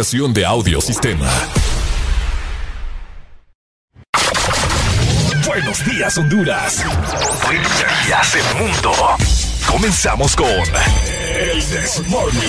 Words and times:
estación 0.00 0.34
de 0.34 0.44
audiosistema. 0.44 1.26
Buenos 5.46 5.86
días, 5.86 6.18
Honduras. 6.18 6.84
Buenos 7.46 7.72
días, 8.04 8.34
el 8.34 8.62
mundo. 8.62 8.92
Comenzamos 9.66 10.36
con. 10.36 10.46
El 10.46 11.66
Desmorning. 11.70 12.42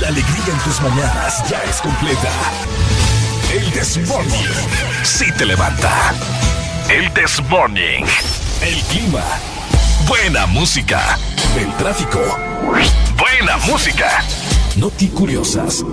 La 0.00 0.06
alegría 0.06 0.52
en 0.52 0.58
tus 0.60 0.80
mañanas 0.80 1.42
ya 1.50 1.60
es 1.64 1.80
completa. 1.80 2.30
El 3.52 3.68
Desmorning. 3.72 4.46
Si 5.02 5.24
sí 5.24 5.32
te 5.32 5.44
levanta. 5.44 6.14
El 6.88 7.12
Desmorning. 7.14 8.06
El 8.60 8.80
clima. 8.84 9.24
Buena 10.06 10.46
música. 10.46 11.18
El 11.56 11.74
tráfico. 11.78 12.38
Buena 13.18 13.56
música 13.66 14.22
Noti 14.76 15.08
curiosas. 15.08 15.84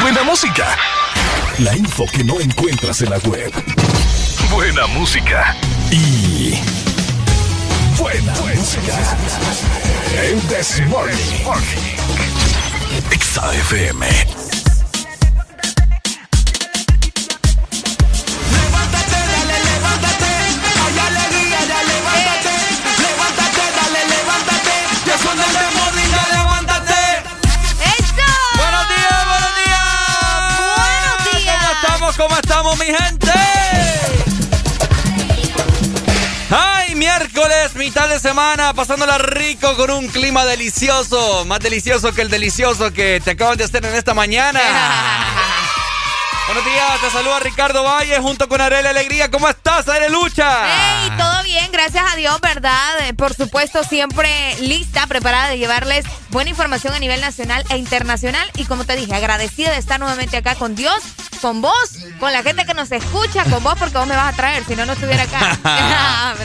Buena 0.00 0.22
música. 0.22 0.76
La 1.58 1.76
info 1.76 2.04
que 2.12 2.22
no 2.22 2.40
encuentras 2.40 3.02
en 3.02 3.10
la 3.10 3.18
web. 3.18 3.52
Buena 4.52 4.86
música. 4.86 5.56
Y. 5.90 6.54
Buena, 7.98 8.32
música. 8.32 8.56
música. 8.56 10.22
El 10.22 10.48
Desmorning. 10.48 11.44
XAFM. 13.18 14.37
gente. 32.94 33.32
¡Ay, 36.50 36.94
miércoles, 36.94 37.74
mitad 37.74 38.08
de 38.08 38.18
semana, 38.18 38.72
pasándola 38.72 39.18
rico 39.18 39.76
con 39.76 39.90
un 39.90 40.08
clima 40.08 40.44
delicioso! 40.44 41.44
Más 41.44 41.60
delicioso 41.60 42.12
que 42.12 42.22
el 42.22 42.30
delicioso 42.30 42.92
que 42.92 43.20
te 43.22 43.32
acabas 43.32 43.58
de 43.58 43.64
hacer 43.64 43.84
en 43.84 43.94
esta 43.94 44.14
mañana. 44.14 44.60
Buenos 46.48 46.64
días, 46.64 47.00
te 47.02 47.10
saluda 47.10 47.40
Ricardo 47.40 47.84
Valle 47.84 48.18
junto 48.20 48.48
con 48.48 48.58
Arela 48.62 48.88
Alegría. 48.88 49.30
¿Cómo 49.30 49.50
estás, 49.50 49.86
Arela 49.86 50.08
Lucha? 50.08 50.48
Hey, 50.64 51.10
todo 51.18 51.42
bien, 51.42 51.70
gracias 51.70 52.02
a 52.10 52.16
Dios, 52.16 52.40
¿verdad? 52.40 53.06
Eh, 53.06 53.12
por 53.12 53.34
supuesto, 53.34 53.84
siempre 53.84 54.30
lista, 54.60 55.06
preparada 55.06 55.50
de 55.50 55.58
llevarles 55.58 56.06
buena 56.30 56.48
información 56.48 56.94
a 56.94 57.00
nivel 57.00 57.20
nacional 57.20 57.64
e 57.68 57.76
internacional. 57.76 58.50
Y 58.56 58.64
como 58.64 58.84
te 58.86 58.96
dije, 58.96 59.14
agradecida 59.14 59.72
de 59.72 59.76
estar 59.76 60.00
nuevamente 60.00 60.38
acá 60.38 60.54
con 60.54 60.74
Dios, 60.74 60.94
con 61.42 61.60
vos, 61.60 61.98
con 62.18 62.32
la 62.32 62.42
gente 62.42 62.57
nos 62.78 62.92
escucha, 62.92 63.42
con 63.50 63.60
vos, 63.64 63.74
porque 63.76 63.98
vos 63.98 64.06
me 64.06 64.14
vas 64.14 64.32
a 64.32 64.36
traer, 64.36 64.62
si 64.64 64.76
no, 64.76 64.86
no 64.86 64.92
estuviera 64.92 65.24
acá. 65.24 65.58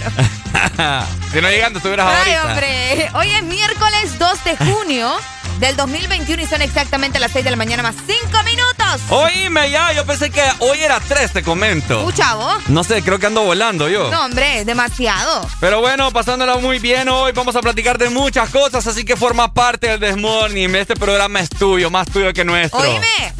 Ah, 0.77 1.05
si 1.31 1.41
no 1.41 1.49
llegando, 1.49 1.77
estuvieras 1.77 2.07
Ay, 2.25 2.35
hombre. 2.37 3.09
Hoy 3.13 3.29
es 3.29 3.43
miércoles 3.43 4.17
2 4.17 4.43
de 4.43 4.57
junio 4.57 5.13
del 5.59 5.75
2021 5.75 6.41
y 6.41 6.45
son 6.45 6.61
exactamente 6.61 7.19
las 7.19 7.31
6 7.31 7.45
de 7.45 7.51
la 7.51 7.57
mañana 7.57 7.83
más 7.83 7.95
5 8.05 8.43
minutos. 8.43 9.01
Oíme 9.09 9.69
ya, 9.69 9.91
yo 9.93 10.05
pensé 10.05 10.29
que 10.29 10.43
hoy 10.59 10.79
era 10.79 10.99
3, 10.99 11.33
te 11.33 11.43
comento. 11.43 12.11
chavo? 12.11 12.49
No 12.67 12.83
sé, 12.83 13.03
creo 13.03 13.19
que 13.19 13.27
ando 13.27 13.43
volando 13.43 13.89
yo. 13.89 14.09
No, 14.11 14.25
hombre, 14.25 14.65
demasiado. 14.65 15.47
Pero 15.59 15.81
bueno, 15.81 16.11
pasándola 16.11 16.57
muy 16.57 16.79
bien 16.79 17.09
hoy, 17.09 17.31
vamos 17.33 17.55
a 17.55 17.61
platicar 17.61 17.97
de 17.97 18.09
muchas 18.09 18.49
cosas, 18.49 18.85
así 18.87 19.05
que 19.05 19.15
forma 19.15 19.53
parte 19.53 19.87
del 19.89 19.99
Desmorning. 19.99 20.75
Este 20.75 20.95
programa 20.95 21.39
es 21.39 21.49
tuyo, 21.49 21.89
más 21.89 22.07
tuyo 22.07 22.33
que 22.33 22.43
nuestro. 22.43 22.79
Oíme, 22.79 23.32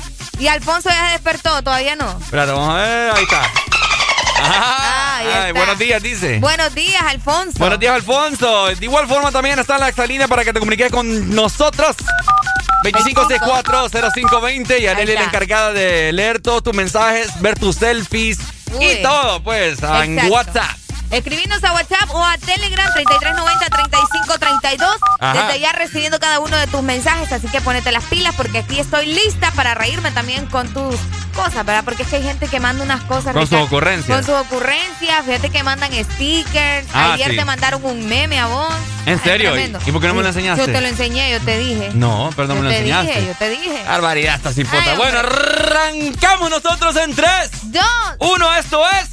¿y 0.43 0.47
Alfonso 0.49 0.89
ya 0.89 1.07
se 1.07 1.11
despertó? 1.13 1.63
¿Todavía 1.63 1.95
no? 1.95 2.19
Espérate, 2.19 2.51
vamos 2.51 2.69
a 2.69 2.77
ver, 2.77 3.11
ahí 3.15 3.23
está. 3.23 3.49
Ah, 4.45 5.51
buenos 5.55 5.79
días, 5.79 6.03
dice. 6.03 6.39
Buenos 6.39 6.75
días, 6.75 7.01
Alfonso. 7.01 7.57
Buenos 7.59 7.79
días, 7.79 7.95
Alfonso. 7.95 8.67
De 8.75 8.85
igual 8.85 9.07
forma 9.07 9.31
también 9.31 9.57
está 9.57 9.75
en 9.75 9.79
la 9.79 9.87
exalínea 9.87 10.27
para 10.27 10.43
que 10.43 10.51
te 10.51 10.59
comuniques 10.59 10.91
con 10.91 11.33
nosotros. 11.33 11.95
2564-0520 12.83 14.81
y 14.81 14.87
Arely 14.87 15.13
la 15.13 15.23
encargada 15.23 15.71
de 15.71 16.11
leer 16.11 16.41
todos 16.41 16.61
tus 16.61 16.73
mensajes, 16.73 17.39
ver 17.39 17.57
tus 17.57 17.77
selfies 17.77 18.39
y 18.81 19.01
todo, 19.01 19.41
pues, 19.43 19.81
en 19.81 20.29
WhatsApp. 20.29 20.72
Escribinos 21.13 21.63
a 21.63 21.73
WhatsApp 21.73 22.09
o 22.09 22.25
a 22.25 22.39
Telegram 22.39 22.91
3390-3532. 22.91 24.79
Desde 25.33 25.59
ya 25.59 25.71
recibiendo 25.71 26.19
cada 26.19 26.39
uno 26.39 26.57
de 26.57 26.65
tus 26.65 26.81
mensajes, 26.81 27.31
así 27.31 27.47
que 27.49 27.61
ponete 27.61 27.91
las 27.91 28.03
pilas 28.05 28.33
porque 28.35 28.57
aquí 28.57 28.79
estoy 28.79 29.05
lista 29.05 29.51
para 29.51 29.75
reírme 29.75 30.09
también 30.09 30.47
con 30.47 30.73
tus 30.73 30.95
cosas, 31.35 31.65
¿verdad? 31.65 31.83
Porque 31.85 32.01
es 32.01 32.09
que 32.09 32.15
hay 32.15 32.23
gente 32.23 32.47
que 32.47 32.59
manda 32.59 32.83
unas 32.83 33.03
cosas. 33.03 33.33
Con 33.33 33.45
sus 33.45 33.59
ocurrencias. 33.59 34.17
Con 34.17 34.25
sus 34.25 34.33
ocurrencias. 34.33 35.23
Fíjate 35.23 35.51
que 35.51 35.61
mandan 35.61 35.91
stickers. 35.93 36.87
Ah, 36.93 37.13
Ayer 37.13 37.35
te 37.35 37.45
mandaron 37.45 37.85
un 37.85 38.07
meme 38.07 38.39
a 38.39 38.47
vos. 38.47 38.73
¿En 39.05 39.21
serio? 39.21 39.53
¿Y 39.85 39.91
por 39.91 40.01
qué 40.01 40.07
no 40.07 40.15
me 40.15 40.23
lo 40.23 40.29
enseñaste? 40.29 40.65
Yo 40.65 40.73
te 40.73 40.81
lo 40.81 40.87
enseñé, 40.87 41.29
yo 41.31 41.39
te 41.41 41.59
dije. 41.59 41.91
No, 41.93 42.31
pero 42.35 42.47
no 42.47 42.55
me 42.55 42.61
lo 42.61 42.71
enseñaste. 42.71 43.13
Dije, 43.13 43.27
yo 43.27 43.35
te 43.35 43.49
dije. 43.49 43.83
Barbaridad, 43.85 44.35
esta 44.35 44.51
cipota. 44.51 44.95
Bueno, 44.95 45.19
arrancamos 45.19 46.49
nosotros 46.49 46.95
en 46.95 47.13
tres. 47.13 47.51
Dos. 47.63 47.83
Uno, 48.19 48.51
esto 48.55 48.83
es 48.89 49.12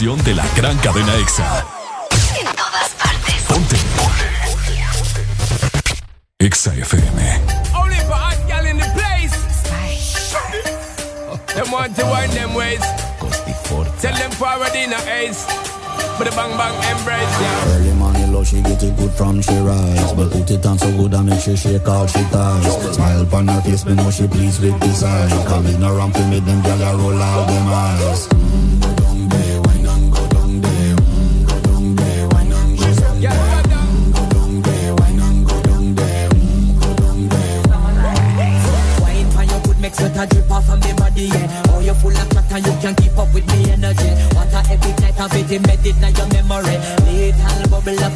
Estación 0.00 0.24
de 0.24 0.34
la 0.34 0.46
gran 0.56 0.78
cadena 0.78 1.14
EXA. 1.16 1.64
En 2.38 2.46
todas 2.56 2.88
partes. 3.02 3.34
Ponte. 3.48 3.76
EXA 6.38 6.74
FM. 6.74 7.40
Only 7.74 7.96
for 8.06 8.14
hot 8.14 8.38
gal 8.48 8.66
in 8.66 8.78
the 8.78 8.86
place. 8.94 9.34
Them 11.54 11.70
want 11.70 11.94
to 11.96 12.06
wind 12.06 12.32
them 12.32 12.54
ways. 12.54 12.80
Tell 14.00 14.14
them 14.14 14.30
forward 14.32 14.74
in 14.74 14.92
a 14.92 15.00
ace. 15.20 15.44
But 16.16 16.30
the 16.30 16.36
bang 16.36 16.56
bang 16.56 16.74
embrace, 16.96 17.40
yeah. 17.40 17.76
Early 17.76 17.92
morning 17.92 18.32
love, 18.32 18.46
she 18.46 18.62
get 18.62 18.82
it 18.82 18.96
good 18.96 19.10
from 19.12 19.42
she 19.42 19.58
rise. 19.58 20.12
But 20.14 20.30
put 20.32 20.50
it 20.50 20.64
on 20.64 20.78
so 20.78 20.90
good 20.96 21.12
I 21.12 21.22
make 21.22 21.40
she 21.40 21.56
shake 21.56 21.86
all 21.86 22.06
she 22.06 22.22
ties. 22.30 22.94
Smile 22.94 23.22
upon 23.22 23.48
her 23.48 23.60
face, 23.60 23.84
me 23.84 23.94
know 23.94 24.10
she 24.10 24.26
pleased 24.26 24.62
with 24.62 24.80
design. 24.80 25.28
Come 25.46 25.66
in 25.66 25.82
around 25.82 26.14
to 26.14 26.26
me, 26.28 26.40
them 26.40 26.62
gyal 26.62 26.98
roll 26.98 27.20
out 27.20 27.46
them 27.48 27.68
eyes. 27.68 28.28
Mm, 28.28 28.80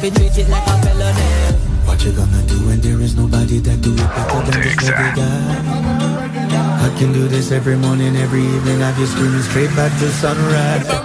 bubble 0.09 0.27
up 0.27 0.33
treat 0.33 0.45
it 0.45 0.49
like 0.49 0.67
a 0.67 0.81
felony. 0.81 1.55
What 1.85 2.03
you 2.03 2.11
gonna 2.11 2.41
do 2.43 2.67
when 2.67 2.81
there 2.81 2.99
is 3.01 3.15
nobody 3.15 3.59
that 3.59 3.81
do 3.81 3.93
it 3.93 3.97
better 3.97 4.51
than 4.51 4.61
this 4.61 4.75
baby 4.75 5.09
guy? 5.15 6.85
I 6.85 6.97
can 6.97 7.13
do 7.13 7.27
this 7.27 7.51
every 7.51 7.75
morning, 7.75 8.15
every 8.15 8.41
evening. 8.41 8.79
Have 8.79 8.99
you 8.99 9.05
screaming 9.05 9.41
straight 9.41 9.75
back 9.75 9.91
to 9.99 10.09
sunrise. 10.11 11.04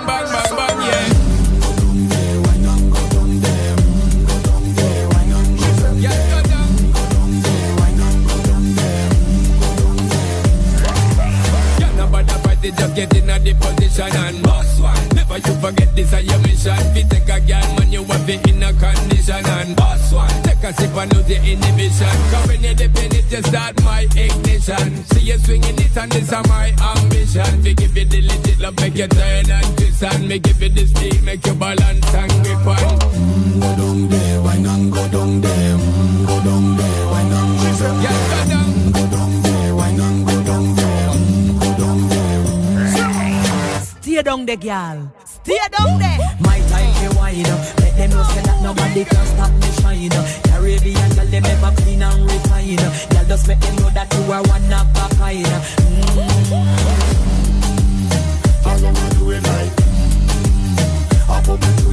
And 26.00 26.12
this 26.12 26.32
is 26.32 26.48
my 26.48 26.72
ambition. 26.96 27.62
We 27.62 27.74
give 27.74 27.96
you 27.96 28.04
the 28.06 28.22
legit 28.22 28.58
love, 28.60 28.76
make 28.80 28.94
you 28.96 29.06
turn 29.08 29.50
and 29.50 29.76
twist 29.76 30.02
and 30.02 30.28
me 30.28 30.38
give 30.38 30.60
you 30.62 30.68
the 30.70 30.86
speed, 30.86 31.22
make 31.22 31.46
you 31.46 31.54
balance 31.54 32.14
and 32.14 32.32
grip 32.44 32.66
on. 32.66 32.76
Mm, 32.76 33.60
Go 33.60 33.76
down 33.76 34.08
there, 34.08 34.42
wine 34.42 34.66
and 34.66 34.92
go 34.92 35.08
down 35.08 35.40
there. 35.40 35.76
Mm, 35.76 36.26
Go 36.26 36.36
down 36.44 36.76
there, 36.76 37.06
wine 37.12 37.32
and 37.32 37.58
go 37.60 37.70
down 37.80 38.00
there. 38.00 38.10
go 38.10 38.48
down. 38.48 38.64
Mm, 38.64 38.92
Go 38.94 39.06
down 39.10 39.42
there, 39.42 39.74
wine 39.76 40.00
and 40.00 40.26
go 40.26 40.42
down 40.42 40.74
there. 40.76 41.08
Mm, 41.10 41.60
Go 41.60 41.68
down 41.78 42.08
there. 42.08 43.80
Stay 44.00 44.22
down 44.22 44.46
there, 44.46 44.56
girl. 44.56 45.12
Stay 45.24 45.58
down 45.76 45.98
there. 45.98 46.18
My 46.40 46.58
time 46.68 46.92
to 47.10 47.16
wine 47.18 47.46
up. 47.46 47.60
Let 47.80 47.96
them 47.96 48.10
know 48.10 48.22
say 48.24 48.42
that 48.42 48.58
nobody 48.62 49.04
can 49.04 49.26
stop 49.26 49.52
me 49.52 49.68
shine. 49.80 50.10
Caribbean 50.48 51.10
girl, 51.14 51.26
them 51.26 51.44
ever 51.44 51.72
clean 51.82 52.02
and 52.02 52.24
refine. 52.24 52.76
Girl, 53.10 53.24
just 53.28 53.48
make 53.48 53.60
them 53.60 53.76
know 53.76 53.90
that 53.90 54.08
you 54.14 54.32
are 54.32 54.42
one 54.42 54.72
of 54.72 54.88
a 54.96 55.14
kind. 55.16 55.46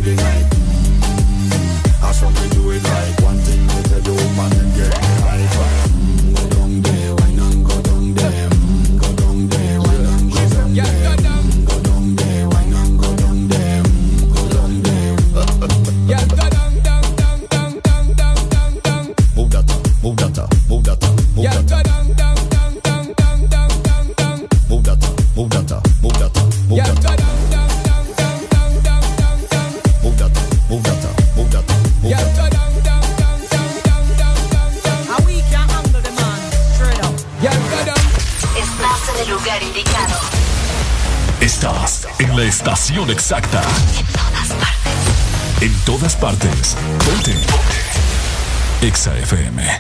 The 0.08 0.16
night 0.16 0.46
I 2.02 2.12
saw 2.14 2.30
me 2.30 2.50
do 2.52 2.72
it 2.72 2.97
partes. 46.20 46.76
En 46.76 46.98
partes. 46.98 47.06
Ponte. 47.06 47.36
EXA 48.82 49.18
FM. 49.18 49.80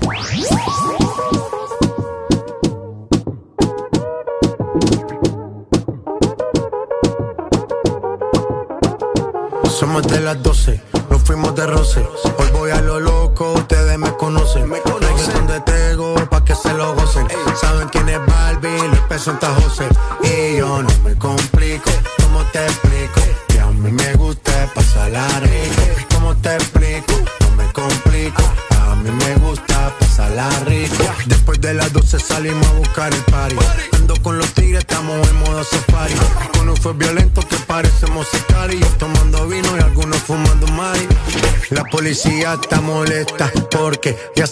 Somos 9.79 10.07
de 10.07 10.19
las 10.21 10.41
12, 10.41 10.81
nos 11.11 11.21
fuimos 11.21 11.53
de 11.55 11.67
roce. 11.67 12.07
Hoy 12.39 12.47
voy 12.51 12.71
a 12.71 12.81
lo 12.81 12.99
loco, 12.99 13.53
ustedes 13.53 13.97
me 13.99 14.11
conocen. 14.17 14.67
Me 14.69 14.81
conocen 14.81 15.45
de 15.47 15.59
Tego 15.61 16.15
pa' 16.29 16.43
que 16.43 16.55
se 16.55 16.73
lo 16.73 16.95
gocen. 16.95 17.27
Saben 17.61 17.87
quién 17.89 18.09
es 18.09 18.19
Barbie, 18.25 18.87
Luis 18.87 19.01
Peso 19.07 19.25
Santa 19.25 19.53
José. 19.53 19.66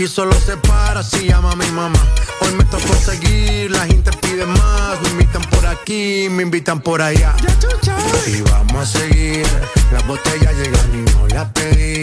Aquí 0.00 0.08
solo 0.08 0.32
se 0.32 0.56
para 0.56 1.02
si 1.02 1.28
llama 1.28 1.54
mi 1.56 1.70
mamá. 1.72 2.02
Hoy 2.40 2.54
me 2.54 2.64
tocó 2.64 2.94
seguir, 2.94 3.70
la 3.70 3.84
gente 3.84 4.10
pide 4.22 4.46
más. 4.46 4.98
Me 5.02 5.10
invitan 5.10 5.42
por 5.42 5.66
aquí, 5.66 6.26
me 6.30 6.42
invitan 6.42 6.80
por 6.80 7.02
allá. 7.02 7.36
Y 8.26 8.40
vamos 8.40 8.76
a 8.76 8.98
seguir. 8.98 9.46
Las 9.92 10.06
botellas 10.06 10.54
llegan 10.54 10.90
y 10.94 11.10
no 11.10 11.26
las 11.26 11.50
pedí. 11.50 12.02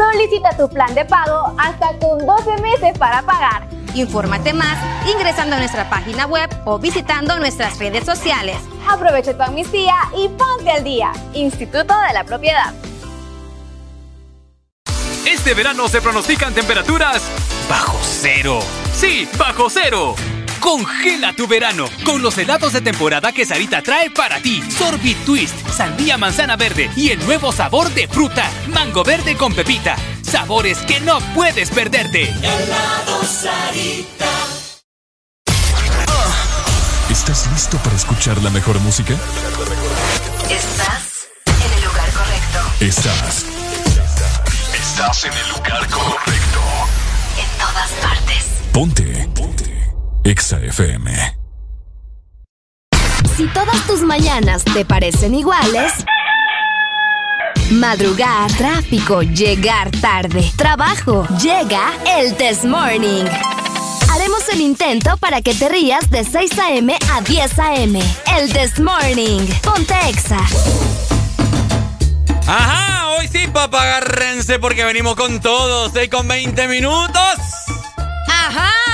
Solicita 0.00 0.56
tu 0.56 0.66
plan 0.66 0.94
de 0.94 1.04
pago 1.04 1.54
hasta 1.58 1.88
con 1.98 2.24
12 2.24 2.62
meses 2.62 2.96
para 2.98 3.20
pagar. 3.20 3.68
Infórmate 3.94 4.54
más 4.54 4.78
ingresando 5.06 5.56
a 5.56 5.58
nuestra 5.58 5.90
página 5.90 6.24
web 6.24 6.48
o 6.64 6.78
visitando 6.78 7.38
nuestras 7.38 7.78
redes 7.78 8.06
sociales. 8.06 8.56
Aprovecha 8.88 9.36
tu 9.36 9.42
amnistía 9.42 9.94
y 10.16 10.28
ponte 10.28 10.70
al 10.70 10.84
día. 10.84 11.12
Instituto 11.34 11.94
de 12.08 12.14
la 12.14 12.24
Propiedad. 12.24 12.72
Este 15.26 15.52
verano 15.52 15.86
se 15.86 16.00
pronostican 16.00 16.54
temperaturas 16.54 17.22
bajo 17.68 17.98
cero. 18.00 18.60
Sí, 18.94 19.28
bajo 19.36 19.68
cero. 19.68 20.14
Congela 20.60 21.32
tu 21.32 21.48
verano 21.48 21.88
con 22.04 22.22
los 22.22 22.36
helados 22.38 22.72
de 22.72 22.80
temporada 22.80 23.32
que 23.32 23.46
Sarita 23.46 23.82
trae 23.82 24.10
para 24.10 24.40
ti. 24.40 24.62
Sorbit 24.70 25.24
Twist, 25.24 25.54
sandía 25.68 26.18
manzana 26.18 26.56
verde 26.56 26.90
y 26.96 27.10
el 27.10 27.24
nuevo 27.24 27.50
sabor 27.50 27.90
de 27.94 28.06
fruta, 28.06 28.50
mango 28.68 29.02
verde 29.02 29.36
con 29.36 29.54
pepita. 29.54 29.96
Sabores 30.22 30.78
que 30.78 31.00
no 31.00 31.18
puedes 31.34 31.70
perderte. 31.70 32.24
Helado 32.24 33.24
Sarita. 33.24 34.30
¿Estás 37.10 37.48
listo 37.52 37.76
para 37.78 37.96
escuchar 37.96 38.40
la 38.42 38.50
mejor 38.50 38.78
música? 38.80 39.14
Estás 40.48 41.28
en 41.46 41.72
el 41.78 41.84
lugar 41.84 42.10
correcto. 42.12 42.58
Estás. 42.80 43.46
Estás 44.74 45.24
en 45.24 45.32
el 45.32 45.48
lugar 45.48 45.88
correcto. 45.88 46.60
En 47.36 47.58
todas 47.58 47.90
partes. 48.00 48.44
Ponte. 48.72 49.28
Ponte. 49.34 49.69
Exa 50.24 50.58
FM. 50.60 51.10
Si 53.36 53.46
todas 53.48 53.86
tus 53.86 54.02
mañanas 54.02 54.64
te 54.64 54.84
parecen 54.84 55.34
iguales, 55.34 55.92
madrugar, 57.70 58.52
tráfico, 58.52 59.22
llegar 59.22 59.90
tarde, 59.90 60.50
trabajo, 60.56 61.26
llega 61.40 61.92
el 62.18 62.34
Test 62.36 62.64
Morning. 62.64 63.24
Haremos 64.12 64.46
el 64.52 64.60
intento 64.60 65.16
para 65.16 65.40
que 65.40 65.54
te 65.54 65.68
rías 65.68 66.10
de 66.10 66.24
6 66.24 66.58
a.m. 66.58 66.96
a 67.12 67.20
10 67.22 67.58
a.m. 67.58 68.00
El 68.36 68.52
Test 68.52 68.78
Morning. 68.78 69.46
Ponte 69.62 69.94
Exa. 70.08 70.40
Ajá, 72.46 73.08
hoy 73.10 73.28
sí, 73.28 73.46
papá, 73.46 73.82
agárrense 73.82 74.58
porque 74.58 74.84
venimos 74.84 75.14
con 75.14 75.40
todos. 75.40 75.92
6 75.92 76.10
con 76.10 76.28
20 76.28 76.68
minutos. 76.68 77.38
Ajá. 78.28 78.89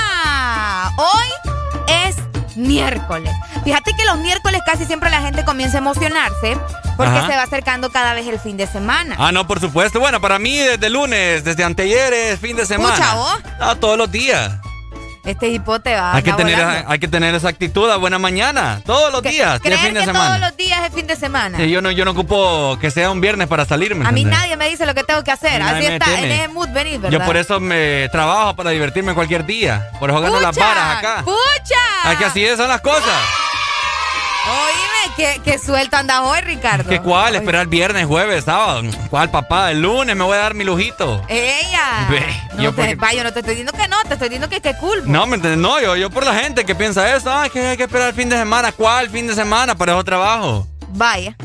Hoy 0.97 1.51
es 1.87 2.15
miércoles. 2.57 3.31
Fíjate 3.63 3.93
que 3.93 4.03
los 4.05 4.17
miércoles 4.17 4.61
casi 4.65 4.85
siempre 4.85 5.09
la 5.09 5.21
gente 5.21 5.45
comienza 5.45 5.77
a 5.77 5.81
emocionarse 5.81 6.57
porque 6.95 7.17
Ajá. 7.17 7.27
se 7.27 7.35
va 7.35 7.43
acercando 7.43 7.91
cada 7.91 8.15
vez 8.15 8.27
el 8.27 8.39
fin 8.39 8.57
de 8.57 8.65
semana. 8.65 9.15
Ah, 9.19 9.31
no, 9.31 9.45
por 9.45 9.59
supuesto. 9.59 9.99
Bueno, 9.99 10.19
para 10.19 10.39
mí 10.39 10.57
desde 10.57 10.89
lunes, 10.89 11.43
desde 11.43 11.63
anteayer 11.63 12.11
es 12.13 12.39
fin 12.39 12.57
de 12.57 12.65
semana. 12.65 12.95
Pucha, 12.95 13.13
vos. 13.13 13.39
Ah, 13.59 13.75
todos 13.79 13.97
los 13.97 14.11
días. 14.11 14.53
Este 15.27 15.49
hipote 15.49 15.93
va. 15.93 16.15
hay, 16.15 16.23
que 16.23 16.31
tener, 16.31 16.85
hay 16.87 16.99
que 16.99 17.07
tener 17.09 17.35
esa 17.35 17.49
actitud 17.49 17.89
a 17.91 17.97
buena 17.97 18.17
mañana. 18.17 18.81
Todos 18.85 19.11
los 19.11 19.21
días. 19.21 19.59
que 19.59 19.67
Creer 19.67 19.81
fin 19.81 19.93
de 19.93 19.99
que 19.99 20.05
semana. 20.05 20.27
todos 20.27 20.39
los 20.39 20.57
días 20.57 20.79
es 20.87 20.93
fin 20.93 21.05
de 21.05 21.15
semana. 21.17 21.57
Sí, 21.57 21.69
yo 21.69 21.81
no, 21.81 21.91
yo 21.91 22.05
no 22.05 22.11
ocupo 22.11 22.77
que 22.79 22.91
sea 22.91 23.11
un 23.11 23.19
viernes 23.19 23.49
para 23.49 23.65
salirme. 23.65 24.07
a 24.07 24.11
mí 24.13 24.23
nadie 24.23 24.55
me 24.55 24.69
dice 24.69 24.85
lo 24.85 24.95
que 24.95 25.03
tengo 25.03 25.25
que 25.25 25.31
hacer. 25.31 25.59
Nadie 25.59 25.87
Así 25.87 25.93
está, 25.95 26.19
en 26.19 26.31
ese 26.31 26.47
mood 26.47 26.69
venir, 26.69 27.01
¿verdad? 27.01 27.19
Yo 27.19 27.25
por 27.25 27.35
eso 27.35 27.59
me 27.59 28.07
trabajo 28.09 28.55
para 28.55 28.69
divertirme 28.69 29.13
cualquier 29.13 29.45
día. 29.45 29.89
Por 29.99 30.09
eso 30.09 30.21
gano 30.21 30.39
las 30.39 30.55
varas 30.55 30.97
acá. 30.99 31.23
¡Pucha! 31.25 32.09
Aquí 32.11 32.23
así 32.23 32.47
son 32.55 32.69
las 32.69 32.79
cosas. 32.79 33.03
Oíme, 34.49 35.15
que, 35.15 35.41
que 35.43 35.57
suelto 35.59 35.97
andas 35.97 36.21
hoy, 36.23 36.41
Ricardo. 36.41 36.89
¿Qué 36.89 36.99
cuál? 37.01 37.35
Esperar 37.35 37.67
viernes, 37.67 38.05
jueves, 38.05 38.45
sábado. 38.45 38.81
¿Cuál, 39.09 39.29
papá? 39.29 39.71
El 39.71 39.81
lunes 39.81 40.15
me 40.15 40.23
voy 40.23 40.35
a 40.37 40.41
dar 40.41 40.53
mi 40.53 40.63
lujito. 40.63 41.23
Ella. 41.27 42.07
Ve, 42.09 42.25
No 42.55 42.63
yo 42.63 42.69
te, 42.71 42.75
porque- 42.75 42.95
va, 42.95 43.13
yo 43.13 43.23
no 43.23 43.33
te 43.33 43.39
estoy 43.39 43.55
diciendo 43.55 43.73
que 43.73 43.87
no, 43.87 43.97
te 44.03 44.13
estoy 44.13 44.29
diciendo 44.29 44.49
que 44.49 44.61
qué 44.61 44.75
cool. 44.77 45.03
No, 45.05 45.25
¿me 45.25 45.35
entiendes? 45.35 45.59
No, 45.61 45.79
yo, 45.81 45.95
yo 45.95 46.09
por 46.09 46.25
la 46.25 46.33
gente 46.35 46.65
que 46.65 46.75
piensa 46.75 47.15
eso. 47.15 47.31
Que 47.51 47.67
hay 47.67 47.77
que 47.77 47.83
esperar 47.83 48.09
el 48.09 48.13
fin 48.15 48.29
de 48.29 48.37
semana. 48.37 48.71
¿Cuál 48.71 49.09
fin 49.09 49.27
de 49.27 49.35
semana? 49.35 49.75
Para 49.75 49.93
eso 49.93 50.03
trabajo. 50.03 50.67
Vaya. 50.89 51.35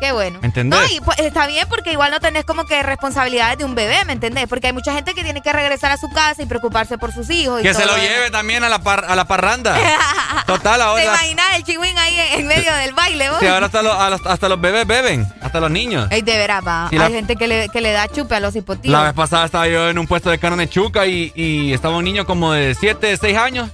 Qué 0.00 0.12
bueno. 0.12 0.38
¿Me 0.40 0.46
entendés? 0.46 0.80
No, 0.80 0.86
y 0.86 1.00
pues, 1.00 1.18
está 1.18 1.46
bien 1.46 1.66
porque 1.68 1.92
igual 1.92 2.10
no 2.10 2.20
tenés 2.20 2.44
como 2.44 2.64
que 2.66 2.82
responsabilidades 2.82 3.58
de 3.58 3.64
un 3.64 3.74
bebé, 3.74 4.04
¿me 4.06 4.12
entendés? 4.14 4.46
Porque 4.48 4.68
hay 4.68 4.72
mucha 4.72 4.92
gente 4.94 5.14
que 5.14 5.22
tiene 5.22 5.42
que 5.42 5.52
regresar 5.52 5.92
a 5.92 5.96
su 5.96 6.08
casa 6.10 6.42
y 6.42 6.46
preocuparse 6.46 6.98
por 6.98 7.12
sus 7.12 7.28
hijos. 7.30 7.60
y 7.60 7.62
Que 7.62 7.74
se 7.74 7.84
lo 7.84 7.96
eso. 7.96 8.02
lleve 8.06 8.30
también 8.30 8.64
a 8.64 8.68
la, 8.68 8.78
par- 8.80 9.04
a 9.06 9.14
la 9.16 9.26
parranda. 9.26 9.76
Total, 10.46 10.76
¿Te 10.78 10.82
ahora. 10.82 11.04
imaginas 11.04 11.46
el 11.56 11.64
chihuín 11.64 11.96
ahí 11.98 12.18
en, 12.18 12.40
en 12.40 12.46
medio 12.46 12.74
del 12.74 12.92
baile, 12.94 13.28
vos? 13.30 13.38
Que 13.38 13.48
ahora 13.48 13.66
hasta 13.66 13.82
los, 13.82 14.26
hasta 14.26 14.48
bebés 14.56 14.86
beben. 14.86 15.26
Hasta 15.40 15.60
los 15.60 15.70
niños. 15.70 16.08
Ey, 16.10 16.22
de 16.22 16.36
veras, 16.38 16.66
va. 16.66 16.86
Sí, 16.90 16.96
la- 16.96 17.06
Hay 17.06 17.12
gente 17.12 17.36
que 17.36 17.46
le, 17.46 17.68
que 17.68 17.80
le 17.80 17.92
da 17.92 18.08
chupe 18.08 18.34
a 18.34 18.40
los 18.40 18.54
hipotíos. 18.56 18.92
La 18.92 19.02
vez 19.02 19.12
pasada 19.12 19.44
estaba 19.46 19.68
yo 19.68 19.88
en 19.90 19.98
un 19.98 20.06
puesto 20.06 20.30
de 20.30 20.38
carne 20.38 20.68
chuca 20.68 21.06
y, 21.06 21.32
y 21.34 21.72
estaba 21.72 21.96
un 21.96 22.04
niño 22.04 22.24
como 22.26 22.52
de 22.52 22.74
7, 22.74 23.16
6 23.16 23.36
años. 23.36 23.70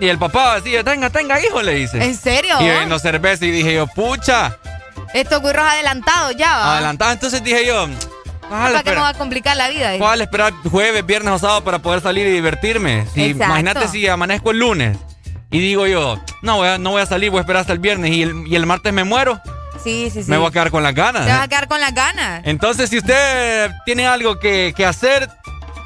Y 0.00 0.08
el 0.08 0.18
papá 0.18 0.56
decía, 0.56 0.82
tenga, 0.82 1.10
tenga, 1.10 1.40
hijo, 1.44 1.62
le 1.62 1.74
dice. 1.74 2.02
¿En 2.02 2.16
serio? 2.16 2.56
Y 2.60 2.64
bebiendo 2.64 2.98
cerveza 2.98 3.44
y 3.44 3.50
dije 3.52 3.74
yo, 3.74 3.86
pucha, 3.86 4.56
Estos 5.14 5.40
güirros 5.40 5.64
adelantados 5.66 6.36
ya, 6.36 6.56
va. 6.56 6.72
adelantado. 6.74 7.12
Entonces 7.12 7.42
dije 7.42 7.66
yo, 7.66 7.86
¿cuál 8.48 8.72
¿Para 8.72 8.82
qué 8.82 8.90
me 8.92 8.96
va 8.96 9.08
a 9.10 9.14
complicar 9.14 9.56
la 9.56 9.68
vida? 9.68 9.96
cuál 9.98 10.20
esperar 10.20 10.52
jueves, 10.70 11.04
viernes 11.04 11.34
o 11.34 11.38
sábado 11.38 11.64
para 11.64 11.78
poder 11.80 12.00
salir 12.00 12.26
y 12.26 12.30
divertirme? 12.32 13.06
Si, 13.14 13.24
imagínate 13.26 13.88
si 13.88 14.06
amanezco 14.08 14.50
el 14.52 14.58
lunes 14.58 14.96
y 15.50 15.58
digo 15.58 15.86
yo, 15.86 16.20
no 16.42 16.56
voy 16.58 16.68
a, 16.68 16.78
no 16.78 16.90
voy 16.90 17.02
a 17.02 17.06
salir, 17.06 17.30
voy 17.30 17.38
a 17.38 17.40
esperar 17.40 17.62
hasta 17.62 17.72
el 17.72 17.80
viernes 17.80 18.12
y 18.12 18.22
el, 18.22 18.46
y 18.46 18.54
el 18.54 18.66
martes 18.66 18.92
me 18.92 19.02
muero, 19.04 19.40
Sí, 19.82 20.10
sí, 20.12 20.22
sí. 20.22 20.30
me 20.30 20.36
voy 20.36 20.48
a 20.48 20.50
quedar 20.50 20.70
con 20.70 20.82
las 20.82 20.94
ganas. 20.94 21.24
Te 21.24 21.32
vas 21.32 21.40
a 21.42 21.48
quedar 21.48 21.66
con 21.66 21.80
las 21.80 21.94
ganas. 21.94 22.42
Entonces, 22.44 22.90
si 22.90 22.98
usted 22.98 23.70
tiene 23.86 24.06
algo 24.06 24.38
que, 24.38 24.74
que 24.76 24.84
hacer, 24.84 25.28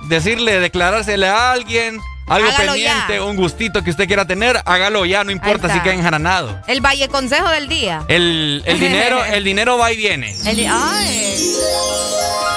decirle, 0.08 0.58
declarársele 0.60 1.28
a 1.28 1.52
alguien, 1.52 2.00
algo 2.26 2.48
Hágalo 2.48 2.72
pendiente, 2.72 3.14
ya. 3.16 3.22
un 3.22 3.36
gustito 3.36 3.82
que 3.84 3.90
usted 3.90 4.06
quiera 4.06 4.24
tener, 4.26 4.60
hágalo 4.64 5.04
ya, 5.04 5.24
no 5.24 5.30
importa 5.30 5.72
si 5.72 5.80
queda 5.80 5.94
enjaranado. 5.94 6.58
El 6.66 6.80
valle 6.80 7.08
consejo 7.08 7.48
del 7.50 7.68
día. 7.68 8.02
El, 8.08 8.62
el 8.66 8.80
dinero, 8.80 9.24
el 9.26 9.44
dinero 9.44 9.76
va 9.78 9.92
y 9.92 9.96
viene. 9.96 10.34
El 10.46 10.56
di- 10.56 10.66
Ay. 10.70 11.54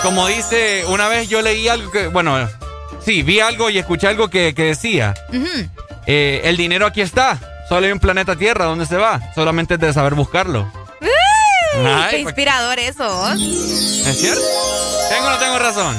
Como 0.04 0.28
dice, 0.28 0.86
una 0.88 1.08
vez 1.08 1.28
yo 1.28 1.42
leí 1.42 1.68
algo 1.68 1.92
que, 1.92 2.08
bueno, 2.08 2.48
sí, 3.04 3.24
vi 3.24 3.40
algo 3.40 3.70
y 3.70 3.78
escuché 3.78 4.08
algo 4.08 4.30
que, 4.30 4.54
que 4.56 4.64
decía, 4.64 5.14
eh, 6.06 6.42
el 6.46 6.56
dinero 6.56 6.86
aquí 6.86 7.02
está, 7.02 7.38
solo 7.68 7.86
hay 7.88 7.92
un 7.92 8.00
planeta 8.00 8.36
Tierra, 8.36 8.66
¿dónde 8.66 8.86
se 8.86 8.96
va? 8.96 9.20
Solamente 9.36 9.74
es 9.74 9.80
de 9.80 9.92
saber 9.94 10.14
buscarlo. 10.14 10.72
Ay, 11.76 12.06
qué 12.10 12.10
pues- 12.10 12.22
inspirador 12.22 12.80
eso. 12.80 13.34
¿Es 13.34 14.18
cierto? 14.22 14.42
¿Tengo 15.10 15.28
o 15.28 15.30
no 15.32 15.38
tengo 15.38 15.60
razón? 15.60 15.96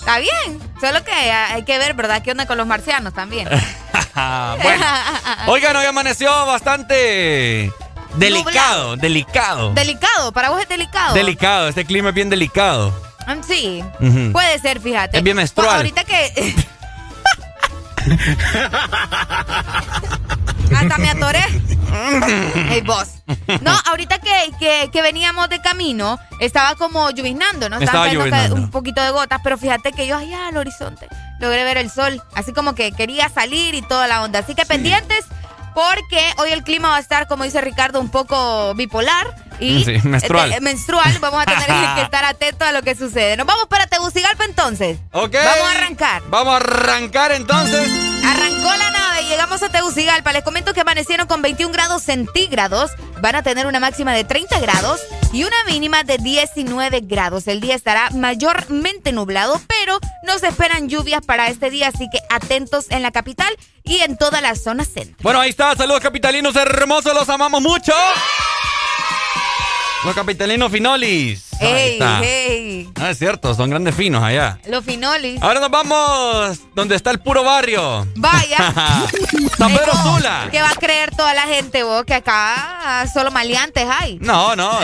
Está 0.00 0.18
bien. 0.18 0.58
Solo 0.80 1.02
que 1.04 1.12
hay 1.12 1.62
que 1.64 1.78
ver, 1.78 1.94
¿verdad? 1.94 2.22
¿Qué 2.22 2.30
onda 2.32 2.46
con 2.46 2.58
los 2.58 2.66
marcianos 2.66 3.12
también? 3.14 3.48
Bueno. 4.62 4.86
Oigan, 5.48 5.76
hoy 5.76 5.84
amaneció 5.84 6.30
bastante 6.46 7.70
delicado, 8.14 8.96
delicado. 8.96 9.74
Delicado, 9.74 10.32
para 10.32 10.48
vos 10.48 10.62
es 10.62 10.68
delicado. 10.68 11.12
Delicado, 11.14 11.68
este 11.68 11.84
clima 11.84 12.08
es 12.08 12.14
bien 12.14 12.30
delicado. 12.30 12.94
Mm, 13.26 13.42
Sí, 13.46 13.84
puede 14.32 14.58
ser, 14.58 14.80
fíjate. 14.80 15.18
Es 15.18 15.22
bien 15.22 15.36
menstrual. 15.36 15.68
Pues 15.68 15.76
ahorita 15.76 16.04
que. 16.04 16.54
Hasta 20.76 20.98
me 20.98 21.10
atoré. 21.10 21.44
Hey, 22.68 22.82
vos. 22.84 23.08
No, 23.62 23.72
ahorita 23.86 24.18
que, 24.18 24.52
que, 24.58 24.90
que 24.92 25.02
veníamos 25.02 25.48
de 25.48 25.60
camino, 25.60 26.18
estaba 26.40 26.74
como 26.74 27.10
lloviznando, 27.10 27.68
¿no? 27.68 27.78
Estaba 27.78 28.12
lloviznando. 28.12 28.56
un 28.56 28.70
poquito 28.70 29.02
de 29.02 29.10
gotas, 29.10 29.40
pero 29.42 29.56
fíjate 29.56 29.92
que 29.92 30.06
yo 30.06 30.16
allá 30.16 30.48
al 30.48 30.56
horizonte 30.56 31.08
logré 31.40 31.64
ver 31.64 31.78
el 31.78 31.90
sol. 31.90 32.22
Así 32.34 32.52
como 32.52 32.74
que 32.74 32.92
quería 32.92 33.28
salir 33.28 33.74
y 33.74 33.82
toda 33.82 34.06
la 34.06 34.22
onda. 34.22 34.40
Así 34.40 34.54
que 34.54 34.66
pendientes. 34.66 35.24
Porque 35.74 36.32
hoy 36.38 36.52
el 36.52 36.62
clima 36.62 36.88
va 36.88 36.96
a 36.96 37.00
estar, 37.00 37.26
como 37.28 37.44
dice 37.44 37.60
Ricardo, 37.60 38.00
un 38.00 38.08
poco 38.08 38.72
bipolar 38.74 39.26
y 39.60 39.84
Sí, 39.84 39.98
menstrual. 40.04 40.60
menstrual. 40.60 41.18
Vamos 41.20 41.42
a 41.42 41.44
tener 41.46 41.66
que 41.94 42.02
estar 42.04 42.24
atentos 42.24 42.66
a 42.66 42.72
lo 42.72 42.82
que 42.82 42.94
sucede. 42.94 43.36
Nos 43.36 43.46
vamos 43.46 43.66
para 43.66 43.86
Tegucigalpa 43.86 44.44
entonces. 44.44 44.98
Ok. 45.12 45.34
Vamos 45.34 45.66
a 45.66 45.70
arrancar. 45.72 46.22
Vamos 46.28 46.52
a 46.54 46.56
arrancar 46.56 47.32
entonces. 47.32 47.88
Arrancó 48.24 48.76
la 48.76 48.90
nave 48.90 49.22
y 49.22 49.28
llegamos 49.28 49.62
a 49.62 49.68
Tegucigalpa. 49.68 50.32
Les 50.32 50.42
comento 50.42 50.74
que 50.74 50.80
amanecieron 50.80 51.26
con 51.26 51.42
21 51.42 51.72
grados 51.72 52.02
centígrados. 52.02 52.90
Van 53.20 53.34
a 53.34 53.42
tener 53.42 53.66
una 53.66 53.80
máxima 53.80 54.12
de 54.12 54.24
30 54.24 54.58
grados 54.60 55.00
y 55.32 55.44
una 55.44 55.56
mínima 55.66 56.02
de 56.02 56.18
19 56.18 57.00
grados. 57.04 57.46
El 57.46 57.60
día 57.60 57.74
estará 57.74 58.10
mayormente 58.10 59.12
nublado, 59.12 59.60
pero 59.68 59.98
no 60.22 60.38
se 60.38 60.48
esperan 60.48 60.88
lluvias 60.88 61.24
para 61.24 61.48
este 61.48 61.70
día, 61.70 61.88
así 61.88 62.08
que 62.10 62.18
atentos 62.30 62.86
en 62.90 63.02
la 63.02 63.10
capital 63.12 63.48
y 63.84 63.98
en 64.00 64.16
toda 64.18 64.40
la 64.40 64.54
zona 64.54 64.84
centro. 64.84 65.16
Bueno, 65.20 65.40
ahí 65.40 65.50
está. 65.50 65.74
Saludos 65.76 66.00
capitalinos 66.00 66.56
hermosos, 66.56 67.14
los 67.14 67.28
amamos 67.28 67.62
mucho. 67.62 67.92
Los 70.06 70.14
capitalinos 70.14 70.70
finolis. 70.70 71.46
¡Ey, 71.58 71.98
ey! 72.22 72.88
Ah, 72.94 73.10
es 73.10 73.18
cierto, 73.18 73.52
son 73.56 73.70
grandes 73.70 73.92
finos 73.92 74.22
allá. 74.22 74.60
Los 74.68 74.84
finolis. 74.84 75.42
Ahora 75.42 75.58
nos 75.58 75.68
vamos 75.68 76.60
donde 76.76 76.94
está 76.94 77.10
el 77.10 77.18
puro 77.18 77.42
barrio. 77.42 78.06
Vaya. 78.14 78.56
San 79.58 79.72
Pedro 79.72 79.92
Sula. 80.04 80.46
¿Qué 80.52 80.62
va 80.62 80.70
a 80.70 80.74
creer 80.76 81.10
toda 81.10 81.34
la 81.34 81.42
gente, 81.42 81.82
vos? 81.82 82.04
Que 82.04 82.14
acá 82.14 83.04
solo 83.12 83.32
maleantes 83.32 83.88
hay. 83.90 84.18
No, 84.20 84.54
no, 84.54 84.78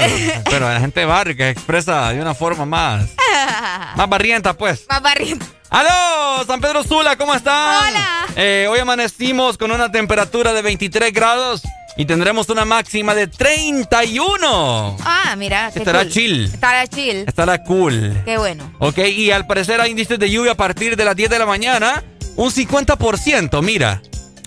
pero 0.47 0.69
la 0.69 0.81
gente 0.81 0.99
de 0.99 1.07
barrio 1.07 1.37
que 1.37 1.51
expresa 1.51 2.13
de 2.13 2.21
una 2.21 2.35
forma 2.35 2.67
más, 2.67 3.11
más 3.95 4.09
barrienta, 4.09 4.55
pues. 4.55 4.87
Más 4.89 5.03
barriendo. 5.03 5.47
¡Aló! 5.71 6.45
San 6.49 6.61
Pedro 6.61 6.83
Sula, 6.83 7.15
¿cómo 7.15 7.33
están? 7.33 7.91
Hola. 7.91 8.27
Eh, 8.35 8.67
hoy 8.69 8.81
amanecimos 8.81 9.57
con 9.57 9.71
una 9.71 9.93
temperatura 9.93 10.53
de 10.53 10.63
23 10.63 11.13
grados 11.13 11.63
y 11.97 12.07
tendremos 12.07 12.49
una 12.49 12.65
máxima 12.65 13.15
de 13.15 13.27
31. 13.27 14.97
Ah, 15.05 15.35
mira. 15.37 15.71
qué 15.73 15.81
Estará 15.81 16.01
cool. 16.01 16.11
chill. 16.11 16.45
Estará 16.45 16.87
chill. 16.87 17.25
Estará 17.29 17.63
cool. 17.65 18.23
Qué 18.25 18.39
bueno. 18.39 18.73
Ok, 18.79 18.99
y 18.99 19.31
al 19.31 19.47
parecer 19.47 19.81
hay 19.81 19.91
índices 19.91 20.19
de 20.19 20.31
lluvia 20.31 20.53
a 20.53 20.57
partir 20.57 20.97
de 20.97 21.05
las 21.05 21.17
10 21.17 21.31
de 21.31 21.39
la 21.39 21.47
mañana. 21.47 22.03
Un 22.37 22.51
50%, 22.51 23.63
mira. 23.63 24.01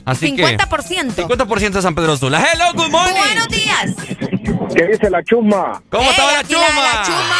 Así 0.06 0.32
50%. 0.36 1.16
que 1.16 1.24
50% 1.24 1.72
de 1.72 1.82
San 1.82 1.96
Pedro 1.96 2.18
Sula. 2.18 2.44
Hello, 2.52 2.66
good 2.74 2.92
morning. 2.92 3.16
Buenos 3.16 3.48
días. 3.48 3.92
¿Qué 4.76 4.86
dice 4.88 5.10
la 5.10 5.24
chusma? 5.24 5.82
¿Cómo 5.90 6.10
estaba 6.10 6.32
la 6.34 6.44
chuma? 6.44 6.62
la 6.62 7.04
chuma. 7.04 7.38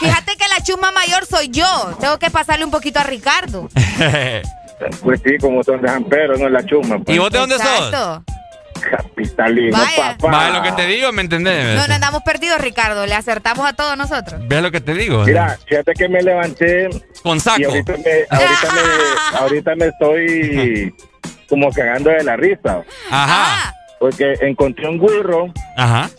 Fíjate 0.00 0.36
que 0.36 0.48
la 0.48 0.62
chuma 0.62 0.92
mayor 0.92 1.24
soy 1.26 1.48
yo. 1.48 1.96
Tengo 2.00 2.18
que 2.18 2.30
pasarle 2.30 2.64
un 2.64 2.70
poquito 2.70 3.00
a 3.00 3.04
Ricardo. 3.04 3.68
Pues 5.02 5.20
sí, 5.24 5.36
como 5.40 5.62
son 5.62 5.80
de 5.82 5.88
San 5.88 6.04
Pedro, 6.04 6.36
no 6.36 6.46
es 6.46 6.52
la 6.52 6.64
chusma. 6.64 6.98
pues. 6.98 7.16
¿Y 7.16 7.18
vos 7.18 7.30
de 7.30 7.38
dónde 7.38 7.56
sos? 7.58 7.64
Exacto. 7.66 8.24
Capitalino, 8.90 9.78
Vaya. 9.78 10.16
papá. 10.18 10.30
Va, 10.30 10.50
lo 10.50 10.62
que 10.62 10.72
te 10.72 10.86
digo, 10.86 11.10
¿me 11.12 11.22
entendés? 11.22 11.76
No, 11.76 11.86
no 11.86 11.94
andamos 11.94 12.22
perdidos, 12.22 12.60
Ricardo. 12.60 13.06
Le 13.06 13.14
acertamos 13.14 13.66
a 13.66 13.72
todos 13.72 13.96
nosotros. 13.96 14.40
¿Ves 14.46 14.62
lo 14.62 14.70
que 14.70 14.80
te 14.80 14.92
digo? 14.94 15.24
Mira, 15.24 15.56
fíjate 15.66 15.92
que 15.94 16.08
me 16.08 16.22
levanté 16.22 16.88
Con 17.22 17.40
saco. 17.40 17.60
y 17.60 17.64
ahorita 17.64 17.92
me, 17.92 18.26
ahorita 18.30 18.72
me, 18.74 19.38
ahorita 19.38 19.76
me 19.76 19.86
estoy 19.86 20.94
como 21.48 21.70
cagando 21.72 22.10
de 22.10 22.24
la 22.24 22.36
risa. 22.36 22.82
Ajá. 23.10 23.74
Porque 24.00 24.34
encontré 24.42 24.86
un 24.88 24.98
burro 24.98 25.46
Ajá. 25.78 26.10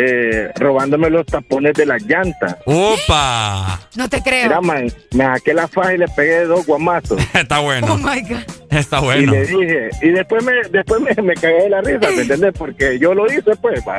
Eh, 0.00 0.50
robándome 0.56 1.10
los 1.10 1.26
tapones 1.26 1.74
de 1.74 1.84
las 1.86 2.00
llantas. 2.04 2.56
¡Opa! 2.64 3.80
No 3.96 4.08
te 4.08 4.22
creo. 4.22 4.44
Mira, 4.44 4.60
man, 4.60 4.92
me 5.12 5.24
saqué 5.24 5.52
la 5.54 5.66
faja 5.68 5.94
y 5.94 5.98
le 5.98 6.06
pegué 6.08 6.44
dos 6.44 6.64
guamazos. 6.66 7.20
Está 7.34 7.60
Oh 7.60 7.64
bueno. 7.64 7.96
my 7.98 8.20
God. 8.22 8.38
Está 8.70 8.98
Y 8.98 9.04
bueno. 9.04 9.32
le 9.32 9.46
dije, 9.46 9.88
y 10.02 10.08
después 10.10 10.44
me, 10.44 10.52
después 10.70 11.00
me, 11.00 11.22
me 11.22 11.34
cagué 11.34 11.64
de 11.64 11.70
la 11.70 11.80
risa, 11.80 12.10
¿me 12.14 12.20
entiendes? 12.22 12.52
Porque 12.56 12.98
yo 12.98 13.12
lo 13.14 13.26
hice, 13.26 13.56
pues, 13.60 13.82
va. 13.86 13.98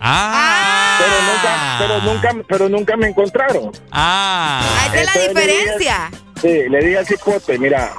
Ah. 0.00 0.98
Pero 0.98 1.22
nunca, 1.32 1.76
pero 1.78 2.12
nunca, 2.12 2.46
pero 2.48 2.68
nunca 2.68 2.96
me 2.96 3.08
encontraron. 3.08 3.70
Ah. 3.92 4.60
Esa 4.86 4.86
es 4.86 4.92
la 4.92 4.98
Entonces 5.24 5.34
le 5.34 5.40
dije- 5.52 5.58
diferencia. 5.58 6.10
Sí, 6.40 6.68
le 6.70 6.78
dije 6.80 6.98
al 6.98 7.06
cipote, 7.06 7.58
mira, 7.58 7.90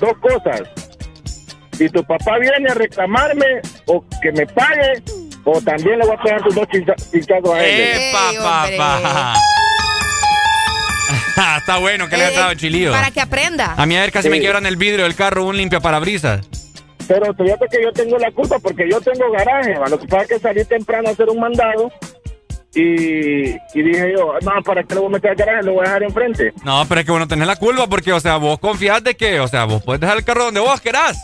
dos 0.00 0.12
cosas. 0.18 0.62
Si 1.76 1.88
tu 1.90 2.02
papá 2.04 2.38
viene 2.38 2.70
a 2.70 2.74
reclamarme, 2.74 3.46
o 3.86 4.04
que 4.22 4.32
me 4.32 4.46
pague, 4.46 5.02
o 5.50 5.60
también 5.62 5.98
le 5.98 6.06
voy 6.06 6.16
a 6.18 6.22
pegar 6.22 6.42
tus 6.42 6.54
dos 6.54 6.66
chinchazos 6.68 7.54
a 7.54 7.64
él. 7.66 7.80
¡Epa, 8.10 8.30
Ey, 8.30 8.36
hombre. 8.38 8.76
papá! 8.76 9.34
Está 11.58 11.78
bueno 11.78 12.08
que 12.08 12.16
le 12.16 12.24
haya 12.24 12.34
Eh, 12.34 12.38
dado 12.40 12.54
chilío. 12.54 12.90
Para 12.92 13.10
que 13.10 13.20
aprenda. 13.20 13.74
A 13.76 13.86
mí 13.86 13.96
a 13.96 14.00
ver 14.00 14.10
casi 14.12 14.28
me 14.28 14.36
Sí. 14.36 14.40
quiebran 14.40 14.66
el 14.66 14.76
vidrio 14.76 15.04
del 15.04 15.14
carro 15.14 15.44
un 15.44 15.56
limpia 15.56 15.80
parabrisas. 15.80 16.40
Pero 17.06 17.32
fíjate 17.34 17.66
que 17.70 17.82
yo 17.82 17.92
tengo 17.92 18.18
la 18.18 18.30
culpa 18.32 18.58
porque 18.58 18.88
yo 18.90 19.00
tengo 19.00 19.30
garaje, 19.30 19.78
¿va? 19.78 19.88
Lo 19.88 19.98
que 19.98 20.06
pasa 20.06 20.22
es 20.24 20.28
que 20.28 20.38
salí 20.40 20.64
temprano 20.64 21.08
a 21.08 21.12
hacer 21.12 21.28
un 21.28 21.40
mandado 21.40 21.90
y, 22.74 23.50
y 23.50 23.82
dije 23.82 24.12
yo, 24.16 24.34
no, 24.42 24.62
¿para 24.62 24.82
qué 24.82 24.94
le 24.94 25.00
voy 25.00 25.08
a 25.08 25.12
meter 25.12 25.30
al 25.30 25.36
garaje? 25.36 25.62
Lo 25.64 25.72
voy 25.72 25.80
a 25.80 25.88
dejar 25.88 26.02
enfrente. 26.02 26.52
No, 26.64 26.84
pero 26.88 27.00
es 27.00 27.06
que 27.06 27.12
vos 27.12 27.20
no 27.20 27.28
tenés 27.28 27.46
la 27.46 27.56
culpa 27.56 27.86
porque, 27.86 28.12
o 28.12 28.20
sea, 28.20 28.36
vos 28.36 28.58
confías 28.58 29.02
de 29.02 29.14
que, 29.16 29.40
o 29.40 29.48
sea, 29.48 29.64
vos 29.64 29.82
puedes 29.82 30.00
dejar 30.00 30.18
el 30.18 30.24
carro 30.24 30.44
donde 30.44 30.60
vos 30.60 30.80
querás. 30.80 31.16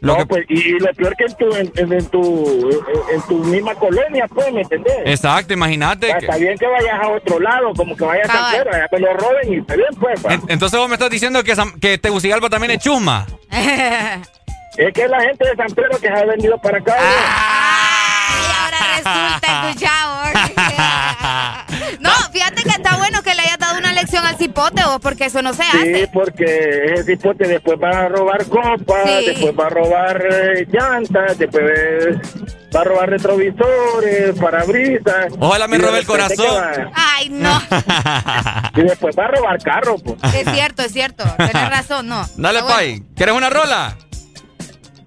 Lo 0.00 0.12
no, 0.12 0.18
que- 0.18 0.26
pues, 0.26 0.44
y, 0.50 0.72
lo 0.78 0.92
peor 0.92 1.16
que 1.16 1.24
en 1.24 1.36
tu, 1.36 1.56
en, 1.56 1.72
en- 1.76 1.92
en 1.92 2.06
tu, 2.10 2.84
en, 3.12 3.22
tu 3.22 3.38
misma 3.44 3.74
colonia, 3.76 4.26
pues, 4.28 4.52
¿me 4.52 4.60
entendés? 4.60 4.94
Exacto, 5.06 5.54
imagínate. 5.54 6.08
Que- 6.08 6.18
Está 6.18 6.36
bien 6.36 6.56
que 6.58 6.66
vayas 6.66 7.00
a 7.02 7.08
otro 7.08 7.40
lado, 7.40 7.72
como 7.74 7.96
que 7.96 8.04
vayas 8.04 8.28
a 8.28 8.32
Cabal. 8.32 8.50
San 8.52 8.58
Pedro, 8.64 8.74
allá 8.76 8.88
te 8.88 8.98
lo 9.00 9.14
roben 9.14 9.52
y 9.52 9.56
está 9.58 9.74
bien, 9.74 9.88
pues. 9.98 10.20
Entonces 10.48 10.78
vos 10.78 10.88
me 10.88 10.94
estás 10.96 11.08
diciendo 11.10 11.42
que, 11.42 11.56
San- 11.56 11.80
que 11.80 11.96
Tegucigalpa 11.98 12.50
también 12.50 12.72
es 12.72 12.78
chusma. 12.80 13.26
Es 14.76 14.92
que 14.92 15.08
la 15.08 15.22
gente 15.22 15.48
de 15.48 15.56
San 15.56 15.68
Pedro 15.74 15.92
que 15.92 16.06
se 16.06 16.12
ha 16.12 16.24
venido 16.26 16.58
para 16.58 16.76
acá. 16.76 16.94
Ay, 16.98 18.44
ahora 18.60 18.78
resulta, 18.98 19.70
escuchado. 19.70 20.16
No, 22.00 22.10
fíjate 22.32 22.62
que 22.62 22.68
está 22.68 22.96
bueno 22.98 23.22
lección 24.06 24.24
al 24.24 24.36
cipote 24.38 24.84
vos, 24.84 24.98
porque 25.02 25.24
eso 25.24 25.42
no 25.42 25.52
se 25.52 25.64
Sí, 25.64 25.68
hace. 25.78 26.10
porque 26.12 26.92
ese 26.94 27.04
cipote 27.04 27.48
después 27.48 27.76
va 27.82 27.90
a 28.04 28.08
robar 28.08 28.44
copas, 28.46 29.02
Sí. 29.20 29.26
después 29.26 29.54
va 29.58 29.66
a 29.66 29.70
robar 29.70 30.24
eh, 30.30 30.66
llantas, 30.70 31.36
después 31.38 31.64
eh, 31.76 32.18
va 32.74 32.80
a 32.82 32.84
robar 32.84 33.10
retrovisores, 33.10 34.38
parabrisas. 34.40 35.32
Ojalá 35.40 35.66
me 35.66 35.78
robe 35.78 35.98
el 35.98 36.06
corazón. 36.06 36.64
Ay, 36.94 37.28
no. 37.30 37.60
Y 38.76 38.82
después 38.82 39.16
va 39.18 39.24
a 39.24 39.28
robar 39.28 39.58
carros, 39.62 40.02
pues. 40.04 40.34
Es 40.34 40.52
cierto, 40.52 40.82
es 40.82 40.92
cierto. 40.92 41.24
Tienes 41.36 41.70
razón, 41.70 42.06
no. 42.08 42.24
Dale, 42.36 42.60
bueno. 42.62 42.76
Pai. 42.76 43.02
¿Quieres 43.16 43.34
una 43.34 43.50
rola? 43.50 43.96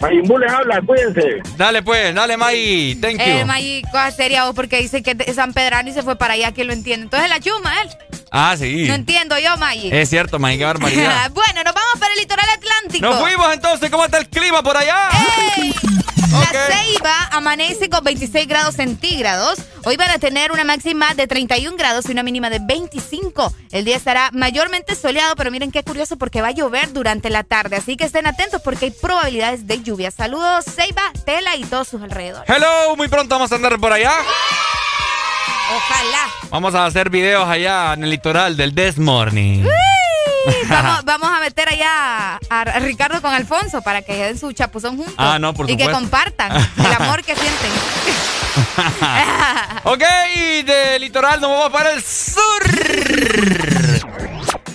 Mayimbu 0.01 0.37
les 0.37 0.49
habla, 0.51 0.81
cuídense. 0.81 1.41
Dale, 1.57 1.83
pues. 1.83 2.15
Dale, 2.15 2.37
Mai. 2.37 2.97
Thank 3.01 3.17
you. 3.17 3.23
Eh, 3.25 3.45
Maggi, 3.45 3.81
cosa 3.91 4.11
seria 4.11 4.45
vos, 4.45 4.55
porque 4.55 4.77
dice 4.77 5.03
que 5.03 5.15
es 5.25 5.35
San 5.35 5.51
Pedrano 5.53 5.89
y 5.89 5.91
se 5.93 6.01
fue 6.03 6.15
para 6.17 6.33
allá, 6.35 6.51
que 6.53 6.63
lo 6.63 6.71
entiende. 6.73 7.03
Entonces 7.03 7.29
la 7.29 7.39
chuma, 7.39 7.73
él. 7.81 7.89
Ah, 8.31 8.55
sí. 8.57 8.85
No 8.87 8.95
entiendo 8.95 9.37
yo, 9.39 9.57
Maggi. 9.57 9.89
Es 9.91 10.09
cierto, 10.09 10.39
Mai. 10.39 10.57
Qué 10.57 10.65
barbaridad. 10.65 11.31
bueno, 11.33 11.63
nos 11.63 11.73
vamos 11.73 11.99
para 11.99 12.13
el 12.13 12.19
litoral 12.19 12.49
atlántico. 12.49 13.05
Nos 13.05 13.19
fuimos 13.19 13.53
entonces. 13.53 13.89
¿Cómo 13.89 14.05
está 14.05 14.17
el 14.17 14.29
clima 14.29 14.63
por 14.63 14.77
allá? 14.77 15.09
¡Ey! 15.57 15.73
La 16.31 16.45
Ceiba 16.45 17.29
amanece 17.31 17.89
con 17.89 18.03
26 18.03 18.47
grados 18.47 18.75
centígrados. 18.75 19.59
Hoy 19.83 19.97
van 19.97 20.11
a 20.11 20.19
tener 20.19 20.51
una 20.51 20.63
máxima 20.63 21.13
de 21.15 21.25
31 21.25 21.75
grados 21.75 22.07
y 22.07 22.11
una 22.11 22.21
mínima 22.21 22.49
de 22.49 22.59
25. 22.59 23.51
El 23.71 23.85
día 23.85 23.97
estará 23.97 24.29
mayormente 24.31 24.95
soleado, 24.95 25.35
pero 25.35 25.49
miren 25.49 25.71
qué 25.71 25.83
curioso 25.83 26.17
porque 26.17 26.41
va 26.41 26.49
a 26.49 26.51
llover 26.51 26.93
durante 26.93 27.29
la 27.29 27.43
tarde. 27.43 27.77
Así 27.77 27.97
que 27.97 28.03
estén 28.03 28.27
atentos 28.27 28.61
porque 28.61 28.85
hay 28.85 28.91
probabilidades 28.91 29.65
de 29.65 29.81
lluvia. 29.81 30.11
Saludos, 30.11 30.65
Ceiba, 30.65 31.01
Tela 31.25 31.55
y 31.55 31.63
todos 31.63 31.87
sus 31.87 32.01
alrededores. 32.01 32.47
Hello, 32.47 32.95
muy 32.95 33.07
pronto 33.07 33.35
vamos 33.35 33.51
a 33.51 33.55
andar 33.55 33.79
por 33.79 33.91
allá. 33.91 34.13
Ojalá. 35.71 36.27
Vamos 36.49 36.73
a 36.73 36.85
hacer 36.85 37.09
videos 37.09 37.47
allá 37.47 37.93
en 37.93 38.03
el 38.03 38.09
litoral 38.09 38.57
del 38.57 38.73
This 38.73 38.97
Morning. 38.97 39.63
Vamos, 40.69 41.03
vamos 41.03 41.29
a 41.29 41.41
meter 41.41 41.67
allá 41.67 42.39
a, 42.49 42.63
Ricardo 42.79 43.21
con 43.21 43.33
Alfonso 43.33 43.81
para 43.81 44.01
que 44.01 44.15
den 44.15 44.39
su 44.39 44.51
chapuzón 44.53 44.95
juntos. 44.95 45.13
Ah, 45.17 45.37
no, 45.37 45.53
por 45.53 45.69
Y 45.69 45.75
que 45.75 45.91
compartan 45.91 46.51
el 46.77 46.93
amor 46.93 47.23
que 47.23 47.35
sienten. 47.35 47.71
ok, 49.83 50.03
del 50.65 51.01
litoral 51.01 51.41
nos 51.41 51.51
vamos 51.51 51.69
para 51.71 51.91
el 51.91 52.01
sur. 52.01 52.63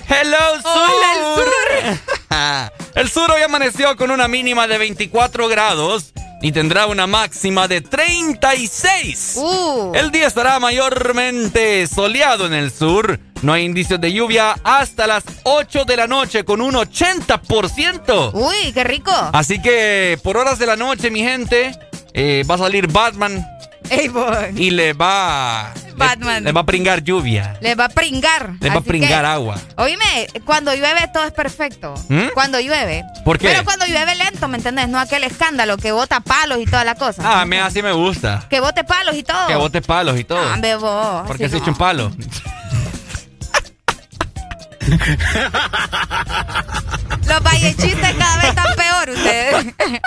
Hello, 0.08 0.60
sur. 0.62 0.70
Hola, 0.70 1.12
el 1.16 1.24
sur. 1.34 2.83
El 2.94 3.10
sur 3.10 3.30
hoy 3.30 3.42
amaneció 3.42 3.96
con 3.96 4.10
una 4.10 4.28
mínima 4.28 4.66
de 4.66 4.78
24 4.78 5.48
grados 5.48 6.12
y 6.42 6.52
tendrá 6.52 6.86
una 6.86 7.06
máxima 7.06 7.66
de 7.68 7.80
36. 7.80 9.34
Uh. 9.36 9.92
El 9.94 10.10
día 10.10 10.26
estará 10.26 10.58
mayormente 10.60 11.86
soleado 11.86 12.46
en 12.46 12.52
el 12.52 12.70
sur. 12.70 13.18
No 13.42 13.52
hay 13.52 13.64
indicios 13.64 14.00
de 14.00 14.12
lluvia 14.12 14.54
hasta 14.62 15.06
las 15.06 15.24
8 15.44 15.84
de 15.84 15.96
la 15.96 16.06
noche 16.06 16.44
con 16.44 16.60
un 16.60 16.74
80%. 16.74 18.30
Uy, 18.34 18.72
qué 18.72 18.84
rico. 18.84 19.12
Así 19.32 19.60
que 19.60 20.18
por 20.22 20.36
horas 20.36 20.58
de 20.58 20.66
la 20.66 20.76
noche, 20.76 21.10
mi 21.10 21.20
gente, 21.20 21.76
eh, 22.12 22.44
va 22.48 22.56
a 22.56 22.58
salir 22.58 22.88
Batman 22.88 23.46
Ey, 23.90 24.08
boy. 24.08 24.52
y 24.56 24.70
le 24.70 24.92
va. 24.92 25.72
Batman. 25.96 26.42
Le, 26.42 26.50
le 26.50 26.52
va 26.52 26.60
a 26.60 26.66
pringar 26.66 27.02
lluvia. 27.02 27.56
Le 27.60 27.74
va 27.74 27.86
a 27.86 27.88
pringar. 27.88 28.54
Le 28.60 28.70
va 28.70 28.76
a 28.76 28.80
pringar 28.80 29.24
agua. 29.24 29.56
Oíme, 29.76 30.26
cuando 30.44 30.74
llueve 30.74 31.08
todo 31.12 31.24
es 31.24 31.32
perfecto. 31.32 31.94
¿Mm? 32.08 32.28
Cuando 32.34 32.60
llueve. 32.60 33.04
¿Por 33.24 33.38
qué? 33.38 33.48
Pero 33.48 33.64
cuando 33.64 33.86
llueve 33.86 34.14
lento, 34.14 34.46
¿me 34.48 34.58
entendés? 34.58 34.88
No 34.88 34.98
aquel 34.98 35.24
escándalo 35.24 35.76
que 35.76 35.92
bota 35.92 36.20
palos 36.20 36.58
y 36.60 36.66
toda 36.66 36.84
la 36.84 36.94
cosa. 36.94 37.22
Ah, 37.24 37.40
a 37.42 37.46
mí 37.46 37.56
así 37.56 37.82
me 37.82 37.92
gusta. 37.92 38.46
Que 38.48 38.60
bote 38.60 38.84
palos 38.84 39.16
y 39.16 39.22
todo. 39.22 39.46
Que 39.46 39.56
bote 39.56 39.82
palos 39.82 40.18
y 40.18 40.24
todo. 40.24 40.40
Ah, 40.40 40.56
bebo. 40.60 41.24
Porque 41.26 41.48
se 41.48 41.56
no. 41.56 41.62
echa 41.62 41.70
un 41.70 41.76
palo. 41.76 42.12
Los 47.26 47.42
vallechistas 47.42 48.12
cada 48.14 48.36
vez 48.36 48.44
están 48.50 48.76
peor 48.76 49.10
ustedes. 49.10 49.66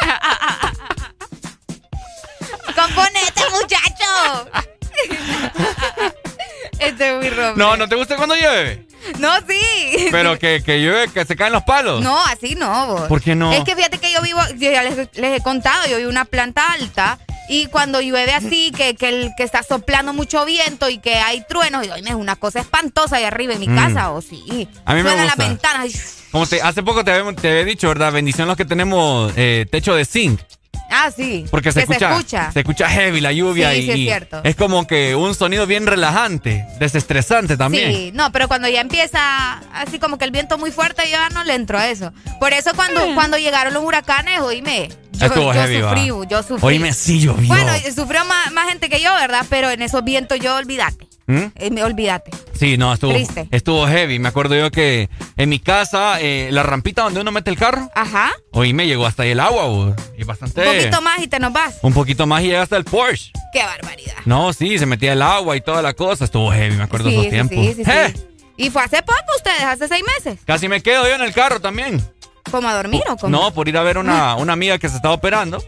Componete, 2.75 3.41
muchacho. 3.51 4.49
Este 6.79 7.07
es 7.09 7.15
muy 7.15 7.29
rompe. 7.29 7.57
No, 7.59 7.75
¿no 7.75 7.87
te 7.87 7.95
gusta 7.95 8.15
cuando 8.17 8.35
llueve? 8.35 8.85
No, 9.19 9.31
sí. 9.47 10.07
Pero 10.11 10.37
que, 10.37 10.61
que 10.63 10.79
llueve, 10.79 11.07
que 11.11 11.25
se 11.25 11.35
caen 11.35 11.53
los 11.53 11.63
palos. 11.63 12.01
No, 12.03 12.23
así 12.25 12.55
no. 12.55 12.87
vos. 12.87 13.01
¿Por 13.07 13.21
qué 13.21 13.35
no? 13.35 13.51
Es 13.51 13.63
que 13.63 13.75
fíjate 13.75 13.97
que 13.97 14.11
yo 14.11 14.21
vivo, 14.21 14.39
yo 14.57 14.71
ya 14.71 14.83
les, 14.83 14.95
les 15.15 15.39
he 15.39 15.41
contado, 15.41 15.87
yo 15.87 15.97
vivo 15.97 16.09
una 16.09 16.25
planta 16.25 16.71
alta 16.73 17.17
y 17.49 17.67
cuando 17.67 18.01
llueve 18.01 18.33
así, 18.33 18.71
que, 18.75 18.95
que, 18.95 19.09
el, 19.09 19.31
que 19.37 19.43
está 19.43 19.63
soplando 19.63 20.13
mucho 20.13 20.43
viento 20.45 20.89
y 20.89 20.99
que 20.99 21.15
hay 21.15 21.43
truenos, 21.47 21.85
y 21.87 21.89
es 22.07 22.13
una 22.15 22.35
cosa 22.35 22.59
espantosa 22.59 23.15
ahí 23.15 23.23
arriba 23.23 23.53
en 23.53 23.59
mi 23.61 23.69
Mm. 23.69 23.75
casa, 23.75 24.11
o 24.11 24.21
sí. 24.21 24.67
A 24.85 24.93
mí 24.93 25.01
me 25.01 25.09
Suenan 25.09 25.27
las 25.27 25.37
ventanas. 25.37 25.87
y- 25.95 25.99
Como 26.31 26.45
te, 26.45 26.61
hace 26.61 26.83
poco 26.83 27.03
te 27.05 27.11
había, 27.11 27.33
te 27.33 27.49
había 27.49 27.63
dicho, 27.63 27.87
¿verdad? 27.87 28.11
Bendición 28.11 28.47
los 28.49 28.57
que 28.57 28.65
tenemos 28.65 29.31
eh, 29.37 29.65
techo 29.71 29.95
de 29.95 30.03
zinc. 30.05 30.41
Ah, 30.89 31.11
sí. 31.15 31.45
Porque 31.51 31.71
se 31.71 31.85
que 31.85 31.93
escucha, 31.93 32.09
se 32.09 32.15
escucha. 32.15 32.51
se 32.51 32.59
escucha 32.59 32.89
heavy 32.89 33.21
la 33.21 33.31
lluvia 33.31 33.71
Sí, 33.71 33.77
y, 33.79 33.81
sí, 33.83 33.91
es 33.91 33.97
cierto. 33.97 34.41
es 34.43 34.55
como 34.55 34.87
que 34.87 35.15
un 35.15 35.35
sonido 35.35 35.67
bien 35.67 35.85
relajante, 35.85 36.65
desestresante 36.79 37.57
también. 37.57 37.93
Sí, 37.93 38.11
no, 38.13 38.31
pero 38.31 38.47
cuando 38.47 38.67
ya 38.67 38.81
empieza 38.81 39.59
así 39.73 39.99
como 39.99 40.17
que 40.17 40.25
el 40.25 40.31
viento 40.31 40.57
muy 40.57 40.71
fuerte, 40.71 41.03
yo 41.05 41.11
ya 41.11 41.29
no 41.29 41.43
le 41.43 41.55
entro 41.55 41.77
a 41.77 41.87
eso. 41.89 42.13
Por 42.39 42.53
eso 42.53 42.71
cuando, 42.75 43.01
cuando 43.15 43.37
llegaron 43.37 43.73
los 43.73 43.83
huracanes, 43.83 44.39
oíme, 44.39 44.89
yo, 45.11 45.25
Estuvo 45.25 45.53
yo 45.53 45.53
heavy, 45.53 45.81
va. 45.81 45.89
sufrí, 45.89 46.07
yo 46.29 46.43
sufrí. 46.43 46.67
Oíme, 46.67 46.93
sí 46.93 47.19
llovió. 47.19 47.47
Bueno, 47.47 47.71
sufrió 47.95 48.23
más, 48.25 48.51
más 48.51 48.69
gente 48.69 48.89
que 48.89 49.01
yo, 49.01 49.13
¿verdad? 49.15 49.45
Pero 49.49 49.69
en 49.71 49.81
esos 49.81 50.03
vientos 50.03 50.39
yo 50.39 50.55
olvídate. 50.55 51.07
¿Mm? 51.27 51.43
Eh, 51.55 51.69
me- 51.71 51.83
olvídate. 51.83 52.31
Sí, 52.57 52.77
no, 52.77 52.93
estuvo, 52.93 53.11
Triste. 53.13 53.47
estuvo 53.51 53.85
heavy. 53.85 54.17
Me 54.17 54.29
acuerdo 54.29 54.55
yo 54.55 54.71
que 54.71 55.09
en 55.35 55.49
mi 55.49 55.59
casa, 55.59 56.19
eh, 56.21 56.47
la 56.51 56.63
rampita 56.63 57.03
donde 57.03 57.19
uno 57.19 57.31
mete 57.31 57.51
el 57.51 57.57
carro, 57.57 57.89
Ajá. 57.93 58.31
hoy 58.51 58.73
me 58.73 58.87
llegó 58.87 59.05
hasta 59.05 59.23
ahí 59.23 59.31
el 59.31 59.39
agua, 59.41 59.65
bo, 59.65 59.95
y 60.17 60.23
bastante... 60.23 60.61
Un 60.67 60.75
poquito 60.77 61.01
más 61.01 61.19
y 61.21 61.27
te 61.27 61.39
nos 61.39 61.53
vas. 61.53 61.75
Un 61.81 61.93
poquito 61.93 62.25
más 62.25 62.41
y 62.43 62.47
llega 62.47 62.61
hasta 62.61 62.77
el 62.77 62.85
Porsche. 62.85 63.31
Qué 63.53 63.61
barbaridad. 63.63 64.13
No, 64.25 64.53
sí, 64.53 64.79
se 64.79 64.85
metía 64.85 65.13
el 65.13 65.21
agua 65.21 65.55
y 65.57 65.61
toda 65.61 65.81
la 65.81 65.93
cosa. 65.93 66.25
Estuvo 66.25 66.51
heavy, 66.51 66.75
me 66.77 66.83
acuerdo 66.83 67.09
Sí, 67.09 67.15
esos 67.15 67.25
sí, 67.25 67.29
tiempos. 67.29 67.57
sí, 67.57 67.73
sí, 67.75 67.83
sí. 67.83 67.91
¡Eh! 67.91 68.13
Y 68.57 68.69
fue 68.71 68.81
hace 68.83 69.01
poco 69.03 69.19
ustedes, 69.35 69.61
hace 69.63 69.87
seis 69.87 70.03
meses. 70.15 70.39
Casi 70.45 70.67
me 70.67 70.81
quedo 70.81 71.07
yo 71.07 71.13
en 71.15 71.21
el 71.21 71.33
carro 71.33 71.59
también. 71.59 72.01
¿Cómo 72.49 72.67
a 72.69 72.73
dormir 72.75 73.03
o 73.09 73.17
cómo? 73.17 73.37
No, 73.37 73.53
por 73.53 73.67
ir 73.67 73.77
a 73.77 73.83
ver 73.83 73.97
una, 73.97 74.35
una 74.37 74.53
amiga 74.53 74.77
que 74.79 74.87
se 74.89 74.95
estaba 74.95 75.13
operando. 75.13 75.61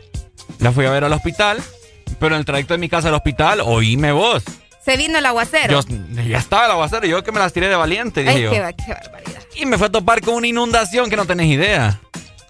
La 0.59 0.71
fui 0.71 0.85
a 0.85 0.89
ver 0.91 1.03
al 1.03 1.13
hospital. 1.13 1.61
Pero 2.19 2.33
en 2.35 2.39
el 2.39 2.45
trayecto 2.45 2.73
de 2.73 2.79
mi 2.79 2.89
casa 2.89 3.09
al 3.09 3.13
hospital, 3.13 3.61
oíme 3.61 4.11
vos. 4.11 4.43
Se 4.83 4.97
vino 4.97 5.17
el 5.17 5.25
aguacero. 5.25 5.81
Yo, 5.81 5.95
ya 6.27 6.37
estaba 6.37 6.65
el 6.65 6.71
aguacero, 6.71 7.05
yo 7.05 7.23
que 7.23 7.31
me 7.31 7.39
las 7.39 7.53
tiré 7.53 7.67
de 7.67 7.75
valiente, 7.75 8.25
Ay, 8.27 8.47
qué 8.49 8.59
barbaridad. 8.59 9.41
Y 9.55 9.65
me 9.65 9.77
fue 9.77 9.87
a 9.87 9.91
topar 9.91 10.21
con 10.21 10.35
una 10.35 10.47
inundación 10.47 11.09
que 11.09 11.15
no 11.15 11.25
tenés 11.25 11.47
idea. 11.47 11.99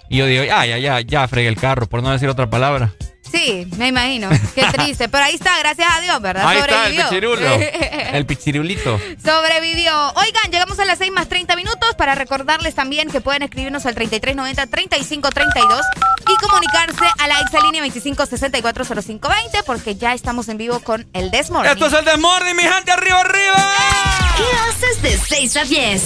Y 0.10 0.18
yo 0.18 0.26
digo, 0.26 0.44
ya, 0.44 0.66
ya, 0.66 0.78
ya, 0.78 1.02
ya 1.02 1.28
fregué 1.28 1.48
el 1.48 1.58
carro, 1.58 1.88
por 1.88 2.02
no 2.02 2.12
decir 2.12 2.30
otra 2.30 2.50
palabra. 2.50 2.94
Sí, 3.32 3.68
me 3.78 3.88
imagino. 3.88 4.30
Qué 4.56 4.66
triste. 4.74 5.10
Pero 5.10 5.24
ahí 5.24 5.36
está, 5.36 5.58
gracias 5.60 5.88
a 5.92 6.02
Dios, 6.02 6.22
¿verdad? 6.22 6.48
Ahí 6.48 6.60
está 6.60 6.88
el 6.88 6.96
pichirulo. 6.96 7.46
el 8.14 8.26
pichirulito. 8.26 9.00
Sobrevivió. 9.24 10.14
Oigan, 10.16 10.52
llegamos 10.52 10.80
a 10.80 10.86
las 10.86 10.98
6 10.98 11.12
más 11.12 11.28
30 11.30 11.56
minutos 11.56 11.96
para 11.98 12.16
recordarles 12.16 12.76
también 12.76 13.10
que 13.10 13.22
pueden 13.22 13.44
escribirnos 13.44 13.86
al 13.86 13.96
3390-3532 13.96 15.82
y 16.28 16.36
comunicarse 16.38 17.06
a 17.20 17.28
la 17.28 17.40
exalínea 17.42 17.84
25640520 17.86 19.64
porque 19.66 19.96
ya 19.96 20.14
estamos 20.14 20.50
en 20.50 20.58
vivo 20.58 20.80
con 20.80 21.08
el 21.14 21.32
Desmorning. 21.32 21.72
Esto 21.72 21.88
es 21.88 21.94
el 21.94 22.06
Desmorning, 22.06 22.56
mi 22.56 22.64
gente, 22.64 22.92
arriba, 22.92 23.22
arriba. 23.22 23.74
¿Qué 24.38 24.44
haces 24.70 25.02
de 25.02 25.18
6 25.18 25.58
a 25.58 25.64
10? 25.66 26.04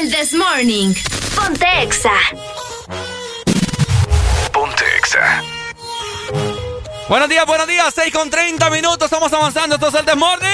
El 0.00 0.10
This 0.10 0.34
Morning. 0.34 0.94
Ponte 1.34 1.66
Exa. 1.82 2.10
Ponte 4.52 4.84
Exa. 4.98 5.42
Buenos 7.08 7.28
días, 7.28 7.46
buenos 7.46 7.68
días, 7.68 7.94
6 7.94 8.12
con 8.12 8.28
30 8.28 8.68
minutos, 8.68 9.04
estamos 9.04 9.32
avanzando, 9.32 9.76
esto 9.76 9.88
es 9.88 9.94
el 9.94 10.06
Desmorning. 10.06 10.50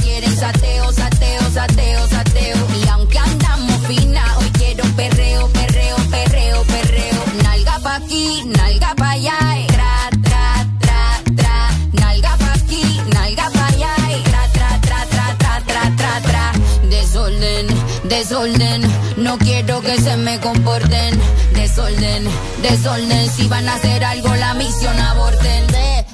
Quieren 0.00 0.36
sateo, 0.36 0.92
sateo, 0.92 1.42
sateo, 1.52 2.06
sateo. 2.06 2.56
Y 2.76 2.88
aunque 2.88 3.18
andamos 3.18 3.84
fina, 3.88 4.38
hoy 4.38 4.48
quiero 4.52 4.84
perreo, 4.94 5.48
perreo, 5.48 5.96
perreo, 5.96 6.62
perreo. 6.62 7.24
Nalga 7.42 7.80
pa' 7.80 7.96
aquí, 7.96 8.44
nalga 8.44 8.94
pa' 8.94 9.10
allá. 9.10 9.38
Tra, 9.66 10.10
tra, 10.22 10.66
tra, 10.78 11.22
tra. 11.36 11.70
Nalga 11.94 12.36
pa' 12.36 12.52
aquí, 12.52 13.00
nalga 13.12 13.50
pa' 13.50 13.66
allá. 13.66 13.94
Tra, 14.26 14.48
tra, 14.52 14.80
tra, 14.80 15.06
tra, 15.06 15.36
tra, 15.38 15.60
tra, 15.66 15.96
tra, 15.96 16.20
tra. 16.20 16.52
Desorden, 16.88 17.66
desorden. 18.04 19.05
No 19.16 19.38
quiero 19.38 19.80
que 19.80 19.96
se 19.98 20.16
me 20.16 20.38
comporten. 20.40 21.18
Desorden, 21.54 22.24
desorden. 22.62 23.30
Si 23.30 23.48
van 23.48 23.68
a 23.68 23.74
hacer 23.74 24.04
algo, 24.04 24.34
la 24.36 24.54
misión 24.54 24.98
aborten. 24.98 25.66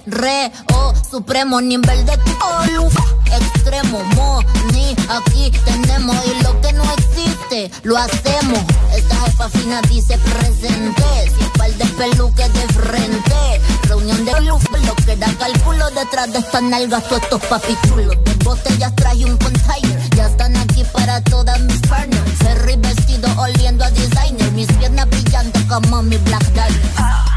Re, 0.07 0.51
o, 0.75 0.93
supremo 1.09 1.61
nivel 1.61 2.05
de 2.05 2.13
olu. 2.13 2.89
Extremo, 3.31 4.03
mo, 4.17 4.41
ni, 4.73 4.97
aquí 5.09 5.53
tenemos. 5.65 6.17
Y 6.27 6.43
lo 6.43 6.61
que 6.61 6.73
no 6.73 6.85
existe, 6.93 7.71
lo 7.85 7.97
hacemos. 7.97 8.61
Esta 8.95 9.15
jefa 9.25 9.49
fina 9.51 9.81
dice 9.83 10.19
presente. 10.19 11.05
Si 11.27 11.59
par 11.59 11.71
de 11.71 11.85
peluques 11.85 12.53
de 12.53 12.67
frente. 12.73 13.61
Reunión 13.89 14.25
de 14.25 14.41
luz, 14.41 14.63
lo 14.85 14.95
que 14.97 15.17
da 15.17 15.33
cálculo 15.39 15.89
detrás 15.91 16.33
de 16.33 16.39
estas 16.41 16.63
nalgas, 16.63 17.05
todos 17.05 17.23
estos 17.23 17.43
papichulos. 17.43 18.17
De 18.25 18.35
botellas 18.45 18.95
traje 18.97 19.25
un 19.25 19.37
container. 19.37 20.11
Ya 20.17 20.27
están 20.27 20.57
aquí 20.57 20.85
para 20.93 21.23
todas 21.23 21.61
mis 21.61 21.81
partners. 21.83 22.39
Ferry 22.39 22.77
vestido 22.77 23.29
oliendo 23.39 23.85
a 23.85 23.91
designer. 23.91 24.51
Mis 24.53 24.67
piernas 24.67 25.09
brillando 25.09 25.61
como 25.69 26.03
mi 26.03 26.17
Black 26.17 26.45
Diamond. 26.53 27.32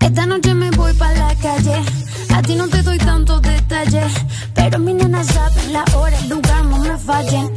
Esta 0.00 0.26
noche 0.26 0.54
me 0.54 0.70
voy 0.70 0.92
pa' 0.94 1.12
la 1.12 1.34
calle. 1.36 1.82
A 2.34 2.42
ti 2.42 2.54
no 2.54 2.68
te 2.68 2.82
doy 2.82 2.98
tantos 2.98 3.40
detalles. 3.42 4.12
Pero 4.54 4.78
mi 4.78 4.94
nena 4.94 5.22
sabe 5.24 5.68
la 5.70 5.84
hora, 5.96 6.16
el 6.18 6.28
lugar, 6.28 6.64
no 6.64 6.78
me 6.78 6.96
fallen. 6.98 7.52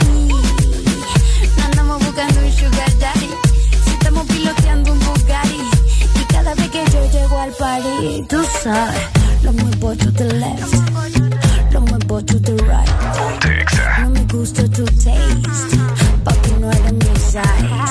Y 1.57 1.61
andamos 1.61 2.05
buscando 2.05 2.39
un 2.39 2.51
sugar 2.51 2.99
daddy. 2.99 3.29
Si 3.83 3.91
estamos 3.91 4.25
piloteando 4.27 4.91
un 4.91 4.99
Bugatti. 4.99 5.61
Y 6.19 6.23
cada 6.33 6.53
vez 6.55 6.69
que 6.69 6.83
yo 6.91 7.11
llego 7.11 7.39
al 7.39 7.51
party, 7.51 8.25
tú 8.27 8.43
sabes, 8.63 9.01
lo 9.43 9.53
muevo 9.53 9.95
to 9.95 10.11
the 10.13 10.25
left. 10.25 10.73
Lo 11.71 11.81
muevo 11.81 12.21
to 12.23 12.39
the 12.41 12.53
right. 12.53 12.89
No 14.01 14.09
me 14.09 14.25
gusta 14.25 14.63
tu 14.69 14.83
taste. 14.85 15.77
Papi, 16.23 16.51
no 16.59 16.71
eres 16.71 16.93
mi 16.93 17.15
size. 17.15 17.90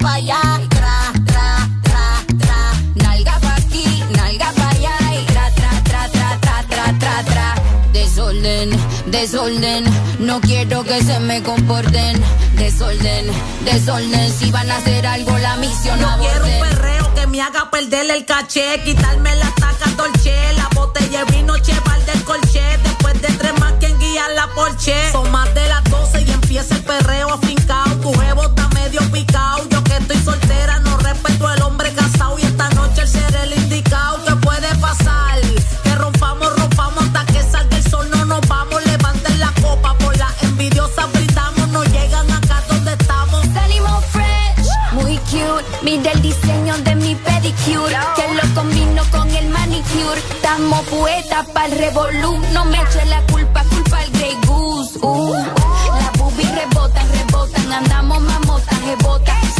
Pa' 0.00 0.14
allá. 0.14 0.40
y 0.62 0.68
Tra, 0.68 1.12
tra, 1.26 1.68
tra, 1.82 2.24
tra. 2.38 2.60
Nalga 2.94 3.38
pa' 3.40 3.54
aquí, 3.56 4.04
nalga 4.16 4.52
pa' 4.52 4.68
allá. 4.70 4.96
y 5.20 5.24
Tra, 5.26 5.50
tra, 5.54 5.70
tra, 5.84 6.08
tra, 6.08 6.38
tra, 6.40 6.62
tra, 6.68 6.98
tra, 6.98 7.24
tra. 7.24 7.54
Desorden, 7.92 8.70
desorden. 9.06 9.84
No 10.18 10.40
quiero 10.40 10.82
que 10.84 11.02
se 11.02 11.20
me 11.20 11.42
comporten. 11.42 12.22
Desorden, 12.56 13.26
desorden. 13.64 14.32
Si 14.32 14.50
van 14.50 14.70
a 14.70 14.76
hacer 14.76 15.06
algo, 15.06 15.36
la 15.38 15.56
misión 15.56 15.98
Yo 15.98 16.08
quiero 16.18 16.44
un 16.46 16.60
perreo 16.68 17.14
que 17.14 17.26
me 17.26 17.40
haga 17.42 17.70
perder 17.70 18.10
el 18.10 18.24
caché, 18.24 18.80
quitarme 18.84 19.34
la 19.36 19.50
taca 19.56 19.90
dolce, 19.96 20.34
la 20.56 20.68
botella 20.74 21.24
de 21.24 21.32
vino 21.32 21.56
cheval 21.58 22.04
del 22.06 22.22
colché, 22.24 22.78
después 22.82 23.20
de 23.20 23.28
tres 23.28 23.58
más 23.58 23.72
quien 23.80 23.98
guía 23.98 24.28
la 24.34 24.46
porche. 24.54 24.94
Son 25.12 25.30
más 25.30 25.52
de 25.54 25.66
las 25.68 25.82
12 25.84 26.22
y 26.22 26.30
empieza 26.30 26.74
el 26.74 26.82
perreo 26.82 27.32
afincao, 27.32 27.96
tu 28.02 28.12
jevo 28.12 28.44
está 28.46 28.68
medio 28.68 29.00
picao, 29.10 29.64
estoy 30.12 30.34
soltera 30.34 30.78
no 30.80 30.96
respeto 30.98 31.46
al 31.46 31.62
hombre 31.62 31.92
casado 31.92 32.36
y 32.38 32.42
esta 32.42 32.68
noche 32.70 33.02
el 33.02 33.08
ser 33.08 33.34
el 33.36 33.52
indicado, 33.52 34.24
¿qué 34.26 34.34
puede 34.36 34.74
pasar? 34.76 35.38
Que 35.84 35.94
rompamos, 35.94 36.56
rompamos 36.56 37.04
hasta 37.04 37.24
que 37.26 37.42
salga 37.42 37.76
el 37.76 37.90
sol, 37.90 38.08
no 38.10 38.24
nos 38.24 38.40
vamos, 38.48 38.84
levanten 38.86 39.38
la 39.38 39.52
copa, 39.62 39.94
por 39.98 40.16
la 40.16 40.28
envidiosa 40.42 41.06
brindamos, 41.12 41.68
no 41.68 41.84
llegan 41.84 42.30
acá 42.30 42.62
donde 42.68 42.92
estamos. 42.92 43.46
Salimos 43.54 44.04
fresh, 44.06 44.68
muy 44.92 45.16
cute. 45.18 45.64
Mira 45.82 46.10
el 46.12 46.22
diseño 46.22 46.76
de 46.78 46.94
mi 46.96 47.14
pedicure, 47.14 47.98
que 48.16 48.34
lo 48.34 48.54
combino 48.54 49.02
con 49.12 49.30
el 49.30 49.48
manicure. 49.50 50.20
Estamos 50.34 50.80
poetas 50.86 51.46
pa'l 51.54 51.70
revolú, 51.70 52.38
no 52.52 52.64
me 52.64 52.82
eche 52.82 53.04
la 53.06 53.22
culpa, 53.26 53.62
culpa 53.64 53.98
al 53.98 54.10
Grey 54.10 54.36
Goose. 54.46 54.98
Uh. 55.02 55.34
Las 55.34 56.12
boobies 56.18 56.50
rebotan, 56.52 57.06
rebotan, 57.12 57.72
andamos 57.72 58.20
mamotas, 58.22 58.39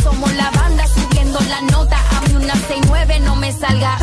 Somos 0.03 0.33
la 0.35 0.51
banda 0.51 0.85
subiendo 0.89 1.39
la 1.49 1.61
nota, 1.61 1.97
a 2.17 2.21
mí 2.23 2.35
una 2.35 2.53
69 2.53 3.21
no 3.21 3.37
me 3.37 3.53
salga. 3.53 3.97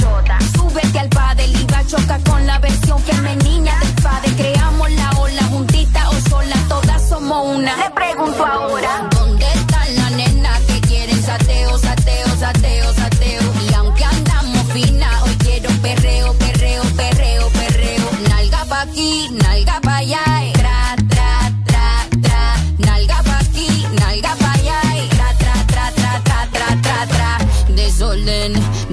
Chota. 0.00 0.38
Súbete 0.54 0.98
al 1.00 1.08
padre, 1.10 1.46
iba 1.46 1.86
choca 1.86 2.18
con 2.26 2.46
la 2.46 2.58
versión 2.58 2.98
femenina 3.00 3.78
del 3.78 4.02
padre. 4.02 4.30
Creamos 4.36 4.90
la 4.92 5.10
ola 5.18 5.42
juntita 5.50 6.08
o 6.08 6.14
sola, 6.30 6.56
todas 6.66 7.06
somos 7.06 7.56
una. 7.56 7.76
Le 7.76 7.90
pregunto 7.90 8.46
ahora. 8.46 9.15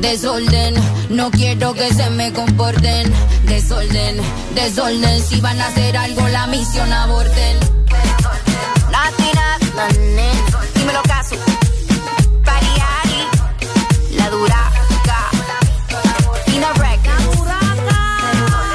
Desorden. 0.04 0.76
No 1.12 1.32
quiero 1.32 1.74
que 1.74 1.94
se 1.94 2.10
me 2.10 2.34
comporten. 2.34 3.10
Desorden, 3.46 4.18
desorden. 4.54 5.24
Si 5.24 5.40
van 5.40 5.62
a 5.62 5.68
hacer 5.68 5.96
algo, 5.96 6.28
la 6.28 6.46
misión 6.48 6.92
aborten. 6.92 7.58
Dímelo 10.76 11.02
caso. 11.04 11.36
Pariari, 12.44 13.28
la 14.18 14.30
duraca. 14.30 14.82
Records. 16.76 17.38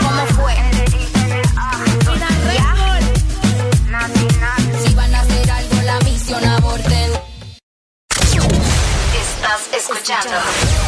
¿Cómo 0.00 0.26
fue? 0.34 0.54
Si 4.82 4.94
van 4.94 5.14
a 5.14 5.20
hacer 5.20 5.50
algo, 5.50 5.82
la 5.82 6.00
misión 6.00 6.44
aborten. 6.44 7.12
Estás 9.12 9.60
escuchando 9.76 10.87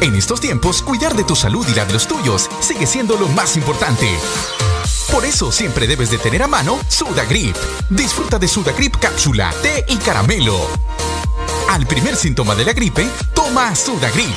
En 0.00 0.14
estos 0.14 0.40
tiempos, 0.40 0.82
cuidar 0.82 1.14
de 1.16 1.24
tu 1.24 1.34
salud 1.34 1.66
y 1.68 1.74
la 1.74 1.84
de 1.84 1.92
los 1.92 2.06
tuyos 2.06 2.48
sigue 2.60 2.86
siendo 2.86 3.16
lo 3.16 3.28
más 3.28 3.56
importante. 3.56 4.08
Por 5.10 5.24
eso 5.24 5.50
siempre 5.50 5.86
debes 5.86 6.10
de 6.10 6.18
tener 6.18 6.42
a 6.42 6.48
mano 6.48 6.78
Sudagrip. 6.88 7.56
Disfruta 7.88 8.38
de 8.38 8.46
Sudagrip 8.46 8.96
cápsula, 8.96 9.52
té 9.62 9.84
y 9.88 9.96
caramelo. 9.96 10.56
Al 11.70 11.86
primer 11.86 12.16
síntoma 12.16 12.54
de 12.54 12.64
la 12.64 12.72
gripe, 12.72 13.08
toma 13.34 13.74
Sudagrip. 13.74 14.36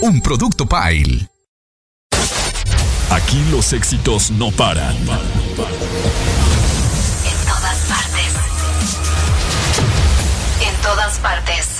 Un 0.00 0.20
producto 0.22 0.66
Pile. 0.66 1.28
Aquí 3.10 3.44
los 3.50 3.72
éxitos 3.72 4.30
no 4.30 4.50
paran. 4.52 4.96
En 4.96 5.06
todas 7.46 7.78
partes. 7.88 8.34
En 10.60 10.74
todas 10.82 11.18
partes. 11.18 11.79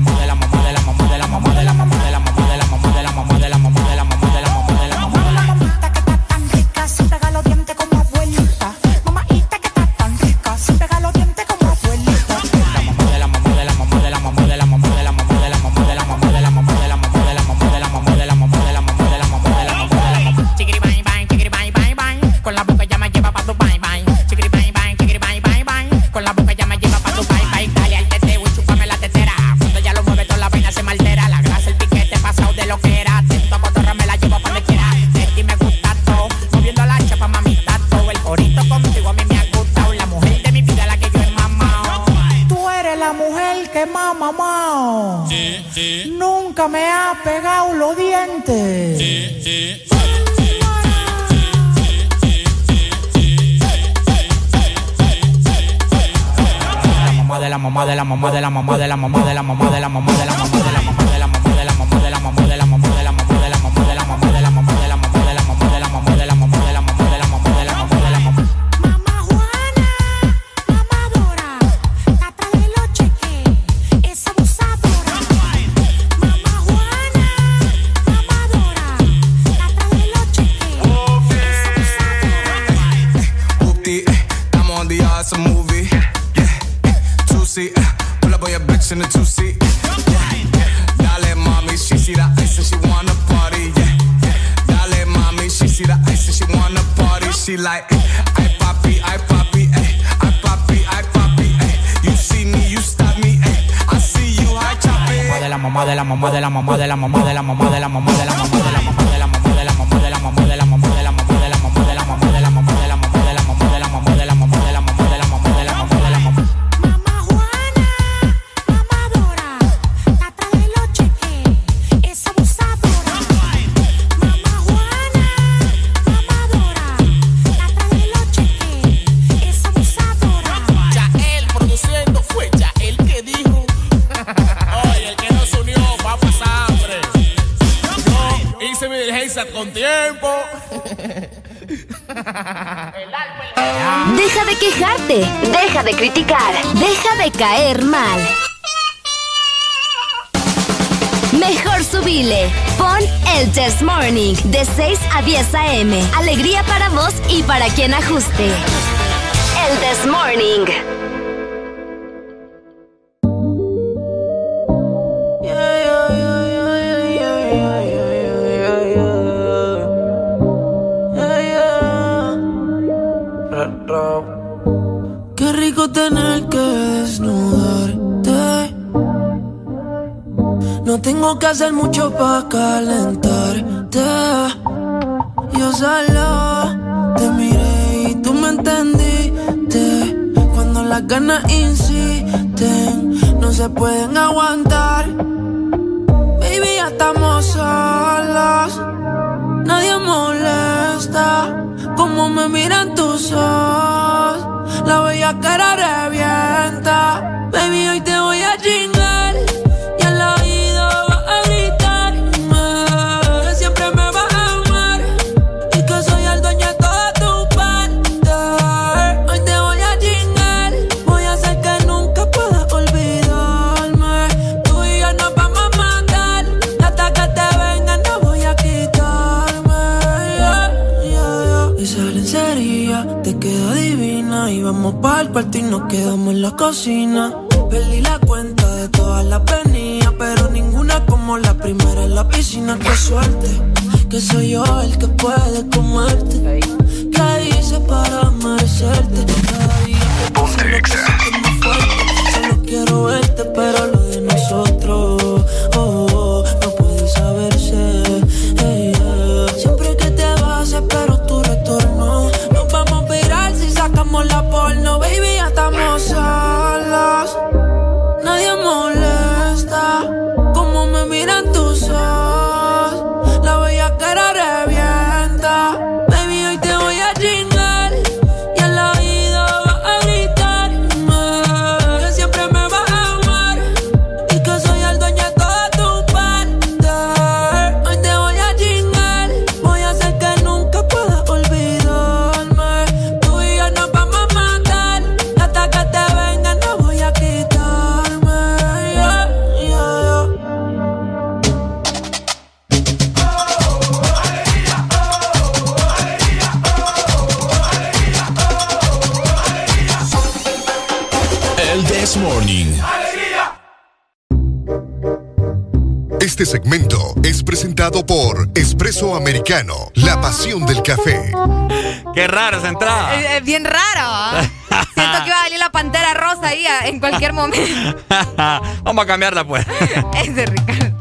Vamos 329.01 329.09
a 329.09 329.13
cambiarla 329.13 329.43
pues. 329.43 329.65
Es 330.23 330.35
de 330.35 330.45
Ricardo. 330.45 330.95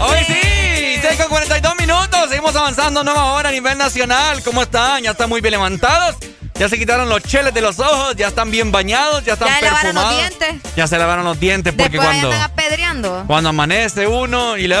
Hoy 0.00 0.18
sí, 0.26 0.98
6 1.02 1.16
con 1.18 1.28
42 1.28 1.74
minutos. 1.78 2.28
Seguimos 2.30 2.56
avanzando 2.56 3.04
nueva 3.04 3.34
hora 3.34 3.50
a 3.50 3.52
nivel 3.52 3.76
nacional. 3.76 4.42
¿Cómo 4.42 4.62
están? 4.62 5.02
¿Ya 5.02 5.10
están 5.10 5.28
muy 5.28 5.42
bien 5.42 5.52
levantados? 5.52 6.16
Ya 6.54 6.70
se 6.70 6.78
quitaron 6.78 7.10
los 7.10 7.22
cheles 7.24 7.52
de 7.52 7.60
los 7.60 7.78
ojos, 7.78 8.14
ya 8.16 8.28
están 8.28 8.50
bien 8.50 8.72
bañados, 8.72 9.22
ya 9.24 9.34
están 9.34 9.48
Ya 9.48 9.60
lavaron 9.60 9.94
los 9.94 10.04
perfumados. 10.04 10.38
dientes. 10.40 10.72
Ya 10.76 10.86
se 10.86 10.96
lavaron 10.98 11.24
los 11.24 11.38
dientes 11.38 11.74
porque 11.74 11.98
Después 11.98 12.08
cuando, 12.08 12.30
andan 12.32 12.42
apedreando. 12.50 13.24
cuando 13.26 13.48
amanece 13.50 14.06
uno 14.06 14.56
y 14.56 14.66
le... 14.68 14.76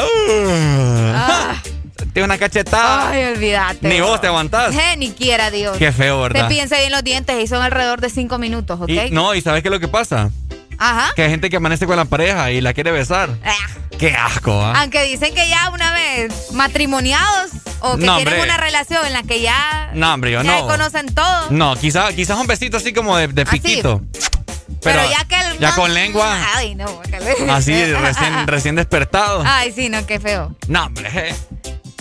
Ah. 1.14 1.56
Tiene 2.14 2.26
una 2.26 2.38
cachetada. 2.38 3.10
Ay, 3.10 3.24
olvídate. 3.24 3.88
Ni 3.88 4.00
vos 4.00 4.20
te 4.20 4.28
aguantás. 4.28 4.72
Eh, 4.72 4.96
ni 4.96 5.10
quiera, 5.10 5.50
Dios. 5.50 5.76
Qué 5.76 5.90
feo, 5.90 6.22
¿verdad? 6.22 6.46
Te 6.46 6.54
bien 6.54 6.68
los 6.92 7.02
dientes 7.02 7.42
y 7.42 7.48
son 7.48 7.60
alrededor 7.60 8.00
de 8.00 8.08
cinco 8.08 8.38
minutos, 8.38 8.80
¿ok? 8.80 8.88
Y- 8.88 9.10
no, 9.10 9.34
¿y 9.34 9.40
sabes 9.40 9.62
qué 9.62 9.68
es 9.68 9.72
lo 9.72 9.80
que 9.80 9.88
pasa? 9.88 10.30
Ajá. 10.84 11.12
Que 11.16 11.22
hay 11.22 11.30
gente 11.30 11.48
que 11.50 11.56
amanece 11.56 11.86
con 11.86 11.96
la 11.96 12.04
pareja 12.04 12.50
y 12.50 12.60
la 12.60 12.74
quiere 12.74 12.90
besar. 12.90 13.30
Ah. 13.44 13.52
Qué 13.98 14.10
asco, 14.14 14.60
¿ah? 14.60 14.74
Aunque 14.80 15.02
dicen 15.04 15.34
que 15.34 15.48
ya 15.48 15.70
una 15.70 15.92
vez 15.92 16.52
matrimoniados 16.52 17.50
o 17.80 17.96
que 17.96 18.04
No, 18.04 18.16
tienen 18.16 18.34
hombre. 18.34 18.42
una 18.50 18.56
relación 18.58 19.06
en 19.06 19.12
la 19.12 19.22
que 19.22 19.40
ya, 19.40 19.90
No, 19.94 20.12
hombre, 20.12 20.32
yo 20.32 20.42
ya 20.42 20.60
no. 20.60 20.66
conocen 20.66 21.14
todo. 21.14 21.46
No, 21.50 21.76
quizás 21.76 22.12
quizás 22.14 22.36
un 22.38 22.46
besito 22.46 22.76
así 22.76 22.92
como 22.92 23.16
de, 23.16 23.28
piquito. 23.46 24.02
Pero, 24.82 25.00
ya 25.10 25.24
que 25.24 25.36
el 25.36 25.58
ya 25.58 25.68
man- 25.70 25.78
con 25.78 25.94
lengua. 25.94 26.38
Ay, 26.56 26.74
no. 26.74 27.00
Así, 27.50 27.72
recién, 27.94 28.46
recién 28.46 28.74
despertado. 28.76 29.42
Ay, 29.46 29.72
sí, 29.72 29.88
no, 29.88 30.04
qué 30.06 30.20
feo. 30.20 30.54
No, 30.68 30.84
hombre. 30.86 31.08
eh. 31.14 31.34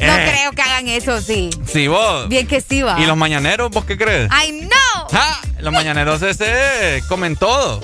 No 0.02 0.14
Eh, 0.18 0.30
creo 0.34 0.52
que 0.52 0.62
hagan 0.62 0.88
eso, 0.90 1.22
sí. 1.22 1.50
Sí, 1.66 1.88
vos. 1.88 2.28
Bien 2.28 2.46
que 2.46 2.60
sí 2.60 2.82
va. 2.82 3.00
¿Y 3.00 3.06
los 3.06 3.16
mañaneros, 3.16 3.70
vos 3.72 3.86
qué 3.86 3.98
crees? 3.98 4.28
¡Ay, 4.32 4.52
no! 4.70 5.08
Los 5.60 5.72
mañaneros 5.72 6.22
ese 6.24 7.02
comen 7.08 7.38
todo. 7.38 7.80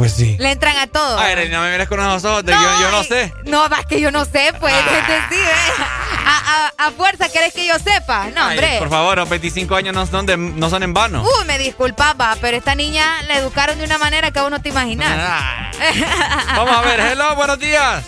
Pues 0.00 0.14
sí. 0.14 0.34
Le 0.38 0.50
entran 0.52 0.78
a 0.78 0.86
todo. 0.86 1.18
Ay, 1.18 1.50
no 1.50 1.60
me 1.60 1.72
mires 1.72 1.86
con 1.86 2.00
esos 2.00 2.24
ojos, 2.24 2.42
de- 2.42 2.52
yo, 2.52 2.58
yo 2.80 2.90
no 2.90 3.02
sé. 3.04 3.34
No, 3.44 3.66
es 3.66 3.84
que 3.86 4.00
yo 4.00 4.10
no 4.10 4.24
sé, 4.24 4.50
pues. 4.58 4.72
Ah. 4.74 4.78
es 4.98 5.06
decir, 5.30 5.46
¿eh? 5.46 5.82
a, 6.24 6.72
a- 6.78 6.86
a 6.86 6.90
fuerza, 6.92 7.28
¿querés 7.30 7.52
que 7.52 7.66
yo 7.66 7.78
sepa? 7.78 8.28
No, 8.34 8.46
Ay, 8.46 8.56
hombre. 8.56 8.76
por 8.78 8.88
favor, 8.88 9.18
los 9.18 9.28
25 9.28 9.76
años 9.76 9.94
no 9.94 10.06
son, 10.06 10.24
de- 10.24 10.38
no 10.38 10.70
son 10.70 10.82
en 10.84 10.94
vano. 10.94 11.22
Uy, 11.22 11.44
me 11.46 11.58
disculpaba, 11.58 12.34
pero 12.40 12.56
esta 12.56 12.74
niña 12.74 13.20
la 13.28 13.34
educaron 13.36 13.76
de 13.78 13.84
una 13.84 13.98
manera 13.98 14.30
que 14.30 14.40
vos 14.40 14.50
no 14.50 14.62
te 14.62 14.70
imaginas. 14.70 15.10
Ah. 15.14 15.70
Vamos 16.56 16.74
a 16.78 16.80
ver, 16.80 16.98
hello, 17.00 17.36
buenos 17.36 17.58
días. 17.58 18.02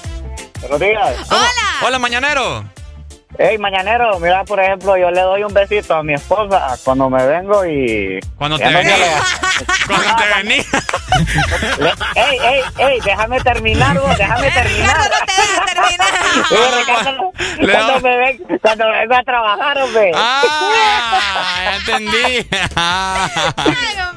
Buenos 0.62 0.80
días. 0.80 1.16
Hola. 1.30 1.42
Hola, 1.82 1.98
mañanero. 1.98 2.64
Hey, 3.38 3.56
mañanero, 3.56 4.18
mira, 4.20 4.44
por 4.44 4.60
ejemplo, 4.60 4.94
yo 4.98 5.10
le 5.10 5.22
doy 5.22 5.42
un 5.42 5.54
besito 5.54 5.94
a 5.94 6.02
mi 6.02 6.12
esposa 6.12 6.76
cuando 6.84 7.08
me 7.08 7.24
vengo 7.26 7.64
y... 7.64 8.20
Cuando 8.36 8.58
te 8.58 8.64
no 8.70 8.82
le- 8.82 8.82
Cuando 9.96 10.16
te 10.16 10.42
venís. 10.42 10.66
Le- 11.78 11.94
ey, 12.14 12.38
ey, 12.42 12.62
ey, 12.78 13.00
déjame 13.00 13.40
terminar, 13.40 13.98
vos, 13.98 14.16
déjame 14.16 14.50
terminar. 14.50 14.96
Eh, 16.50 16.70
Ricardo, 16.78 17.32
Le 17.58 17.72
cuando, 17.72 17.92
doy- 17.94 18.02
me 18.02 18.16
ven- 18.16 18.58
cuando 18.62 18.88
vengo 18.90 19.14
a 19.14 19.22
trabajar, 19.22 19.78
hombre. 19.78 20.12
Ah, 20.14 21.62
ya 21.64 21.76
entendí. 21.76 22.48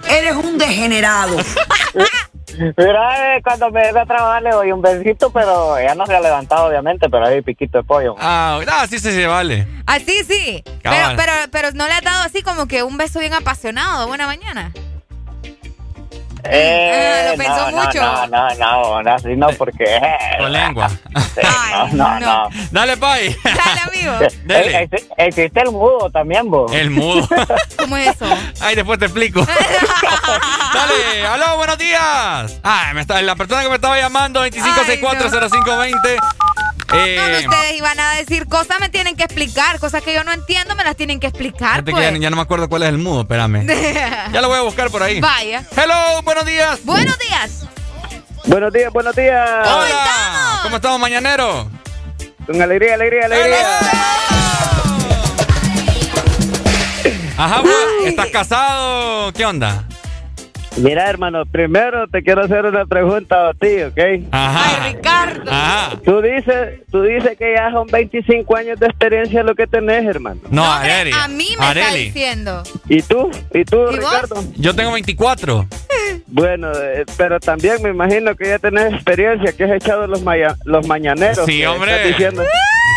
Eres 0.10 0.36
un 0.36 0.58
degenerado. 0.58 1.38
Mira, 2.78 3.36
eh, 3.36 3.42
cuando 3.44 3.70
me 3.70 3.82
vengo 3.82 4.00
a 4.00 4.06
trabajar 4.06 4.42
le 4.42 4.52
doy 4.52 4.72
un 4.72 4.82
besito, 4.82 5.30
pero 5.32 5.78
ella 5.78 5.94
no 5.96 6.06
se 6.06 6.16
ha 6.16 6.22
levantado, 6.22 6.68
obviamente, 6.68 7.10
pero 7.10 7.26
hay 7.26 7.42
piquito 7.42 7.80
de 7.80 7.84
pollo. 7.84 8.16
Ah, 8.20 8.60
ah, 8.72 8.86
sí, 8.90 8.98
sí, 9.00 9.12
sí, 9.12 9.26
vale. 9.26 9.68
Así 9.86 10.24
sí. 10.24 10.64
Pero, 10.82 11.08
pero, 11.18 11.34
pero 11.52 11.72
no 11.74 11.86
le 11.88 11.94
has 11.94 12.02
dado 12.02 12.24
así 12.24 12.42
como 12.44 12.68
que 12.68 12.84
un 12.84 12.98
beso 12.98 13.20
bien 13.20 13.34
apasionado. 13.34 14.08
Buena 14.08 14.26
mañana. 14.28 14.72
Eh, 16.48 16.92
Ah, 17.28 17.32
lo 17.32 17.38
pensó 17.38 17.72
no, 17.72 17.78
mucho. 17.84 18.02
No, 18.02 18.28
no, 18.28 18.50
no, 18.56 19.02
no, 19.04 19.14
así 19.14 19.36
no, 19.36 19.48
porque... 19.58 19.84
eh, 19.86 20.18
Con 20.40 20.52
lengua. 20.52 20.90
sí, 21.16 21.42
no, 21.94 22.20
no, 22.20 22.20
no. 22.20 22.50
Dale, 22.72 22.98
pay. 22.98 23.36
Dale, 23.44 23.82
amigo. 23.88 24.14
Dale. 24.46 24.78
Eh, 24.84 24.90
exi- 24.90 25.08
Existe 25.18 25.60
el 25.62 25.72
mudo 25.72 26.10
también, 26.12 26.50
vos. 26.50 26.72
El 26.72 26.90
mudo. 26.92 27.28
¿Cómo 27.78 27.98
es 27.98 28.10
eso? 28.16 28.26
Ay, 28.62 28.76
después 28.76 29.00
te 29.00 29.06
explico. 29.06 29.46
Dale, 30.74 31.28
aló, 31.28 31.58
buenos 31.58 31.78
días. 31.78 32.60
Ay, 32.64 32.94
me 32.94 33.02
está, 33.02 33.22
la 33.22 33.36
persona 33.36 33.64
que 33.64 33.70
me 33.70 33.76
estaba 33.76 33.98
llamando, 33.98 34.42
25640520. 34.46 36.18
Eh, 36.94 37.46
ustedes 37.48 37.74
iban 37.78 38.00
a 38.00 38.14
decir 38.14 38.48
cosas, 38.48 38.80
me 38.80 38.90
tienen 38.90 39.16
que 39.16 39.24
explicar. 39.24 39.80
Cosas 39.80 40.04
que 40.04 40.14
yo 40.14 40.24
no 40.24 40.32
entiendo, 40.32 40.76
me 40.76 40.84
las 40.84 40.96
tienen 40.96 41.20
que 41.20 41.28
explicar. 41.28 41.84
que 41.84 41.92
Pues. 41.92 42.04
ya, 42.12 42.18
ya 42.18 42.30
no 42.30 42.36
me 42.36 42.42
acuerdo 42.44 42.70
cuál 42.70 42.84
es 42.84 42.90
el 42.90 42.98
mudo, 42.98 43.22
espérame. 43.22 43.66
Ya 44.32 44.42
lo 44.42 44.48
voy 44.50 44.58
a 44.58 44.62
buscar 44.62 44.90
por 44.90 45.02
ahí. 45.04 45.20
Vaya. 45.20 45.64
Hello, 45.76 46.22
buenos 46.24 46.46
días. 46.46 46.80
Buenos 46.84 47.18
días. 47.20 47.66
Buenos 48.46 48.72
días, 48.74 48.94
buenos 48.94 49.16
días. 49.16 49.50
Hola. 49.68 50.60
¿Cómo 50.64 50.76
estamos, 50.76 51.00
mañanero? 51.00 51.70
Con 52.46 52.62
alegría, 52.62 52.94
alegría, 52.94 53.26
alegría. 53.26 53.80
Ajá, 57.38 57.62
¿estás 58.06 58.28
casado? 58.28 59.34
¿Qué 59.34 59.46
onda? 59.46 59.84
Mira, 60.78 61.10
hermano, 61.10 61.46
primero 61.46 62.08
te 62.08 62.22
quiero 62.22 62.44
hacer 62.44 62.66
una 62.66 62.86
pregunta 62.86 63.50
a 63.50 63.54
ti, 63.54 63.82
¿ok? 63.84 64.28
Ajá. 64.32 64.88
Ricardo. 64.90 65.50
Ajá. 65.52 65.98
Tú 66.04 66.22
dices, 66.22 66.82
tú 66.92 67.02
dices 67.04 67.38
que 67.38 67.54
ya 67.56 67.72
son 67.72 67.88
25 67.88 68.56
años 68.58 68.80
de 68.80 68.88
experiencia 68.88 69.42
lo 69.44 69.56
que 69.56 69.68
tenés, 69.68 70.06
hermano. 70.06 70.42
No, 70.50 70.70
Areli. 70.70 71.12
A 71.14 71.28
mí 71.30 71.46
me 71.48 71.54
está 71.54 71.70
Areli. 71.70 72.06
diciendo. 72.06 72.64
¿Y 72.90 73.02
tú? 73.04 73.32
¿Y 73.54 73.64
tú, 73.64 73.78
¿Y 73.78 73.84
vos? 73.86 73.96
Ricardo? 73.96 74.44
Yo 74.58 74.76
tengo 74.76 74.92
24. 74.92 75.66
Bueno, 76.28 76.72
eh, 76.74 77.06
pero 77.18 77.40
también 77.40 77.82
me 77.82 77.90
imagino 77.90 78.36
que 78.36 78.50
ya 78.50 78.60
tenés 78.60 78.94
experiencia, 78.94 79.54
que 79.54 79.64
has 79.64 79.72
echado 79.72 80.08
los, 80.08 80.22
maya- 80.24 80.56
los 80.66 80.86
mañaneros. 80.88 81.46
Sí, 81.46 81.66
hombre. 81.66 81.92
estás 81.96 82.08
diciendo. 82.10 82.44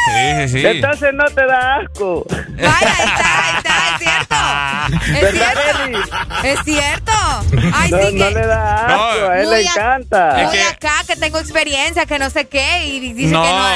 Sí, 0.09 0.49
sí, 0.49 0.61
sí. 0.61 0.67
Entonces 0.67 1.15
no 1.15 1.25
te 1.27 1.47
da 1.47 1.77
asco. 1.77 2.25
Vaya, 2.29 2.95
está, 3.05 3.59
está, 3.59 3.77
es 3.89 3.99
cierto. 3.99 5.17
Es 5.17 5.23
¿Verdad, 5.23 5.53
cierto. 5.55 6.17
Es 6.45 6.61
cierto. 6.65 7.13
Ay, 7.75 7.91
no, 7.91 7.99
sí 7.99 8.15
no 8.15 8.29
que. 8.29 8.35
le 8.35 8.47
da 8.47 8.87
asco, 8.87 9.27
a 9.29 9.41
él 9.41 9.51
le 9.51 9.63
encanta. 9.63 10.35
Muy 10.49 10.59
acá, 10.59 10.93
que 11.07 11.17
tengo 11.17 11.39
experiencia, 11.39 12.07
que 12.07 12.19
no 12.19 12.31
sé 12.31 12.47
qué, 12.47 12.87
y 12.87 13.13
dice 13.13 13.33
no, 13.33 13.43
que 13.43 13.49
no. 13.51 13.67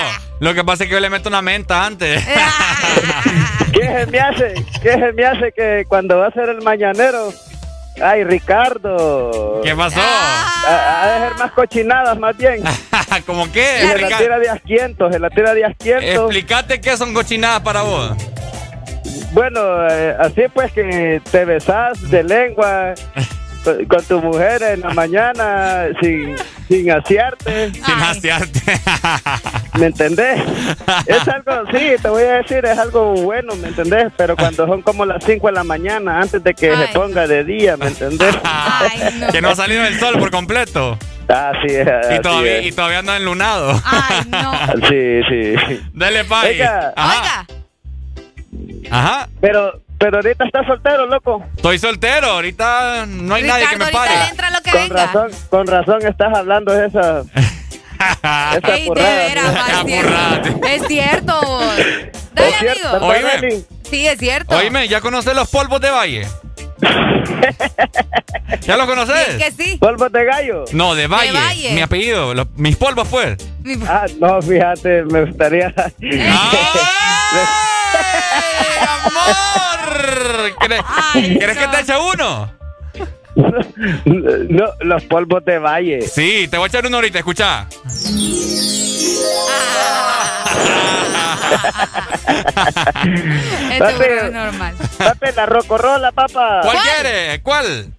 lo 0.41 0.55
que 0.55 0.65
pasa 0.65 0.85
es 0.85 0.89
que 0.89 0.95
yo 0.95 1.01
le 1.01 1.11
meto 1.11 1.29
una 1.29 1.43
menta 1.43 1.85
antes. 1.85 2.23
¿Qué 3.73 3.87
se 3.87 4.07
me 4.07 4.21
hace? 4.21 4.55
¿Qué 4.83 4.93
se 4.93 5.13
me 5.13 5.25
hace 5.25 5.53
que 5.53 5.85
cuando 5.89 6.19
va 6.19 6.29
a 6.29 6.31
ser 6.33 6.49
el 6.49 6.63
mañanero? 6.63 7.33
Ay, 8.03 8.25
Ricardo. 8.25 9.61
¿Qué 9.63 9.75
pasó? 9.77 10.01
A, 10.01 11.03
a 11.03 11.07
dejar 11.09 11.39
más 11.39 11.53
cochinadas, 11.53 12.19
más 12.19 12.37
bien. 12.37 12.63
¿Cómo 13.27 13.51
qué? 13.53 13.65
se 13.81 13.85
la 13.87 13.93
Explica- 13.93 14.19
tira 14.19 14.39
de 14.39 14.49
asquientos, 14.49 15.13
se 15.13 15.19
la 15.19 15.31
tira 15.31 15.55
de 15.55 15.65
asquientos. 15.65 16.07
Explícate 16.15 16.81
qué 16.81 16.97
son 16.97 17.13
cochinadas 17.15 17.61
para 17.61 17.83
vos. 17.83 18.13
Bueno, 19.33 19.61
eh, 19.91 20.15
así 20.19 20.43
pues 20.53 20.73
que 20.73 21.21
te 21.31 21.45
besas 21.47 22.11
de 22.11 22.23
lengua 22.23 22.95
con, 23.65 23.85
con 23.87 24.05
tu 24.05 24.21
mujer 24.21 24.63
en 24.63 24.81
la 24.81 24.91
mañana 24.91 25.87
sin, 26.03 26.37
sin 26.69 26.91
asearte. 26.91 27.73
Sin 27.73 27.95
asearte. 27.95 28.61
¿Me 29.79 29.87
entendés? 29.87 30.39
Es 31.07 31.27
algo, 31.29 31.65
sí, 31.73 31.95
te 32.03 32.09
voy 32.11 32.25
a 32.25 32.35
decir, 32.43 32.63
es 32.67 32.79
algo 32.79 33.15
bueno, 33.15 33.55
¿me 33.57 33.69
entendés? 33.69 34.13
Pero 34.19 34.37
cuando 34.37 34.67
son 34.67 34.83
como 34.83 35.07
las 35.07 35.25
5 35.25 35.47
de 35.47 35.53
la 35.55 35.65
mañana, 35.65 36.21
antes 36.21 36.45
de 36.45 36.53
que 36.53 36.77
se 36.77 36.89
ponga 36.89 37.27
de 37.27 37.43
día, 37.45 37.77
¿me 37.79 37.87
entendés? 37.87 38.37
Que 39.33 39.41
no 39.41 39.49
ha 39.49 39.55
salido 39.57 39.83
el 39.85 39.99
sol 39.99 40.19
por 40.19 40.31
completo. 40.31 40.99
Así 41.33 41.67
es. 41.75 41.87
Y 42.11 42.13
así 42.15 42.23
todavía, 42.23 42.59
es. 42.59 42.67
y 42.67 42.73
todavía 42.73 42.99
anda 42.99 43.17
enlunado. 43.17 43.81
Ay, 43.85 44.23
no. 44.29 44.53
Sí, 44.89 45.21
sí. 45.29 45.81
Dale, 45.95 46.25
pai. 46.25 46.51
Oiga. 46.51 46.93
Ajá. 46.97 47.47
Ajá. 48.91 49.29
Pero, 49.41 49.81
pero 49.99 50.17
ahorita 50.19 50.45
estás 50.45 50.67
soltero, 50.67 51.07
loco. 51.07 51.45
Estoy 51.57 51.79
soltero. 51.79 52.27
Ahorita 52.29 53.07
no 53.07 53.35
hay 53.35 53.45
nadie 53.45 53.67
que 53.69 53.77
me 53.79 53.87
pare. 53.91 54.13
entra 54.31 54.51
lo 54.51 54.61
que 54.61 54.71
Con 54.71 54.81
venga. 54.83 55.07
razón, 55.07 55.31
con 55.49 55.67
razón 55.67 56.07
estás 56.07 56.37
hablando 56.37 56.73
de 56.73 56.87
esa, 56.89 57.21
esa 57.99 58.75
Ey, 58.75 58.89
de 58.89 58.95
veras, 59.03 59.57
es 59.85 59.87
cierto. 59.87 60.61
Es 60.69 60.87
cierto. 60.89 61.41
vos. 61.41 61.65
Dale, 62.35 62.49
Es 62.51 62.57
cierto, 62.59 62.89
amigo. 62.89 63.09
¿verdad, 63.09 63.41
Oíme. 63.43 63.63
Sí, 63.89 64.07
es 64.07 64.19
cierto. 64.19 64.57
Oíme, 64.57 64.89
¿ya 64.89 65.01
conoces 65.01 65.35
los 65.35 65.49
polvos 65.51 65.81
de 65.81 65.91
Valle? 65.91 66.29
¿Ya 68.63 68.77
los 68.77 68.87
conoces? 68.87 69.37
Que 69.37 69.51
sí. 69.53 69.79
¿Polvos 69.79 70.13
de 70.13 70.25
gallo? 70.25 70.65
No, 70.73 70.95
de 70.95 71.07
Valle. 71.07 71.33
Valle. 71.33 71.73
Mi 71.75 71.81
apellido. 71.81 72.35
mis 72.57 72.77
polvos, 72.77 73.09
pues. 73.09 73.37
Ah, 73.87 74.07
no, 74.21 74.43
fíjate, 74.43 75.05
me 75.05 75.25
gustaría... 75.25 75.73
¡Amor! 79.05 80.55
¿Quieres, 80.59 80.83
¿quieres 81.13 81.59
que 81.59 81.69
te 81.69 81.81
eche 81.81 81.95
uno? 81.97 82.51
no, 84.05 84.65
los 84.81 85.05
polvos 85.05 85.45
de 85.45 85.59
valle. 85.59 86.03
Sí, 86.03 86.49
te 86.51 86.59
voy 86.59 86.65
a 86.65 86.69
echar 86.69 86.87
uno 86.87 86.97
ahorita, 86.97 87.19
escucha. 87.19 87.67
Este 93.03 93.79
Papi, 93.79 94.05
es 94.05 94.33
normal. 94.33 94.75
papi, 94.99 95.27
la 95.35 95.47
rocorrola, 95.47 96.13
papá. 96.13 96.61
¿Cuál 96.63 96.77
quieres? 96.79 97.41
¿Cuál? 97.43 97.93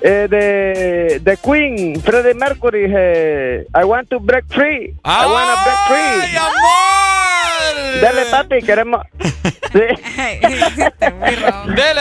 Eh, 0.00 0.26
de, 0.28 1.20
de 1.20 1.36
Queen, 1.36 2.02
Freddie 2.02 2.34
Mercury, 2.34 2.86
eh, 2.92 3.64
I 3.80 3.84
want 3.84 4.08
to 4.10 4.18
break 4.18 4.46
free. 4.48 4.96
I 5.04 5.26
wanna 5.26 5.54
break 5.62 5.78
free. 5.86 6.22
¡Ay, 6.22 6.36
amor! 6.36 8.00
Dale, 8.00 8.24
papi, 8.30 8.62
queremos. 8.62 9.02
Sí. 9.72 9.78
Dele, 9.78 9.96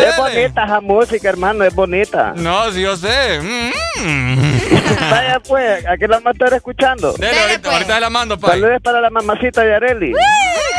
es 0.10 0.18
bonita 0.18 0.66
esa 0.66 0.82
música, 0.82 1.30
hermano, 1.30 1.64
es 1.64 1.74
bonita. 1.74 2.34
No, 2.36 2.70
sí, 2.70 2.82
yo 2.82 2.98
sé. 2.98 3.40
Mm. 3.40 3.72
Vaya, 5.00 5.40
pues, 5.48 5.86
aquí 5.88 6.02
la 6.08 6.18
vamos 6.18 6.28
a 6.28 6.32
estar 6.32 6.54
escuchando. 6.54 7.14
Dele, 7.14 7.40
ahorita, 7.40 7.72
ahorita 7.74 8.00
la 8.00 8.10
mando, 8.10 8.40
pai. 8.40 8.60
Saludos 8.60 8.82
para 8.84 9.02
la 9.02 9.10
mamacita 9.10 9.62
de 9.62 9.76
Areli. 9.76 10.14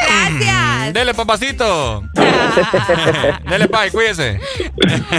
Gracias. 0.05 0.93
Dele, 0.93 1.15
papacito. 1.15 2.03
Dele, 3.49 3.69
pai, 3.69 3.91
cuídese. 3.91 4.39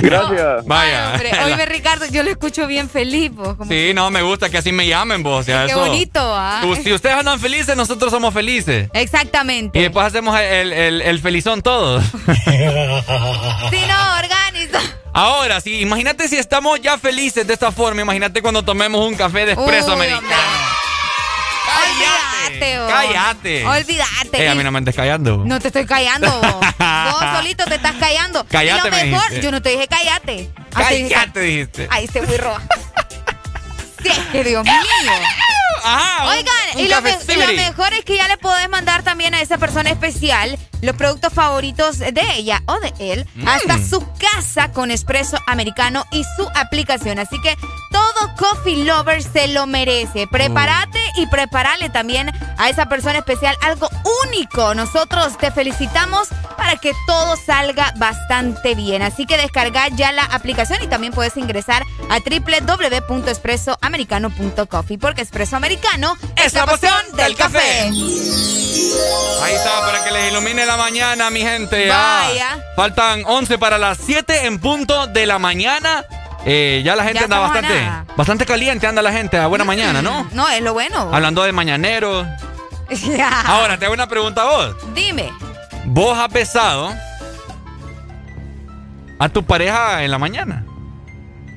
Gracias. 0.01 0.65
Vaya. 0.65 1.11
Hombre, 1.13 1.31
oíme, 1.45 1.65
Ricardo, 1.65 2.05
yo 2.11 2.21
lo 2.23 2.29
escucho 2.29 2.67
bien 2.67 2.89
feliz. 2.89 3.31
vos, 3.33 3.55
como- 3.55 3.71
Sí, 3.71 3.91
no, 3.93 4.11
me 4.11 4.21
gusta 4.21 4.49
que 4.49 4.57
así 4.57 4.71
me 4.71 4.87
llamen 4.87 5.23
vos. 5.23 5.41
o 5.41 5.43
sea, 5.43 5.65
Qué 5.65 5.71
eso- 5.71 5.79
bonito, 5.79 6.19
¿ah? 6.21 6.61
Si 6.83 6.91
ustedes 6.93 7.15
andan 7.15 7.39
felices, 7.39 7.75
nosotros 7.75 8.11
somos 8.11 8.33
felices. 8.33 8.89
Exactamente. 8.93 9.79
Y 9.79 9.81
después 9.83 10.05
hacemos 10.05 10.37
el, 10.39 10.73
el- 10.73 11.01
el 11.01 11.19
felizón 11.19 11.61
todos. 11.61 12.03
Si 12.33 13.77
no, 13.87 14.17
organiza. 14.19 14.79
Ahora, 15.13 15.61
sí, 15.61 15.79
imagínate 15.81 16.27
si 16.27 16.37
estamos 16.37 16.81
ya 16.81 16.97
felices 16.97 17.45
de 17.45 17.53
esta 17.53 17.71
forma. 17.71 18.01
Imagínate 18.01 18.41
cuando 18.41 18.63
tomemos 18.63 19.05
un 19.07 19.15
café 19.15 19.45
de 19.45 19.51
espresso 19.53 19.87
Uy, 19.87 19.93
americano. 19.93 20.73
Olvídate, 21.83 22.79
vos. 22.79 22.89
Cállate. 22.91 23.65
Olvídate. 23.65 24.43
Eh, 24.43 24.49
a 24.49 24.55
mí 24.55 24.63
no 24.63 24.71
me 24.71 24.77
andes 24.79 24.95
callando. 24.95 25.37
No 25.45 25.59
te 25.59 25.67
estoy 25.67 25.85
callando. 25.85 26.29
vos. 26.31 26.65
Vos 27.11 27.21
solito 27.37 27.65
te 27.65 27.75
estás 27.75 27.93
callando. 27.99 28.45
Cállate, 28.49 28.87
y 28.87 28.91
lo 28.91 28.97
me 28.97 29.03
mejor, 29.05 29.39
yo 29.39 29.51
no 29.51 29.61
te 29.61 29.69
dije 29.69 29.87
cállate. 29.87 30.49
Ah, 30.73 30.83
Cállate, 30.89 31.39
dijiste. 31.41 31.87
Ahí 31.91 32.07
se 32.07 32.21
muy 32.21 32.37
roja. 32.37 32.61
Sí, 34.03 34.09
es 34.09 34.17
que 34.33 34.43
Dios 34.43 34.65
mío. 34.65 34.73
Ajá. 35.81 36.25
Oigan, 36.31 36.53
un 36.75 36.81
y, 36.81 36.87
lo 36.89 37.01
me- 37.01 37.11
y 37.25 37.35
lo 37.37 37.47
mejor 37.53 37.93
es 37.93 38.03
que 38.03 38.17
ya 38.17 38.27
le 38.27 38.37
podés 38.37 38.67
mandar 38.67 39.01
también 39.01 39.33
a 39.33 39.39
esa 39.39 39.57
persona 39.57 39.89
especial 39.91 40.59
los 40.83 40.95
productos 40.95 41.33
favoritos 41.33 41.97
de 41.99 42.21
ella 42.35 42.61
o 42.67 42.79
de 42.79 42.93
él 42.99 43.27
Mm. 43.35 43.47
hasta 43.47 43.79
su 43.83 44.05
casa 44.19 44.71
con 44.71 44.91
espresso 44.91 45.37
americano 45.47 46.05
y 46.11 46.23
su 46.37 46.47
aplicación. 46.55 47.17
Así 47.19 47.39
que 47.41 47.57
todo 47.91 48.35
Coffee 48.37 48.83
Lover 48.85 49.23
se 49.23 49.47
lo 49.47 49.65
merece. 49.67 50.27
Prepárate 50.27 50.99
y 51.17 51.25
prepárale 51.27 51.89
también 51.89 52.31
a 52.57 52.69
esa 52.69 52.87
persona 52.87 53.17
especial 53.19 53.55
algo 53.61 53.89
único. 54.27 54.73
Nosotros 54.75 55.37
te 55.37 55.51
felicitamos 55.51 56.27
para 56.57 56.75
que 56.77 56.93
todo 57.07 57.35
salga 57.35 57.93
bastante 57.97 58.75
bien. 58.75 59.01
Así 59.01 59.25
que 59.25 59.37
descarga 59.37 59.87
ya 59.89 60.11
la 60.11 60.23
aplicación 60.23 60.81
y 60.83 60.87
también 60.87 61.13
puedes 61.13 61.35
ingresar 61.37 61.83
a 62.09 62.19
www.espressoamericano.coffee 62.19 64.97
porque 64.97 65.21
Espresso 65.21 65.55
Americano 65.55 66.17
es 66.35 66.53
la 66.53 66.65
pasión 66.65 66.93
del 67.15 67.35
café. 67.35 67.89
Ahí 69.41 69.53
está, 69.55 69.81
para 69.81 70.03
que 70.03 70.11
les 70.11 70.31
ilumine 70.31 70.65
la 70.65 70.72
mañana, 70.77 71.29
mi 71.29 71.41
gente. 71.41 71.89
Ah, 71.91 72.23
Vaya. 72.27 72.57
faltan 72.75 73.23
11 73.25 73.57
para 73.57 73.77
las 73.77 73.97
7 73.99 74.45
en 74.45 74.59
punto 74.59 75.07
de 75.07 75.25
la 75.25 75.39
mañana. 75.39 76.03
Eh, 76.45 76.81
ya 76.83 76.95
la 76.95 77.03
gente 77.03 77.19
Ya 77.19 77.23
anda 77.25 77.39
bastante, 77.39 77.81
nada. 77.81 78.05
bastante 78.17 78.45
caliente, 78.45 78.85
anda 78.85 79.01
la 79.01 79.11
gente. 79.13 79.37
A 79.37 79.47
buena 79.47 79.63
mañana, 79.63 80.01
¿no? 80.01 80.27
No, 80.33 80.47
es 80.49 80.61
lo 80.61 80.73
bueno. 80.73 81.09
Hablando 81.13 81.43
de 81.43 81.51
mañaneros. 81.53 82.27
Ahora, 83.45 83.77
te 83.77 83.85
hago 83.85 83.93
una 83.93 84.07
pregunta 84.07 84.41
a 84.41 84.45
vos. 84.45 84.75
Dime. 84.93 85.31
¿Vos 85.85 86.17
has 86.17 86.31
besado 86.31 86.93
a 89.19 89.29
tu 89.29 89.43
pareja 89.43 90.03
en 90.03 90.11
la 90.11 90.17
mañana? 90.17 90.65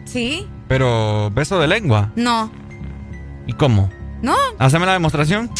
¿Sí? 0.05 0.49
Pero 0.69 1.31
beso 1.33 1.59
de 1.59 1.67
lengua. 1.67 2.11
No. 2.17 2.51
¿Y 3.47 3.53
cómo? 3.55 3.91
No. 4.23 4.37
Haceme 4.59 4.87
la 4.87 4.93
demostración. 4.93 5.51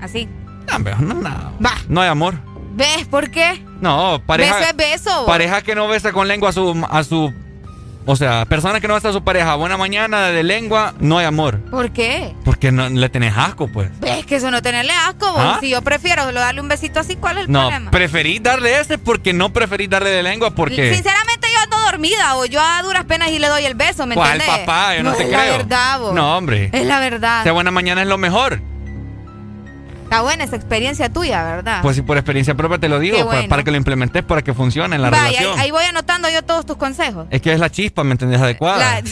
Así. 0.00 0.28
No, 0.68 0.78
no, 0.78 1.14
no. 1.14 1.52
No 1.88 2.00
hay 2.00 2.08
amor. 2.08 2.34
¿Ves 2.74 3.06
por 3.10 3.30
qué? 3.30 3.64
No, 3.80 4.22
pareja. 4.26 4.56
Beso 4.58 4.70
es 4.70 4.76
beso. 4.76 5.26
Pareja 5.26 5.62
que 5.62 5.74
no 5.74 5.88
besa 5.88 6.12
con 6.12 6.28
lengua 6.28 6.50
a 6.50 6.52
su, 6.52 6.86
a 6.90 7.04
su. 7.04 7.32
O 8.04 8.16
sea, 8.16 8.46
persona 8.46 8.80
que 8.80 8.88
no 8.88 8.94
besa 8.94 9.10
a 9.10 9.12
su 9.12 9.22
pareja 9.22 9.54
buena 9.54 9.76
mañana 9.76 10.22
de 10.28 10.42
lengua, 10.42 10.92
no 10.98 11.18
hay 11.18 11.24
amor. 11.26 11.60
¿Por 11.70 11.92
qué? 11.92 12.34
Porque 12.44 12.72
no 12.72 12.88
le 12.88 13.08
tenés 13.08 13.32
asco, 13.36 13.68
pues. 13.68 13.90
¿Ves? 14.00 14.18
Es 14.18 14.26
que 14.26 14.36
eso 14.36 14.50
no 14.50 14.60
tenerle 14.60 14.92
asco, 14.92 15.30
vos. 15.30 15.40
¿Ah? 15.40 15.58
Si 15.60 15.68
yo 15.68 15.82
prefiero 15.82 16.24
solo 16.24 16.40
darle 16.40 16.60
un 16.60 16.66
besito 16.66 16.98
así, 16.98 17.14
¿cuál 17.14 17.38
es 17.38 17.44
el 17.44 17.52
No, 17.52 17.60
problema? 17.60 17.90
preferí 17.92 18.40
darle 18.40 18.80
ese 18.80 18.98
porque 18.98 19.32
no 19.32 19.52
preferí 19.52 19.86
darle 19.86 20.10
de 20.10 20.22
lengua 20.24 20.50
porque... 20.50 20.92
Sinceramente 20.92 21.46
yo 21.54 21.60
ando 21.62 21.78
dormida 21.90 22.34
o 22.36 22.44
yo 22.46 22.60
a 22.60 22.82
duras 22.82 23.04
penas 23.04 23.30
y 23.30 23.38
le 23.38 23.46
doy 23.46 23.66
el 23.66 23.74
beso, 23.74 24.04
¿me 24.04 24.16
¿Cuál 24.16 24.32
entiendes? 24.40 24.66
papá? 24.66 24.96
Yo 24.96 25.04
no, 25.04 25.12
te 25.12 25.22
es 25.22 25.28
creo. 25.28 25.38
la 25.38 25.44
verdad, 25.58 26.00
vos. 26.00 26.12
No, 26.14 26.36
hombre. 26.38 26.70
Es 26.72 26.84
la 26.86 26.98
verdad. 26.98 27.44
Sea 27.44 27.52
buena 27.52 27.70
mañana 27.70 28.02
es 28.02 28.08
lo 28.08 28.18
mejor. 28.18 28.60
Está 30.12 30.20
buena 30.20 30.44
esa 30.44 30.56
experiencia 30.56 31.08
tuya, 31.10 31.42
¿verdad? 31.42 31.80
Pues 31.80 31.96
sí, 31.96 32.02
por 32.02 32.18
experiencia 32.18 32.54
propia 32.54 32.76
te 32.76 32.86
lo 32.90 32.98
digo, 32.98 33.16
Qué 33.16 33.48
para, 33.48 33.64
que 33.64 33.70
lo 33.70 33.78
implementes, 33.78 34.22
para 34.22 34.42
que 34.42 34.52
funcione 34.52 34.94
en 34.94 35.00
la 35.00 35.08
Vaya, 35.08 35.24
ahí, 35.24 35.36
relación. 35.36 35.58
ahí 35.58 35.70
voy 35.70 35.84
anotando 35.86 36.28
yo 36.28 36.42
todos 36.42 36.66
tus 36.66 36.76
consejos. 36.76 37.28
Es 37.30 37.40
que 37.40 37.50
es 37.50 37.58
la 37.58 37.70
chispa, 37.70 38.04
¿me 38.04 38.12
entendés? 38.12 38.38
Adecuada. 38.38 38.78
La- 38.78 38.98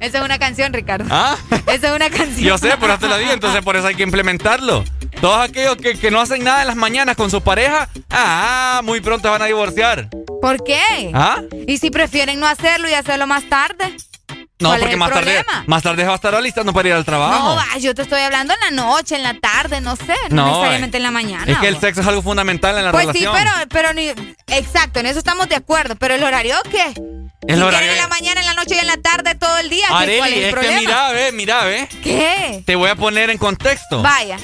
Esa 0.00 0.18
es 0.18 0.24
una 0.24 0.38
canción, 0.38 0.72
Ricardo. 0.72 1.04
¿Ah? 1.10 1.36
Esa 1.66 1.88
es 1.90 1.94
una 1.94 2.08
canción. 2.08 2.46
Yo 2.46 2.56
sé, 2.56 2.72
pero 2.80 2.98
te 2.98 3.08
lo 3.08 3.18
digo, 3.18 3.30
entonces 3.30 3.60
por 3.62 3.76
eso 3.76 3.86
hay 3.88 3.94
que 3.94 4.04
implementarlo. 4.04 4.84
Todos 5.20 5.46
aquellos 5.46 5.76
que, 5.76 5.92
que 5.98 6.10
no 6.10 6.18
hacen 6.18 6.42
nada 6.42 6.62
en 6.62 6.68
las 6.68 6.76
mañanas 6.76 7.14
con 7.14 7.30
su 7.30 7.42
pareja, 7.42 7.90
ah, 8.08 8.80
muy 8.84 9.02
pronto 9.02 9.30
van 9.30 9.42
a 9.42 9.44
divorciar. 9.44 10.08
¿Por 10.40 10.64
qué? 10.64 11.10
¿Ah? 11.12 11.42
¿Y 11.66 11.76
si 11.76 11.90
prefieren 11.90 12.40
no 12.40 12.46
hacerlo 12.46 12.88
y 12.88 12.94
hacerlo 12.94 13.26
más 13.26 13.46
tarde? 13.50 13.94
No, 14.62 14.68
¿Cuál 14.70 14.80
es 14.80 14.82
porque 14.84 14.92
el 14.94 14.98
más 14.98 15.10
tarde, 15.10 15.34
problema? 15.42 15.64
más 15.66 15.82
tarde 15.82 16.04
va 16.04 16.12
a 16.12 16.14
estar 16.16 16.34
alistando 16.34 16.72
para 16.72 16.88
ir 16.88 16.94
al 16.94 17.04
trabajo. 17.04 17.54
No, 17.56 17.78
yo 17.78 17.94
te 17.94 18.02
estoy 18.02 18.20
hablando 18.20 18.54
en 18.54 18.60
la 18.76 18.82
noche, 18.82 19.16
en 19.16 19.22
la 19.22 19.34
tarde, 19.34 19.80
no 19.80 19.96
sé, 19.96 20.14
no, 20.30 20.36
No, 20.36 20.46
necesariamente 20.48 20.96
eh, 20.96 20.98
en 20.98 21.02
la 21.02 21.10
mañana. 21.10 21.52
es 21.52 21.58
que 21.58 21.68
el 21.68 21.78
sexo 21.80 22.00
es 22.00 22.06
algo 22.06 22.22
fundamental 22.22 22.78
en 22.78 22.84
la 22.84 22.92
Pues 22.92 23.06
relación. 23.06 23.36
sí, 23.36 23.42
pero, 23.42 23.68
pero 23.68 23.92
ni, 23.94 24.08
exacto, 24.48 25.00
en 25.00 25.06
eso 25.06 25.18
estamos 25.18 25.48
de 25.48 25.56
acuerdo, 25.56 25.96
pero 25.96 26.14
el 26.14 26.22
horario 26.24 26.56
qué? 26.70 26.94
El 27.48 27.56
Si 27.56 27.62
horario- 27.62 27.90
en 27.90 27.98
la 27.98 28.06
mañana, 28.08 28.40
en 28.40 28.46
la 28.46 28.54
noche 28.54 28.76
y 28.76 28.78
en 28.78 28.86
la 28.86 28.96
tarde 28.98 29.34
todo 29.34 29.58
el 29.58 29.68
día, 29.68 29.84
¿qué- 29.86 29.92
¿cuál 29.92 30.02
Areli, 30.04 30.22
es 30.32 30.36
el 30.38 30.44
es 30.44 30.52
problema? 30.52 30.74
que 30.74 30.80
mira, 30.86 31.10
ve, 31.10 31.32
mira, 31.32 31.64
ve. 31.64 31.88
¿Qué? 32.02 32.62
Te 32.64 32.76
voy 32.76 32.88
a 32.88 32.94
poner 32.94 33.30
en 33.30 33.38
contexto. 33.38 34.00
Vaya, 34.00 34.36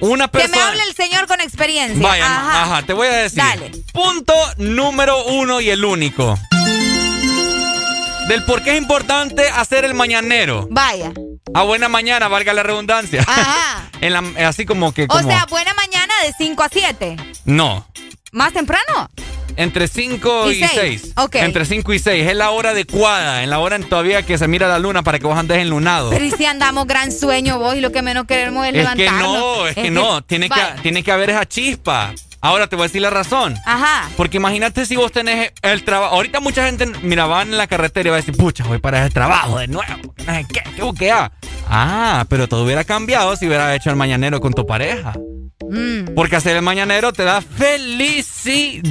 Una 0.00 0.28
que 0.28 0.38
me 0.38 0.44
persona. 0.48 0.68
hable 0.68 0.82
el 0.84 0.94
señor 0.94 1.26
con 1.26 1.40
experiencia. 1.40 2.00
Vaya, 2.06 2.24
Ajá. 2.26 2.62
ajá. 2.62 2.82
te 2.82 2.92
voy 2.92 3.08
a 3.08 3.12
decir. 3.12 3.38
Dale. 3.38 3.72
Punto 3.92 4.34
número 4.58 5.24
uno 5.24 5.60
y 5.60 5.70
el 5.70 5.84
único. 5.84 6.38
Del 8.28 8.44
por 8.44 8.62
qué 8.62 8.72
es 8.72 8.78
importante 8.78 9.48
hacer 9.48 9.84
el 9.84 9.94
mañanero. 9.94 10.66
Vaya. 10.70 11.12
A 11.54 11.62
buena 11.62 11.88
mañana, 11.88 12.26
valga 12.28 12.52
la 12.52 12.62
redundancia. 12.62 13.22
Ajá. 13.26 13.82
En 14.02 14.12
la- 14.12 14.48
así 14.48 14.66
como 14.66 14.92
que. 14.92 15.06
O 15.08 15.22
sea, 15.22 15.46
buena 15.48 15.72
mañana 15.72 16.12
de 16.24 16.32
5 16.36 16.62
a 16.62 16.68
7. 16.70 17.16
no. 17.44 17.86
¿Más 18.32 18.52
temprano? 18.52 19.08
Entre 19.56 19.88
5 19.88 20.50
Y 20.50 20.62
y 20.62 20.68
seis. 20.68 21.00
6. 21.04 21.12
Ok. 21.16 21.36
Entre 21.36 21.64
5 21.64 21.94
y 21.94 21.98
6. 21.98 22.26
Es 22.28 22.36
la 22.36 22.50
hora 22.50 22.70
adecuada. 22.70 23.42
En 23.42 23.48
la 23.48 23.60
hora 23.60 23.76
en 23.76 23.88
todavía 23.88 24.20
que 24.22 24.36
se 24.36 24.46
mira 24.46 24.68
la 24.68 24.78
luna 24.78 25.02
para 25.02 25.18
que 25.18 25.26
vos 25.26 25.38
andes 25.38 25.56
enlunado. 25.56 26.10
Pero 26.10 26.22
y 26.26 26.30
si 26.32 26.44
andamos 26.44 26.86
gran 26.86 27.10
sueño 27.12 27.58
vos 27.58 27.76
y 27.76 27.80
lo 27.80 27.92
que 27.92 28.02
menos 28.02 28.26
queremos 28.26 28.66
es, 28.66 28.74
Es 28.74 28.88
que 28.90 29.10
no, 29.10 29.66
es 29.66 29.74
que 29.74 29.90
no. 29.90 30.22
Tiene 30.26 30.50
que, 30.50 30.60
tiene 30.82 31.02
que 31.02 31.12
haber 31.12 31.30
esa 31.30 31.46
chispa. 31.46 32.12
Ahora 32.46 32.68
te 32.68 32.76
voy 32.76 32.84
a 32.84 32.86
decir 32.86 33.02
la 33.02 33.10
razón. 33.10 33.56
Ajá. 33.64 34.08
Porque 34.16 34.36
imagínate 34.36 34.86
si 34.86 34.94
vos 34.94 35.10
tenés 35.10 35.52
el 35.62 35.82
trabajo. 35.82 36.14
Ahorita 36.14 36.38
mucha 36.38 36.64
gente, 36.64 36.86
mira, 37.02 37.26
van 37.26 37.48
en 37.48 37.58
la 37.58 37.66
carretera 37.66 38.08
y 38.08 38.10
va 38.10 38.16
a 38.18 38.20
decir, 38.20 38.36
pucha, 38.36 38.62
voy 38.62 38.78
para 38.78 39.04
el 39.04 39.12
trabajo 39.12 39.58
de 39.58 39.66
nuevo. 39.66 40.14
qué, 40.16 40.62
qué 40.76 40.82
buquea. 40.82 41.32
Ah, 41.68 42.24
pero 42.28 42.46
todo 42.48 42.62
hubiera 42.64 42.84
cambiado 42.84 43.34
si 43.34 43.48
hubiera 43.48 43.74
hecho 43.74 43.90
el 43.90 43.96
mañanero 43.96 44.40
con 44.40 44.52
tu 44.52 44.64
pareja. 44.64 45.14
Mm. 45.68 46.14
Porque 46.14 46.36
hacer 46.36 46.54
el 46.54 46.62
mañanero 46.62 47.12
te 47.12 47.24
da 47.24 47.40
felicidad. 47.40 48.86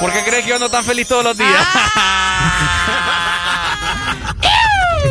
¿Por 0.00 0.12
qué 0.14 0.24
crees 0.24 0.44
que 0.44 0.48
yo 0.48 0.54
ando 0.54 0.70
tan 0.70 0.82
feliz 0.82 1.06
todos 1.06 1.24
los 1.24 1.36
días? 1.36 1.50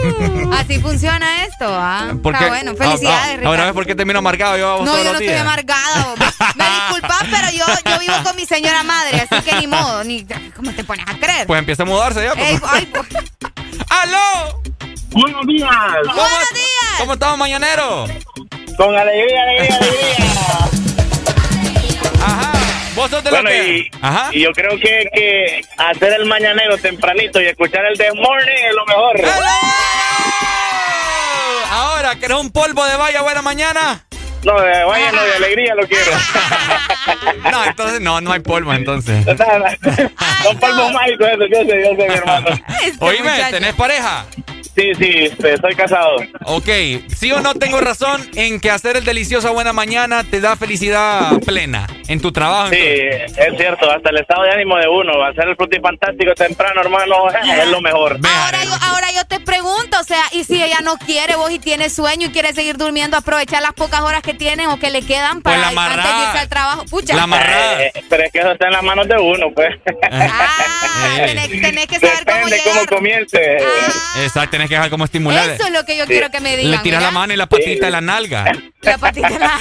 Así 0.54 0.80
funciona 0.80 1.44
esto, 1.46 1.66
¿ah? 1.68 2.14
Porque- 2.22 2.38
Está 2.40 2.50
bueno, 2.50 2.76
felicidades, 2.76 3.18
Ah, 3.18 3.24
ah, 3.24 3.28
Ricardo. 3.32 3.48
Ahora 3.50 3.66
ves 3.66 3.74
por 3.74 3.86
qué 3.86 3.96
termino 3.96 4.20
amargado 4.20 4.58
yo 4.58 4.70
a 4.70 4.76
vos 4.76 4.86
No, 4.86 4.92
todos 4.92 4.98
yo 5.00 5.04
no 5.06 5.14
los 5.14 5.22
estoy 5.22 5.34
días. 5.34 5.42
amargada. 5.42 6.06
vos. 6.18 6.56
Me 6.56 6.66
disculpas, 6.66 7.24
pero 7.32 7.50
yo, 7.52 7.66
yo 7.92 8.00
vivo 8.00 8.16
con 8.24 8.36
mi 8.36 8.46
señora 8.46 8.84
madre, 8.84 9.28
así 9.30 9.44
que 9.50 9.56
ni 9.58 9.68
modo, 9.68 10.04
ni 10.04 10.26
¿cómo 10.56 10.72
te 10.74 10.84
pones 10.84 11.06
a 11.08 11.18
creer? 11.18 11.48
Pues 11.48 11.60
empieza 11.60 11.84
a 11.84 11.86
mudarse 11.86 12.24
ya. 12.24 12.34
pues. 12.34 12.50
Ey, 12.52 12.60
ay, 12.70 12.86
pues, 12.94 13.08
¡Aló! 13.90 14.62
Buenos 15.12 15.46
días. 15.48 15.70
¿Cómo, 16.06 16.22
¿Cómo 17.00 17.14
estamos, 17.14 17.38
mañanero? 17.38 18.06
Con 18.78 18.96
alegría, 18.96 19.44
alegría, 19.44 19.76
alegría. 19.78 20.32
Ajá. 22.26 22.52
Vos 22.96 23.10
sos 23.12 23.24
de 23.24 23.30
Bueno, 23.32 23.50
que... 23.50 23.78
y, 23.78 23.90
Ajá. 24.02 24.30
y 24.32 24.42
yo 24.44 24.52
creo 24.54 24.72
que, 24.80 25.08
que 25.14 25.62
hacer 25.78 26.14
el 26.14 26.26
mañanero 26.26 26.78
tempranito 26.78 27.42
y 27.42 27.46
escuchar 27.46 27.86
el 27.86 27.98
The 27.98 28.12
Morning 28.14 28.64
es 28.70 28.76
lo 28.76 28.86
mejor. 28.86 29.22
Ahora, 32.04 32.20
¿querés 32.20 32.38
un 32.38 32.52
polvo 32.52 32.84
de 32.86 32.98
valla 32.98 33.22
buena 33.22 33.42
mañana? 33.42 34.06
No, 34.44 34.60
de 34.60 34.84
vaya, 34.84 35.10
no, 35.14 35.24
de 35.24 35.36
alegría 35.36 35.74
lo 35.74 35.88
quiero. 35.88 36.12
No, 37.50 37.64
entonces 37.66 38.02
no, 38.02 38.20
no 38.20 38.32
hay 38.34 38.40
polvo 38.42 38.74
entonces. 38.74 39.24
Son 40.44 40.58
polvos 40.58 40.92
mágicos 40.94 41.28
eso, 41.28 41.46
yo 41.46 41.60
sé, 41.60 41.84
yo 41.84 41.96
sé, 41.96 42.08
mi 42.08 42.14
hermano. 42.14 42.48
Oíme, 43.00 43.32
¿tenés 43.52 43.74
pareja? 43.74 44.26
Sí, 44.76 44.92
sí, 44.96 45.32
estoy 45.44 45.76
casado. 45.76 46.18
Ok, 46.46 46.68
¿sí 47.16 47.32
o 47.32 47.42
no 47.42 47.54
tengo 47.54 47.80
razón 47.80 48.28
en 48.36 48.60
que 48.60 48.72
hacer 48.72 48.98
el 48.98 49.06
delicioso 49.06 49.48
a 49.48 49.52
buena 49.52 49.72
mañana 49.72 50.24
te 50.24 50.42
da 50.42 50.56
felicidad 50.56 51.40
plena 51.46 51.86
en 52.08 52.20
tu 52.20 52.32
trabajo? 52.32 52.70
Sí, 52.72 52.80
es 52.80 53.58
cierto, 53.58 53.90
hasta 53.92 54.10
el 54.10 54.18
estado 54.18 54.44
de 54.44 54.52
ánimo 54.52 54.78
de 54.78 54.88
uno, 54.88 55.24
hacer 55.24 55.48
el 55.48 55.56
fantástico 55.82 56.34
temprano, 56.34 56.82
hermano, 56.82 57.30
es 57.62 57.68
lo 57.68 57.82
mejor. 57.82 58.18
Ahora 58.24 58.64
yo, 58.64 58.72
ahora 58.82 59.08
yo 59.16 59.26
te 59.26 59.40
pregunto, 59.40 59.98
o 60.00 60.04
sea, 60.04 60.24
y 60.32 60.44
si 60.44 60.62
ella 60.62 60.80
no 60.84 60.98
quiere 60.98 61.36
vos 61.36 61.52
y 61.52 61.60
tiene 61.60 61.90
sueño 61.90 62.28
y 62.28 62.32
quiere 62.32 62.54
seguir 62.54 62.78
durmiendo, 62.78 63.16
aprovechar 63.18 63.62
las 63.62 63.74
pocas 63.74 64.02
horas 64.02 64.24
que 64.24 64.34
tienen 64.34 64.70
o 64.70 64.80
que 64.80 64.90
le 64.90 65.04
quedan 65.04 65.42
para 65.42 65.64
Pues 65.64 65.76
la 65.76 65.86
antes 65.86 66.04
de 66.04 66.24
irse 66.24 66.40
al 66.40 66.50
trabajo. 66.50 66.86
Pucha. 66.86 67.16
La 67.16 67.24
amarrada. 67.24 67.84
Eh, 67.84 67.92
pero 68.10 68.24
es 68.24 68.32
que 68.32 68.40
eso 68.40 68.52
está 68.52 68.68
en 68.68 68.74
las 68.74 68.84
manos 68.84 69.08
de 69.08 69.18
uno, 69.18 69.52
pues. 69.54 69.70
tenés, 71.26 71.62
tenés 71.62 71.88
que 71.88 72.00
saber 72.00 72.26
cómo 72.26 72.46
Depende 72.46 72.58
llegar. 72.58 72.74
cómo 72.88 72.98
comience. 72.98 73.58
Exacto, 74.24 74.58
tienes 74.64 74.70
que 74.70 74.76
dejar 74.76 74.90
como 74.90 75.06
estimular. 75.06 75.50
Eso 75.50 75.66
es 75.66 75.72
lo 75.72 75.86
que 75.86 75.98
yo 75.98 76.06
quiero 76.06 76.30
que 76.30 76.40
me 76.40 76.56
digan. 76.58 76.72
Le 76.72 76.78
tiras 76.80 77.02
la 77.02 77.12
mano 77.12 77.34
y 77.34 77.38
la 77.38 77.46
patita 77.48 77.86
de 77.88 77.92
la 77.92 78.02
nalga. 78.02 78.46
La 78.84 78.98
patita 78.98 79.30
en 79.30 79.40
la- 79.40 79.58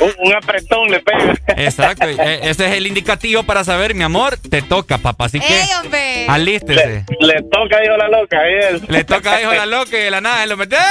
un, 0.00 0.12
un 0.28 0.34
apretón 0.34 0.90
le 0.90 1.00
pega. 1.00 1.34
Exacto, 1.58 2.08
e- 2.08 2.40
ese 2.48 2.64
es 2.68 2.72
el 2.72 2.86
indicativo 2.86 3.42
para 3.42 3.64
saber, 3.64 3.94
mi 3.94 4.02
amor, 4.02 4.38
te 4.38 4.62
toca, 4.62 4.96
papá. 4.96 5.26
Así 5.26 5.38
que 5.40 5.60
¡Ey, 5.60 5.68
hombre! 5.78 6.24
alístese. 6.26 7.04
Le 7.20 7.42
toca, 7.42 7.80
dijo 7.82 7.96
la 7.98 8.08
loca, 8.08 8.38
ahí 8.40 8.54
es. 8.76 8.88
Le 8.88 9.04
toca, 9.04 9.36
dijo 9.36 9.52
la 9.52 9.66
loca 9.66 9.98
y 9.98 10.00
de 10.04 10.10
la 10.10 10.22
nada 10.22 10.42
él 10.44 10.48
lo 10.48 10.56
mete. 10.56 10.76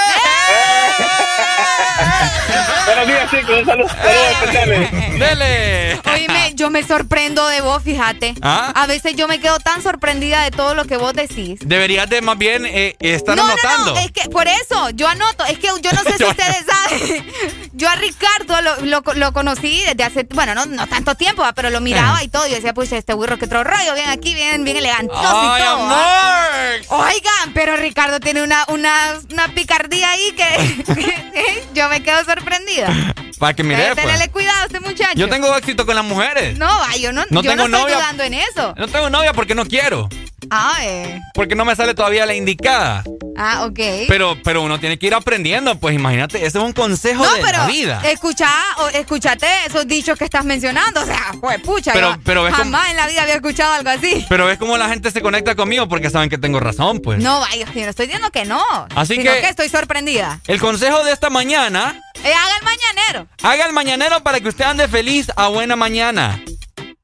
Buenos 2.86 3.08
días, 3.08 3.32
chicos, 3.32 3.58
un 3.60 3.66
saludo, 3.66 3.88
saludos 3.90 4.32
especiales. 4.42 4.92
¡Dele! 5.20 6.00
Oíme, 6.14 6.52
yo 6.56 6.70
me 6.70 6.84
sorprendo 6.84 7.48
de 7.48 7.62
vos, 7.62 7.82
fíjate. 7.84 8.34
¿Ah? 8.42 8.72
A 8.76 8.86
veces 8.86 9.16
yo 9.16 9.28
me 9.28 9.40
quedo 9.40 9.60
tan 9.60 9.82
sorprendida 9.82 10.44
de 10.44 10.52
todo 10.52 10.76
lo 10.76 10.86
que 10.86 10.98
vos 10.98 11.14
decís. 11.14 11.60
Deberías 11.64 12.10
de 12.10 12.22
más 12.22 12.38
bien 12.38 12.66
eh, 12.66 12.96
estar 13.00 13.36
no, 13.36 13.48
anotando. 13.52 13.86
no, 13.86 13.94
no, 13.96 14.00
es 14.00 14.12
que 14.12 14.30
por 14.30 14.48
eso, 14.48 14.90
yo 14.92 15.08
anoto, 15.08 15.46
es 15.46 15.58
que 15.60 15.68
yo 15.68 15.92
no 15.92 16.04
sé 16.04 16.18
si 16.18 16.24
ustedes 16.26 16.66
saben, 16.66 17.26
yo 17.74 17.90
a 17.90 17.96
Ricardo 17.96 18.62
lo, 18.62 18.76
lo, 18.86 19.04
lo 19.16 19.34
conocí 19.34 19.82
desde 19.86 20.04
hace, 20.04 20.28
bueno, 20.32 20.56
no, 20.56 20.66
no 20.66 20.88
tanto 20.88 21.16
tiempo, 21.16 21.42
va, 21.42 21.54
pero 21.54 21.70
lo 21.70 21.82
miraba 21.82 22.24
y 22.24 22.28
todo, 22.28 22.48
y 22.48 22.52
yo 22.52 22.56
decía, 22.56 22.74
pues 22.74 22.92
este 22.92 23.14
burro 23.14 23.38
que 23.38 23.46
otro 23.46 23.64
rollo, 23.64 23.94
bien 23.96 24.10
aquí, 24.10 24.34
bien, 24.34 24.64
bien 24.64 24.78
elegantoso 24.78 25.22
¡Ay, 25.24 25.62
y 25.62 25.66
todo. 25.66 25.76
amor! 25.84 27.06
Oigan, 27.08 27.54
pero 27.54 27.78
Ricardo 27.78 28.20
tiene 28.20 28.42
una, 28.44 28.66
una, 28.68 29.20
una 29.32 29.48
picardía 29.50 30.10
ahí 30.12 30.32
que 30.34 31.66
yo 31.74 31.90
me 31.90 32.02
quedo 32.04 32.24
sorprendida. 32.26 33.14
Para 33.40 33.56
que 33.56 33.64
mire, 33.64 33.96
pues. 33.96 34.30
cuidado 34.30 34.62
a 34.62 34.66
este 34.66 34.80
muchacho. 34.80 35.14
Yo 35.16 35.28
tengo 35.28 35.56
éxito 35.58 35.86
con 35.86 35.96
las 35.96 36.06
mujeres. 36.06 36.58
No, 36.60 36.70
yo 36.96 37.12
no, 37.12 37.24
No 37.32 37.42
yo 37.42 37.50
tengo 37.50 37.68
no 37.68 37.78
estoy 37.78 37.82
novia. 37.82 37.96
dudando 37.96 38.24
en 38.24 38.34
eso. 38.36 38.74
No 38.78 38.88
tengo 38.88 39.10
novia 39.10 39.34
porque 39.34 39.56
no 39.56 39.66
quiero. 39.66 40.10
Ah, 40.52 40.78
eh. 40.82 41.20
Porque 41.34 41.56
no 41.56 41.66
me 41.66 41.76
sale 41.76 41.96
todavía 41.96 42.26
la 42.28 42.36
indicada. 42.36 43.04
Ah, 43.44 43.66
ok. 43.66 43.80
Pero, 44.08 44.38
pero 44.44 44.62
uno 44.62 44.80
tiene 44.80 45.00
que 45.00 45.08
ir 45.08 45.16
aprendiendo. 45.16 45.76
Pues 45.80 45.96
imagínate, 45.96 46.38
ese 46.46 46.60
es 46.60 46.64
un 46.64 46.74
consejo 46.74 47.24
No, 47.26 47.34
de 47.34 47.42
pero 47.42 47.58
la 47.58 47.66
vida. 47.66 48.02
escucha, 48.06 48.48
o, 48.78 48.88
escúchate 48.90 49.48
esos 49.66 49.88
dichos 49.88 50.16
que 50.18 50.26
estás 50.26 50.46
mencionando. 50.46 51.02
O 51.02 51.06
sea, 51.06 51.32
pues 51.42 51.60
pucha, 51.62 51.92
Pero- 51.94 52.12
yo 52.16 52.22
pero 52.24 52.44
ves 52.44 52.54
jamás 52.54 52.92
en 52.92 52.98
la 52.98 53.08
vida 53.08 53.24
había 53.24 53.36
escuchado 53.36 53.74
algo 53.74 53.90
así. 53.90 54.24
Pero 54.30 54.46
ves 54.46 54.60
cómo 54.60 54.78
la 54.78 54.90
gente 54.90 55.10
se 55.10 55.22
conecta 55.22 55.56
conmigo 55.56 55.88
porque 55.88 56.12
saben 56.12 56.30
que 56.30 56.38
tengo 56.38 56.60
razón, 56.60 57.00
pues. 57.00 57.18
No, 57.20 57.40
vaya, 57.40 57.66
yo 57.74 57.82
no 57.84 57.90
estoy 57.90 58.06
diciendo 58.06 58.30
que 58.30 58.46
no. 58.46 58.64
Así 58.96 59.16
sino 59.16 59.34
que- 59.34 59.42
que 59.42 59.50
estoy 59.50 59.70
sorprendida. 59.70 60.40
El 60.48 60.60
consejo 60.60 61.04
de 61.04 61.12
esta 61.12 61.32
mañana, 61.32 62.00
Eh, 62.24 62.32
haga 62.34 62.58
el 62.60 62.64
mañanero. 62.64 63.28
haga 63.42 63.66
el 63.66 63.74
mañanero 63.74 64.22
para 64.22 64.40
que 64.40 64.50
usted 64.50 64.66
ande 64.66 64.88
feliz 64.88 65.32
a 65.36 65.48
buena 65.48 65.76
mañana. 65.76 66.40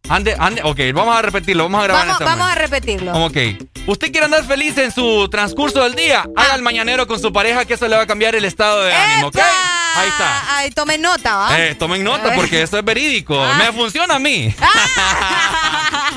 Ande, 0.10 0.36
ande, 0.40 0.62
ok, 0.64 0.80
vamos 0.94 1.18
a 1.18 1.22
repetirlo, 1.22 1.64
vamos 1.64 1.82
a 1.82 1.84
grabar 1.84 2.08
Vamos, 2.08 2.22
en 2.22 2.28
este 2.28 2.36
vamos 2.38 2.52
a 2.52 2.56
repetirlo. 2.56 3.26
Ok. 3.26 3.38
Usted 3.88 4.12
quiere 4.12 4.26
andar 4.26 4.44
feliz 4.46 4.78
en 4.78 4.92
su 4.92 5.28
transcurso 5.30 5.84
del 5.84 5.96
día, 5.96 6.26
haga 6.36 6.56
el 6.56 6.62
mañanero 6.62 7.08
con 7.08 7.20
su 7.20 7.34
pareja 7.34 7.66
que 7.66 7.74
eso 7.74 7.88
le 7.88 7.96
va 7.98 8.04
a 8.04 8.08
cambiar 8.08 8.36
el 8.36 8.46
estado 8.46 8.84
de 8.84 8.94
ánimo, 8.94 9.28
¿ok? 9.28 9.38
Ahí 9.38 10.08
está. 10.10 10.58
Ay, 10.58 10.72
tomen 10.72 11.02
nota, 11.02 11.36
¿va? 11.36 11.60
Eh, 11.60 11.76
tomen 11.76 12.04
nota 12.04 12.34
porque 12.36 12.62
eso 12.62 12.78
es 12.78 12.86
verídico. 12.86 13.42
Ah. 13.42 13.56
Me 13.58 13.74
funciona 13.74 14.16
a 14.16 14.20
mí. 14.20 14.54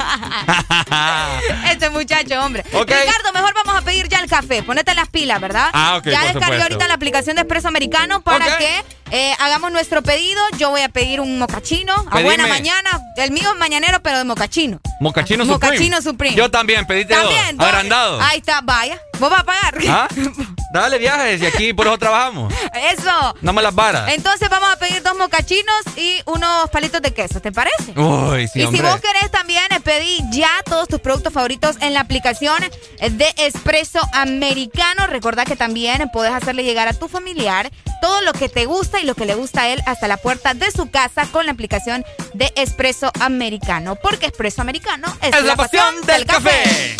Este 1.70 1.90
muchacho, 1.90 2.40
hombre. 2.42 2.62
Ricardo, 2.62 3.32
mejor 3.32 3.54
vamos 3.54 3.76
a 3.76 3.82
pedir 3.82 4.08
ya 4.08 4.18
el 4.18 4.28
café. 4.28 4.62
Ponete 4.62 4.94
las 4.94 5.08
pilas, 5.08 5.40
¿verdad? 5.40 5.70
Ah, 5.72 5.96
ok, 5.96 6.06
Ya 6.06 6.24
descargué 6.32 6.62
ahorita 6.62 6.88
la 6.88 6.94
aplicación 6.94 7.36
de 7.36 7.42
Espresso 7.42 7.68
Americano 7.68 8.20
para 8.22 8.58
que 8.58 8.84
eh, 9.10 9.34
hagamos 9.38 9.72
nuestro 9.72 10.02
pedido. 10.02 10.40
Yo 10.58 10.70
voy 10.70 10.82
a 10.82 10.88
pedir 10.88 11.20
un 11.20 11.38
mocachino 11.38 11.94
a 12.10 12.20
buena 12.20 12.46
mañana. 12.46 13.00
El 13.16 13.30
mío 13.30 13.50
es 13.52 13.58
mañanero, 13.58 14.00
pero 14.02 14.18
de 14.18 14.24
mocachino. 14.24 14.80
Mocachino 15.00 15.44
Supreme. 15.44 15.72
Mocachino 15.72 16.02
Supreme. 16.02 16.36
Yo 16.36 16.50
también, 16.50 16.86
pediste 16.86 17.14
También. 17.14 17.56
dos. 17.56 17.58
dos. 17.58 17.66
Agrandado. 17.68 18.20
Ahí 18.20 18.38
está, 18.38 18.60
vaya. 18.62 19.00
Vos 19.20 19.28
vas 19.28 19.40
a 19.40 19.44
pagar. 19.44 19.74
¿Ah? 19.88 20.08
Dale 20.72 20.98
viajes 20.98 21.42
y 21.42 21.46
aquí 21.46 21.72
por 21.74 21.86
eso 21.86 21.98
trabajamos. 21.98 22.52
Eso. 22.90 23.34
No 23.42 23.52
me 23.52 23.60
las 23.60 23.74
varas. 23.74 24.10
Entonces 24.14 24.48
vamos 24.48 24.70
a 24.70 24.76
pedir 24.76 25.02
dos 25.02 25.16
mocachinitos 25.18 25.74
y 25.96 26.22
unos 26.24 26.70
palitos 26.70 27.02
de 27.02 27.12
queso, 27.12 27.40
¿te 27.40 27.52
parece? 27.52 27.92
Uy, 27.98 28.48
sí, 28.48 28.62
y 28.62 28.66
si 28.68 28.80
vos 28.80 29.00
querés 29.00 29.30
también 29.30 29.64
eh, 29.70 29.80
pedí 29.80 30.20
ya 30.30 30.48
todos 30.64 30.88
tus 30.88 31.00
productos 31.00 31.32
favoritos 31.32 31.76
en 31.80 31.92
la 31.92 32.00
aplicación 32.00 32.62
de 33.00 33.34
Espresso 33.36 34.00
Americano. 34.14 35.06
Recordá 35.06 35.44
que 35.44 35.56
también 35.56 36.08
podés 36.12 36.32
hacerle 36.32 36.64
llegar 36.64 36.88
a 36.88 36.94
tu 36.94 37.08
familiar 37.08 37.70
todo 38.00 38.22
lo 38.22 38.32
que 38.32 38.48
te 38.48 38.64
gusta 38.64 39.00
y 39.00 39.04
lo 39.04 39.14
que 39.14 39.26
le 39.26 39.34
gusta 39.34 39.62
a 39.62 39.68
él 39.68 39.82
hasta 39.84 40.08
la 40.08 40.16
puerta 40.16 40.54
de 40.54 40.70
su 40.70 40.90
casa 40.90 41.26
con 41.30 41.44
la 41.44 41.52
aplicación 41.52 42.06
de 42.32 42.52
Espresso 42.56 43.10
Americano. 43.20 43.96
Porque 43.96 44.26
Espresso 44.26 44.62
Americano 44.62 45.14
es, 45.20 45.34
Es 45.34 45.44
la 45.44 45.56
pasión 45.56 46.00
del 46.06 46.24
café. 46.24 46.96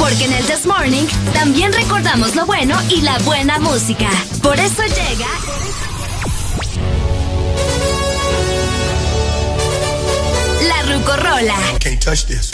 Porque 0.00 0.24
en 0.24 0.32
el 0.32 0.44
This 0.46 0.66
Morning 0.66 1.04
también 1.34 1.72
recordamos 1.72 2.34
lo 2.34 2.46
bueno 2.46 2.76
y 2.88 3.02
la 3.02 3.18
buena 3.18 3.58
música. 3.58 4.08
Por 4.42 4.58
eso 4.58 4.82
llega. 4.82 5.28
La 10.66 10.82
Rucorola. 10.92 11.54
Can't 11.78 12.02
touch 12.02 12.24
this. 12.24 12.50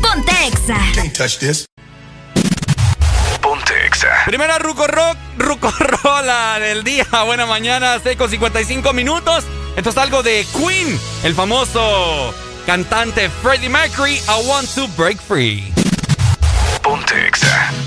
Ponte 0.00 0.32
Exa. 0.46 0.78
Can't 0.94 1.16
touch 1.16 1.38
this. 1.38 1.66
Ponte 3.42 3.86
Exa. 3.86 4.24
Primera 4.24 4.58
Ruco 4.58 4.86
Rock, 4.86 5.18
Ruco 5.36 5.70
Rola 5.78 6.58
del 6.60 6.82
día. 6.82 7.06
Buena 7.26 7.44
mañana, 7.44 8.00
6 8.02 8.16
con 8.16 8.30
55 8.30 8.92
minutos. 8.94 9.44
Esto 9.76 9.90
es 9.90 9.96
algo 9.98 10.22
de 10.22 10.46
Queen, 10.56 10.98
el 11.24 11.34
famoso 11.34 12.34
cantante 12.66 13.28
Freddie 13.28 13.68
Mercury. 13.68 14.18
I 14.28 14.42
want 14.46 14.68
to 14.74 14.88
break 14.96 15.20
free. 15.20 15.72
Ponte. 16.82 17.81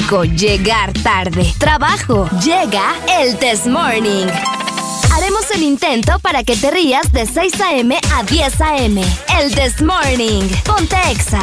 llegar 0.00 0.92
tarde, 0.92 1.54
trabajo. 1.58 2.28
Llega 2.42 2.94
el 3.20 3.38
Test 3.38 3.66
Morning. 3.66 4.26
Haremos 5.12 5.48
el 5.54 5.62
intento 5.62 6.18
para 6.18 6.42
que 6.42 6.56
te 6.56 6.72
rías 6.72 7.12
de 7.12 7.26
6 7.26 7.60
a.m. 7.60 7.96
a 8.12 8.24
10 8.24 8.60
a.m. 8.60 9.04
El 9.38 9.54
This 9.54 9.80
Morning. 9.80 10.48
Ponte 10.64 10.96
Exa. 11.10 11.42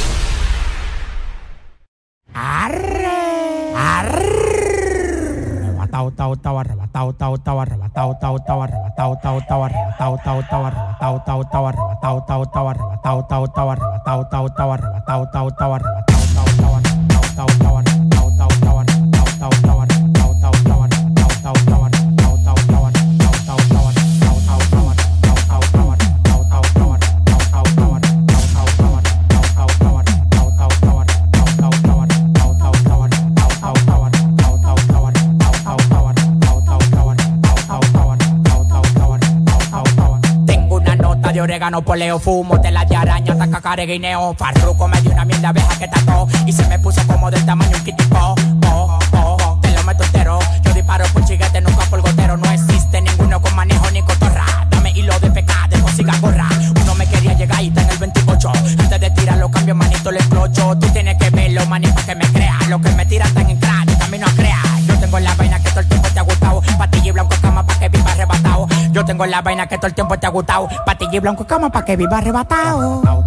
poleo, 41.91 42.19
fumo 42.19 42.57
de 42.57 42.71
la 42.71 42.85
de 42.85 42.95
araña, 42.95 43.37
taca 43.37 43.59
careguineo. 43.59 44.33
Farruco 44.35 44.87
me 44.87 45.01
dio 45.01 45.11
una 45.11 45.25
mierda 45.25 45.49
abeja 45.49 45.77
que 45.77 45.89
tacó 45.89 46.25
y 46.45 46.53
se 46.53 46.65
me 46.67 46.79
puso 46.79 47.05
como 47.05 47.29
del 47.29 47.45
tamaño 47.45 47.75
un 47.75 47.83
kitipo. 47.83 48.17
Oh, 48.17 48.35
oh, 48.67 48.99
oh, 49.11 49.37
oh 49.43 49.59
te 49.61 49.71
lo 49.71 49.83
meto 49.83 50.01
entero. 50.05 50.39
Yo 50.63 50.73
disparo 50.73 51.03
con 51.11 51.25
chiguete, 51.25 51.59
nunca 51.59 51.83
por 51.87 51.99
gotero. 51.99 52.37
No 52.37 52.49
existe 52.49 53.01
ninguno 53.01 53.41
con 53.41 53.53
manejo 53.57 53.91
ni 53.91 54.01
cotorra. 54.03 54.45
Dame 54.69 54.91
hilo 54.91 55.19
de 55.19 55.31
pecado, 55.31 55.81
consiga 55.81 56.15
gorra. 56.21 56.47
Uno 56.81 56.95
me 56.95 57.05
quería 57.07 57.33
llegar 57.33 57.61
y 57.61 57.67
está 57.67 57.81
el 57.81 57.97
28. 57.97 58.51
Antes 58.79 59.01
de 59.01 59.11
tirar 59.11 59.37
los 59.39 59.51
cambios 59.51 59.75
manito, 59.75 60.11
le 60.11 60.19
explocho. 60.19 60.77
Tú 60.77 60.87
tienes 60.93 61.17
que 61.17 61.29
verlo, 61.29 61.65
manito, 61.65 61.93
para 61.93 62.07
que 62.07 62.15
me 62.15 62.25
crea. 62.31 62.57
Lo 62.69 62.79
que 62.79 62.89
me 62.91 63.05
tiran 63.05 63.27
están 63.27 63.49
en 63.49 63.59
cráneo, 63.59 63.97
camino 63.99 64.27
a 64.27 64.31
crear. 64.31 64.81
Yo 64.87 64.97
tengo 64.97 65.19
la 65.19 65.35
vaina 65.35 65.59
que 65.59 65.69
todo 65.71 65.81
el 65.81 65.87
tiempo 65.87 66.07
te 66.07 66.19
ha 66.19 66.23
gustado. 66.23 66.61
Patilla 66.77 67.07
y 67.09 67.11
blanco 67.11 67.35
cama 67.41 67.65
para 67.65 67.79
que 67.79 67.89
viva 67.89 68.13
arrebatado. 68.13 68.67
Yo 68.93 69.03
tengo 69.03 69.25
la 69.25 69.41
vaina 69.41 69.67
que 69.67 69.75
todo 69.75 69.87
el 69.87 69.90
agotado. 70.31 70.67
Patilla 70.85 71.19
blanco 71.19 71.43
y 71.43 71.45
cama 71.45 71.69
para 71.69 71.85
que 71.85 71.95
viva 71.95 72.17
arrebatado. 72.17 73.20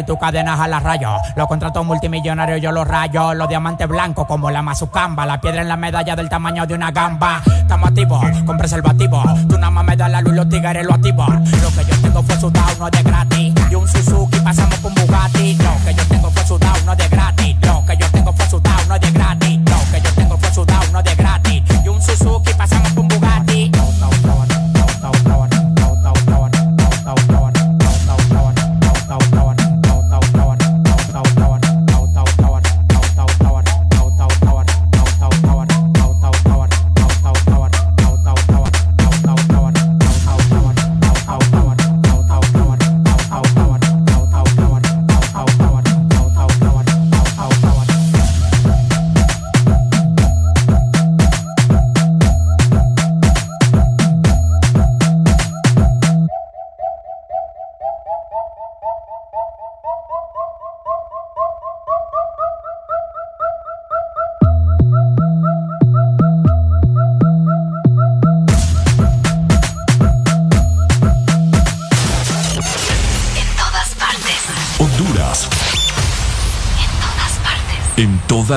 y 0.00 0.04
tus 0.04 0.18
cadenas 0.18 0.58
a 0.58 0.66
la 0.66 0.80
raya. 0.80 1.16
Los 1.36 1.46
contratos 1.46 1.84
multimillonarios 1.84 2.60
yo 2.60 2.72
los 2.72 2.86
rayo. 2.86 3.34
Los 3.34 3.48
diamantes 3.48 3.88
blancos 3.88 4.26
como 4.26 4.50
la 4.50 4.62
mazucamba. 4.62 5.26
La 5.26 5.40
piedra 5.40 5.62
en 5.62 5.68
la 5.68 5.76
medalla 5.76 6.16
del 6.16 6.28
tamaño 6.28 6.66
de 6.66 6.74
una 6.74 6.90
gamba. 6.90 7.40
Estamos 7.46 7.88
activos 7.88 8.24
con 8.46 8.58
preservativos. 8.58 9.24
Tú 9.48 9.56
nada 9.56 9.70
más 9.70 9.84
me 9.84 9.96
das 9.96 10.10
la 10.10 10.20
luz 10.20 10.34
los 10.34 10.48
tigres 10.48 10.84
lo 10.84 10.94
activan. 10.94 11.44
Lo 11.44 11.70
que 11.70 11.84
yo 11.84 12.00
tengo 12.02 12.22
fue 12.22 12.36
sudado, 12.36 12.76
no 12.78 12.90
de 12.90 13.02
gratis. 13.02 13.54
Y 13.70 13.74
un 13.74 13.88
Suzuki 13.88 14.40
pasamos 14.40 14.78
con 14.78 14.94
Bugatti. 14.94 15.54
Lo 15.56 15.84
que 15.84 15.94
yo 15.94 16.04
tengo 16.08 16.30
fue 16.30 16.44
sudado, 16.44 16.76
no 16.84 16.92
es 16.92 16.98
de 16.98 17.08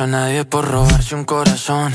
a 0.00 0.06
nadie 0.06 0.44
por 0.44 0.66
robarse 0.66 1.14
un 1.14 1.24
corazón. 1.24 1.92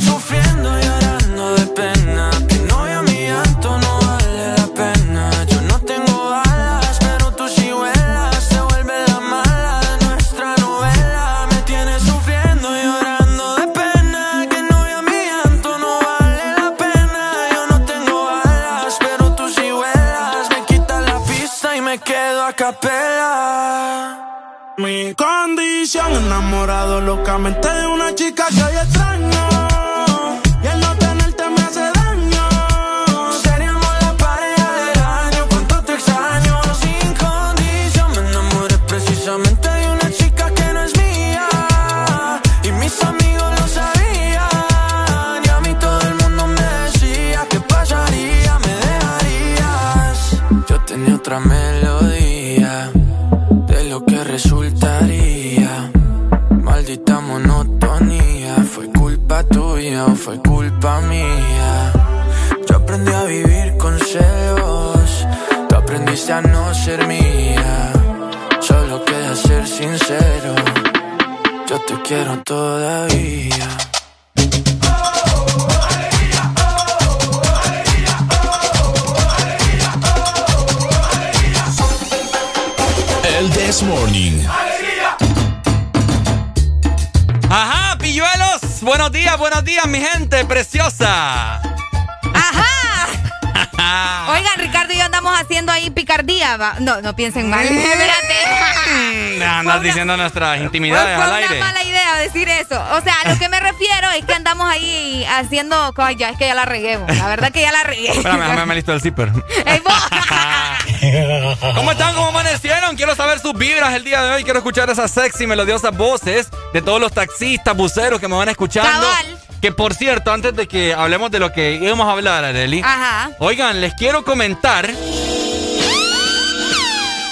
No, 96.95 97.01
no 97.01 97.15
piensen 97.15 97.49
mal. 97.49 97.65
Espérate. 97.65 99.43
Andas 99.45 99.81
diciendo 99.81 100.17
nuestras 100.17 100.59
intimidades 100.59 101.15
Fue 101.15 101.23
al 101.23 101.29
una 101.29 101.37
aire. 101.37 101.59
mala 101.59 101.83
idea 101.83 102.15
decir 102.17 102.47
eso. 102.49 102.75
O 102.91 103.01
sea, 103.01 103.15
a 103.23 103.29
lo 103.29 103.39
que 103.39 103.49
me 103.49 103.59
refiero 103.59 104.09
es 104.11 104.25
que 104.25 104.33
andamos 104.33 104.69
ahí 104.69 105.25
haciendo. 105.25 105.93
Ay, 105.97 106.15
ya, 106.17 106.29
es 106.29 106.37
que 106.37 106.47
ya 106.47 106.55
la 106.55 106.65
regué. 106.65 106.99
La 107.07 107.27
verdad 107.27 107.51
que 107.51 107.61
ya 107.61 107.71
la 107.71 107.83
regué. 107.83 108.09
Espérame, 108.11 108.41
déjame 108.41 108.65
me 108.65 108.75
listo 108.75 108.93
el 108.93 109.01
zipper. 109.01 109.31
¿Cómo 111.75 111.91
están? 111.91 112.13
¿Cómo 112.15 112.27
amanecieron? 112.29 112.95
Quiero 112.95 113.15
saber 113.15 113.39
sus 113.39 113.53
vibras 113.53 113.93
el 113.93 114.03
día 114.03 114.21
de 114.21 114.35
hoy. 114.35 114.43
Quiero 114.43 114.59
escuchar 114.59 114.89
esas 114.89 115.11
sexy, 115.11 115.47
melodiosas 115.47 115.95
voces 115.95 116.49
de 116.73 116.81
todos 116.81 116.99
los 116.99 117.11
taxistas, 117.13 117.75
buceros 117.75 118.19
que 118.19 118.27
me 118.27 118.35
van 118.35 118.49
escuchando. 118.49 118.89
Cabal. 118.91 119.37
Que 119.61 119.71
por 119.71 119.93
cierto, 119.93 120.33
antes 120.33 120.55
de 120.55 120.67
que 120.67 120.93
hablemos 120.93 121.29
de 121.29 121.37
lo 121.39 121.53
que 121.53 121.73
íbamos 121.75 122.07
a 122.07 122.11
hablar, 122.13 122.43
Areli. 122.43 122.81
Ajá. 122.83 123.29
Oigan, 123.37 123.79
les 123.79 123.93
quiero 123.93 124.23
comentar 124.25 124.89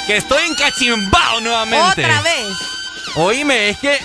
que 0.09 0.17
estoy 0.17 0.41
encachimbado 0.47 1.39
nuevamente. 1.39 2.03
Otra 2.03 2.21
vez. 2.23 2.47
Oíme, 3.15 3.69
es 3.69 3.77
que 3.77 3.99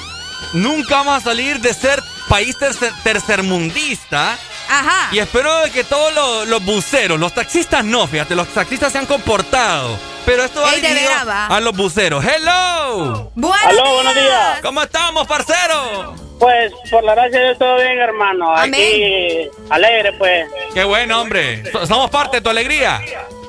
nunca 0.52 0.96
vamos 0.96 1.14
a 1.16 1.20
salir 1.24 1.58
de 1.60 1.72
ser 1.72 2.02
país 2.28 2.58
tercer- 2.58 2.92
tercermundista. 3.02 4.36
Ajá. 4.68 5.08
Y 5.12 5.18
espero 5.18 5.60
de 5.60 5.70
que 5.70 5.82
todos 5.82 6.12
los, 6.14 6.46
los 6.48 6.62
buceros, 6.62 7.18
los 7.18 7.32
taxistas 7.32 7.82
no, 7.86 8.06
fíjate, 8.06 8.34
los 8.34 8.48
taxistas 8.48 8.92
se 8.92 8.98
han 8.98 9.06
comportado. 9.06 9.98
Pero 10.26 10.44
esto 10.44 10.60
va 10.60 10.74
Ey, 10.74 10.82
dirigido 10.82 11.10
a 11.26 11.58
los 11.60 11.74
buceros. 11.74 12.22
¡Hello! 12.22 13.30
Buenos 13.34 13.64
Aló, 13.66 13.94
buenos 13.94 14.14
días. 14.14 14.60
¿Cómo 14.60 14.82
estamos, 14.82 15.26
parcero? 15.26 16.16
Pues, 16.38 16.70
por 16.90 17.02
la 17.02 17.14
gracia 17.14 17.38
de 17.38 17.44
Dios, 17.46 17.58
todo 17.58 17.76
bien, 17.76 17.98
hermano. 17.98 18.54
Amén. 18.54 18.74
Aquí, 18.74 19.50
alegre, 19.70 20.12
pues. 20.18 20.48
Qué 20.74 20.84
bueno, 20.84 21.22
hombre. 21.22 21.62
So- 21.72 21.86
Somos 21.86 22.10
parte 22.10 22.36
de 22.36 22.40
tu 22.42 22.50
alegría. 22.50 23.00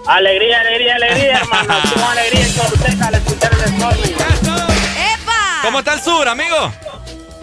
Alegría, 0.07 0.59
alegría, 0.61 0.95
alegría, 0.95 1.37
hermano. 1.41 1.75
Tengo 1.93 2.07
alegría 2.09 2.45
en 2.45 2.55
Choluteca 2.55 3.07
al 3.07 3.15
escuchar 3.15 3.51
el 3.53 3.59
Stormy. 3.59 4.11
¡Epa! 4.13 5.59
¿Cómo 5.63 5.79
está 5.79 5.93
el 5.95 6.01
sur, 6.01 6.27
amigo? 6.27 6.71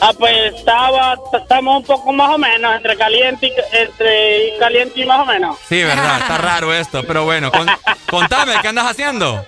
Ah, 0.00 0.12
pues 0.18 0.52
estaba, 0.54 1.16
estamos 1.32 1.76
un 1.78 1.84
poco 1.84 2.12
más 2.12 2.30
o 2.34 2.38
menos, 2.38 2.74
entre 2.74 2.96
caliente 2.96 3.46
y, 3.46 3.52
entre 3.76 4.54
caliente 4.58 5.00
y 5.00 5.04
más 5.06 5.20
o 5.20 5.24
menos. 5.26 5.56
Sí, 5.68 5.82
verdad, 5.82 6.18
está 6.20 6.38
raro 6.38 6.74
esto, 6.74 7.04
pero 7.06 7.24
bueno, 7.24 7.52
con- 7.52 7.70
contame, 8.10 8.54
¿qué 8.62 8.68
andas 8.68 8.86
haciendo? 8.90 9.44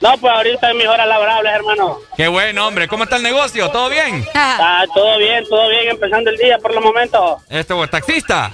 No, 0.00 0.16
pues 0.16 0.32
ahorita 0.32 0.70
en 0.70 0.76
mis 0.78 0.86
horas 0.86 1.06
laborables, 1.08 1.52
hermano. 1.52 1.98
Qué 2.16 2.26
bueno, 2.28 2.66
hombre. 2.66 2.88
¿Cómo 2.88 3.04
está 3.04 3.16
el 3.16 3.22
negocio? 3.22 3.68
¿Todo 3.70 3.90
bien? 3.90 4.22
Está 4.22 4.84
todo 4.94 5.18
bien, 5.18 5.44
todo 5.48 5.68
bien, 5.68 5.90
empezando 5.90 6.30
el 6.30 6.36
día 6.38 6.56
por 6.58 6.72
los 6.74 6.82
momentos. 6.82 7.42
Este, 7.50 7.74
taxista. 7.88 8.50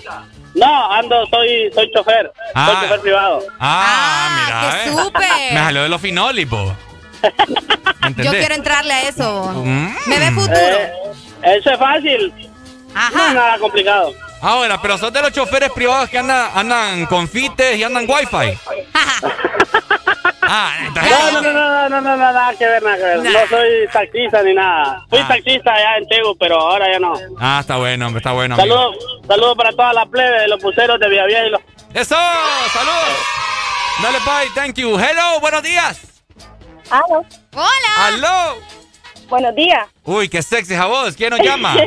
No, 0.56 0.92
ando, 0.92 1.26
soy, 1.26 1.70
soy 1.74 1.90
chofer. 1.92 2.32
Ah. 2.54 2.66
Soy 2.66 2.82
chofer 2.82 3.00
privado. 3.00 3.42
Ah, 3.60 4.44
mira. 4.44 4.60
qué 4.60 4.90
eh. 4.90 4.94
súper. 4.96 5.52
Me 5.52 5.60
salió 5.60 5.82
de 5.82 5.88
los 5.88 6.00
finoli, 6.00 6.46
po. 6.46 6.74
¿Me 7.22 8.14
Yo 8.24 8.30
quiero 8.30 8.54
entrarle 8.54 8.94
a 8.94 9.08
eso. 9.08 9.52
Mm. 9.54 9.88
Me 10.06 10.18
ve 10.18 10.30
futuro. 10.30 10.56
Eh, 10.56 11.58
eso 11.58 11.70
es 11.70 11.78
fácil. 11.78 12.32
No 12.94 13.26
es 13.28 13.34
nada 13.34 13.58
complicado. 13.58 14.12
Ahora, 14.42 14.80
pero 14.80 14.98
sos 14.98 15.12
de 15.12 15.22
los 15.22 15.32
choferes 15.32 15.70
privados 15.70 16.08
que 16.10 16.18
andan, 16.18 16.50
andan 16.54 17.06
con 17.06 17.26
fites 17.28 17.76
y 17.76 17.82
andan 17.82 18.06
wifi. 18.08 18.58
ah, 20.42 20.72
No, 20.94 21.32
no, 21.32 21.40
no, 21.40 21.52
no, 21.52 21.52
no, 21.52 21.88
no, 21.88 22.00
no, 22.00 22.16
nada 22.16 22.54
que 22.56 22.66
ver, 22.66 22.82
nada 22.82 22.96
que 22.96 23.02
ver. 23.02 23.16
No 23.18 23.46
soy 23.48 23.88
taxista 23.92 24.42
ni 24.42 24.54
nada. 24.54 25.04
Fui 25.08 25.18
Ah. 25.20 25.28
taxista 25.28 25.72
allá 25.72 25.96
en 25.98 26.08
Tegu, 26.08 26.36
pero 26.38 26.60
ahora 26.60 26.92
ya 26.92 26.98
no. 26.98 27.14
Ah, 27.40 27.58
está 27.60 27.76
bueno, 27.76 28.06
hombre, 28.06 28.18
está 28.20 28.32
bueno. 28.32 28.56
Saludos 28.56 28.96
saludos 29.26 29.56
para 29.56 29.70
toda 29.72 29.92
la 29.92 30.06
plebe 30.06 30.40
de 30.42 30.48
los 30.48 30.62
buceros 30.62 31.00
de 31.00 31.08
Vía 31.08 31.24
y 31.46 31.50
los... 31.50 31.60
¡Eso! 31.94 32.16
¡Saludos! 32.72 33.16
Dale, 34.02 34.18
bye, 34.18 34.50
thank 34.54 34.74
you. 34.76 34.96
Hello, 34.98 35.40
buenos 35.40 35.62
días. 35.62 35.98
Aló. 36.90 37.24
Hola. 37.54 38.06
Aló. 38.06 38.58
Buenos 39.28 39.54
días. 39.56 39.88
Uy, 40.04 40.28
qué 40.28 40.42
sexy 40.42 40.74
esa 40.74 40.86
voz. 40.86 41.16
¿Quién 41.16 41.30
nos 41.30 41.40
llama? 41.40 41.74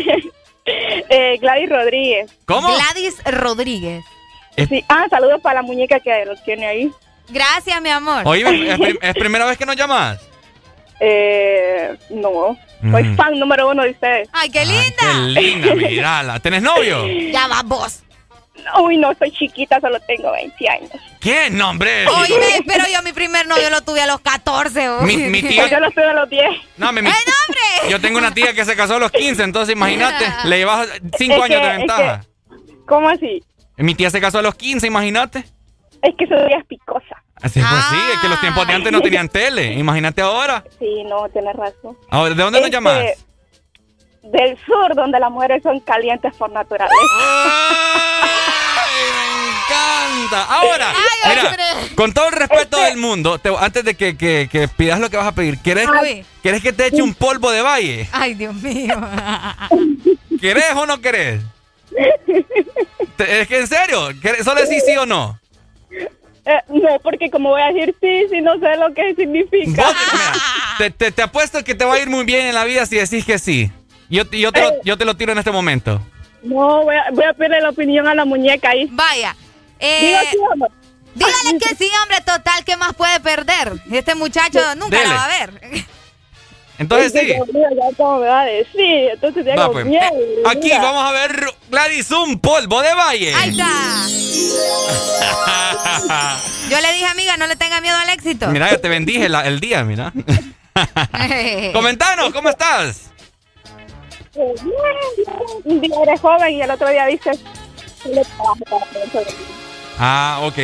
eh, 1.09 1.37
Gladys 1.39 1.69
Rodríguez. 1.69 2.31
¿Cómo? 2.45 2.67
Gladys 2.75 3.21
Rodríguez. 3.25 4.03
Sí. 4.57 4.83
Ah, 4.89 5.05
saludos 5.09 5.39
para 5.41 5.61
la 5.61 5.67
muñeca 5.67 5.99
que 5.99 6.25
los 6.25 6.43
tiene 6.43 6.67
ahí. 6.67 6.91
Gracias, 7.29 7.81
mi 7.81 7.89
amor. 7.89 8.23
Oye, 8.25 8.71
¿es, 8.71 8.79
prim- 8.79 8.97
es 9.01 9.13
primera 9.13 9.45
vez 9.45 9.57
que 9.57 9.65
nos 9.65 9.75
llamas? 9.75 10.19
Eh, 10.99 11.95
no. 12.09 12.57
Soy 12.91 13.03
Mm. 13.03 13.15
fan 13.17 13.37
número 13.39 13.69
uno 13.69 13.83
de 13.83 13.91
ustedes. 13.91 14.29
Ay, 14.31 14.49
qué 14.49 14.65
linda. 14.65 14.93
Qué 14.99 15.41
linda, 15.41 15.75
mirala. 15.75 16.39
¿Tenés 16.39 16.61
novio? 16.61 17.05
Ya 17.31 17.47
va 17.47 17.61
vos. 17.63 18.03
Uy, 18.81 18.97
no, 18.97 19.13
soy 19.17 19.31
chiquita, 19.31 19.79
solo 19.79 19.99
tengo 20.01 20.31
20 20.31 20.69
años. 20.69 20.91
¿Qué 21.19 21.49
nombre? 21.49 22.07
Oye, 22.07 22.63
pero 22.67 22.85
yo 22.91 23.01
mi 23.03 23.11
primer 23.13 23.45
novio 23.47 23.69
lo 23.69 23.81
tuve 23.81 24.01
a 24.01 24.07
los 24.07 24.19
14. 24.21 24.89
Mi- 25.01 25.17
mi 25.17 25.41
tía- 25.41 25.61
Pues 25.63 25.71
yo 25.71 25.79
lo 25.79 25.91
tuve 25.91 26.05
a 26.05 26.13
los 26.13 26.29
10. 26.29 26.49
No, 26.77 26.91
mi, 26.93 27.01
mi- 27.01 27.09
¡Eh, 27.09 27.13
no, 27.27 27.33
hombre! 27.45 27.91
Yo 27.91 27.99
tengo 27.99 28.17
una 28.19 28.33
tía 28.33 28.53
que 28.53 28.63
se 28.65 28.75
casó 28.75 28.95
a 28.95 28.99
los 28.99 29.11
15, 29.11 29.43
entonces 29.43 29.73
imagínate, 29.75 30.25
le 30.45 30.57
llevas 30.57 30.87
5 31.17 31.35
Es 31.35 31.41
años 31.43 31.59
que- 31.59 31.65
de 31.67 31.71
es 31.71 31.77
ventaja. 31.77 32.21
¿Cómo 32.87 33.09
así? 33.09 33.43
Mi 33.77 33.95
tía 33.95 34.09
se 34.09 34.19
casó 34.21 34.39
a 34.39 34.41
los 34.41 34.55
15, 34.55 34.87
imagínate. 34.87 35.43
Es 36.01 36.15
que 36.17 36.27
soy 36.27 36.37
picosa. 36.67 37.23
Así 37.41 37.59
pues 37.61 37.83
sí, 37.89 37.95
es 38.13 38.19
que 38.19 38.27
los 38.27 38.39
tiempos 38.41 38.67
de 38.67 38.73
antes 38.73 38.91
no 38.91 39.01
tenían 39.01 39.29
tele. 39.29 39.73
Imagínate 39.73 40.21
ahora. 40.21 40.63
Sí, 40.77 41.03
no, 41.05 41.27
tienes 41.29 41.55
razón. 41.55 41.97
Ahora, 42.09 42.33
¿De 42.35 42.43
dónde 42.43 42.59
nos 42.59 42.65
Este, 42.67 42.75
llamas? 42.77 43.03
Del 44.23 44.57
sur, 44.65 44.93
donde 44.95 45.17
las 45.19 45.31
mujeres 45.31 45.63
son 45.63 45.79
calientes 45.79 46.35
por 46.35 46.51
naturaleza. 46.51 46.95
Ahora, 50.37 50.93
mira, 51.27 51.55
con 51.95 52.13
todo 52.13 52.27
el 52.27 52.33
respeto 52.33 52.79
del 52.81 52.97
mundo, 52.97 53.39
te- 53.39 53.51
antes 53.57 53.83
de 53.83 53.95
que, 53.95 54.15
que- 54.17 54.47
que 54.51 54.67
pidas 54.67 54.99
lo 54.99 55.09
que 55.09 55.17
vas 55.17 55.27
a 55.27 55.31
pedir, 55.33 55.57
¿quieres. 55.59 55.87
¿quieres 56.41 56.61
que 56.61 56.73
te 56.73 56.87
eche 56.87 57.01
un 57.01 57.13
polvo 57.13 57.51
de 57.51 57.61
valle? 57.61 58.07
Ay, 58.11 58.33
Dios 58.35 58.53
mío. 58.55 58.95
¿Querés 60.41 60.73
o 60.75 60.85
no 60.85 60.99
querés? 61.01 61.41
Es 63.17 63.47
que 63.47 63.59
en 63.59 63.67
serio, 63.67 64.09
¿querés- 64.21 64.43
¿solo 64.43 64.61
decís 64.61 64.83
sí 64.85 64.95
o 64.97 65.05
no? 65.05 65.39
Eh, 66.45 66.51
no, 66.69 66.99
porque 67.03 67.29
como 67.29 67.49
voy 67.49 67.61
a 67.61 67.67
decir 67.67 67.93
sí, 68.01 68.25
si 68.31 68.41
no 68.41 68.53
sé 68.59 68.75
lo 68.77 68.93
que 68.93 69.13
significa. 69.15 69.83
Vos, 69.83 69.95
mira, 70.13 70.33
te, 70.77 70.89
te- 70.91 71.11
te 71.11 71.21
apuesto 71.21 71.63
que 71.63 71.75
te 71.75 71.83
va 71.85 71.95
a 71.95 71.99
ir 71.99 72.09
muy 72.09 72.23
bien 72.23 72.47
en 72.47 72.55
la 72.55 72.63
vida 72.63 72.85
si 72.85 72.95
decís 72.95 73.25
que 73.25 73.37
sí. 73.37 73.71
Yo, 74.09 74.23
yo, 74.31 74.51
te, 74.51 74.61
lo, 74.61 74.71
yo 74.83 74.97
te 74.97 75.05
lo 75.05 75.15
tiro 75.15 75.33
en 75.33 75.37
este 75.37 75.51
momento. 75.51 76.01
No, 76.41 76.83
voy 76.85 76.95
a, 76.95 77.11
voy 77.11 77.25
a 77.25 77.33
pedirle 77.33 77.61
la 77.61 77.69
opinión 77.69 78.07
a 78.07 78.15
la 78.15 78.25
muñeca 78.25 78.69
ahí. 78.69 78.87
Vaya. 78.91 79.35
Eh. 79.79 80.19
Dígale 81.15 81.57
que 81.59 81.75
sí, 81.75 81.89
hombre, 82.03 82.17
total, 82.25 82.63
¿qué 82.65 82.77
más 82.77 82.93
puede 82.93 83.19
perder? 83.19 83.73
Este 83.91 84.15
muchacho 84.15 84.59
nunca 84.75 84.97
Dele. 84.97 85.09
la 85.09 85.15
va 85.15 85.25
a 85.25 85.27
ver. 85.27 85.51
Entonces 86.77 87.11
sí. 87.11 87.25
Dios 87.33 87.47
mío, 87.49 87.65
ya 87.75 87.97
como 87.97 88.19
me 88.19 88.27
va 88.27 88.41
a 88.41 88.45
decir, 88.45 89.09
entonces 89.13 89.43
tengo 89.43 89.59
Va, 89.59 89.71
pues. 89.71 89.85
miedo. 89.85 90.05
Eh, 90.13 90.43
Aquí 90.45 90.59
mira. 90.69 90.81
vamos 90.81 91.03
a 91.03 91.11
ver, 91.11 91.45
Gladys, 91.69 92.09
un 92.11 92.39
polvo 92.39 92.81
de 92.81 92.93
valle. 92.93 93.33
Ahí 93.35 93.49
está. 93.49 93.67
Yo 96.69 96.79
le 96.79 96.93
dije, 96.93 97.05
amiga, 97.07 97.35
no 97.37 97.47
le 97.47 97.55
tenga 97.57 97.81
miedo 97.81 97.97
al 97.97 98.09
éxito. 98.11 98.47
mira, 98.47 98.69
ya 98.71 98.77
te 98.77 98.87
bendije 98.87 99.27
la- 99.27 99.45
el 99.45 99.59
día, 99.59 99.83
mira. 99.83 100.13
Comentanos, 101.73 102.31
¿cómo 102.31 102.49
estás? 102.49 103.09
Bien, 104.35 104.53
Un 105.65 105.81
día 105.81 105.95
eres 106.03 106.21
joven 106.21 106.53
y 106.53 106.61
el 106.61 106.71
otro 106.71 106.87
día 106.89 107.05
dices, 107.07 107.39
Ah, 109.99 110.39
ok. 110.43 110.57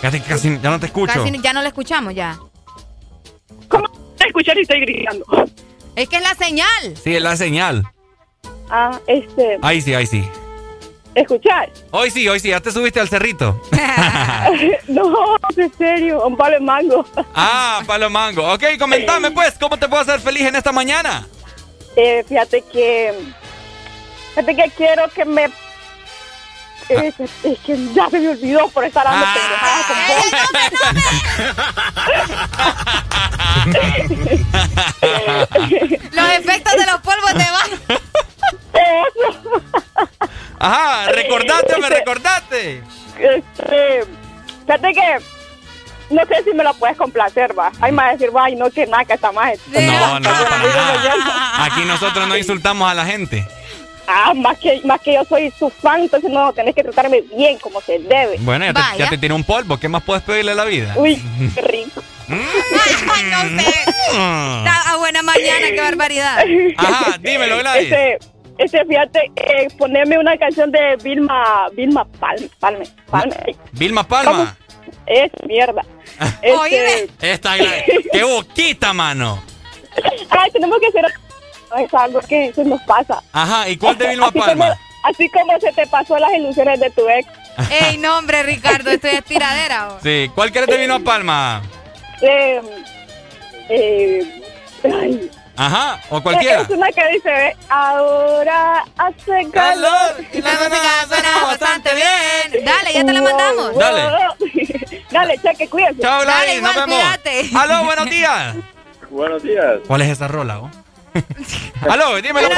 Casi, 0.00 0.20
casi 0.20 0.58
ya 0.60 0.70
no 0.70 0.80
te 0.80 0.86
escucho. 0.86 1.12
Casi 1.12 1.40
ya 1.40 1.52
no 1.52 1.62
le 1.62 1.68
escuchamos 1.68 2.14
ya. 2.14 2.38
Te 4.18 4.26
escuchar 4.26 4.56
y 4.58 4.62
estoy 4.62 4.80
gritando. 4.80 5.24
Es 5.94 6.08
que 6.08 6.16
es 6.16 6.22
la 6.22 6.34
señal. 6.34 6.96
Sí, 7.02 7.14
es 7.14 7.22
la 7.22 7.36
señal. 7.36 7.84
Ah, 8.70 8.98
este, 9.06 9.58
Ahí 9.60 9.82
sí, 9.82 9.94
ahí 9.94 10.06
sí. 10.06 10.26
escuchar. 11.14 11.70
Hoy 11.90 12.10
sí, 12.10 12.26
hoy 12.26 12.40
sí, 12.40 12.48
ya 12.48 12.60
te 12.60 12.72
subiste 12.72 12.98
al 12.98 13.08
cerrito. 13.08 13.60
no, 14.88 15.36
en 15.56 15.72
serio, 15.76 16.26
un 16.26 16.36
palo 16.36 16.54
de 16.54 16.60
mango. 16.60 17.04
Ah, 17.34 17.82
palo 17.86 18.08
mango. 18.08 18.50
Ok, 18.54 18.64
comentame 18.78 19.30
pues, 19.30 19.54
¿cómo 19.60 19.76
te 19.78 19.88
puedo 19.88 20.02
hacer 20.02 20.20
feliz 20.20 20.42
en 20.42 20.56
esta 20.56 20.72
mañana? 20.72 21.26
Eh, 21.96 22.24
fíjate 22.26 22.62
que, 22.72 23.12
fíjate 24.30 24.56
que 24.56 24.70
quiero 24.70 25.08
que 25.10 25.26
me 25.26 25.50
Es, 26.88 27.14
es 27.20 27.58
que 27.60 27.92
ya 27.94 28.08
se 28.10 28.18
me 28.18 28.28
olvidó 28.30 28.68
por 28.68 28.84
estar 28.84 29.04
dando 29.04 29.26
pendejadas 29.34 29.86
con 29.86 29.96
Los 36.12 36.30
efectos 36.30 36.72
de 36.72 36.86
los 36.86 37.00
polvos 37.00 37.34
de 37.34 37.44
baño. 37.44 37.78
Ajá, 40.58 41.10
recordate, 41.10 41.78
me 41.78 41.88
recordate. 41.88 42.82
Este, 43.18 44.04
fíjate 44.64 44.92
que 44.92 45.18
no 46.10 46.26
sé 46.26 46.44
si 46.44 46.52
me 46.52 46.62
lo 46.62 46.74
puedes 46.74 46.96
complacer, 46.96 47.58
va. 47.58 47.72
Hay 47.80 47.90
más 47.92 48.12
decir, 48.12 48.34
va, 48.34 48.48
y 48.50 48.54
no 48.54 48.70
que 48.70 48.86
nada, 48.86 49.04
que 49.04 49.14
está 49.14 49.32
más. 49.32 49.58
No, 49.68 50.20
no, 50.20 50.30
para 50.30 50.58
nada. 50.58 51.64
Aquí 51.64 51.84
nosotros 51.84 52.28
no 52.28 52.36
insultamos 52.36 52.90
a 52.90 52.94
la 52.94 53.04
gente. 53.04 53.46
Ah, 54.06 54.34
más 54.34 54.58
que, 54.58 54.80
más 54.84 55.00
que 55.00 55.14
yo 55.14 55.24
soy 55.24 55.52
su 55.58 55.70
fan, 55.70 56.02
entonces 56.02 56.30
no, 56.30 56.52
tenés 56.52 56.74
que 56.74 56.82
tratarme 56.82 57.22
bien, 57.36 57.58
como 57.58 57.80
se 57.80 57.98
debe. 57.98 58.36
Bueno, 58.40 58.64
ya 58.64 58.72
te, 58.72 58.98
ya 58.98 59.08
te 59.10 59.18
tiré 59.18 59.32
un 59.32 59.44
polvo. 59.44 59.78
¿Qué 59.78 59.88
más 59.88 60.02
puedes 60.02 60.22
pedirle 60.22 60.52
a 60.52 60.54
la 60.54 60.64
vida? 60.64 60.94
Uy, 60.96 61.22
qué 61.54 61.60
rico. 61.62 62.02
Ay, 62.28 63.24
no 63.30 63.62
sé. 63.62 63.68
Está 63.68 64.92
a 64.92 64.96
buena 64.98 65.22
mañana, 65.22 65.68
qué 65.70 65.80
barbaridad. 65.80 66.44
Ajá, 66.76 67.18
dímelo, 67.18 67.58
Gladys. 67.58 67.92
Este, 67.92 68.18
este, 68.58 68.84
fíjate, 68.84 69.30
eh, 69.36 69.68
ponerme 69.78 70.18
una 70.18 70.36
canción 70.36 70.70
de 70.70 70.96
Vilma, 71.02 71.68
Vilma 71.74 72.04
Palme, 72.04 72.48
Palme, 72.58 72.84
Palme. 73.10 73.56
Vilma 73.72 74.06
Palma. 74.06 74.56
Es 75.06 75.30
mierda. 75.46 75.82
Este, 76.42 77.08
Esta 77.20 77.56
Gladys. 77.56 77.84
¡Qué 78.12 78.24
boquita, 78.24 78.92
mano! 78.92 79.42
Ay, 80.30 80.50
tenemos 80.50 80.78
que 80.80 80.86
hacer 80.86 81.04
es 81.76 81.92
algo 81.94 82.20
que 82.20 82.52
se 82.54 82.64
nos 82.64 82.80
pasa. 82.82 83.22
Ajá, 83.32 83.68
¿y 83.68 83.76
cuál 83.76 83.96
de 83.98 84.08
Vilma 84.08 84.26
Así 84.26 84.38
Palma? 84.38 84.64
como, 84.68 84.78
así 85.04 85.28
como 85.30 85.60
se 85.60 85.72
te 85.72 85.86
pasó 85.86 86.18
las 86.18 86.32
ilusiones 86.32 86.80
de 86.80 86.90
tu 86.90 87.08
ex. 87.08 87.28
Ey, 87.70 87.98
no, 87.98 88.18
hombre, 88.18 88.42
Ricardo, 88.42 88.90
esto 88.90 89.08
es 89.08 89.24
tiradera. 89.24 89.98
Sí, 90.02 90.30
¿cuál 90.34 90.50
quieres 90.52 90.68
de 90.70 90.78
Vilma 90.78 91.00
Palma? 91.00 91.62
Eh, 92.20 92.60
eh, 93.68 94.42
ay, 94.84 95.30
Ajá, 95.54 96.00
o 96.08 96.22
cualquiera. 96.22 96.62
Es 96.62 96.70
una 96.70 96.90
que 96.90 97.06
dice, 97.12 97.28
ve, 97.30 97.56
ahora 97.68 98.84
hace 98.96 99.50
calor. 99.52 100.16
Y 100.32 100.40
la 100.40 100.50
música 100.52 101.06
suena 101.08 101.44
bastante 101.44 101.90
bien. 101.94 102.64
Dale, 102.64 102.92
ya 102.94 103.04
te 103.04 103.12
la 103.12 103.20
mandamos. 103.22 103.76
Dale. 103.76 104.02
Dale, 105.10 105.38
cheque, 105.42 105.68
cuídense. 105.68 106.00
Chao, 106.00 106.24
Dale, 106.24 106.24
Gladys, 106.24 106.56
igual, 106.56 106.74
nos 106.74 106.86
vemos. 106.86 107.02
cuídate. 107.02 107.50
Aló, 107.54 107.84
buenos 107.84 108.06
días. 108.10 108.56
Buenos 109.10 109.42
días. 109.42 109.80
¿Cuál 109.86 110.00
es 110.00 110.08
esa 110.08 110.26
rola, 110.26 110.60
oh? 110.60 110.70
Aló, 111.88 112.20
dímelo. 112.20 112.48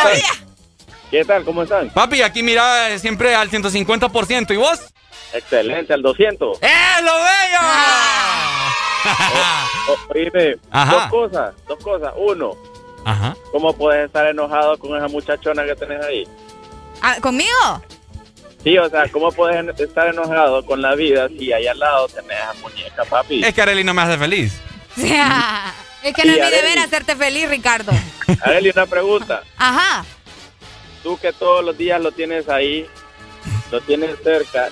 ¿Qué 1.10 1.24
tal? 1.24 1.44
¿Cómo 1.44 1.62
están? 1.62 1.90
Papi, 1.90 2.22
aquí 2.22 2.43
mira 2.43 2.98
siempre 2.98 3.35
al 3.35 3.51
150%. 3.51 4.52
¿Y 4.52 4.56
vos? 4.56 4.81
Excelente, 5.32 5.93
al 5.93 6.02
200. 6.02 6.59
¡Eh, 6.62 6.68
lo 7.02 7.12
bello! 7.14 7.60
O- 9.86 10.14
oíme, 10.14 10.56
Ajá. 10.70 10.93
dos 10.94 11.06
cosas, 11.09 11.55
dos 11.68 11.78
cosas. 11.85 12.12
Uno, 12.16 12.52
Ajá. 13.05 13.36
¿cómo 13.52 13.74
puedes 13.76 14.06
estar 14.06 14.26
enojado 14.26 14.78
con 14.78 14.97
esa 14.97 15.09
muchachona 15.09 15.62
que 15.66 15.74
tenés 15.74 16.02
ahí? 16.05 16.26
Ah, 17.02 17.16
¿Conmigo? 17.20 17.82
Sí, 18.62 18.78
o 18.78 18.89
sea, 18.89 19.06
¿cómo 19.12 19.31
puedes 19.31 19.78
estar 19.78 20.09
enojado 20.09 20.64
con 20.64 20.81
la 20.81 20.94
vida 20.94 21.28
si 21.28 21.52
ahí 21.52 21.66
al 21.66 21.78
lado 21.78 22.09
tenés 22.09 22.40
a 22.40 22.55
muñeca, 22.62 23.05
papi? 23.05 23.44
Es 23.44 23.52
que 23.52 23.60
Arely 23.60 23.85
no 23.85 23.93
me 23.93 24.01
hace 24.02 24.16
feliz. 24.16 24.59
Es 26.05 26.12
que 26.14 26.24
no 26.26 26.32
es 26.35 26.39
mi 26.39 26.51
deber 26.51 26.78
hacerte 26.81 27.16
feliz, 27.16 27.48
Ricardo. 27.48 27.90
Arely, 28.44 28.70
una 28.70 28.85
pregunta. 28.86 29.43
Ajá. 29.56 30.05
Tú 31.02 31.18
que 31.18 31.32
todos 31.32 31.64
los 31.64 31.76
días 31.78 32.01
lo 32.01 32.12
tienes 32.12 32.48
ahí, 32.48 32.86
lo 33.70 33.81
tienes 33.81 34.10
cerca, 34.22 34.68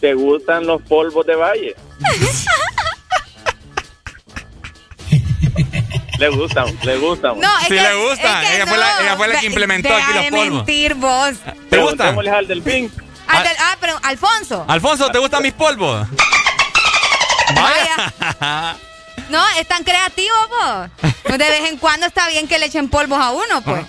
¿te 0.00 0.12
gustan 0.14 0.66
los 0.66 0.80
polvos 0.82 1.24
de 1.26 1.34
valle? 1.36 1.74
le 6.18 6.28
gustan, 6.28 6.66
le 6.82 6.96
gustan. 6.98 7.40
No, 7.40 7.58
es 7.60 7.66
Sí 7.68 7.74
que, 7.74 7.80
le 7.82 7.94
gustan. 7.94 8.44
es 8.44 8.50
que 8.50 8.56
Ella 8.56 8.66
fue 8.66 8.76
la- 8.78 8.94
no. 8.94 9.00
ella 9.00 9.16
fue 9.16 9.28
la 9.28 9.40
que 9.40 9.46
implementó 9.46 9.88
deja 9.88 10.04
aquí 10.04 10.14
los 10.14 10.24
de 10.24 10.30
polvos. 10.30 10.54
mentir 10.66 10.94
vos. 10.94 11.32
¿Te 11.70 11.78
gustan? 11.78 12.18
Al 12.18 12.46
del. 12.46 12.62
Al 13.26 13.42
del- 13.42 13.56
ah, 13.58 13.76
pero 13.80 13.98
Alfonso. 14.02 14.64
Alfonso, 14.68 15.10
¿te 15.10 15.18
gustan 15.18 15.42
mis 15.42 15.52
polvos? 15.54 16.06
Vaya. 17.54 18.76
No, 19.28 19.42
es 19.58 19.66
tan 19.66 19.84
creativo, 19.84 20.34
vos. 20.48 20.90
Pues 21.22 21.38
de 21.38 21.48
vez 21.48 21.70
en 21.70 21.78
cuando 21.78 22.04
está 22.04 22.28
bien 22.28 22.46
que 22.48 22.58
le 22.58 22.66
echen 22.66 22.88
polvos 22.90 23.18
a 23.18 23.30
uno, 23.30 23.62
pues. 23.62 23.86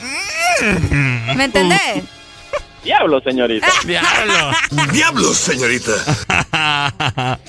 ¿Me 1.36 1.44
entendés? 1.44 2.04
Diablo, 2.84 3.20
señorita. 3.22 3.68
Diablo. 3.86 4.52
Diablos, 4.92 5.38
señorita. 5.38 5.92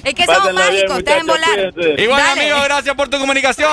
Es 0.03 0.15
que 0.15 0.25
somos 0.25 0.55
mágicos, 0.55 0.99
ustedes 0.99 1.21
en 1.21 1.27
volar. 1.27 1.73
Igual, 1.99 2.23
amigo, 2.23 2.57
gracias 2.65 2.95
por 2.97 3.09
tu 3.09 3.19
comunicación. 3.19 3.71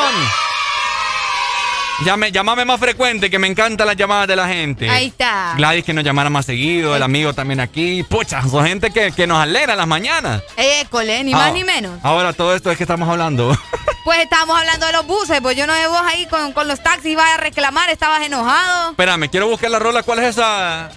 Llame, 2.06 2.32
llámame 2.32 2.66
más 2.66 2.80
frecuente, 2.80 3.30
que 3.30 3.38
me 3.38 3.46
encantan 3.48 3.86
las 3.86 3.96
llamadas 3.96 4.28
de 4.28 4.36
la 4.36 4.48
gente. 4.48 4.90
Ahí 4.90 5.08
está. 5.08 5.54
Gladys 5.56 5.84
que 5.86 5.94
nos 5.94 6.04
llamara 6.04 6.32
más 6.32 6.48
seguido, 6.48 6.96
el 6.96 7.04
amigo 7.04 7.34
también 7.34 7.60
aquí. 7.60 8.02
Pucha, 8.04 8.42
son 8.48 8.66
gente 8.66 8.90
que, 8.90 9.12
que 9.12 9.28
nos 9.28 9.40
alegra 9.40 9.76
las 9.76 9.86
mañanas. 9.86 10.42
École, 10.58 11.24
ni 11.24 11.34
Ah, 11.34 11.38
más 11.38 11.54
ni 11.54 11.64
menos. 11.64 12.00
Ahora 12.02 12.34
todo 12.34 12.56
esto 12.56 12.72
es 12.72 12.78
que 12.78 12.84
estamos 12.84 13.08
hablando. 13.08 13.56
Pues 14.04 14.18
estábamos 14.18 14.58
hablando 14.58 14.88
de 14.88 14.94
los 14.94 15.06
buses, 15.06 15.42
pues 15.42 15.56
yo 15.56 15.68
no 15.68 15.76
sé 15.76 15.86
vos 15.86 16.02
ahí 16.04 16.26
con, 16.26 16.54
con 16.54 16.68
los 16.68 16.82
taxis 16.82 17.12
ibas 17.12 17.30
a 17.36 17.38
reclamar, 17.38 17.88
estabas 17.92 18.24
enojado. 18.24 18.90
Espérame, 18.90 19.30
quiero 19.30 19.48
buscar 19.48 19.70
la 19.70 19.78
rola. 19.78 20.02
¿Cuál 20.02 20.18
es 20.20 20.26
esa? 20.30 20.90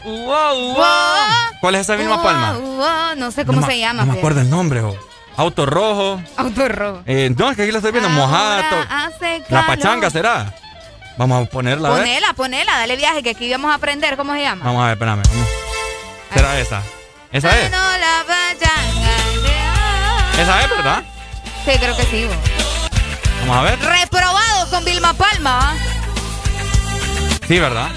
¿Cuál 1.60 1.74
es 1.74 1.82
esa 1.82 1.96
misma 1.98 2.22
palma? 2.22 3.14
No 3.14 3.30
sé 3.30 3.44
cómo 3.44 3.60
No 3.60 3.66
se 3.66 3.78
llama. 3.78 4.06
No 4.06 4.12
me 4.14 4.18
acuerdo 4.18 4.40
el 4.40 4.48
nombre, 4.48 4.80
oh. 4.80 4.96
Auto 5.36 5.66
rojo. 5.66 6.22
Auto 6.38 6.66
rojo. 6.66 7.02
Eh, 7.04 7.30
no, 7.36 7.50
es 7.50 7.56
que 7.56 7.64
aquí 7.64 7.72
la 7.72 7.78
estoy 7.78 7.92
viendo 7.92 8.08
Ahora 8.08 8.86
hace 9.06 9.42
La 9.50 9.66
pachanga 9.66 10.08
será. 10.08 10.54
Vamos 11.16 11.46
a 11.46 11.50
ponerla, 11.50 11.90
ver. 11.90 11.98
Ponela, 12.00 12.32
ponela, 12.34 12.78
dale 12.78 12.96
viaje, 12.96 13.22
que 13.22 13.30
aquí 13.30 13.50
vamos 13.50 13.70
a 13.70 13.74
aprender 13.74 14.16
cómo 14.16 14.32
se 14.34 14.42
llama. 14.42 14.64
Vamos 14.64 14.82
a 14.82 14.86
ver, 14.86 14.92
espérame. 14.94 15.22
vamos. 15.28 15.48
¿Será 16.32 16.58
esa? 16.60 16.82
¿Esa 17.30 17.60
es? 17.60 17.70
No. 17.70 17.78
¿Esa 20.38 20.62
es, 20.62 20.70
verdad? 20.70 21.02
Sí, 21.64 21.72
creo 21.78 21.96
que 21.96 22.02
sí. 22.04 22.28
Vamos 23.40 23.56
a 23.56 23.62
ver. 23.62 23.78
Reprobado 23.80 24.68
con 24.70 24.84
Vilma 24.84 25.14
Palma. 25.14 25.76
Sí, 27.46 27.58
¿verdad? 27.58 27.88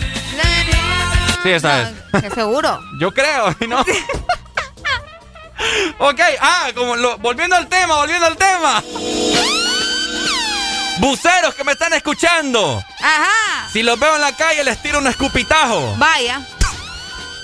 Sí, 1.42 1.50
esa 1.50 1.82
es. 1.82 1.90
¿Qué 2.22 2.30
seguro? 2.30 2.80
Yo 3.00 3.12
creo, 3.12 3.56
¿no? 3.68 3.82
ok, 6.00 6.20
ah, 6.42 6.68
como 6.76 6.96
lo- 6.96 7.18
volviendo 7.18 7.56
al 7.56 7.68
tema, 7.68 7.96
volviendo 7.96 8.28
al 8.28 8.38
tema. 8.38 8.84
Buceros 11.00 11.54
que 11.56 11.64
me 11.64 11.74
están 11.74 11.94
escuchando. 11.94 12.84
Ajá. 13.00 13.70
Si 13.72 13.84
los 13.84 14.00
veo 14.00 14.16
en 14.16 14.22
la 14.22 14.36
calle, 14.36 14.64
les 14.64 14.82
tiro 14.82 15.00
un 15.00 15.08
escupitajo. 15.08 15.96
Vaya. 15.98 16.42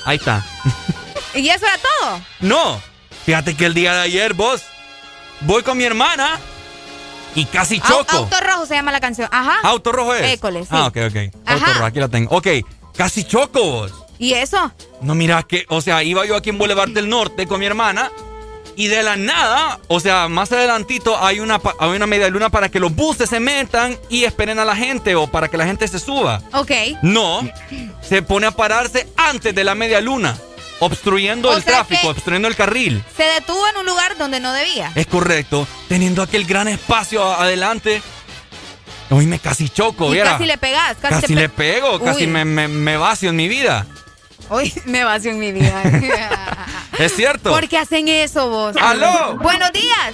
Ahí 0.05 0.17
está. 0.17 0.43
¿Y 1.35 1.49
eso 1.49 1.65
era 1.65 1.77
todo? 1.77 2.21
No, 2.41 2.81
fíjate 3.25 3.55
que 3.55 3.65
el 3.65 3.73
día 3.73 3.93
de 3.93 4.01
ayer, 4.01 4.33
vos, 4.33 4.61
voy 5.41 5.63
con 5.63 5.77
mi 5.77 5.83
hermana 5.83 6.39
y 7.35 7.45
casi 7.45 7.79
choco. 7.79 8.15
Auto 8.15 8.39
rojo 8.41 8.65
se 8.65 8.75
llama 8.75 8.91
la 8.91 8.99
canción. 8.99 9.29
Ajá. 9.31 9.59
Auto 9.63 9.91
rojo 9.91 10.13
es. 10.15 10.33
École, 10.33 10.61
sí. 10.61 10.69
Ah, 10.71 10.87
ok, 10.87 10.97
ok. 11.07 11.35
Auto 11.45 11.65
rojo, 11.65 11.85
aquí 11.85 11.99
la 11.99 12.09
tengo. 12.09 12.35
Ok, 12.35 12.47
casi 12.95 13.23
choco 13.23 13.63
vos. 13.63 13.93
¿Y 14.19 14.33
eso? 14.33 14.71
No, 15.01 15.15
mira 15.15 15.43
que, 15.43 15.65
o 15.69 15.81
sea, 15.81 16.03
iba 16.03 16.25
yo 16.25 16.35
aquí 16.35 16.49
en 16.49 16.57
Boulevard 16.57 16.89
del 16.89 17.09
Norte 17.09 17.47
con 17.47 17.59
mi 17.59 17.65
hermana 17.65 18.11
y 18.75 18.87
de 18.87 19.03
la 19.03 19.15
nada, 19.15 19.79
o 19.87 19.99
sea, 19.99 20.27
más 20.27 20.51
adelantito 20.51 21.23
hay 21.23 21.39
una, 21.39 21.59
hay 21.79 21.89
una 21.91 22.07
media 22.07 22.29
luna 22.29 22.49
para 22.49 22.69
que 22.69 22.79
los 22.79 22.93
buses 22.95 23.29
se 23.29 23.39
metan 23.39 23.97
y 24.09 24.23
esperen 24.23 24.59
a 24.59 24.65
la 24.65 24.75
gente 24.75 25.15
o 25.15 25.27
para 25.27 25.47
que 25.47 25.57
la 25.57 25.65
gente 25.65 25.87
se 25.87 25.99
suba. 25.99 26.41
Ok. 26.53 26.71
No, 27.01 27.41
se 28.01 28.21
pone 28.21 28.47
a 28.47 28.51
pararse 28.51 29.07
antes 29.17 29.53
de 29.53 29.63
la 29.63 29.75
media 29.75 30.01
luna, 30.01 30.37
obstruyendo 30.79 31.49
O 31.49 31.55
el 31.55 31.63
tráfico, 31.63 32.09
obstruyendo 32.09 32.47
el 32.47 32.55
carril. 32.55 33.03
Se 33.15 33.23
detuvo 33.23 33.67
en 33.69 33.77
un 33.77 33.85
lugar 33.85 34.17
donde 34.17 34.39
no 34.39 34.51
debía. 34.53 34.91
Es 34.95 35.07
correcto, 35.07 35.67
teniendo 35.87 36.21
aquel 36.21 36.45
gran 36.45 36.67
espacio 36.67 37.23
adelante. 37.23 38.01
Hoy 39.09 39.27
me 39.27 39.37
casi 39.37 39.69
choco, 39.69 40.09
y 40.09 40.13
viera. 40.13 40.31
casi 40.31 40.45
le 40.45 40.57
pegas. 40.57 40.97
Casi, 40.99 41.21
Casi 41.21 41.35
le 41.35 41.49
pe- 41.49 41.73
pego, 41.73 41.99
casi 41.99 42.25
me, 42.25 42.45
me, 42.45 42.67
me 42.67 42.97
vacio 42.97 43.29
en 43.29 43.35
mi 43.35 43.47
vida. 43.47 43.85
Hoy 44.49 44.73
me 44.85 45.03
vació 45.03 45.31
en 45.31 45.39
mi 45.39 45.51
vida. 45.51 45.83
Es 46.99 47.15
cierto. 47.15 47.49
¿Por 47.49 47.67
qué 47.67 47.79
hacen 47.79 48.07
eso 48.07 48.49
vos? 48.49 48.75
¡Aló! 48.79 49.35
Buenos 49.37 49.71
días. 49.73 50.13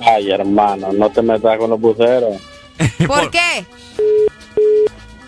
Ay, 0.00 0.30
hermano, 0.30 0.92
no 0.92 1.10
te 1.10 1.20
metas 1.20 1.58
con 1.58 1.68
los 1.70 1.80
buceros. 1.80 2.40
¿Por 3.08 3.28
qué? 3.30 3.66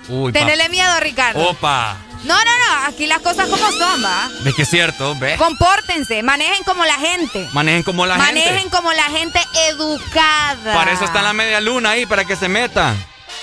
Uy, 0.08 0.32
Tenele 0.32 0.68
miedo, 0.68 1.00
Ricardo. 1.00 1.50
Opa. 1.50 1.96
No, 2.22 2.36
no, 2.36 2.44
no. 2.44 2.86
Aquí 2.86 3.08
las 3.08 3.18
cosas 3.20 3.48
como 3.48 3.66
son, 3.72 4.04
¿va? 4.04 4.30
¿Ves 4.44 4.54
que 4.54 4.62
es 4.62 4.70
cierto? 4.70 5.16
¿Ves? 5.16 5.36
Compórtense. 5.36 6.22
Manejen 6.22 6.62
como 6.64 6.84
la 6.84 6.94
gente. 6.94 7.48
Manejen 7.52 7.82
como 7.82 8.06
la 8.06 8.16
Manejen 8.16 8.54
gente. 8.60 8.70
como 8.76 8.92
la 8.92 9.04
gente 9.04 9.40
educada. 9.70 10.74
Para 10.74 10.92
eso 10.92 11.04
está 11.04 11.22
la 11.22 11.32
media 11.32 11.60
luna 11.60 11.90
ahí, 11.90 12.06
para 12.06 12.24
que 12.24 12.36
se 12.36 12.48
metan. 12.48 12.96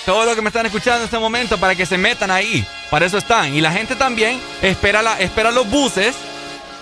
Todo 0.04 0.24
lo 0.24 0.34
que 0.34 0.42
me 0.42 0.48
están 0.48 0.66
escuchando 0.66 0.98
en 0.98 1.04
este 1.04 1.18
momento, 1.18 1.58
para 1.58 1.74
que 1.74 1.86
se 1.86 1.96
metan 1.96 2.30
ahí. 2.30 2.66
Para 2.90 3.06
eso 3.06 3.18
están. 3.18 3.54
Y 3.54 3.60
la 3.60 3.72
gente 3.72 3.94
también 3.96 4.40
espera, 4.60 5.02
la, 5.02 5.18
espera 5.20 5.50
los 5.50 5.68
buses 5.70 6.14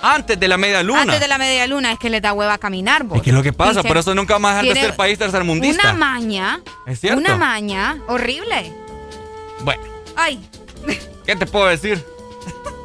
Antes 0.03 0.41
de 0.41 0.49
la 0.49 0.57
media 0.57 0.83
luna. 0.83 1.03
Antes 1.03 1.21
de 1.21 1.29
la 1.29 1.37
media 1.37 1.67
luna 1.67 1.93
es 1.93 1.99
que 1.99 2.09
le 2.09 2.21
da 2.21 2.33
hueva 2.33 2.59
caminar, 2.59 3.05
vos. 3.05 3.19
Es 3.19 3.23
que 3.23 3.31
es 3.31 3.37
lo 3.37 3.43
que 3.43 3.53
pasa, 3.53 3.81
Dice, 3.81 3.89
por 3.89 3.99
eso 3.99 4.15
nunca 4.15 4.37
a 4.37 4.39
dejar 4.39 4.65
de 4.65 4.75
ser 4.75 4.97
país 4.97 5.19
tercermundista. 5.19 5.91
Una 5.91 5.93
maña. 5.93 6.61
¿Es 6.87 7.01
cierto? 7.01 7.21
Una 7.21 7.37
maña 7.37 7.99
horrible. 8.09 8.73
Bueno, 9.61 9.83
Ay, 10.17 10.41
¿qué 11.25 11.37
te 11.37 11.47
puedo 11.47 11.67
decir? 11.67 12.05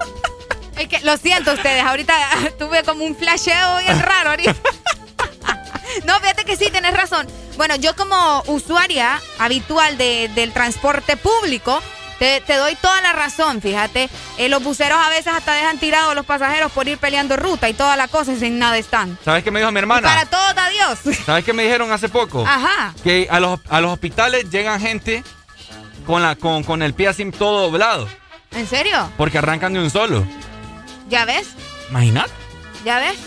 es 0.77 0.87
que 0.87 0.99
lo 1.01 1.17
siento 1.17 1.53
ustedes, 1.53 1.83
ahorita 1.83 2.13
tuve 2.59 2.83
como 2.83 3.03
un 3.03 3.15
flasheo 3.15 3.79
bien 3.79 3.99
raro 3.99 4.31
ahorita. 4.31 4.55
No, 6.03 6.19
fíjate 6.19 6.43
que 6.43 6.57
sí, 6.57 6.67
tienes 6.71 6.93
razón. 6.93 7.25
Bueno, 7.57 7.75
yo 7.75 7.95
como 7.95 8.43
usuaria 8.47 9.21
habitual 9.39 9.97
de- 9.97 10.29
del 10.35 10.51
transporte 10.51 11.15
público, 11.17 11.81
te, 12.19 12.39
te 12.41 12.55
doy 12.55 12.75
toda 12.75 13.01
la 13.01 13.11
razón, 13.13 13.61
fíjate. 13.61 14.09
Eh, 14.37 14.47
los 14.49 14.63
buceros 14.63 14.97
a 15.01 15.09
veces 15.09 15.27
hasta 15.33 15.53
dejan 15.53 15.77
tirados 15.79 16.11
a 16.11 16.15
los 16.15 16.25
pasajeros 16.25 16.71
por 16.71 16.87
ir 16.87 16.97
peleando 16.97 17.35
ruta 17.35 17.67
y 17.69 17.73
toda 17.73 17.95
la 17.97 18.07
cosa 18.07 18.31
y 18.33 18.39
sin 18.39 18.57
nada 18.59 18.77
están. 18.77 19.17
¿Sabes 19.25 19.43
qué 19.43 19.51
me 19.51 19.59
dijo 19.59 19.71
mi 19.71 19.79
Y 19.79 19.81
hermana? 19.81 20.07
para 20.07 20.25
todos, 20.25 20.53
adiós. 20.57 20.99
¿Sabes 21.25 21.43
qué 21.43 21.53
me 21.53 21.63
dijeron 21.63 21.91
hace 21.91 22.07
poco? 22.09 22.45
Ajá. 22.47 22.93
Que 23.03 23.27
a 23.29 23.39
los, 23.39 23.59
a 23.69 23.81
los 23.81 23.91
hospitales 23.91 24.49
llegan 24.49 24.79
gente 24.79 25.23
con, 26.05 26.21
la, 26.21 26.35
con, 26.35 26.63
con 26.63 26.81
el 26.81 26.93
pie 26.93 27.09
así 27.09 27.29
todo 27.31 27.63
doblado. 27.69 28.07
¿En 28.51 28.67
serio? 28.67 29.11
Porque 29.17 29.37
arrancan 29.37 29.73
de 29.73 29.79
un 29.79 29.89
solo. 29.89 30.25
¿Ya 31.09 31.25
ves? 31.25 31.47
Imagínate. 31.89 32.31
¿Ya 32.85 32.99
ves? 32.99 33.17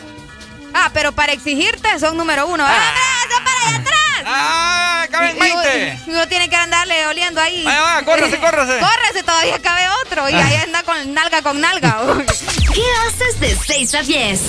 Ah, 0.74 0.90
pero 0.94 1.12
para 1.12 1.32
exigirte 1.32 1.98
son 1.98 2.16
número 2.16 2.46
uno. 2.46 2.64
¡Atrás! 2.64 2.84
¡Ven 3.28 3.44
para 3.44 3.58
allá 3.68 3.76
atrás! 3.78 3.97
¡Ah! 4.30 5.06
¡Caben 5.10 5.36
Y 5.36 5.40
uno- 5.40 5.60
20! 5.62 5.98
y 6.06 6.10
Uno 6.10 6.28
tiene 6.28 6.48
que 6.50 6.56
andarle 6.56 7.06
oliendo 7.06 7.40
ahí. 7.40 7.64
Vaya, 7.64 7.80
vaya, 7.80 8.04
córrese, 8.04 8.36
córrese. 8.40 8.78
Córrese, 8.80 9.22
todavía 9.24 9.58
cabe 9.60 9.82
otro. 10.04 10.28
Y 10.28 10.34
ahí 10.34 10.56
anda 10.56 10.82
con 10.82 11.14
nalga 11.14 11.42
con 11.42 11.60
nalga. 11.60 11.98
¿Qué 12.74 12.82
haces 13.06 13.40
de 13.40 13.56
6 13.56 13.94
a 13.94 14.02
10? 14.02 14.40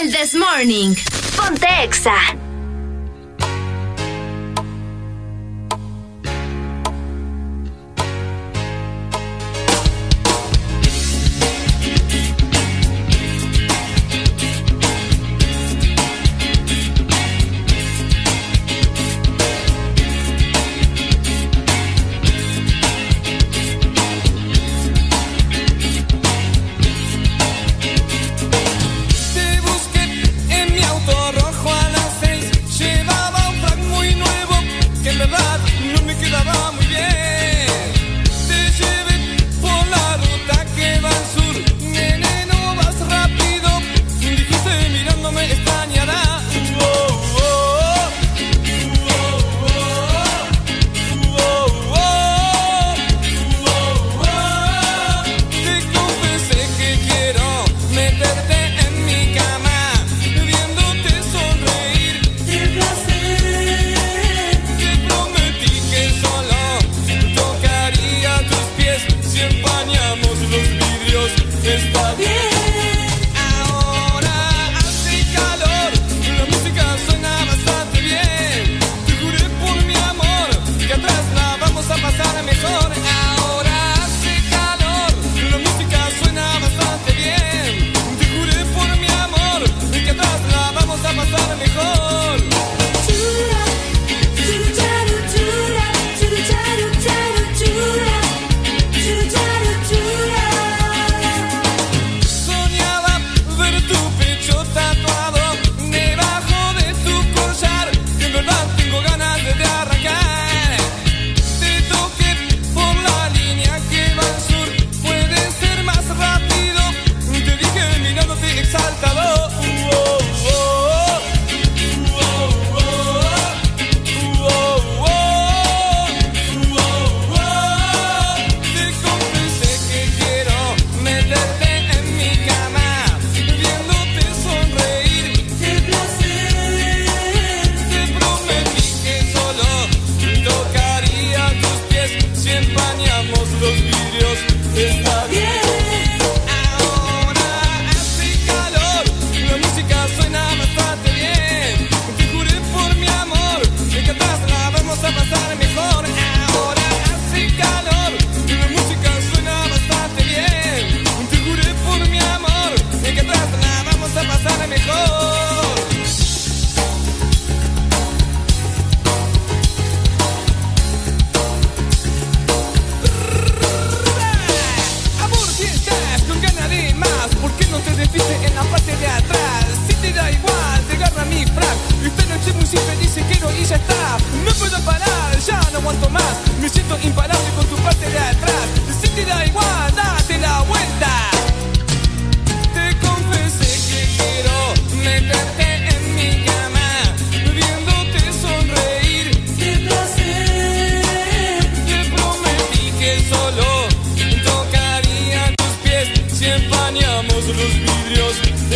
El 0.00 0.12
This 0.14 0.34
Morning. 0.34 0.94
Ponte 1.36 1.66
Exa. 1.82 2.14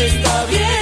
Está 0.05 0.47
bien. 0.47 0.82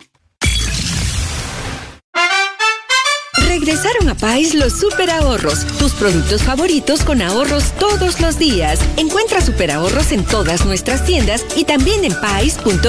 Regresaron 3.61 4.09
a 4.09 4.15
Pais 4.15 4.55
los 4.55 4.79
super 4.79 5.11
ahorros, 5.11 5.67
tus 5.77 5.91
productos 5.91 6.41
favoritos 6.41 7.03
con 7.03 7.21
ahorros 7.21 7.73
todos 7.73 8.19
los 8.19 8.39
días. 8.39 8.79
Encuentra 8.97 9.39
super 9.39 9.69
ahorros 9.69 10.11
en 10.11 10.25
todas 10.25 10.65
nuestras 10.65 11.05
tiendas 11.05 11.45
y 11.55 11.63
también 11.63 12.03
en 12.03 12.19
pais.com.hn. 12.19 12.85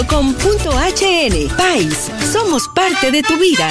Pais, 1.58 2.10
somos 2.32 2.68
parte 2.68 3.10
de 3.10 3.22
tu 3.22 3.36
vida. 3.38 3.68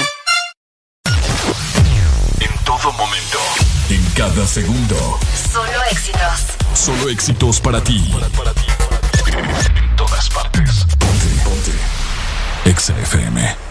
En 2.39 2.65
todo 2.65 2.91
momento. 2.93 3.39
En 3.89 4.05
cada 4.13 4.45
segundo. 4.45 5.19
Solo 5.51 5.83
éxitos. 5.89 6.39
Solo 6.75 7.09
éxitos 7.09 7.59
para 7.61 7.83
ti. 7.83 8.13
En 9.75 9.95
todas 9.95 10.29
partes. 10.29 10.85
Ponte, 10.99 11.27
ponte. 11.43 11.71
Exa 12.69 12.93
FM. 12.99 13.70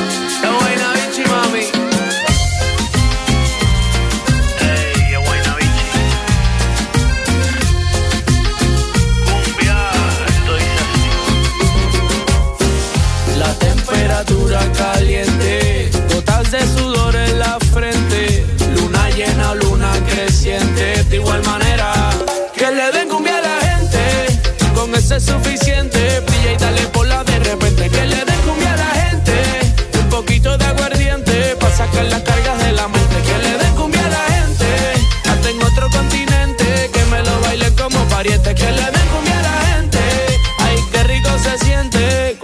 de 21.11 21.17
igual 21.17 21.43
manera. 21.43 21.91
Que 22.55 22.71
le 22.71 22.91
den 22.91 23.09
cumbia 23.09 23.37
a 23.37 23.41
la 23.41 23.59
gente, 23.67 24.39
con 24.73 24.95
ese 24.95 25.17
es 25.17 25.25
suficiente, 25.25 26.21
brilla 26.21 26.53
y 26.53 26.57
dale 26.57 26.81
por 26.87 27.05
la 27.05 27.23
de 27.23 27.37
repente, 27.39 27.89
que 27.89 28.05
le 28.05 28.23
den 28.23 28.41
cumbia 28.45 28.73
a 28.73 28.77
la 28.77 28.91
gente, 29.03 29.33
un 29.99 30.09
poquito 30.09 30.57
de 30.57 30.65
aguardiente, 30.65 31.55
para 31.59 31.75
sacar 31.75 32.05
las 32.05 32.21
cargas 32.21 32.40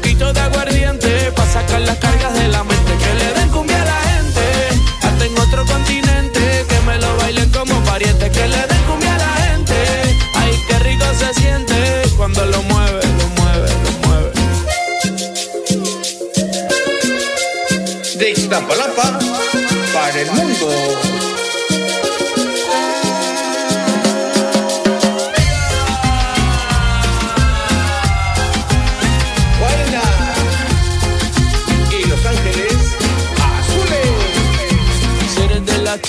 poquito 0.00 0.32
de 0.32 0.40
aguardiente. 0.40 1.32
Pa' 1.32 1.46
sacar 1.46 1.80
las 1.82 1.98
cargas 1.98 2.32
de 2.34 2.39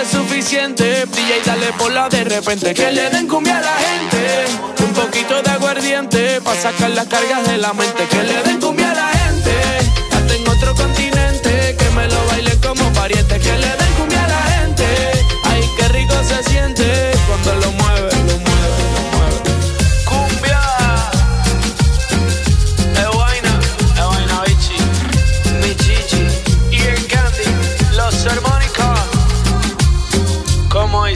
es 0.00 0.08
suficiente. 0.08 1.04
Brilla 1.06 1.36
y 1.36 1.46
dale 1.46 1.72
por 1.78 1.92
de 2.10 2.24
repente. 2.24 2.74
Que 2.74 2.92
le 2.92 3.08
den 3.10 3.26
cumbia 3.26 3.58
a 3.58 3.60
la 3.60 3.74
gente, 3.74 4.84
un 4.84 4.92
poquito 4.92 5.42
de 5.42 5.50
aguardiente, 5.50 6.40
para 6.42 6.60
sacar 6.60 6.90
las 6.90 7.06
cargas 7.06 7.46
de 7.46 7.58
la 7.58 7.72
mente. 7.72 8.06
Que 8.10 8.22
le 8.22 8.42
den 8.42 8.60
cumbia 8.60 8.90
a 8.90 8.94
la 8.94 9.08
gente, 9.08 9.52
hasta 10.12 10.34
en 10.34 10.48
otro 10.48 10.74
continente, 10.74 11.76
que 11.78 11.90
me 11.90 12.08
lo 12.08 12.26
bailen 12.26 12.60
como 12.60 12.92
pariente. 12.92 13.38
Que 13.38 13.56
le 13.56 13.68
den 13.68 13.92
cumbia 13.98 14.24
a 14.24 14.28
la 14.28 14.42
gente, 14.58 14.84
ay, 15.44 15.62
qué 15.78 15.88
rico 15.88 16.14
se 16.28 16.42
siente 16.50 16.75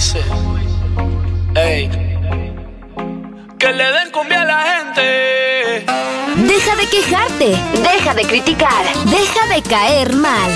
dice, 0.00 0.24
que 3.58 3.72
le 3.72 3.92
den 3.92 4.10
cumbia 4.12 4.40
a 4.40 4.44
la 4.46 4.62
gente. 4.62 5.84
Deja 6.36 6.76
de 6.76 6.86
quejarte, 6.88 7.48
deja 7.82 8.14
de 8.14 8.22
criticar, 8.22 8.82
deja 9.04 9.54
de 9.54 9.62
caer 9.62 10.14
mal. 10.14 10.50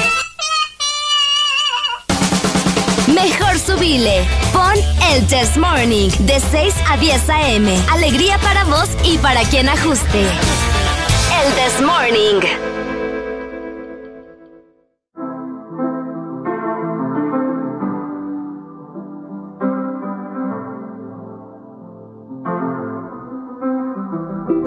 Mejor 3.08 3.58
subile. 3.58 4.26
Pon 4.54 4.76
el 5.12 5.26
Test 5.26 5.58
Morning 5.58 6.08
de 6.20 6.40
6 6.40 6.74
a 6.88 6.96
10 6.96 7.28
a.m. 7.28 7.84
Alegría 7.92 8.38
para 8.38 8.64
vos 8.64 8.88
y 9.04 9.18
para 9.18 9.42
quien 9.42 9.68
ajuste. 9.68 10.22
El 11.42 11.52
Test 11.54 11.80
Morning. 11.82 12.73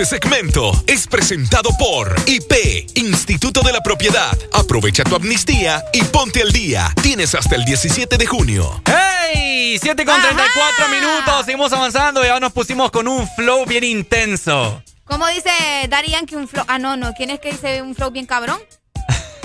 Este 0.00 0.18
segmento 0.18 0.72
es 0.86 1.06
presentado 1.06 1.68
por 1.78 2.16
IP, 2.24 2.88
Instituto 2.94 3.60
de 3.60 3.70
la 3.70 3.82
Propiedad. 3.82 4.32
Aprovecha 4.50 5.04
tu 5.04 5.14
amnistía 5.14 5.84
y 5.92 6.02
ponte 6.04 6.40
al 6.40 6.52
día. 6.52 6.90
Tienes 7.02 7.34
hasta 7.34 7.54
el 7.54 7.66
17 7.66 8.16
de 8.16 8.26
junio. 8.26 8.82
¡Hey! 8.86 9.78
7 9.78 10.06
con 10.06 10.18
34 10.18 10.88
minutos. 10.88 11.44
Seguimos 11.44 11.70
avanzando 11.74 12.24
y 12.24 12.28
ahora 12.28 12.40
nos 12.40 12.52
pusimos 12.54 12.90
con 12.90 13.08
un 13.08 13.28
flow 13.36 13.66
bien 13.66 13.84
intenso. 13.84 14.82
¿Cómo 15.04 15.26
dice 15.26 15.50
Daddy 15.90 16.12
Yankee 16.12 16.36
un 16.36 16.48
flow? 16.48 16.64
Ah, 16.66 16.78
no, 16.78 16.96
no. 16.96 17.12
¿Quién 17.12 17.28
es 17.28 17.38
que 17.38 17.52
dice 17.52 17.82
un 17.82 17.94
flow 17.94 18.10
bien 18.10 18.24
cabrón? 18.24 18.58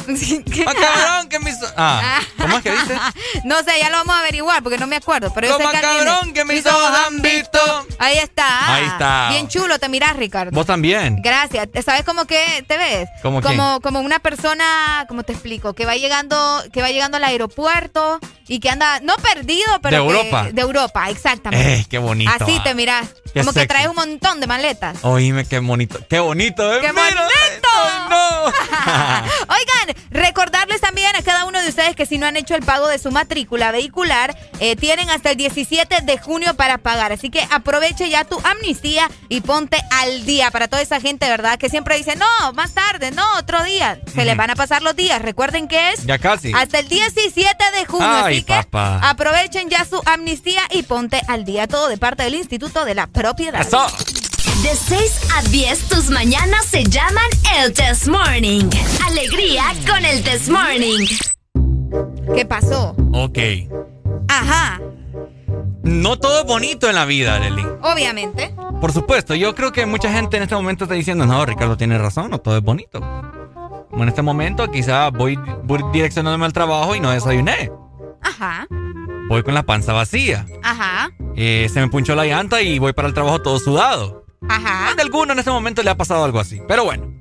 ¡Ah, 0.68 0.74
cabrón! 0.80 1.30
que 1.30 1.40
mis... 1.40 1.56
Ah, 1.78 2.22
¿cómo 2.38 2.58
es 2.58 2.64
que 2.64 2.72
dice? 2.72 2.98
no 3.44 3.64
sé, 3.64 3.80
ya 3.80 3.90
lo 3.90 3.98
vamos 3.98 4.16
a 4.16 4.20
averiguar 4.20 4.62
porque 4.64 4.78
no 4.78 4.88
me 4.88 4.96
acuerdo. 4.96 5.32
Pero 5.34 5.48
yo 5.48 5.58
sé 5.58 5.64
más 5.64 5.74
que 5.74 6.34
que 6.34 6.46
mis 6.46 6.66
ojos 6.66 6.92
han 7.08 7.22
visto. 7.22 7.60
Ahí 7.98 8.18
está. 8.18 8.76
Ahí 8.76 8.86
está. 8.86 9.30
Bien 9.30 9.48
chulo, 9.48 9.80
te 9.80 9.90
miras, 9.90 10.16
Ricardo. 10.16 10.52
Vos 10.52 10.66
también. 10.66 11.22
Gracias. 11.22 11.68
¿Sabes 11.84 12.04
cómo 12.04 12.26
que 12.26 12.64
te 12.68 12.78
ves? 12.78 13.10
¿Cómo 13.22 13.42
como, 13.42 13.80
como 13.82 14.00
una 14.00 14.20
persona, 14.20 15.06
¿cómo 15.08 15.24
te 15.24 15.34
explico? 15.34 15.74
Que 15.74 15.86
va 15.86 15.96
llegando, 15.96 16.64
que 16.72 16.82
va 16.82 16.90
llegando 16.90 17.18
al 17.18 17.24
aeropuerto 17.24 18.20
y 18.48 18.60
que 18.60 18.70
anda, 18.70 19.00
no 19.02 19.16
perdido, 19.18 19.80
pero 19.82 19.98
De 19.98 20.04
que- 20.04 20.18
Europa. 20.18 20.48
de 20.52 20.62
Europa, 20.62 21.10
exactamente. 21.10 21.74
Eh, 21.76 21.86
qué 21.90 21.98
bonito. 21.98 22.32
Así 22.32 22.58
ah. 22.60 22.64
te 22.64 22.76
miras. 22.76 23.08
Qué 23.34 23.42
Como 23.42 23.54
que 23.54 23.68
traes 23.68 23.88
un 23.88 23.96
montón 23.96 24.40
de 24.40 24.48
maletas. 24.48 24.98
Oíme, 25.02 25.46
qué 25.46 25.60
bonito. 25.60 26.00
Qué 26.08 26.20
bonito, 26.20 26.74
¿eh? 26.74 26.80
¡Qué 26.82 26.92
Mira, 26.94 27.04
bonito! 27.04 28.10
no! 28.10 28.46
Oigan, 28.46 29.95
recordarles 30.10 30.82
también 30.82 31.16
a 31.16 31.22
cada 31.22 31.46
uno 31.46 31.62
de 31.62 31.70
ustedes 31.70 31.96
que 31.96 32.06
si 32.06 32.18
no 32.18 32.26
han 32.26 32.38
hecho 32.38 32.56
el 32.56 32.64
pago 32.64 32.88
de 32.88 33.00
su 33.00 33.12
matrícula 33.12 33.72
vehicular, 33.72 34.36
eh, 34.60 34.76
tienen 34.76 35.10
hasta 35.10 35.32
el 35.32 35.38
17 35.38 36.02
de 36.04 36.18
junio 36.18 36.56
para 36.56 36.78
pagar. 36.78 37.12
Así 37.12 37.30
que 37.30 37.46
aproveche 37.52 38.10
ya 38.10 38.24
tu 38.26 38.40
amnistía 38.44 39.10
y 39.30 39.42
ponte 39.42 39.78
al 39.92 40.26
día 40.26 40.52
para 40.52 40.68
toda 40.68 40.82
esa 40.82 41.00
gente, 41.00 41.28
¿verdad? 41.28 41.58
Que 41.58 41.70
siempre 41.70 41.98
dice, 41.98 42.16
no, 42.16 42.54
más 42.54 42.74
tarde, 42.74 43.12
no, 43.12 43.24
otro 43.38 43.64
día. 43.64 44.00
Se 44.14 44.26
les 44.26 44.38
van 44.38 44.50
a 44.50 44.56
pasar 44.56 44.82
los 44.82 44.96
días. 44.96 45.22
Recuerden 45.22 45.68
que 45.68 45.92
es 45.92 46.06
Ya 46.06 46.18
casi. 46.18 46.52
hasta 46.54 46.80
el 46.80 46.88
17 46.88 47.64
de 47.80 47.86
junio. 47.86 48.08
Ay, 48.08 48.36
así 48.38 48.44
que 48.44 48.62
aprovechen 48.74 49.70
ya 49.70 49.86
su 49.86 50.02
amnistía 50.06 50.62
y 50.72 50.84
ponte 50.84 51.22
al 51.28 51.46
día. 51.46 51.68
Todo 51.68 51.88
de 51.88 51.98
parte 51.98 52.24
del 52.24 52.36
Instituto 52.36 52.86
de 52.86 52.96
la 52.96 53.08
Propiedad. 53.08 53.62
Eso. 53.62 53.86
De 54.64 54.76
6 54.76 55.30
a 55.36 55.42
10, 55.44 55.90
tus 55.90 56.10
mañanas 56.10 56.66
se 56.66 56.84
llaman 56.84 57.26
el 57.60 57.74
Test 57.74 58.08
Morning. 58.08 58.70
Alegría 59.08 59.64
con 59.88 60.04
el 60.04 60.24
Test 60.24 60.50
Morning. 60.50 61.06
¿Qué 62.36 62.46
pasó? 62.46 62.96
Ok. 63.14 63.38
Ajá, 64.28 64.82
No 65.84 66.18
todo 66.18 66.40
es 66.42 66.46
bonito 66.48 66.90
en 66.90 66.96
la 66.96 67.06
vida, 67.06 67.36
Arely. 67.36 67.64
obviamente. 67.84 68.56
Por 68.82 68.92
supuesto, 68.92 69.36
yo 69.36 69.54
creo 69.56 69.72
que 69.72 69.86
mucha 69.86 70.12
gente 70.12 70.38
en 70.38 70.44
este 70.44 70.56
momento 70.56 70.86
está 70.86 70.96
diciendo, 70.96 71.26
no, 71.26 71.46
Ricardo 71.46 71.78
tiene 71.78 71.98
razón, 71.98 72.32
no 72.32 72.40
todo 72.40 72.58
es 72.58 72.64
bonito. 72.64 73.00
Como 73.92 74.04
en 74.04 74.10
este 74.10 74.22
momento 74.24 74.70
quizá 74.72 75.10
voy, 75.10 75.38
voy 75.64 75.82
direccionándome 75.94 76.46
al 76.46 76.54
trabajo 76.54 76.96
y 76.96 77.00
no 77.00 77.12
desayuné. 77.12 77.72
Ajá, 78.22 78.68
Voy 79.30 79.42
con 79.44 79.54
la 79.54 79.64
panza 79.64 79.94
vacía. 79.94 80.46
ajá, 80.64 81.12
Eh, 81.36 81.68
se 81.72 81.80
me 81.80 81.88
punchó 81.88 82.16
la 82.16 82.26
llanta 82.26 82.62
y 82.62 82.80
voy 82.80 82.94
para 82.94 83.08
el 83.08 83.14
trabajo 83.14 83.42
todo 83.42 83.60
sudado. 83.60 84.25
Ajá. 84.50 84.86
Más 84.86 84.96
de 84.96 85.02
alguno 85.02 85.34
en 85.34 85.40
este 85.40 85.52
momento 85.52 85.84
le 85.84 85.90
ha 85.90 85.96
pasado 85.98 86.24
algo 86.24 86.40
así. 86.40 86.62
Pero 86.68 86.84
bueno. 86.86 87.14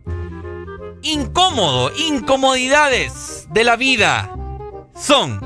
Incómodo, 1.02 1.92
incomodidades 1.96 3.46
de 3.50 3.64
la 3.64 3.76
vida 3.76 4.30
son 4.96 5.40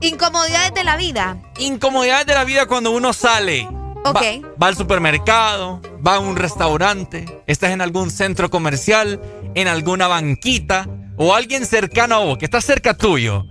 Incomodidades 0.00 0.74
de 0.74 0.84
la 0.84 0.96
vida. 0.96 1.38
incomodidades 1.58 2.26
de 2.26 2.34
la 2.34 2.44
vida 2.44 2.66
cuando 2.66 2.90
uno 2.92 3.12
sale. 3.12 3.66
Ok. 4.04 4.14
Va, 4.14 4.48
va 4.62 4.66
al 4.68 4.76
supermercado, 4.76 5.80
va 6.06 6.16
a 6.16 6.18
un 6.20 6.36
restaurante, 6.36 7.42
estás 7.46 7.70
en 7.72 7.80
algún 7.80 8.10
centro 8.10 8.48
comercial, 8.48 9.20
en 9.56 9.66
alguna 9.66 10.06
banquita 10.06 10.86
o 11.16 11.34
alguien 11.34 11.66
cercano 11.66 12.14
a 12.14 12.18
vos, 12.18 12.38
que 12.38 12.44
está 12.44 12.60
cerca 12.60 12.94
tuyo 12.94 13.44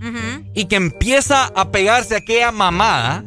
y 0.53 0.65
que 0.65 0.77
empieza 0.77 1.51
a 1.53 1.69
pegarse 1.69 2.15
aquella 2.15 2.51
mamada, 2.53 3.25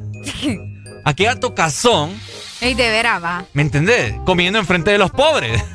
aquella 1.05 1.39
tocazón, 1.39 2.19
Ey, 2.61 2.75
de 2.75 2.91
veras, 2.91 3.23
va. 3.23 3.45
¿me 3.55 3.63
entendés? 3.63 4.15
Comiendo 4.27 4.59
enfrente 4.59 4.91
de 4.91 4.99
los 4.99 5.11
pobres. 5.11 5.63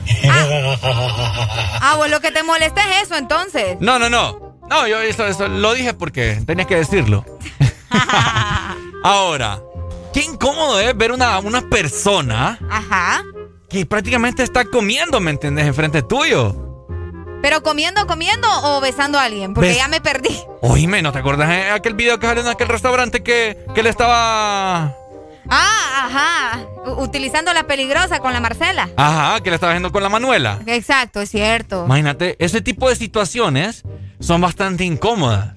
Ah, 1.81 1.93
pues 1.97 2.09
lo 2.11 2.19
que 2.19 2.31
te 2.31 2.41
molesta 2.43 2.81
es 2.89 3.03
eso, 3.03 3.15
entonces. 3.15 3.77
No, 3.79 3.99
no, 3.99 4.09
no. 4.09 4.57
No, 4.69 4.87
yo 4.87 4.99
eso, 5.01 5.25
eso 5.27 5.47
lo 5.47 5.73
dije 5.73 5.93
porque 5.93 6.41
tenías 6.45 6.67
que 6.67 6.75
decirlo. 6.77 7.23
Ahora, 9.03 9.59
qué 10.13 10.21
incómodo 10.23 10.79
es 10.79 10.95
ver 10.97 11.11
una, 11.11 11.37
una 11.39 11.61
persona 11.69 12.57
Ajá. 12.69 13.23
que 13.69 13.85
prácticamente 13.85 14.41
está 14.43 14.65
comiendo, 14.65 15.19
¿me 15.19 15.31
entendés? 15.31 15.67
Enfrente 15.67 16.01
tuyo. 16.01 16.55
Pero 17.41 17.61
comiendo, 17.61 18.07
comiendo 18.07 18.47
o 18.63 18.81
besando 18.81 19.19
a 19.19 19.23
alguien, 19.25 19.53
porque 19.53 19.71
Bes- 19.73 19.77
ya 19.77 19.87
me 19.87 20.01
perdí. 20.01 20.35
Oíme, 20.61 21.03
¿no 21.03 21.11
te 21.11 21.19
acuerdas 21.19 21.49
de 21.49 21.69
aquel 21.69 21.93
video 21.93 22.17
que 22.19 22.25
salió 22.25 22.41
en 22.41 22.49
aquel 22.49 22.67
restaurante 22.67 23.21
que, 23.21 23.65
que 23.75 23.83
le 23.83 23.89
estaba... 23.89 24.95
Ah, 25.49 26.05
ajá. 26.05 26.59
U- 26.85 27.03
utilizando 27.03 27.53
la 27.53 27.63
peligrosa 27.67 28.19
con 28.19 28.33
la 28.33 28.39
Marcela. 28.39 28.89
Ajá, 28.97 29.41
que 29.41 29.49
le 29.49 29.55
estaba 29.55 29.71
haciendo 29.73 29.91
con 29.91 30.03
la 30.03 30.09
Manuela. 30.09 30.59
Exacto, 30.65 31.21
es 31.21 31.29
cierto. 31.29 31.85
Imagínate, 31.85 32.35
ese 32.39 32.61
tipo 32.61 32.89
de 32.89 32.95
situaciones 32.95 33.83
son 34.19 34.41
bastante 34.41 34.83
incómodas 34.85 35.53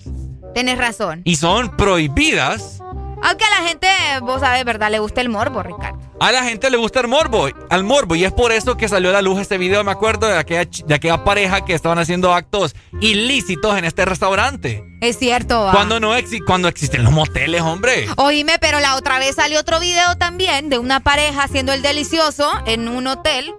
Tienes 0.55 0.79
razón. 0.79 1.21
y 1.25 1.37
son 1.37 1.77
prohibidas. 1.77 2.78
Aunque 3.23 3.45
a 3.45 3.51
la 3.61 3.69
gente, 3.69 3.89
vos 4.23 4.41
sabés, 4.41 4.65
¿verdad? 4.65 4.91
Le 4.91 4.99
gusta 4.99 5.21
el 5.21 5.29
morbo, 5.29 5.63
Ricardo. 5.63 5.99
A 6.21 6.33
la 6.33 6.43
gente 6.43 6.69
le 6.71 6.77
gusta 6.77 7.01
el 7.01 7.07
morbo, 7.09 7.49
al 7.71 7.85
morbo, 7.85 8.17
y 8.17 8.25
es 8.25 8.33
por 8.33 8.51
eso 8.51 8.77
que 8.77 8.89
salió 8.89 9.11
a 9.11 9.13
la 9.13 9.23
luz 9.23 9.39
este 9.41 9.57
video, 9.57 9.85
me 9.85 9.93
acuerdo, 9.93 10.27
de 10.27 10.37
aquella, 10.37 10.69
de 10.87 10.95
aquella 10.95 11.23
pareja 11.25 11.65
que 11.65 11.75
estaban 11.75 11.99
haciendo 11.99 12.35
actos 12.35 12.75
ilícitos 13.01 13.77
en 13.79 13.85
este 13.85 14.05
restaurante. 14.05 14.85
Es 15.01 15.17
cierto, 15.19 15.63
va. 15.63 15.71
Cuando 15.73 16.01
no 16.01 16.17
exi- 16.19 16.45
cuando 16.45 16.67
existen 16.67 17.05
los 17.05 17.13
moteles, 17.13 17.63
hombre. 17.63 18.07
Oíme, 18.17 18.59
pero 18.61 18.81
la 18.81 18.97
otra 18.97 19.19
vez 19.21 19.37
salió 19.37 19.61
otro 19.61 19.79
video 19.79 20.17
también 20.17 20.69
de 20.71 20.79
una 20.79 21.01
pareja 21.01 21.45
haciendo 21.45 21.73
el 21.73 21.83
delicioso 21.83 22.51
en 22.67 22.89
un 22.89 23.07
hotel, 23.07 23.55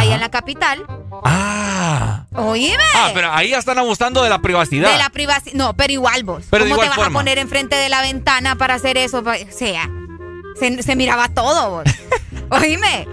allá 0.00 0.14
en 0.14 0.20
la 0.20 0.30
capital. 0.30 0.84
Ah. 1.24 2.24
Oíme. 2.34 2.82
Ah, 2.96 3.10
pero 3.14 3.32
ahí 3.32 3.50
ya 3.50 3.58
están 3.58 3.78
abusando 3.78 4.22
de 4.22 4.30
la 4.30 4.40
privacidad. 4.40 4.90
De 4.92 4.98
la 4.98 5.10
privacidad. 5.10 5.54
No, 5.54 5.74
pero 5.74 5.92
igual 5.92 6.24
vos. 6.24 6.44
Pero 6.50 6.64
de 6.64 6.70
¿Cómo 6.70 6.82
te 6.82 6.88
vas 6.88 6.96
forma. 6.96 7.18
a 7.20 7.22
poner 7.22 7.38
enfrente 7.38 7.76
de 7.76 7.88
la 7.88 8.02
ventana 8.02 8.56
para 8.56 8.74
hacer 8.74 8.96
eso? 8.96 9.20
O 9.20 9.34
sea, 9.50 9.88
se, 10.58 10.82
se 10.82 10.96
miraba 10.96 11.28
todo 11.28 11.70
vos. 11.70 11.84
Oíme. 12.50 13.06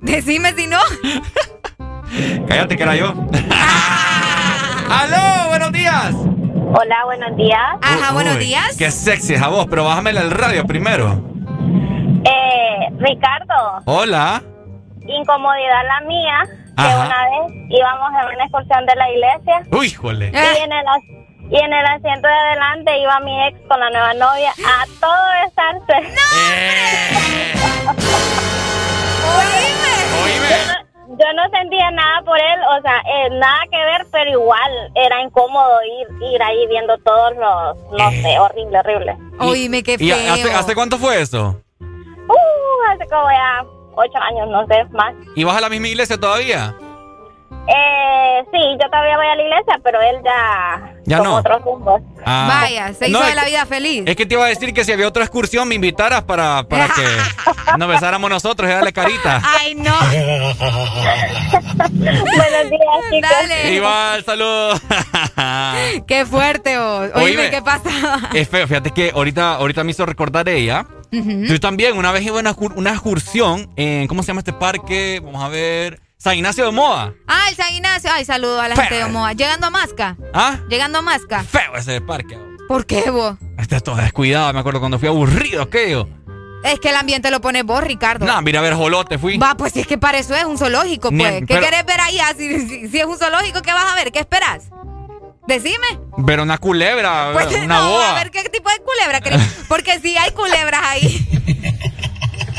Decime 0.00 0.54
si 0.54 0.66
no. 0.66 0.78
Cállate 2.48 2.76
que 2.76 2.82
era 2.82 2.96
yo. 2.96 3.14
¡Aló! 4.90 5.48
¡Buenos 5.48 5.72
días! 5.72 6.14
Hola, 6.72 7.04
buenos 7.04 7.36
días. 7.36 7.60
Ajá, 7.82 8.12
buenos 8.12 8.36
Uy, 8.36 8.44
días. 8.44 8.76
Qué 8.76 8.90
sexy 8.90 9.34
es 9.34 9.42
a 9.42 9.48
vos, 9.48 9.66
pero 9.68 9.84
bájame 9.84 10.10
el 10.10 10.30
radio 10.30 10.64
primero. 10.66 11.20
Eh, 12.24 12.88
Ricardo, 12.98 13.82
Hola. 13.86 14.42
Incomodidad 15.16 15.84
la 15.86 16.00
mía, 16.06 16.42
que 16.76 16.82
una 16.84 17.24
vez 17.30 17.52
íbamos 17.68 18.10
en 18.22 18.34
una 18.34 18.44
excursión 18.44 18.86
de 18.86 18.94
la 18.96 19.10
iglesia 19.10 19.62
Uy, 19.72 19.86
híjole. 19.86 20.26
y, 20.32 20.62
en 20.62 20.72
el, 20.72 20.84
y 21.50 21.56
en 21.58 21.72
el 21.72 21.86
asiento 21.86 22.26
de 22.28 22.34
adelante 22.34 22.98
iba 22.98 23.20
mi 23.20 23.46
ex 23.48 23.58
con 23.68 23.80
la 23.80 23.90
nueva 23.90 24.14
novia 24.14 24.50
a 24.50 24.86
todo 25.00 25.22
besarse. 25.44 26.14
Oíme. 29.36 30.76
Yo 31.18 31.26
no 31.34 31.42
sentía 31.50 31.90
nada 31.90 32.22
por 32.24 32.38
él, 32.38 32.60
o 32.78 32.80
sea, 32.82 32.98
eh, 33.00 33.30
nada 33.32 33.60
que 33.70 33.76
ver, 33.76 34.06
pero 34.10 34.30
igual 34.30 34.70
era 34.94 35.20
incómodo 35.22 35.78
ir, 35.82 36.32
ir 36.32 36.42
ahí 36.42 36.66
viendo 36.68 36.96
todos 36.98 37.34
los, 37.36 37.76
no 37.92 38.10
sé, 38.10 38.38
horrible, 38.38 38.78
horrible. 38.78 39.16
Oíme, 39.40 39.82
qué 39.82 39.96
¿Y 39.98 40.10
feo. 40.12 40.32
hace, 40.32 40.54
hace 40.54 40.74
cuánto 40.74 40.96
fue 40.98 41.20
eso? 41.20 41.60
Uh, 41.80 42.90
hace 42.92 43.06
como 43.08 43.28
ya 43.30 43.64
ocho 43.94 44.18
años, 44.18 44.48
no 44.48 44.66
sé, 44.66 44.84
más. 44.90 45.14
¿Y 45.34 45.44
vas 45.44 45.56
a 45.56 45.60
la 45.60 45.68
misma 45.68 45.88
iglesia 45.88 46.16
todavía? 46.18 46.74
Eh, 47.68 48.44
sí, 48.52 48.76
yo 48.80 48.88
todavía 48.90 49.16
voy 49.16 49.26
a 49.26 49.36
la 49.36 49.42
iglesia, 49.42 49.80
pero 49.82 50.00
él 50.00 50.16
ya... 50.24 50.94
Ya 51.10 51.18
con 51.18 51.26
no. 51.26 51.36
otros 51.36 51.62
rumbos. 51.62 52.00
Ah. 52.24 52.60
Vaya, 52.62 52.94
se 52.94 53.08
hizo 53.08 53.18
No, 53.18 53.26
de 53.26 53.34
la 53.34 53.44
vida 53.44 53.66
feliz. 53.66 54.04
Es 54.06 54.14
que 54.16 54.26
te 54.26 54.34
iba 54.34 54.44
a 54.44 54.48
decir 54.48 54.72
que 54.72 54.84
si 54.84 54.92
había 54.92 55.08
otra 55.08 55.24
excursión 55.24 55.66
me 55.68 55.74
invitaras 55.74 56.22
para, 56.22 56.62
para 56.68 56.88
que 56.88 57.04
nos 57.78 57.88
besáramos 57.88 58.30
nosotros 58.30 58.70
y 58.70 58.72
darle 58.72 58.92
carita. 58.92 59.42
Ay, 59.44 59.74
no. 59.74 59.92
Buenos 61.90 62.70
días, 62.70 63.00
chicos. 63.10 63.30
Dale. 63.30 63.74
Igual, 63.74 64.24
saludos. 64.24 64.80
Qué 66.06 66.26
fuerte 66.26 66.78
vos. 66.78 67.10
Oíme, 67.14 67.30
Oíme. 67.42 67.50
¿qué 67.50 67.62
pasa? 67.62 67.90
es 68.32 68.48
feo, 68.48 68.66
fíjate 68.68 68.90
que 68.92 69.10
ahorita, 69.14 69.54
ahorita 69.54 69.84
me 69.84 69.90
hizo 69.90 70.06
recordar 70.06 70.48
ella. 70.48 70.86
Yo 71.10 71.58
también, 71.58 71.98
una 71.98 72.12
vez 72.12 72.22
iba 72.22 72.38
a 72.38 72.54
una 72.76 72.90
excursión 72.90 73.68
en, 73.74 74.06
¿cómo 74.06 74.22
se 74.22 74.28
llama 74.28 74.40
este 74.40 74.52
parque? 74.52 75.20
Vamos 75.24 75.42
a 75.42 75.48
ver, 75.48 76.00
San 76.22 76.36
Ignacio 76.36 76.66
de 76.66 76.72
Moa. 76.72 77.14
Ah, 77.26 77.46
el 77.48 77.56
San 77.56 77.72
Ignacio. 77.72 78.10
Ay, 78.12 78.26
saludo 78.26 78.60
a 78.60 78.68
la 78.68 78.76
gente 78.76 78.94
de 78.94 79.04
Omoa. 79.04 79.32
Llegando 79.32 79.68
a 79.68 79.70
Masca. 79.70 80.18
¿Ah? 80.34 80.58
Llegando 80.68 80.98
a 80.98 81.02
Masca. 81.02 81.42
Feo 81.44 81.74
ese 81.76 82.00
parque. 82.02 82.38
¿Por 82.68 82.84
qué 82.84 83.10
vos? 83.10 83.36
Está 83.58 83.80
todo 83.80 83.96
descuidado, 83.96 84.52
me 84.52 84.60
acuerdo 84.60 84.80
cuando 84.80 84.98
fui 84.98 85.08
aburrido 85.08 85.62
aquello. 85.62 86.08
Es 86.62 86.78
que 86.78 86.90
el 86.90 86.96
ambiente 86.96 87.30
lo 87.30 87.40
pone 87.40 87.62
vos, 87.62 87.82
Ricardo. 87.82 88.26
No, 88.26 88.42
mira 88.42 88.58
a 88.60 88.62
ver 88.62 88.74
Jolote 88.74 89.16
fui. 89.16 89.38
Va, 89.38 89.56
pues 89.56 89.72
si 89.72 89.80
es 89.80 89.86
que 89.86 89.96
para 89.96 90.18
eso 90.18 90.34
es 90.36 90.44
un 90.44 90.58
zoológico, 90.58 91.08
pues. 91.10 91.40
¿Qué 91.40 91.46
pero- 91.48 91.62
querés 91.62 91.86
ver 91.86 92.00
allá? 92.02 92.34
Si, 92.36 92.68
si- 92.68 92.88
si 92.88 92.98
es 92.98 93.06
un 93.06 93.16
zoológico, 93.18 93.62
¿qué 93.62 93.72
vas 93.72 93.90
a 93.90 93.94
ver? 93.94 94.12
¿Qué 94.12 94.18
esperas? 94.20 94.64
Decime. 95.48 95.98
Ver 96.18 96.38
una 96.40 96.58
culebra, 96.58 97.30
Pues 97.32 97.46
una 97.64 97.78
no, 97.78 97.88
boa. 97.88 98.10
a 98.10 98.14
ver 98.22 98.30
qué 98.30 98.42
tipo 98.50 98.68
de 98.68 98.76
culebra 98.84 99.20
querés. 99.22 99.40
Porque 99.68 99.98
si 100.00 100.16
hay 100.18 100.32
culebras 100.32 100.82
ahí. 100.84 101.26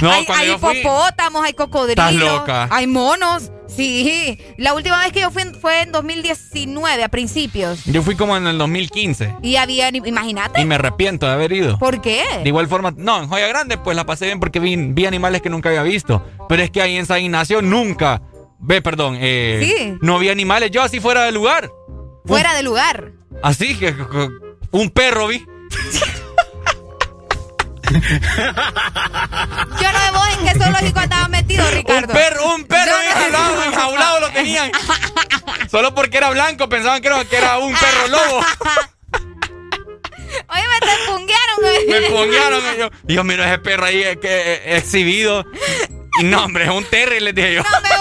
no, 0.02 0.12
hay 0.12 0.26
hay 0.30 0.52
hipopótamos, 0.52 1.44
hay 1.46 1.54
cocodrilos. 1.54 2.12
Estás 2.12 2.14
loca. 2.14 2.68
Hay 2.72 2.88
monos. 2.88 3.52
Sí. 3.68 4.38
La 4.58 4.74
última 4.74 5.00
vez 5.00 5.14
que 5.14 5.22
yo 5.22 5.32
fui 5.32 5.44
en- 5.44 5.56
fue 5.56 5.82
en 5.84 5.94
2019, 5.94 7.04
a 7.06 7.10
principios. 7.10 7.86
Yo 7.86 8.02
fui 8.04 8.16
como 8.18 8.36
en 8.36 8.46
el 8.48 8.58
2015. 8.58 9.34
Y 9.42 9.56
había, 9.56 9.88
imagínate. 9.90 10.60
Y 10.60 10.66
me 10.66 10.76
arrepiento 10.76 11.26
de 11.26 11.32
haber 11.32 11.54
ido. 11.54 11.80
¿Por 11.80 12.02
qué? 12.02 12.24
De 12.44 12.50
igual 12.50 12.68
forma, 12.68 12.94
no, 12.98 13.24
en 13.24 13.30
Joya 13.30 13.48
Grande 13.48 13.78
pues 13.78 13.96
la 13.96 14.06
pasé 14.06 14.26
bien 14.26 14.42
porque 14.42 14.60
vi, 14.60 14.76
vi 14.76 15.06
animales 15.06 15.42
que 15.42 15.50
nunca 15.50 15.70
había 15.70 15.84
visto. 15.84 16.26
Pero 16.50 16.62
es 16.64 16.70
que 16.70 16.82
ahí 16.82 16.98
en 16.98 17.06
San 17.06 17.22
Ignacio 17.22 17.62
nunca, 17.62 18.22
ve, 18.60 18.82
perdón, 18.82 19.18
eh, 19.22 19.62
Sí. 19.78 19.98
no 20.02 20.20
vi 20.20 20.28
animales. 20.30 20.70
Yo 20.72 20.82
así 20.82 21.00
fuera 21.00 21.24
del 21.24 21.36
lugar. 21.36 21.72
Fuera 22.26 22.54
de 22.54 22.64
lugar. 22.64 23.14
Así 23.42 23.78
que- 23.78 23.96
un 24.72 24.90
perro 24.90 25.28
vi. 25.28 25.46
Yo 27.92 29.92
no 29.92 30.00
sé 30.00 30.12
vos 30.12 30.28
en 30.38 30.46
qué 30.46 30.54
zoológico 30.60 31.00
andabas 31.00 31.30
metido, 31.30 31.64
Ricardo. 31.72 32.08
Un 32.08 32.14
perro, 32.14 32.56
un 32.56 32.64
perro 32.66 32.92
jalado, 33.14 33.64
enjaulado 33.64 34.20
lo 34.22 34.30
tenían. 34.32 34.72
Solo 35.72 35.94
porque 35.96 36.18
era 36.18 36.30
blanco 36.30 36.70
pensaban 36.70 37.02
que 37.02 37.08
era, 37.08 37.24
que 37.26 37.38
era 37.38 37.58
un 37.60 37.74
perro 37.74 38.08
lobo. 38.08 38.40
Oye, 40.48 40.64
me 40.68 40.80
te 40.80 40.88
punguearon, 41.08 41.58
güey. 41.60 41.88
Me 41.88 42.02
ponguearon. 42.10 42.62
Y 42.76 42.78
yo, 42.80 42.90
yo 43.08 43.24
miro 43.24 43.44
ese 43.44 43.58
perro 43.60 43.86
ahí 43.86 44.02
que, 44.18 44.54
eh, 44.54 44.78
exhibido. 44.78 45.46
Y 46.20 46.24
no, 46.24 46.46
hombre, 46.46 46.64
es 46.66 46.70
un 46.70 46.84
terry, 46.86 47.20
les 47.20 47.34
dije 47.36 47.54
yo. 47.56 47.64
No 47.64 47.82
me 47.82 47.90
voy. 47.90 47.98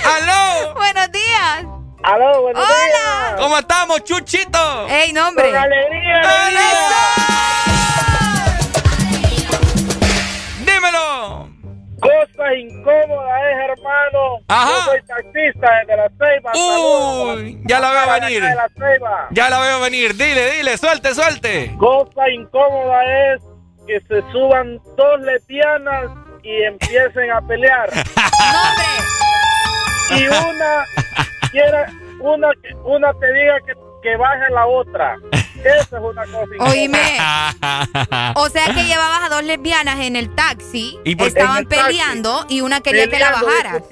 ¡Aló! 0.04 0.74
Buenos 0.76 1.12
días. 1.12 1.66
¡Aló, 2.04 2.42
buenos 2.42 2.64
Hola. 2.64 2.74
días! 2.76 3.36
¿Cómo 3.38 3.58
estamos, 3.60 4.04
Chuchito? 4.04 4.88
¡Ey, 4.90 5.14
nombre! 5.14 5.46
¡Con 5.50 5.56
alegría, 5.56 6.22
alegría! 6.48 6.98
¡Dímelo! 10.66 11.48
Cosa 12.02 12.54
incómoda 12.56 13.52
es, 13.52 13.58
hermano. 13.70 14.40
Ajá. 14.48 14.68
Yo 14.68 14.82
soy 14.86 15.02
taxista 15.04 15.70
desde 15.80 15.98
La 15.98 16.10
Ceiba. 16.18 16.52
Uy, 17.36 17.62
ya 17.66 17.80
la 17.80 17.92
veo 17.92 18.12
venir. 18.20 18.42
La. 18.44 18.68
Ya 19.30 19.50
la 19.50 19.60
veo 19.60 19.80
venir. 19.82 20.16
Dile, 20.16 20.52
dile, 20.54 20.78
suelte, 20.80 21.14
suelte. 21.14 21.76
Cosa 21.78 22.28
incómoda 22.30 23.04
es 23.34 23.42
que 23.86 24.00
se 24.08 24.22
suban 24.32 24.80
dos 24.98 25.20
lesbianas 25.22 26.10
y 26.42 26.64
empiecen 26.64 27.32
a 27.32 27.42
pelear. 27.42 27.90
y 30.18 30.28
una 30.28 30.86
quiera, 31.52 31.92
una, 32.20 32.50
una 32.84 33.14
te 33.14 33.34
diga 33.34 33.56
que, 33.66 33.74
que 34.02 34.16
baje 34.18 34.50
la 34.54 34.66
otra. 34.68 35.16
Eso 35.62 35.98
es 35.98 36.04
una 36.04 36.24
cosa. 36.26 36.72
Oíme. 36.72 37.00
O 38.36 38.50
sea 38.50 38.66
que 38.74 38.84
llevabas 38.86 39.24
a 39.24 39.30
dos 39.30 39.44
lesbianas 39.44 40.00
en 40.00 40.16
el 40.16 40.34
taxi, 40.34 40.98
¿Y 41.04 41.16
por- 41.16 41.28
estaban 41.28 41.68
taxi. 41.68 41.86
peleando 41.86 42.46
y 42.50 42.62
una 42.62 42.82
quería 42.82 43.08
que 43.08 43.20
la 43.20 43.32
bajaras. 43.32 43.84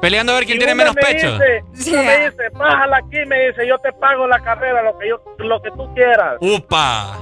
Peleando 0.00 0.32
a 0.32 0.34
ver 0.36 0.44
quién 0.44 0.56
Y 0.56 0.58
tiene 0.58 0.74
una 0.74 0.84
menos 0.84 0.94
me 0.96 1.02
pecho. 1.02 1.38
Dice, 1.72 1.96
me 1.96 2.18
dice, 2.30 2.42
bájala 2.52 2.98
aquí, 2.98 3.16
me 3.26 3.46
dice, 3.48 3.66
yo 3.66 3.78
te 3.78 3.92
pago 3.94 4.26
la 4.26 4.40
carrera, 4.40 4.82
lo 4.82 4.98
que 4.98 5.08
yo, 5.08 5.22
lo 5.38 5.62
que 5.62 5.70
tú 5.70 5.92
quieras. 5.94 6.34
¡Upa! 6.40 7.18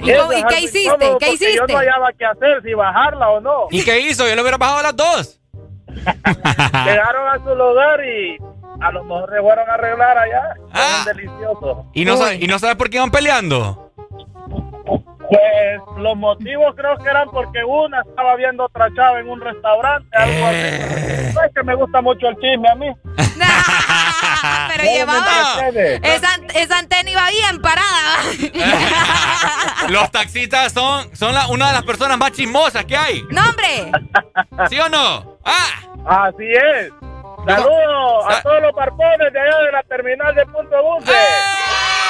¿Y, 0.00 0.10
y 0.10 0.44
qué 0.48 0.60
hiciste? 0.60 1.16
¿Qué 1.20 1.28
hiciste? 1.32 1.54
Yo 1.56 1.66
no 1.66 1.76
hallaba 1.78 2.08
qué 2.18 2.24
hacer, 2.26 2.62
si 2.62 2.74
bajarla 2.74 3.28
o 3.30 3.40
no. 3.40 3.66
¿Y 3.70 3.84
qué 3.84 4.00
hizo? 4.00 4.26
Yo 4.26 4.34
le 4.34 4.40
hubiera 4.40 4.56
bajado 4.56 4.78
a 4.78 4.82
las 4.82 4.96
dos. 4.96 5.40
Llegaron 6.84 7.28
a 7.28 7.38
su 7.44 7.54
lugar 7.54 8.00
y 8.04 8.36
a 8.80 8.92
lo 8.92 9.04
mejor 9.04 9.30
se 9.30 9.40
fueron 9.40 9.68
a 9.68 9.74
arreglar 9.74 10.18
allá. 10.18 10.54
Ah. 10.72 11.04
Delicioso. 11.06 11.86
¿Y 11.94 12.04
no, 12.04 12.16
sabe, 12.16 12.36
¿Y 12.36 12.46
no 12.46 12.58
sabes 12.58 12.76
por 12.76 12.90
qué 12.90 12.96
iban 12.98 13.10
peleando? 13.10 13.85
Pues 15.28 15.80
los 15.98 16.16
motivos 16.16 16.74
creo 16.76 16.96
que 16.98 17.08
eran 17.08 17.28
porque 17.30 17.64
una 17.64 18.00
estaba 18.02 18.36
viendo 18.36 18.64
otra 18.64 18.88
chava 18.94 19.18
en 19.20 19.28
un 19.28 19.40
restaurante, 19.40 20.08
algo 20.16 20.46
Eh. 20.52 20.80
así. 20.84 21.34
No 21.34 21.42
es 21.42 21.52
que 21.54 21.62
me 21.64 21.74
gusta 21.74 22.00
mucho 22.00 22.28
el 22.28 22.36
chisme 22.36 22.68
a 22.70 22.74
mí. 22.74 22.86
Pero 24.76 24.84
llevaba. 24.84 25.68
Esa, 26.02 26.28
esa 26.54 26.78
antena 26.78 27.10
iba 27.10 27.28
bien 27.30 27.60
parada. 27.60 28.16
Los 29.88 30.10
taxistas 30.10 30.72
son, 30.72 31.14
son 31.16 31.34
la- 31.34 31.48
una 31.48 31.68
de 31.68 31.72
las 31.74 31.82
personas 31.84 32.18
más 32.18 32.32
chismosas 32.32 32.84
que 32.84 32.96
hay. 32.96 33.24
¡No, 33.30 33.42
hombre! 33.48 33.90
¿Sí 34.68 34.78
o 34.80 34.88
no? 34.88 35.38
¡Ah! 35.44 36.26
Así 36.28 36.44
es. 36.52 36.90
Saludos 37.46 38.24
a 38.28 38.42
todos 38.42 38.62
los 38.62 38.72
barbones 38.72 39.32
de 39.32 39.40
allá 39.40 39.58
de 39.58 39.72
la 39.72 39.82
terminal 39.84 40.34
de 40.34 40.44
Punto 40.46 40.82
Buque. 40.82 41.04
¡Saludos, 41.12 42.05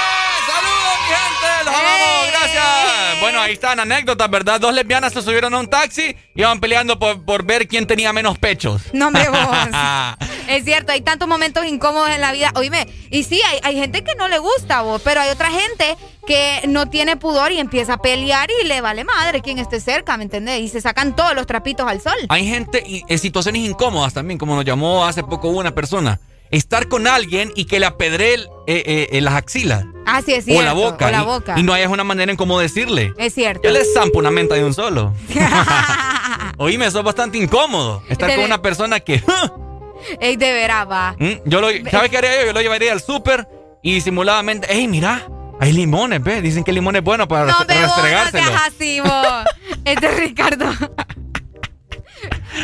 ¡Los 1.65 1.75
amamos! 1.75 2.31
¡Gracias! 2.31 3.21
Bueno, 3.21 3.41
ahí 3.41 3.53
están 3.53 3.81
anécdotas, 3.81 4.31
¿verdad? 4.31 4.61
Dos 4.61 4.75
lesbianas 4.75 5.13
se 5.13 5.23
subieron 5.23 5.53
a 5.55 5.59
un 5.59 5.69
taxi 5.69 6.15
y 6.35 6.41
iban 6.41 6.61
peleando 6.61 6.99
por, 6.99 7.25
por 7.25 7.45
ver 7.45 7.67
quién 7.67 7.87
tenía 7.87 8.13
menos 8.13 8.39
pechos. 8.39 8.83
No, 8.93 9.09
hombre, 9.09 9.29
vos. 9.29 9.39
Es 10.49 10.65
cierto, 10.65 10.93
hay 10.93 11.01
tantos 11.01 11.27
momentos 11.27 11.67
incómodos 11.67 12.09
en 12.11 12.21
la 12.21 12.31
vida. 12.31 12.53
Oíme, 12.55 12.87
y 13.11 13.25
sí, 13.25 13.41
hay, 13.51 13.59
hay 13.65 13.81
gente 13.81 14.05
que 14.05 14.15
no 14.15 14.29
le 14.29 14.39
gusta 14.39 14.83
vos, 14.83 15.03
pero 15.03 15.21
hay 15.21 15.31
otra 15.31 15.51
gente 15.51 15.97
que 16.25 16.63
no 16.69 16.89
tiene 16.89 17.17
pudor 17.17 17.51
y 17.51 17.59
empieza 17.59 17.95
a 17.95 17.99
pelear 17.99 18.49
y 18.63 18.67
le 18.67 18.81
vale 18.81 19.03
madre 19.03 19.41
quien 19.41 19.59
esté 19.59 19.81
cerca, 19.81 20.17
¿me 20.17 20.25
entendés? 20.25 20.61
Y 20.61 20.69
se 20.69 20.81
sacan 20.81 21.17
todos 21.17 21.35
los 21.35 21.47
trapitos 21.47 21.89
al 21.89 22.01
sol. 22.01 22.15
Hay 22.29 22.47
gente 22.47 22.85
en 23.09 23.19
situaciones 23.19 23.63
incómodas 23.63 24.15
también, 24.15 24.39
como 24.39 24.55
nos 24.55 24.65
llamó 24.65 25.05
hace 25.05 25.25
poco 25.25 25.49
una 25.49 25.75
persona. 25.75 26.21
Estar 26.51 26.89
con 26.89 27.07
alguien 27.07 27.53
y 27.57 27.65
que 27.65 27.81
le 27.81 27.87
apedree 27.87 28.35
eh, 28.35 28.45
eh, 28.69 29.09
eh, 29.13 29.21
las 29.21 29.35
axilas. 29.35 29.85
Ah, 30.07 30.23
sí, 30.25 30.33
es 30.35 30.45
cierto. 30.45 30.61
o 30.61 30.65
la 30.65 30.73
boca. 30.73 31.07
O 31.07 31.11
la 31.11 31.23
y, 31.23 31.25
boca. 31.25 31.55
y 31.59 31.63
no 31.65 31.73
hay 31.73 31.85
una 31.87 32.05
manera 32.05 32.31
en 32.31 32.37
cómo 32.37 32.59
decirle. 32.61 33.13
Es 33.19 33.35
cierto. 33.35 33.63
Yo 33.65 33.71
le 33.71 33.85
zampo 33.85 34.19
una 34.21 34.31
menta 34.31 34.55
de 34.55 34.65
un 34.65 34.73
solo. 34.73 35.13
Oíme, 36.59 36.87
eso 36.87 36.99
es 37.01 37.05
bastante 37.05 37.39
incómodo. 37.39 38.03
Estar 38.09 38.29
Debe- 38.31 38.37
con 38.37 38.45
una 38.47 38.63
persona 38.63 39.01
que... 39.01 39.23
Ey, 40.21 40.37
de 40.37 40.53
veras, 40.53 40.89
va. 40.89 41.17
¿Mm? 41.19 41.41
Yo 41.47 41.61
lo, 41.61 41.69
¿Sabes 41.91 42.11
qué 42.11 42.19
haría 42.19 42.41
yo? 42.41 42.47
Yo 42.47 42.53
lo 42.53 42.61
llevaría 42.63 42.93
al 42.93 43.01
súper 43.01 43.49
y 43.83 43.95
disimuladamente... 43.95 44.73
¡Ey, 44.73 44.87
mira! 44.89 45.27
Hay 45.59 45.73
limones, 45.73 46.23
¿ves? 46.23 46.43
Dicen 46.43 46.63
que 46.65 46.71
el 46.71 46.77
limón 46.77 46.97
es 46.97 47.03
bueno 47.03 47.27
para 47.27 47.47
No, 47.47 47.59
no 47.61 47.65
restregárselo. 47.67 48.47
seas 48.47 48.63
así, 48.69 49.01
vos. 49.01 49.45
Este 49.85 50.07
es 50.07 50.17
Ricardo. 50.19 50.67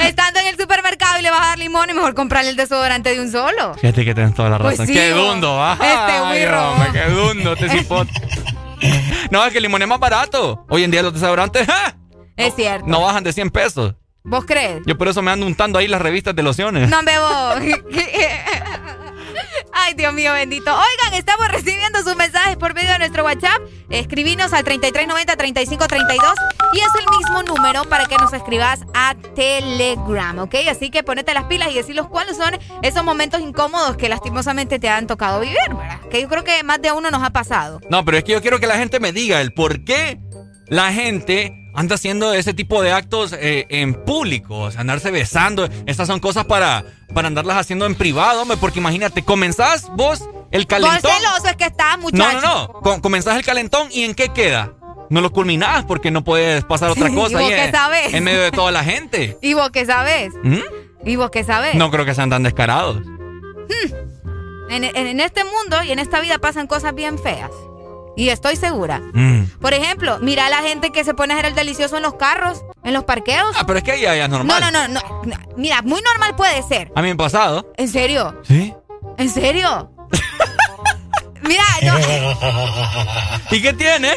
Estando 0.01 0.41
en 0.41 0.47
el 0.49 0.57
supermercado 0.59 1.19
y 1.19 1.23
le 1.23 1.31
vas 1.31 1.41
a 1.43 1.47
dar 1.51 1.59
limón 1.59 1.91
y 1.91 1.95
mejor 1.95 2.15
comprarle 2.15 2.51
el 2.51 2.57
desodorante 2.57 3.11
de 3.15 3.21
un 3.21 3.31
solo. 3.31 3.75
Fíjate 3.75 4.05
que 4.05 4.15
tienes 4.15 4.35
toda 4.35 4.49
la 4.51 4.59
Pues 4.59 4.73
razón. 4.79 4.87
sí, 4.87 4.95
¡Qué 4.95 5.11
dundo! 5.11 5.63
¡Ay, 5.63 5.77
Este 5.81 6.21
güiro. 6.21 6.75
¡Qué 6.93 7.05
dundo! 7.11 7.53
Este 7.55 7.69
cipote. 7.79 8.13
No, 9.31 9.45
es 9.45 9.53
que 9.53 9.59
el 9.59 9.63
limón 9.63 9.83
es 9.83 9.89
más 9.89 10.01
barato. 10.01 10.65
Hoy 10.69 10.85
en 10.85 10.91
día 10.91 11.03
los 11.03 11.13
desodorantes 11.15 11.67
¡ja! 11.71 11.95
Es 12.37 12.55
cierto. 12.55 12.87
no 12.87 13.03
bajan 13.03 13.23
de 13.25 13.33
100 13.33 13.51
pesos. 13.51 13.95
¿Vos 14.25 14.45
crees? 14.47 14.83
Yo 14.87 14.97
por 14.97 15.09
eso 15.09 15.21
me 15.21 15.31
ando 15.33 15.45
untando 15.47 15.79
ahí 15.79 15.89
las 15.89 16.01
revistas 16.01 16.35
de 16.35 16.43
lociones. 16.43 16.89
No 16.89 17.03
me 17.03 17.19
voy. 17.19 17.75
Ay, 19.85 19.95
Dios 19.95 20.15
mío, 20.15 20.33
bendito. 20.33 20.71
Oigan, 20.71 21.15
estamos 21.15 21.49
recibiendo 21.49 22.01
sus 22.05 22.15
mensajes 22.15 22.57
por 22.57 22.73
medio 22.73 22.93
de 22.93 22.99
nuestro 23.01 23.25
WhatsApp. 23.25 23.61
Escribinos 23.91 24.53
al 24.53 24.65
3390-3532 24.65 26.35
y 26.73 26.79
es 26.79 26.87
el 27.01 27.19
mismo 27.19 27.43
número 27.43 27.85
para 27.87 28.07
que 28.07 28.17
nos 28.17 28.33
escribas 28.33 28.81
a 28.95 29.17
Telegram, 29.35 30.39
¿ok? 30.39 30.55
Así 30.71 30.91
que 30.91 31.03
ponete 31.03 31.35
las 31.35 31.45
pilas 31.45 31.73
y 31.73 31.75
decilos 31.75 32.07
cuáles 32.07 32.37
son 32.37 32.57
esos 32.83 33.03
momentos 33.03 33.41
incómodos 33.41 33.97
que 33.97 34.09
lastimosamente 34.09 34.79
te 34.79 34.89
han 34.89 35.09
tocado 35.09 35.41
vivir, 35.41 35.59
¿verdad? 35.69 36.01
Que 36.11 36.23
yo 36.23 36.29
creo 36.29 36.45
que 36.45 36.63
más 36.63 36.81
de 36.81 36.93
uno 36.93 37.11
nos 37.11 37.23
ha 37.25 37.31
pasado. 37.31 37.81
No, 37.91 38.05
pero 38.05 38.19
es 38.19 38.25
que 38.25 38.33
yo 38.33 38.41
quiero 38.41 38.61
que 38.61 38.69
la 38.69 38.77
gente 38.77 39.01
me 39.01 39.13
diga 39.13 39.41
el 39.41 39.53
por 39.53 39.85
qué 39.85 40.21
la 40.69 40.93
gente 40.93 41.62
anda 41.75 41.95
haciendo 41.95 42.33
ese 42.35 42.55
tipo 42.55 42.83
de 42.83 42.93
actos 42.93 43.33
eh, 43.39 43.67
en 43.69 43.95
público, 43.95 44.59
o 44.61 44.71
sea, 44.71 44.81
andarse 44.83 45.11
besando. 45.11 45.69
Estas 45.87 46.07
son 46.09 46.21
cosas 46.21 46.45
para, 46.45 46.85
para 47.15 47.29
andarlas 47.29 47.57
haciendo 47.57 47.87
en 47.87 47.95
privado, 47.95 48.43
hombre, 48.43 48.57
porque 48.59 48.79
imagínate, 48.79 49.25
comenzás 49.25 49.89
vos 49.97 50.21
el 50.51 50.67
Por 50.67 50.81
calentón. 50.81 51.11
celoso 51.13 51.47
es 51.49 51.57
que 51.57 51.65
estás, 51.65 51.97
No, 51.97 52.03
muchacho. 52.03 52.41
no, 52.41 52.67
no. 52.67 52.73
Com- 52.81 53.01
comenzás 53.01 53.37
el 53.37 53.45
calentón 53.45 53.89
y 53.91 54.05
¿en 54.05 54.15
qué 54.15 54.29
queda? 54.29 54.73
No 55.11 55.21
lo 55.21 55.31
culminás 55.33 55.85
porque 55.85 56.11
no 56.11 56.25
puedes 56.25 56.65
pasar 56.65 56.91
otra 56.91 57.09
¿Y 57.11 57.15
cosa 57.15 57.39
vos 57.39 57.49
ahí 57.49 57.49
qué 57.55 57.65
en, 57.65 57.73
sabes? 57.73 58.15
en 58.15 58.25
medio 58.25 58.41
de 58.43 58.51
toda 58.51 58.71
la 58.71 58.83
gente. 58.85 59.37
¿Y 59.43 59.55
vos 59.55 59.71
qué 59.71 59.85
sabes? 59.87 60.33
¿Mm? 60.43 60.59
¿Y 61.05 61.17
vos 61.17 61.31
qué 61.31 61.43
sabes? 61.45 61.75
No 61.75 61.91
creo 61.91 62.05
que 62.05 62.15
sean 62.15 62.31
tan 62.31 62.43
descarados. 62.43 62.99
En, 64.71 64.85
en- 64.85 64.97
en 64.97 65.21
este 65.21 65.43
mundo 65.45 65.83
y 65.85 65.91
en 65.93 65.99
esta 65.99 66.21
vida 66.21 66.39
pasan 66.39 66.67
cosas 66.67 66.95
bien 66.95 67.19
feas. 67.19 67.51
Y 68.17 68.29
estoy 68.29 68.57
segura. 68.57 69.01
Mm. 69.13 69.45
Por 69.61 69.75
ejemplo, 69.75 70.19
mira 70.21 70.47
a 70.47 70.51
la 70.51 70.63
gente 70.63 70.91
que 70.91 71.05
se 71.05 71.15
pone 71.15 71.33
a 71.33 71.37
hacer 71.37 71.51
el 71.51 71.55
delicioso 71.55 71.97
en 71.97 72.03
los 72.03 72.15
carros, 72.15 72.63
en 72.85 72.93
los 72.93 73.05
parqueos. 73.05 73.55
Ah, 73.59 73.65
pero 73.67 73.79
es 73.79 73.85
que 73.85 73.93
ahí 73.93 74.21
es 74.21 74.29
normal. 74.29 74.61
No, 74.61 74.71
no, 74.71 74.89
no, 74.89 75.01
no. 75.25 75.37
Mira, 75.57 75.83
muy 75.83 76.03
normal 76.03 76.37
puede 76.37 76.63
ser. 76.63 76.93
A 76.95 77.03
mí 77.03 77.11
ha 77.11 77.17
pasado. 77.17 77.73
¿En 77.77 77.89
serio? 77.89 78.41
¿Sí? 78.43 78.75
¿En 79.19 79.31
serio? 79.31 79.91
Mira, 81.43 81.65
no, 81.83 81.95
¿Y 83.51 83.61
qué 83.61 83.73
tiene? 83.73 84.15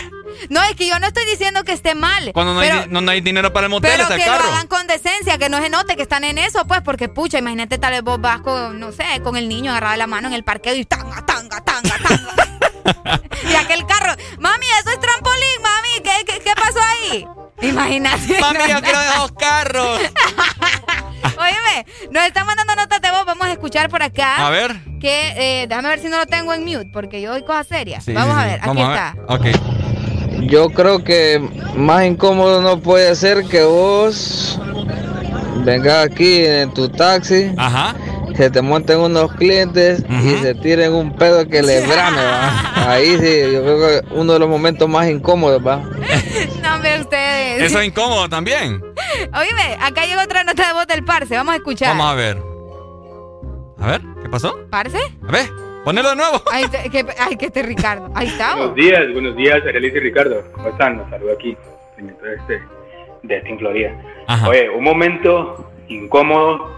no, 0.49 0.61
es 0.63 0.75
que 0.75 0.87
yo 0.87 0.99
no 0.99 1.07
estoy 1.07 1.25
diciendo 1.25 1.63
que 1.63 1.71
esté 1.71 1.95
mal. 1.95 2.31
Cuando 2.33 2.53
no, 2.53 2.59
pero, 2.59 2.81
hay, 2.81 2.87
no, 2.89 3.01
no 3.01 3.11
hay 3.11 3.21
dinero 3.21 3.51
para 3.51 3.65
el 3.65 3.71
motel, 3.71 3.91
pero 3.95 4.07
que 4.09 4.25
carro. 4.25 4.45
lo 4.45 4.51
hagan 4.51 4.67
con 4.67 4.85
decencia, 4.87 5.37
que 5.37 5.49
no 5.49 5.61
se 5.61 5.69
note 5.69 5.95
que 5.95 6.03
están 6.03 6.23
en 6.23 6.37
eso, 6.37 6.65
pues, 6.67 6.81
porque 6.81 7.09
pucha, 7.09 7.39
imagínate 7.39 7.77
tal 7.77 7.93
vez 7.93 8.03
vos 8.03 8.21
vas 8.21 8.41
con, 8.41 8.79
no 8.79 8.91
sé, 8.91 9.05
con 9.23 9.37
el 9.37 9.49
niño 9.49 9.71
agarrado 9.71 9.93
de 9.93 9.97
la 9.97 10.07
mano 10.07 10.27
en 10.27 10.33
el 10.33 10.43
parqueo 10.43 10.75
y 10.75 10.85
tanga, 10.85 11.25
tanga, 11.25 11.61
tanga, 11.61 11.97
tanga. 11.97 12.35
y 13.49 13.55
aquel 13.55 13.85
carro, 13.85 14.13
mami, 14.39 14.65
eso 14.81 14.91
es 14.91 14.99
trampolín, 14.99 15.61
mami, 15.61 16.03
¿qué, 16.03 16.25
qué, 16.25 16.39
qué 16.39 16.51
pasó 16.55 16.79
ahí? 16.79 17.27
Imagínate. 17.61 18.39
Mami, 18.39 18.59
yo 18.69 18.81
quiero 18.81 18.99
de 18.99 19.07
dos 19.17 19.31
carros. 19.33 19.99
Óyeme, 21.37 21.85
nos 22.11 22.23
están 22.23 22.45
mandando 22.45 22.75
notas 22.75 23.01
de 23.01 23.11
voz, 23.11 23.25
vamos 23.25 23.47
a 23.47 23.51
escuchar 23.51 23.89
por 23.89 24.03
acá. 24.03 24.45
A 24.45 24.49
ver. 24.49 24.75
Que, 24.99 25.33
eh, 25.63 25.67
déjame 25.67 25.89
ver 25.89 25.99
si 25.99 26.07
no 26.07 26.17
lo 26.17 26.25
tengo 26.25 26.53
en 26.53 26.63
mute, 26.63 26.89
porque 26.93 27.21
yo 27.21 27.31
doy 27.31 27.43
cosas 27.43 27.67
serias. 27.67 28.03
Sí, 28.05 28.13
vamos 28.13 28.35
sí, 28.35 28.41
a 28.41 28.43
sí. 28.43 28.49
ver, 28.49 28.59
aquí 28.63 28.81
está. 28.81 29.15
Ok. 29.27 29.45
Yo 30.47 30.69
creo 30.69 31.03
que 31.03 31.39
más 31.75 32.05
incómodo 32.05 32.61
no 32.61 32.79
puede 32.79 33.15
ser 33.15 33.45
que 33.45 33.63
vos 33.63 34.59
vengas 35.63 36.05
aquí 36.05 36.45
en 36.45 36.73
tu 36.73 36.89
taxi, 36.89 37.51
se 38.35 38.49
te 38.49 38.61
monten 38.61 38.99
unos 38.99 39.31
clientes 39.33 40.03
y 40.09 40.35
se 40.41 40.55
tiren 40.55 40.93
un 40.93 41.15
pedo 41.15 41.47
que 41.47 41.61
le 41.61 41.81
brame, 41.87 42.17
¿va? 42.23 42.91
Ahí 42.91 43.17
sí, 43.17 43.51
yo 43.53 43.61
creo 43.63 43.77
que 43.79 44.01
uno 44.15 44.33
de 44.33 44.39
los 44.39 44.49
momentos 44.49 44.87
más 44.89 45.07
incómodos, 45.09 45.65
¿va? 45.65 45.77
No, 46.61 46.75
hombre, 46.75 46.99
ustedes. 46.99 47.61
Eso 47.63 47.79
es 47.79 47.87
incómodo 47.87 48.27
también. 48.27 48.81
Oíme, 49.33 49.77
acá 49.81 50.05
llega 50.05 50.23
otra 50.23 50.43
nota 50.43 50.67
de 50.67 50.73
voz 50.73 50.87
del 50.87 51.03
Parce. 51.05 51.35
Vamos 51.35 51.53
a 51.53 51.57
escuchar. 51.57 51.89
Vamos 51.89 52.11
a 52.11 52.15
ver. 52.15 52.37
A 53.79 53.87
ver, 53.87 54.01
¿qué 54.21 54.29
pasó? 54.29 54.57
¿Parce? 54.69 54.97
A 55.27 55.31
ver, 55.31 55.49
ponelo 55.83 56.09
de 56.09 56.15
nuevo. 56.15 56.41
Ay, 56.51 56.65
te- 56.67 56.89
que, 56.89 57.05
ay, 57.19 57.35
que 57.37 57.45
este 57.47 57.61
Ricardo. 57.63 58.09
Ahí 58.15 58.27
está. 58.27 58.55
Buenos 58.55 58.75
días, 58.75 59.01
buenos 59.13 59.35
días, 59.35 59.57
Arely 59.67 59.87
y 59.87 59.99
Ricardo. 59.99 60.43
¿Cómo 60.53 60.69
están? 60.69 60.97
Los 60.97 61.09
saludo 61.09 61.33
aquí, 61.33 61.55
de 61.97 62.35
este, 62.35 62.61
de 63.23 63.41
Team 63.41 63.59
Florida. 63.59 63.91
Oye, 64.47 64.69
un 64.69 64.83
momento 64.83 65.71
incómodo 65.87 66.75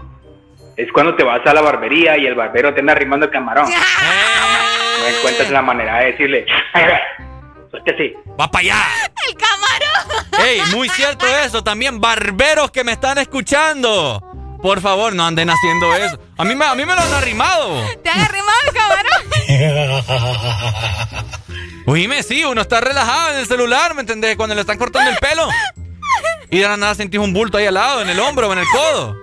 es 0.78 0.92
cuando 0.92 1.16
te 1.16 1.24
vas 1.24 1.44
a 1.44 1.52
la 1.52 1.60
barbería 1.60 2.16
y 2.16 2.26
el 2.26 2.36
barbero 2.36 2.72
te 2.72 2.80
anda 2.80 2.92
arrimando 2.92 3.26
el 3.26 3.32
camarón. 3.32 3.68
No 5.00 5.06
encuentras 5.06 5.50
la 5.50 5.62
manera 5.62 5.98
de 5.98 6.06
decirle, 6.06 6.44
suéltese. 7.70 8.14
¡Va 8.38 8.50
para 8.50 8.62
allá! 8.62 8.84
¡El 9.28 9.36
camarón! 9.36 10.44
¡Ey, 10.44 10.60
muy 10.74 10.88
cierto 10.88 11.24
eso! 11.44 11.62
También 11.62 12.00
barberos 12.00 12.72
que 12.72 12.82
me 12.82 12.92
están 12.92 13.16
escuchando. 13.18 14.20
Por 14.60 14.80
favor, 14.80 15.14
no 15.14 15.24
anden 15.24 15.50
haciendo 15.50 15.94
eso. 15.94 16.18
A 16.36 16.44
mí 16.44 16.56
me, 16.56 16.64
a 16.64 16.74
mí 16.74 16.84
me 16.84 16.94
lo 16.96 17.00
han 17.00 17.14
arrimado. 17.14 17.80
¿Te 18.02 18.10
han 18.10 18.20
arrimado 18.20 18.58
el 18.66 18.74
camarón? 18.74 19.22
Oíme, 21.86 22.24
sí, 22.24 22.44
uno 22.44 22.60
está 22.60 22.80
relajado 22.80 23.34
en 23.34 23.38
el 23.38 23.46
celular, 23.46 23.94
¿me 23.94 24.00
entendés? 24.00 24.36
Cuando 24.36 24.56
le 24.56 24.62
están 24.62 24.78
cortando 24.78 25.10
el 25.10 25.16
pelo. 25.18 25.48
Y 26.50 26.58
de 26.58 26.68
la 26.68 26.76
nada 26.76 26.96
sentís 26.96 27.20
un 27.20 27.32
bulto 27.32 27.56
ahí 27.56 27.66
al 27.66 27.74
lado, 27.74 28.02
en 28.02 28.10
el 28.10 28.18
hombro 28.18 28.48
o 28.48 28.52
en 28.52 28.58
el 28.58 28.66
codo. 28.72 29.16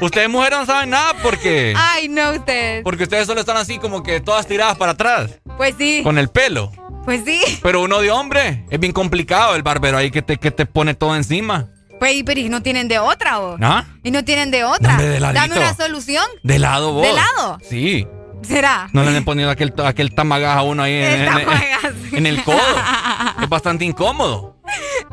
Ustedes 0.00 0.28
mujeres 0.28 0.58
no 0.60 0.66
saben 0.66 0.90
nada 0.90 1.12
porque... 1.22 1.74
Ay, 1.76 2.08
no, 2.08 2.30
ustedes. 2.32 2.84
Porque 2.84 3.02
ustedes 3.04 3.26
solo 3.26 3.40
están 3.40 3.56
así 3.56 3.78
como 3.78 4.02
que 4.02 4.20
todas 4.20 4.46
tiradas 4.46 4.76
para 4.76 4.92
atrás. 4.92 5.30
Pues 5.56 5.74
sí. 5.76 6.00
Con 6.04 6.18
el 6.18 6.28
pelo. 6.28 6.70
Pues 7.04 7.22
sí. 7.24 7.40
Pero 7.62 7.82
uno 7.82 8.00
de 8.00 8.10
hombre 8.10 8.64
es 8.70 8.78
bien 8.78 8.92
complicado 8.92 9.56
el 9.56 9.62
barbero 9.62 9.96
ahí 9.98 10.10
que 10.10 10.22
te, 10.22 10.36
que 10.36 10.50
te 10.50 10.66
pone 10.66 10.94
todo 10.94 11.16
encima. 11.16 11.68
Pues, 11.98 12.14
y- 12.14 12.22
pero 12.22 12.38
y 12.38 12.48
no 12.48 12.62
tienen 12.62 12.86
de 12.86 12.98
otra, 13.00 13.38
vos. 13.38 13.58
¿Ah? 13.60 13.86
Y 14.04 14.10
no 14.12 14.24
tienen 14.24 14.50
de 14.52 14.62
otra. 14.62 14.90
Hombre, 14.92 15.08
de. 15.08 15.18
Dame 15.18 15.56
una 15.56 15.74
solución. 15.74 16.24
De 16.44 16.58
lado 16.60 16.92
vos. 16.92 17.02
¿De 17.04 17.12
lado? 17.12 17.58
Sí. 17.68 18.06
¿Será? 18.42 18.88
No 18.92 19.02
le 19.02 19.16
han 19.16 19.24
ponido 19.24 19.50
aquel, 19.50 19.74
aquel 19.84 20.14
tamagaja 20.14 20.60
a 20.60 20.62
uno 20.62 20.84
ahí 20.84 20.92
en, 20.92 21.22
en- 21.22 21.24
tamagaja, 21.26 21.92
en 22.12 22.26
el 22.26 22.44
codo. 22.44 22.56
Es 23.48 23.50
bastante 23.50 23.82
incómodo. 23.86 24.56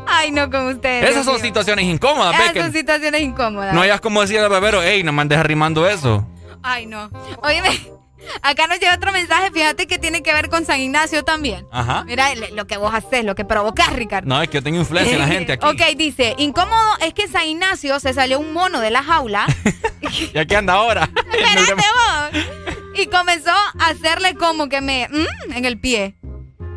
Ay, 0.05 0.29
no, 0.29 0.51
con 0.51 0.67
ustedes. 0.67 1.09
Esas 1.09 1.23
son 1.23 1.39
situaciones 1.39 1.85
incómodas, 1.85 2.37
Esas 2.37 2.65
son 2.65 2.73
situaciones 2.73 3.21
incómodas. 3.21 3.73
No 3.73 3.79
hayas 3.79 4.01
como 4.01 4.19
decir 4.19 4.39
al 4.39 4.49
barbero, 4.49 4.83
ey, 4.83 5.03
no 5.03 5.13
me 5.13 5.21
andes 5.21 5.37
arrimando 5.37 5.87
eso. 5.87 6.27
Ay, 6.61 6.85
no. 6.85 7.09
Óyeme, 7.43 7.69
acá 8.41 8.67
nos 8.67 8.77
llega 8.81 8.93
otro 8.93 9.13
mensaje, 9.13 9.51
fíjate 9.51 9.87
que 9.87 9.99
tiene 9.99 10.21
que 10.21 10.33
ver 10.33 10.49
con 10.49 10.65
San 10.65 10.81
Ignacio 10.81 11.23
también. 11.23 11.65
Ajá. 11.71 12.03
Mira 12.03 12.27
lo 12.35 12.67
que 12.67 12.75
vos 12.75 12.93
haces, 12.93 13.23
lo 13.23 13.35
que 13.35 13.45
provocás, 13.45 13.93
Ricardo. 13.93 14.27
No, 14.27 14.41
es 14.41 14.49
que 14.49 14.55
yo 14.55 14.63
tengo 14.63 14.79
influencia 14.79 15.13
en 15.13 15.21
la 15.21 15.27
gente 15.27 15.53
aquí. 15.53 15.65
Ok, 15.69 15.95
dice, 15.95 16.35
incómodo 16.37 16.97
es 16.99 17.13
que 17.13 17.29
San 17.29 17.47
Ignacio 17.47 18.01
se 18.01 18.13
salió 18.13 18.37
un 18.37 18.51
mono 18.51 18.81
de 18.81 18.91
la 18.91 19.01
jaula. 19.01 19.47
¿Y 20.33 20.37
aquí 20.37 20.55
anda 20.55 20.73
ahora? 20.73 21.09
Espérate 21.31 21.73
vos. 21.73 22.43
Y 22.95 23.07
comenzó 23.07 23.51
a 23.51 23.87
hacerle 23.87 24.35
como 24.35 24.67
que 24.67 24.81
me... 24.81 25.07
mm, 25.09 25.53
en 25.53 25.63
el 25.63 25.79
pie. 25.79 26.17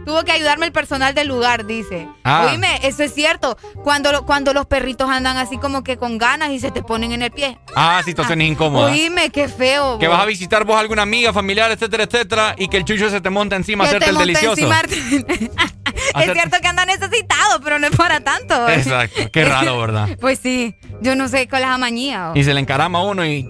Tuvo 0.09 0.25
que 0.25 0.33
ayudarme 0.33 0.65
el 0.65 0.73
personal 0.73 1.13
del 1.15 1.29
lugar, 1.29 1.67
dice. 1.67 2.09
Ah. 2.25 2.47
Oíme, 2.51 2.81
eso 2.83 3.03
es 3.03 3.13
cierto. 3.13 3.59
Cuando, 3.85 4.11
lo- 4.11 4.25
cuando 4.25 4.55
los 4.55 4.65
perritos 4.65 5.07
andan 5.11 5.37
así 5.37 5.59
como 5.59 5.85
que 5.85 5.99
con 5.99 6.17
ganas 6.17 6.49
y 6.49 6.59
se 6.61 6.71
te 6.71 6.83
ponen 6.83 7.13
en 7.13 7.21
el 7.21 7.31
pie. 7.31 7.59
Ah, 7.77 8.01
situaciones 8.03 8.49
incómodas. 8.49 8.91
Oíme, 8.91 9.29
qué 9.29 9.49
feo. 9.49 9.99
Que 9.99 10.09
vos. 10.09 10.17
vas 10.17 10.23
a 10.23 10.27
visitar 10.27 10.65
vos 10.65 10.77
a 10.77 10.81
alguna 10.81 11.03
amiga, 11.03 11.35
familiar, 11.35 11.71
etcétera, 11.71 12.05
etcétera, 12.05 12.55
y 12.57 12.69
que 12.69 12.79
el 12.79 12.87
chucho 12.87 13.11
se 13.11 13.21
te 13.21 13.29
monta 13.29 13.57
encima 13.57 13.85
a 13.85 13.91
Que 13.91 13.97
hacerte 13.97 14.07
te 14.07 14.11
el 14.13 14.17
delicioso. 14.19 14.63
encima- 14.63 14.81
es 16.25 16.33
cierto 16.33 16.57
que 16.63 16.69
anda 16.69 16.87
necesitado, 16.87 17.61
pero 17.63 17.79
no 17.79 17.87
es 17.89 17.95
para 17.95 18.21
tanto. 18.21 18.67
Exacto. 18.71 19.31
Qué 19.31 19.45
raro, 19.45 19.79
¿verdad? 19.79 20.09
Pues 20.23 20.39
sí, 20.43 20.75
yo 21.03 21.17
no 21.17 21.29
sé 21.29 21.49
cuál 21.51 21.65
es 21.65 21.69
la. 21.69 22.33
Y 22.35 22.45
se 22.45 22.55
le 22.55 22.61
encarama 22.61 23.01
a 23.01 23.03
uno 23.03 23.27
y. 23.27 23.43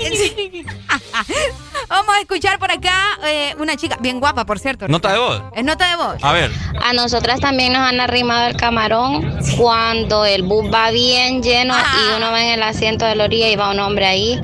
Vamos 1.88 2.14
a 2.16 2.20
escuchar 2.20 2.58
por 2.58 2.70
acá 2.70 3.18
eh, 3.24 3.54
una 3.58 3.76
chica, 3.76 3.96
bien 4.00 4.20
guapa, 4.20 4.46
por 4.46 4.58
cierto. 4.58 4.86
Nota 4.88 5.12
de 5.12 5.18
voz. 5.18 5.42
Es 5.54 5.64
nota 5.64 5.88
de 5.90 5.96
voz. 5.96 6.16
A 6.22 6.32
ver. 6.32 6.50
A 6.82 6.92
nosotras 6.92 7.40
también 7.40 7.72
nos 7.72 7.82
han 7.82 8.00
arrimado 8.00 8.48
el 8.48 8.56
camarón 8.56 9.38
cuando 9.56 10.24
el 10.24 10.42
bus 10.42 10.72
va 10.72 10.90
bien 10.90 11.42
lleno 11.42 11.74
y 11.76 12.16
uno 12.16 12.30
va 12.30 12.42
en 12.42 12.52
el 12.52 12.62
asiento 12.62 13.04
de 13.04 13.14
la 13.16 13.24
orilla 13.24 13.48
y 13.48 13.56
va 13.56 13.70
un 13.70 13.80
hombre 13.80 14.06
ahí 14.06 14.40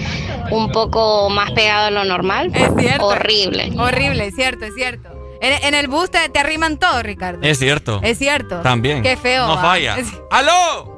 un 0.50 0.70
poco 0.72 1.28
más 1.30 1.50
pegado 1.52 1.86
a 1.86 1.90
lo 1.90 2.04
normal. 2.04 2.50
Es 2.54 2.70
cierto. 2.78 3.06
Horrible. 3.06 3.72
Horrible, 3.78 4.26
es 4.26 4.34
cierto, 4.34 4.64
es 4.64 4.74
cierto. 4.74 5.08
En, 5.40 5.64
en 5.64 5.74
el 5.74 5.86
bus 5.88 6.10
te, 6.10 6.28
te 6.28 6.38
arriman 6.38 6.78
todo, 6.78 7.02
Ricardo. 7.02 7.40
Es 7.42 7.58
cierto. 7.58 8.00
Es 8.02 8.18
cierto. 8.18 8.60
También. 8.62 9.02
Qué 9.02 9.16
feo. 9.16 9.46
No 9.46 9.54
va. 9.56 9.62
falla. 9.62 9.98
Es- 9.98 10.08
¡Aló! 10.30 10.94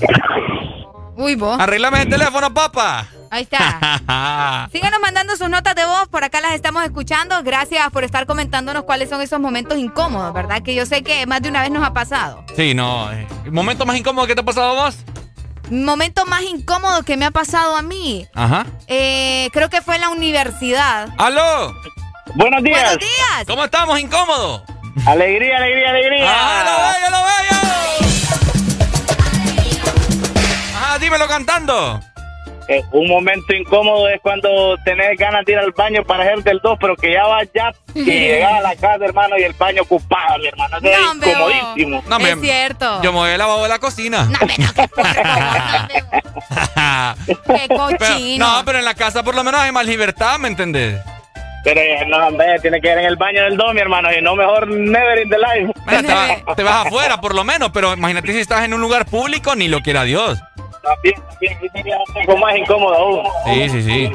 Uy, 1.17 1.35
vos. 1.35 1.59
Arreglame 1.59 2.03
el 2.03 2.09
teléfono, 2.09 2.53
papá. 2.53 3.07
Ahí 3.31 3.43
está. 3.43 4.69
Síganos 4.73 5.01
mandando 5.01 5.37
sus 5.37 5.49
notas 5.51 5.75
de 5.75 5.85
voz, 5.85 6.09
por 6.09 6.25
acá 6.25 6.41
las 6.41 6.53
estamos 6.53 6.85
escuchando. 6.85 7.43
Gracias 7.43 7.91
por 7.91 8.05
estar 8.05 8.27
comentándonos 8.27 8.85
cuáles 8.85 9.09
son 9.11 9.21
esos 9.21 9.41
momentos 9.41 9.79
incómodos, 9.79 10.33
¿verdad? 10.33 10.63
Que 10.63 10.75
yo 10.75 10.87
sé 10.87 11.03
que 11.03 11.27
más 11.27 11.43
de 11.43 11.49
una 11.49 11.63
vez 11.63 11.71
nos 11.71 11.85
ha 11.87 11.93
pasado. 11.93 12.45
sí, 12.57 12.75
no. 12.75 13.11
eh, 13.13 13.27
¿Momento 13.51 13.85
más 13.87 13.97
incómodo 13.97 14.27
que 14.27 14.35
te 14.35 14.41
ha 14.41 14.45
pasado 14.45 14.71
a 14.79 14.85
vos? 14.85 14.97
Momento 15.71 16.25
más 16.25 16.43
incómodo 16.43 17.03
que 17.03 17.17
me 17.19 17.27
ha 17.27 17.31
pasado 17.31 17.77
a 17.77 17.83
mí, 17.83 18.27
Ajá. 18.35 18.65
eh, 18.87 19.51
creo 19.53 19.69
que 19.69 19.83
fue 19.83 19.97
en 19.97 20.01
la 20.03 20.09
universidad. 20.11 21.09
¡Aló! 21.19 21.75
Buenos 22.37 22.63
días. 22.63 22.81
Buenos 22.83 22.99
días. 22.99 23.45
¿Cómo 23.47 23.65
estamos, 23.65 23.99
incómodo? 24.01 24.63
Alegría, 25.07 25.57
alegría, 25.59 25.91
alegría. 25.91 26.27
¡Ah, 26.27 26.65
lo 26.65 26.73
bello, 26.89 27.11
lo 27.19 27.25
dímelo 31.09 31.27
cantando. 31.27 32.01
Eh, 32.71 32.83
un 32.93 33.09
momento 33.09 33.55
incómodo 33.55 34.11
es 34.11 34.21
cuando 34.21 34.77
tenés 34.85 35.17
ganas 35.19 35.43
de 35.47 35.53
ir 35.53 35.59
al 35.59 35.73
baño 35.73 36.05
para 36.05 36.23
hacerte 36.25 36.51
el 36.51 36.61
dos, 36.63 36.77
pero 36.79 36.95
que 36.97 37.11
ya 37.15 37.25
vas 37.25 37.49
ya 37.55 37.73
y 37.95 38.05
llegas 38.05 38.53
a 38.53 38.61
la 38.61 38.77
casa, 38.77 39.03
hermano, 39.07 39.39
y 39.39 39.43
el 39.45 39.55
baño 39.55 39.81
ocupado, 39.81 40.37
mi 40.39 40.49
hermano. 40.49 40.77
Eso 40.77 40.87
es 40.87 41.01
No, 41.01 41.15
incomodísimo. 41.15 42.05
No, 42.07 42.19
es 42.19 42.37
me- 42.37 42.43
cierto. 42.47 43.01
Yo 43.03 43.11
me 43.15 43.21
voy 43.21 43.31
al 43.31 43.39
lavabo 43.39 43.63
de 43.63 43.69
la 43.71 43.79
cocina. 43.79 44.29
Qué 47.27 47.33
Pero- 47.47 47.77
cochino. 47.77 48.47
no, 48.59 48.65
pero 48.67 48.79
en 48.81 48.85
la 48.85 48.95
casa 48.95 49.23
por 49.23 49.35
lo 49.35 49.43
menos 49.43 49.61
hay 49.63 49.73
más 49.73 49.87
libertad, 49.87 50.39
¿me 50.39 50.49
entendés? 50.49 51.01
Pero 51.65 51.81
eh, 51.81 52.05
no, 52.07 52.19
hombre, 52.29 52.59
tiene 52.61 52.81
que 52.83 52.89
ir 52.93 52.99
en 52.99 53.05
el 53.07 53.17
baño 53.17 53.43
del 53.45 53.57
dos, 53.57 53.73
mi 53.73 53.81
hermano, 53.81 54.11
y 54.13 54.21
no 54.23 54.37
mejor 54.37 54.69
never 54.69 55.19
in 55.23 55.31
the 55.31 55.39
life. 55.39 55.73
Mira, 55.87 56.03
te, 56.03 56.15
vas, 56.45 56.57
te 56.57 56.63
vas 56.63 56.87
afuera 56.87 57.19
por 57.21 57.35
lo 57.35 57.45
menos, 57.45 57.71
pero 57.73 57.95
imagínate 57.95 58.33
si 58.35 58.41
estás 58.41 58.63
en 58.65 58.75
un 58.75 58.81
lugar 58.83 59.07
público, 59.07 59.55
ni 59.57 59.69
lo 59.69 59.81
quiera 59.81 60.05
Dios. 60.05 60.39
También, 60.95 61.15
también, 61.31 61.59
sí 61.61 61.69
sería 61.73 61.97
un 61.99 62.27
poco 62.27 62.39
más 62.39 62.57
incómodo 62.57 62.95
aún. 62.95 63.23
Sí, 63.45 63.69
sí, 63.71 63.83
sí. 63.83 64.09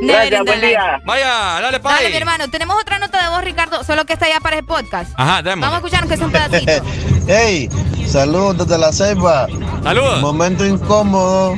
Never 0.00 0.30
Gracias, 0.30 0.44
buen 0.44 0.60
día. 0.60 1.00
Vaya, 1.04 1.28
dale, 1.60 1.78
Dale, 1.78 1.80
pay. 1.80 2.10
mi 2.10 2.16
hermano. 2.16 2.48
Tenemos 2.48 2.76
otra 2.80 2.98
nota 2.98 3.22
de 3.22 3.28
voz, 3.28 3.44
Ricardo, 3.44 3.84
solo 3.84 4.04
que 4.04 4.14
está 4.14 4.28
ya 4.28 4.40
para 4.40 4.56
el 4.58 4.64
podcast. 4.64 5.12
Ajá, 5.16 5.42
démosle. 5.42 5.60
Vamos 5.60 5.74
a 5.74 5.86
escuchar 5.86 6.08
que 6.08 6.14
es 6.14 6.20
un 6.20 6.32
pedacito. 6.32 6.72
Hey, 7.28 7.68
saludos 8.08 8.58
desde 8.58 8.78
la 8.78 8.90
ceiba. 8.92 9.46
Saludos. 9.84 10.20
Momento 10.20 10.66
incómodo, 10.66 11.54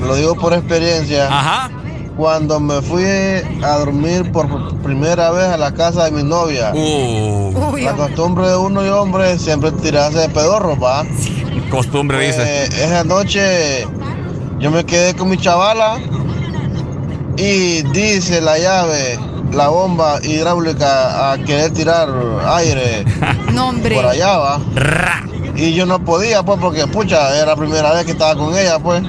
lo 0.00 0.14
digo 0.14 0.36
por 0.36 0.52
experiencia. 0.52 1.26
Ajá. 1.26 1.70
Cuando 2.16 2.60
me 2.60 2.82
fui 2.82 3.04
a 3.04 3.78
dormir 3.78 4.30
por 4.32 4.46
primera 4.82 5.30
vez 5.30 5.46
a 5.48 5.56
la 5.56 5.72
casa 5.72 6.04
de 6.04 6.10
mi 6.10 6.22
novia. 6.22 6.72
Uh, 6.74 7.76
La 7.82 7.92
costumbre 7.94 8.48
de 8.48 8.56
uno 8.56 8.84
y 8.84 8.88
hombre 8.90 9.38
siempre 9.38 9.70
es 9.70 9.76
tirarse 9.80 10.18
de 10.18 10.28
pedorro, 10.28 10.78
va. 10.78 11.04
costumbre, 11.70 12.26
dice. 12.26 12.42
Eh, 12.42 12.68
esa 12.84 13.02
noche 13.04 13.86
yo 14.58 14.70
me 14.70 14.84
quedé 14.84 15.14
con 15.14 15.30
mi 15.30 15.38
chavala 15.38 15.98
y 17.36 17.82
dice 17.92 18.40
la 18.42 18.58
llave, 18.58 19.18
la 19.52 19.68
bomba 19.68 20.18
hidráulica 20.22 21.32
a 21.32 21.38
querer 21.38 21.72
tirar 21.72 22.08
aire 22.46 23.04
No, 23.52 23.70
hombre. 23.70 23.94
por 23.96 24.06
allá, 24.06 24.36
va. 24.36 24.60
Y 25.56 25.72
yo 25.74 25.86
no 25.86 25.98
podía, 26.04 26.42
pues, 26.42 26.58
porque, 26.60 26.86
pucha, 26.86 27.34
era 27.36 27.46
la 27.46 27.56
primera 27.56 27.92
vez 27.94 28.04
que 28.04 28.12
estaba 28.12 28.34
con 28.36 28.56
ella, 28.56 28.78
pues. 28.78 29.02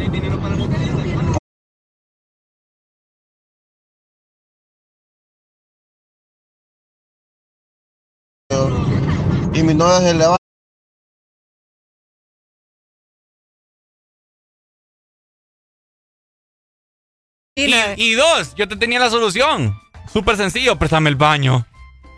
Y 17.56 18.14
dos, 18.14 18.56
yo 18.56 18.68
te 18.68 18.76
tenía 18.76 19.00
la 19.00 19.10
solución. 19.10 19.80
Súper 20.12 20.38
sencillo, 20.38 20.78
préstame 20.78 21.10
el 21.10 21.16
baño. 21.16 21.66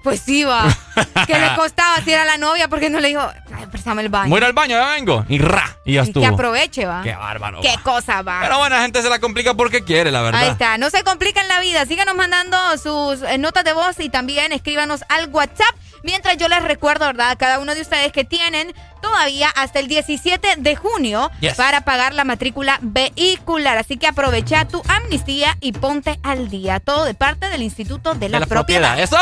Pues 0.04 0.22
sí, 0.22 0.44
va. 0.44 0.68
¿Qué 1.28 1.40
le 1.40 1.56
costaba 1.56 2.00
si 2.04 2.12
era 2.12 2.26
la 2.26 2.38
novia? 2.38 2.68
Porque 2.68 2.92
no 2.92 3.00
le 3.00 3.08
dijo, 3.08 3.28
préstame 3.72 4.04
el 4.04 4.10
baño. 4.10 4.30
Voy 4.30 4.42
al 4.44 4.54
baño, 4.54 4.78
ya 4.78 4.92
vengo. 4.92 5.26
Y 5.28 5.40
ra, 5.40 5.78
y 5.84 5.94
ya 5.94 6.04
estuvo. 6.04 6.24
Que 6.24 6.28
aproveche, 6.28 6.86
va. 6.86 7.02
Qué 7.02 7.16
bárbaro. 7.16 7.60
Qué 7.62 7.74
cosa, 7.84 8.22
va. 8.22 8.40
Pero 8.42 8.60
bueno, 8.60 8.76
la 8.76 8.84
gente 8.84 9.02
se 9.02 9.10
la 9.10 9.20
complica 9.20 9.56
porque 9.56 9.84
quiere, 9.84 10.12
la 10.12 10.22
verdad. 10.22 10.42
Ahí 10.42 10.50
está, 10.50 10.78
no 10.78 10.92
se 10.92 11.04
complica 11.04 11.42
en 11.42 11.48
la 11.48 11.60
vida. 11.60 11.86
Síganos 11.88 12.16
mandando 12.16 12.58
sus 12.78 13.24
eh, 13.24 13.38
notas 13.40 13.64
de 13.64 13.74
voz 13.74 14.00
y 14.00 14.10
también 14.10 14.52
escríbanos 14.52 15.04
al 15.10 15.30
WhatsApp. 15.30 15.76
Mientras 16.06 16.38
yo 16.38 16.48
les 16.48 16.62
recuerdo, 16.62 17.08
¿verdad? 17.08 17.32
A 17.32 17.36
cada 17.36 17.58
uno 17.58 17.74
de 17.74 17.82
ustedes 17.82 18.12
que 18.12 18.24
tienen 18.24 18.76
todavía 19.02 19.50
hasta 19.50 19.80
el 19.80 19.88
17 19.88 20.50
de 20.58 20.76
junio 20.76 21.32
para 21.58 21.82
pagar 21.82 22.14
la 22.14 22.24
matrícula 22.24 22.78
vehicular. 22.84 23.76
Así 23.80 23.98
que 23.98 24.06
aprovecha 24.06 24.68
tu 24.68 24.84
amnistía 24.88 25.58
y 25.62 25.72
ponte 25.72 26.20
al 26.22 26.52
día. 26.52 26.80
Todo 26.80 27.06
de 27.06 27.16
parte 27.16 27.50
del 27.50 27.64
Instituto 27.64 28.14
de 28.14 28.30
la, 28.30 28.46
propiedad. 28.46 29.00
¡Eso! 29.00 29.18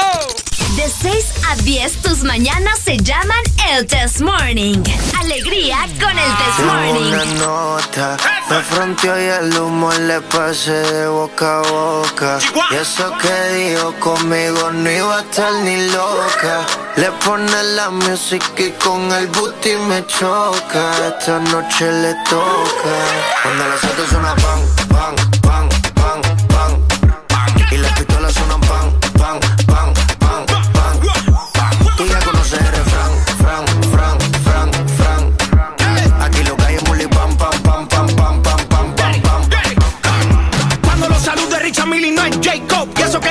De 0.76 0.90
6 0.90 1.26
a 1.52 1.56
10, 1.58 2.02
tus 2.02 2.24
mañanas 2.24 2.80
se 2.80 2.98
llaman 2.98 3.38
el 3.70 3.86
Test 3.86 4.22
Morning. 4.22 4.82
Alegría 5.20 5.78
con 6.02 6.18
el 6.18 6.38
Test 6.38 6.60
Morning. 6.66 7.14
Una 7.14 7.26
nota, 7.45 8.18
me 8.50 8.60
fronteó 8.64 9.22
y 9.22 9.26
el 9.26 9.56
humo 9.56 9.94
le 9.94 10.20
pasé 10.22 10.72
de 10.72 11.08
boca 11.08 11.60
a 11.60 11.62
boca. 11.62 12.40
Y 12.72 12.76
eso 12.76 13.14
que 13.22 13.54
dijo 13.56 13.94
conmigo 14.00 14.72
no 14.72 14.90
iba 14.90 15.18
a 15.18 15.22
estar 15.22 15.54
ni 15.64 15.90
loca. 15.91 16.66
Le 16.95 17.12
pone 17.24 17.64
la 17.76 17.91
música 17.91 18.48
y 18.58 18.72
con 18.72 19.12
el 19.12 19.28
booty 19.28 19.76
me 19.88 20.04
choca. 20.08 20.91
Esta 21.08 21.40
noche 21.40 21.91
le 21.91 22.16
toca. 22.28 22.95
Cuando 23.44 23.68
las 23.68 23.84
autos 23.84 24.10
suena 24.10 24.36
pan, 24.36 24.60
pan, 24.90 25.16
pan, 25.41 25.70
pan, 25.94 26.22
pan. 26.48 27.68
Y 27.72 27.78
las 27.78 27.91
pistolas 27.91 28.34
suenan 28.34 28.62
pan, 28.62 29.00
pan, 29.20 29.40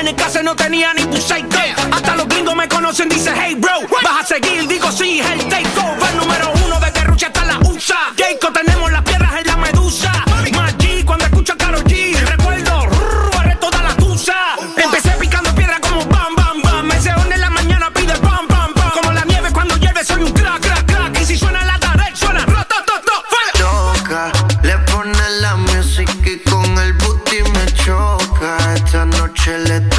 en 0.03 0.09
el 0.09 0.17
caso 0.17 0.43
no 0.43 0.57
tenía 0.57 0.93
ni 0.95 1.05
un 1.05 1.17
psycho. 1.17 1.59
Hasta 1.93 2.17
los 2.17 2.27
gringos 2.27 2.57
me 2.57 2.67
conocen, 2.67 3.09
dice 3.09 3.33
hey 3.35 3.55
bro. 3.57 3.73
Vas 4.03 4.23
a 4.23 4.27
seguir, 4.27 4.67
digo 4.67 4.91
sí, 4.91 5.21
el 5.21 5.47
takeover. 5.49 6.15
Número 6.17 6.53
uno 6.67 6.81
de 6.81 7.05
Rucha 7.05 7.29
hasta 7.29 7.45
la 7.45 7.59
USA. 7.61 8.13
Jacob 8.19 8.53
tenemos 8.53 8.91
las 8.91 9.03
piedras 9.03 9.33
en 9.41 9.47
la 9.47 9.57
medusa. 9.57 10.13
Maggi 10.57 11.05
cuando 11.05 11.25
escucho 11.27 11.53
a 11.53 11.57
Karol 11.57 11.85
G. 11.85 12.17
Recuerdo, 12.17 12.87
rrr, 12.87 13.59
toda 13.61 13.81
la 13.81 13.95
tusa. 13.95 14.35
Empecé 14.77 15.11
picando 15.21 15.55
piedra 15.55 15.79
como 15.81 16.05
bam, 16.07 16.35
bam, 16.35 16.63
bam. 16.63 16.87
Me 16.87 16.97
en 17.35 17.41
la 17.41 17.51
mañana 17.51 17.93
pide 17.95 18.15
bam, 18.15 18.49
bam, 18.49 18.73
bam. 18.75 18.91
Como 18.91 19.13
la 19.13 19.25
nieve 19.25 19.51
cuando 19.53 19.77
llueve 19.77 20.05
soy 20.05 20.25
un 20.25 20.33
crack, 20.33 20.63
crack, 20.63 20.85
crack. 20.85 21.21
Y 21.21 21.25
si 21.27 21.37
suena 21.37 21.65
la 21.65 21.79
tarde, 21.79 22.07
suena 22.15 22.45
rotototo. 22.45 23.13
Toca, 23.57 24.33
le 24.65 24.79
pone 24.79 25.31
la 25.41 25.55
música 25.55 26.13
y 26.29 26.39
con 26.51 26.77
el 26.79 26.93
booty 26.95 27.43
me 27.55 27.67
choca. 27.85 28.57
Esta 28.75 29.05
noche 29.07 29.59
le 29.61 29.81
toca. 29.81 29.92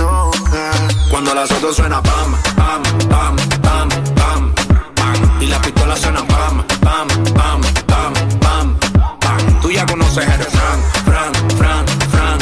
Las 1.44 1.52
autos 1.52 1.76
suena 1.76 2.02
pam, 2.02 2.32
pam, 2.56 2.84
pam, 3.10 3.36
pam, 3.62 3.90
pam, 4.16 4.54
pam. 4.96 5.42
Y 5.42 5.48
las 5.48 5.60
pistolas 5.60 6.00
suenan 6.00 6.26
pam, 6.26 6.64
pam, 6.80 7.08
pam, 7.34 7.62
pam, 7.86 8.14
pam, 8.40 8.80
pam. 9.20 9.60
Tú 9.62 9.70
ya 9.70 9.86
conoces 9.86 10.26
el 10.26 10.44
fran, 10.46 10.80
fran, 11.06 11.34
fran, 11.58 11.86
fran, 12.14 12.40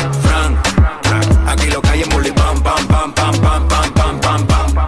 fran. 1.02 1.50
Aquí 1.50 1.68
lo 1.72 1.82
es 1.82 2.08
muli 2.14 2.32
pam, 2.32 2.62
pam, 2.62 2.86
pam, 2.86 3.12
pam, 3.14 3.42
pam, 3.42 3.68
pam, 3.68 3.90
pam, 3.98 4.20
pam, 4.20 4.46
pam. 4.46 4.88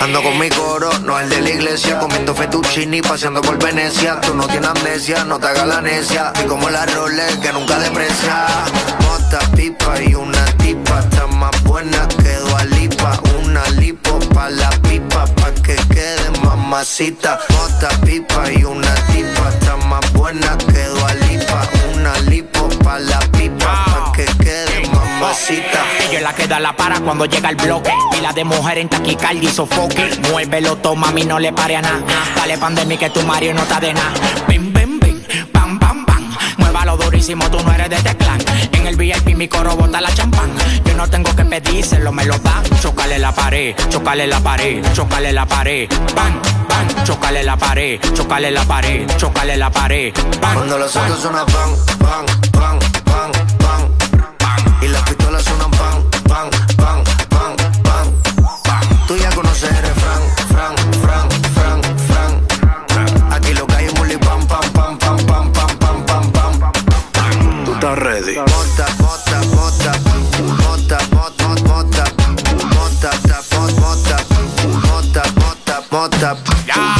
Ando 0.00 0.22
con 0.22 0.36
mi 0.36 0.48
coro, 0.48 0.90
no 1.04 1.20
el 1.20 1.28
de 1.28 1.42
la 1.42 1.50
iglesia, 1.50 2.00
comiendo 2.00 2.34
fettuccini, 2.34 3.02
paseando 3.02 3.40
por 3.40 3.62
Venecia. 3.62 4.20
Tú 4.20 4.34
no 4.34 4.48
tienes 4.48 4.68
amnesia, 4.68 5.24
no 5.24 5.38
te 5.38 5.46
hagas 5.46 5.68
la 5.68 5.80
necia. 5.80 6.32
Y 6.42 6.48
como 6.48 6.68
la 6.68 6.86
Rolex 6.86 7.36
que 7.36 7.52
nunca 7.52 7.78
deprecia. 7.78 8.46
Mota, 9.02 9.38
pipa 9.54 10.02
y 10.02 10.14
una 10.14 10.44
tipa, 10.56 10.98
está 10.98 11.28
más 11.28 11.62
buena. 11.62 12.08
Una 13.60 13.80
lipo 13.80 14.18
pa' 14.32 14.48
la 14.48 14.70
pipa, 14.82 15.26
pa' 15.36 15.52
que 15.62 15.76
quede 15.92 16.30
mamacita. 16.42 17.38
Mota, 17.50 17.88
pipa 18.06 18.50
y 18.50 18.64
una 18.64 18.94
tipa, 19.12 19.48
está 19.50 19.76
más 19.76 20.12
buena 20.14 20.56
que 20.56 20.88
Lipa. 21.28 21.68
Una 21.94 22.18
lipo 22.20 22.68
pa' 22.82 22.98
la 22.98 23.18
pipa, 23.32 23.84
pa' 23.84 24.12
que 24.12 24.24
quede 24.42 24.88
mamacita. 24.88 25.84
Ella 26.08 26.20
la 26.22 26.34
que 26.34 26.46
da 26.46 26.58
la 26.58 26.74
para 26.74 27.00
cuando 27.00 27.26
llega 27.26 27.50
el 27.50 27.56
bloque. 27.56 27.92
Y 28.16 28.20
la 28.22 28.32
de 28.32 28.44
mujer 28.44 28.78
en 28.78 28.88
taquicardia 28.88 29.50
y 29.50 29.52
sofoque. 29.52 30.08
Muévelo, 30.30 30.76
toma, 30.76 31.08
mami, 31.08 31.24
no 31.24 31.38
le 31.38 31.52
pare 31.52 31.76
a 31.76 31.82
nada. 31.82 32.00
Dale 32.36 32.56
pandemia 32.56 32.98
que 32.98 33.10
tu 33.10 33.20
Mario 33.24 33.52
no 33.52 33.62
está 33.62 33.78
de 33.78 33.92
nada. 33.92 34.14
Bim, 34.48 34.72
bim, 34.72 34.98
bim, 35.00 35.20
pam, 35.52 35.78
pam, 35.78 36.06
pam. 36.06 36.34
Muévalo 36.56 36.96
durísimo, 36.96 37.50
tú 37.50 37.58
no 37.62 37.72
eres 37.72 37.90
de 37.90 37.96
este 37.96 38.16
clan. 38.16 38.39
En 38.80 38.86
el 38.86 38.96
VIP 38.96 39.36
mi 39.36 39.46
coro 39.46 39.76
bota 39.76 40.00
la 40.00 40.12
champán. 40.14 40.50
Yo 40.86 40.94
no 40.94 41.06
tengo 41.06 41.36
que 41.36 41.44
pedírselo, 41.44 42.12
me 42.12 42.24
lo 42.24 42.38
dan. 42.38 42.64
Chocale 42.80 43.18
la 43.18 43.30
pared, 43.30 43.76
chocale 43.90 44.26
la 44.26 44.40
pared, 44.40 44.82
chocale 44.94 45.32
la 45.32 45.44
pared. 45.44 45.86
Bam, 46.16 46.40
bam, 46.66 47.04
chocale 47.04 47.42
la 47.42 47.58
pared, 47.58 48.00
chocale 48.14 48.50
la 48.50 48.64
pared, 48.64 49.06
chocale 49.18 49.58
la 49.58 49.70
pared. 49.70 50.14
Bam, 50.40 50.54
Cuando 50.54 50.78
los 50.78 50.96
autos 50.96 51.20
suenan 51.20 51.44
pan, 51.44 51.76
pan, 51.98 52.26
pan, 52.52 52.78
Yeah. 76.70 76.99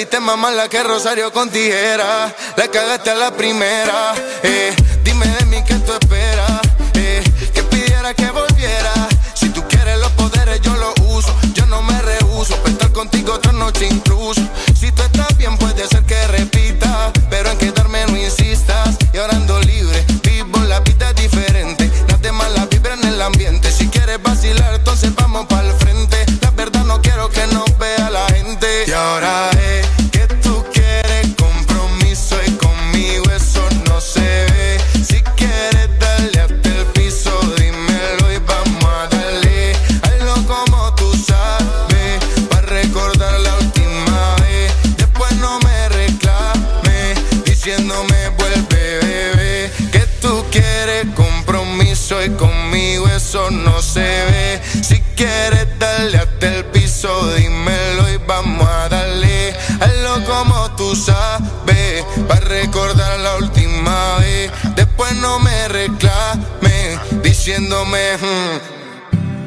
Saliste 0.00 0.20
más 0.20 0.38
mala 0.38 0.66
que 0.66 0.82
Rosario 0.82 1.30
con 1.30 1.50
tijera. 1.50 2.34
La 2.56 2.68
cagaste 2.68 3.10
a 3.10 3.14
la 3.14 3.30
primera. 3.32 4.14
Eh, 4.42 4.74
dime 5.04 5.26
de 5.26 5.44
mí 5.44 5.62
qué 5.66 5.74
tú 5.74 5.92
esperas. 5.92 6.60
Eh, 6.94 7.22
que 7.52 7.62
pidiera 7.64 8.14
que 8.14 8.30
volviera. 8.30 8.92
Si 9.34 9.50
tú 9.50 9.62
quieres 9.68 9.98
los 9.98 10.10
poderes, 10.12 10.58
yo 10.62 10.74
los 10.74 10.94
uso. 11.06 11.36
Yo 11.52 11.66
no 11.66 11.82
me 11.82 12.00
rehuso. 12.00 12.56
Para 12.56 12.70
estar 12.70 12.92
contigo 12.92 13.34
otra 13.34 13.52
noche 13.52 13.88
incluso. 13.90 14.40
Diciéndome. 67.50 68.16
hmm, 68.16 68.89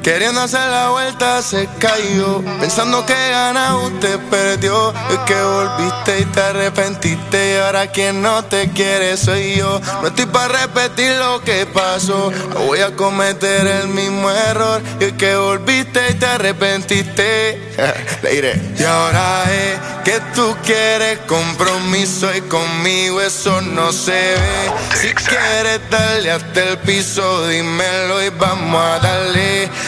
Queriendo 0.04 0.42
hacer 0.42 0.70
la 0.70 0.90
vuelta 0.90 1.42
se 1.42 1.70
cayó 1.80 2.44
Pensando 2.60 3.06
que 3.06 3.14
gana 3.14 3.78
usted 3.78 4.20
perdió. 4.30 4.94
Es 5.10 5.20
que 5.20 5.42
volviste 5.42 6.20
y 6.20 6.26
te 6.26 6.42
arrepentiste 6.42 7.54
Y 7.54 7.58
ahora 7.58 7.88
quien 7.88 8.22
no 8.22 8.44
te 8.44 8.70
quiere 8.72 9.16
soy 9.16 9.56
yo. 9.56 9.80
No 10.02 10.08
estoy 10.10 10.26
para 10.26 10.66
repetir 10.66 11.16
lo 11.16 11.42
que 11.42 11.66
pasó 11.68 12.34
No 12.54 12.60
voy 12.66 12.82
a 12.82 12.94
cometer 12.98 13.66
el 13.66 13.88
mismo 13.88 14.30
error. 14.30 14.82
Y 15.00 15.06
es 15.06 15.14
que 15.14 15.38
volviste 15.38 16.02
y 16.10 16.14
te 16.16 16.26
arrepentiste. 16.26 17.74
Le 18.24 18.30
diré. 18.30 18.62
Y 18.78 18.84
ahora 18.84 19.46
es 19.54 19.80
que 20.04 20.20
tú 20.36 20.54
quieres 20.66 21.20
compromiso 21.28 22.34
Y 22.36 22.42
conmigo 22.42 23.22
eso 23.22 23.62
no 23.62 23.94
se 23.94 24.12
ve. 24.12 24.74
Si 25.02 25.14
quieres 25.14 25.80
darle 25.90 26.32
hasta 26.32 26.62
el 26.62 26.78
piso 26.80 27.48
Dímelo 27.48 28.22
y 28.22 28.30
vamos 28.32 28.84
a 28.84 29.00
darle 29.00 29.70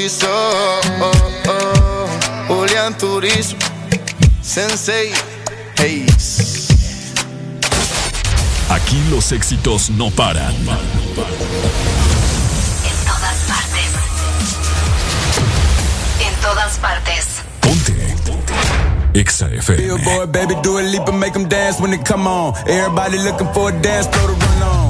Turizo, 0.00 0.28
oh, 0.30 1.12
oh, 1.46 2.08
Julián 2.48 2.96
Turizo, 2.96 3.54
Sensei, 4.40 5.12
hey. 5.76 6.06
Aquí 8.70 8.98
los 9.10 9.30
éxitos 9.30 9.90
no 9.90 10.10
paran. 10.10 10.54
En 10.56 10.66
todas 13.04 13.36
partes. 13.46 13.90
En 16.26 16.34
todas 16.40 16.78
partes. 16.78 17.26
Exa 19.12 19.48
FM. 19.48 19.82
Billboard, 19.82 20.32
baby, 20.32 20.54
do 20.62 20.78
a 20.78 20.82
leap 20.82 21.06
and 21.08 21.20
make 21.20 21.34
them 21.34 21.46
dance 21.46 21.78
when 21.78 21.90
they 21.90 21.98
come 21.98 22.26
on. 22.26 22.54
Everybody 22.66 23.18
looking 23.18 23.52
for 23.52 23.68
a 23.68 23.82
dance 23.82 24.06
run 24.06 24.62
on. 24.62 24.89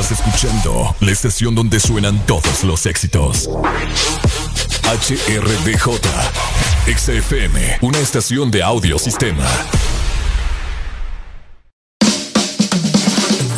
escuchando 0.00 0.96
la 0.98 1.12
estación 1.12 1.54
donde 1.54 1.78
suenan 1.78 2.18
todos 2.26 2.64
los 2.64 2.84
éxitos. 2.84 3.48
HRDJ, 4.82 6.00
XFM, 6.96 7.78
una 7.80 7.98
estación 8.00 8.50
de 8.50 8.64
audio 8.64 8.98
sistema. 8.98 9.46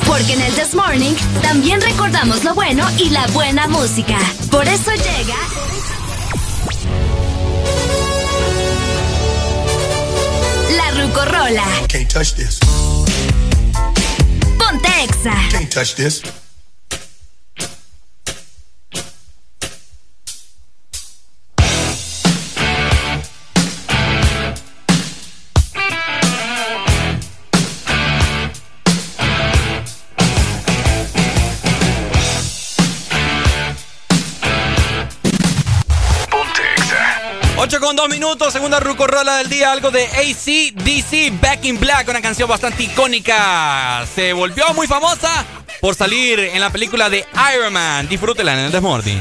Porque 0.07 0.35
en 0.35 0.43
el 0.43 0.53
This 0.53 0.75
Morning 0.75 1.15
también 1.41 1.81
recordamos 1.81 2.45
lo 2.45 2.55
bueno 2.55 2.87
y 2.99 3.09
la 3.09 3.27
buena 3.29 3.67
música. 3.67 4.19
Por 4.51 4.69
eso 4.69 4.91
llega. 4.93 5.37
La 10.77 10.91
Rucorola. 11.03 11.65
Can't 11.89 12.13
touch 12.13 12.35
this. 12.35 12.61
Can't 14.97 15.71
touch 15.71 15.95
this. 15.95 16.46
Minutos, 38.27 38.53
segunda 38.53 38.81
rucorola 38.81 39.37
del 39.37 39.49
día, 39.49 39.71
algo 39.71 39.93
de 39.93 40.05
ACDC 40.05 41.41
Back 41.41 41.65
in 41.65 41.79
Black, 41.79 42.09
una 42.09 42.21
canción 42.21 42.49
bastante 42.49 42.83
icónica. 42.83 44.05
Se 44.17 44.33
volvió 44.33 44.65
muy 44.75 44.89
famosa 44.89 45.45
por 45.81 45.95
salir 45.95 46.41
en 46.41 46.61
la 46.61 46.71
película 46.71 47.09
de 47.09 47.25
Iron 47.55 47.73
Man. 47.73 48.09
Disfrútela 48.09 48.55
en 48.55 48.59
el 48.67 48.73
Desmordi. 48.73 49.21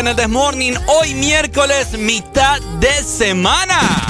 en 0.00 0.08
el 0.08 0.16
Desmorning 0.16 0.74
hoy 0.86 1.14
miércoles 1.14 1.92
mitad 1.98 2.58
de 2.80 3.02
semana. 3.04 4.09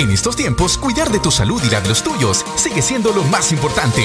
En 0.00 0.10
estos 0.10 0.34
tiempos, 0.34 0.78
cuidar 0.78 1.10
de 1.10 1.20
tu 1.20 1.30
salud 1.30 1.62
y 1.62 1.68
la 1.68 1.82
de 1.82 1.90
los 1.90 2.02
tuyos 2.02 2.42
sigue 2.56 2.80
siendo 2.80 3.12
lo 3.12 3.22
más 3.24 3.52
importante. 3.52 4.02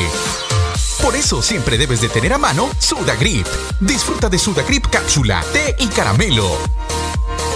Por 1.01 1.15
eso 1.15 1.41
siempre 1.41 1.77
debes 1.77 2.01
de 2.01 2.09
tener 2.09 2.33
a 2.33 2.37
mano 2.37 2.69
Sudagrip. 2.79 3.47
Disfruta 3.79 4.27
de 4.27 4.37
Sudagrip 4.37 4.87
cápsula, 4.87 5.41
té 5.53 5.73
y 5.79 5.87
caramelo. 5.87 6.51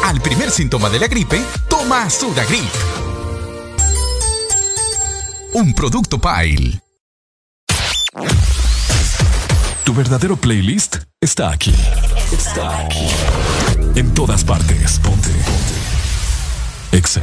Al 0.06 0.22
primer 0.22 0.51
síntoma 0.51 0.90
de 0.90 1.00
la 1.00 1.08
gripe, 1.08 1.43
toma 1.68 2.09
Sudagrip. 2.09 2.72
Un 5.51 5.74
producto 5.74 6.18
Pile. 6.18 6.82
Tu 9.84 9.93
verdadero 9.93 10.38
playlist 10.38 10.95
está 11.19 11.51
aquí. 11.51 11.76
Está 12.32 12.85
aquí. 12.85 13.06
En 13.95 14.14
todas 14.14 14.45
partes. 14.45 14.98
Ponte. 15.00 15.27
Ponte. 15.30 16.98
Exa. 16.98 17.22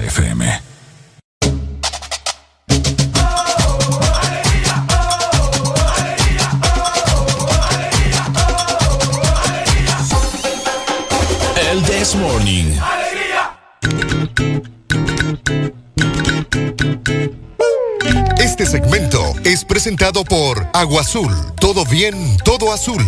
Presentado 19.87 20.25
por 20.25 20.69
Agua 20.73 21.03
Azul. 21.03 21.33
Todo 21.61 21.85
bien, 21.85 22.39
todo 22.39 22.73
azul. 22.73 23.05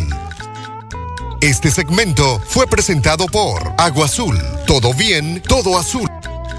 Este 1.40 1.72
segmento 1.72 2.40
fue 2.46 2.68
presentado 2.68 3.26
por 3.26 3.74
Agua 3.76 4.04
Azul. 4.04 4.40
Todo 4.64 4.94
bien, 4.94 5.42
todo 5.42 5.76
azul. 5.76 6.08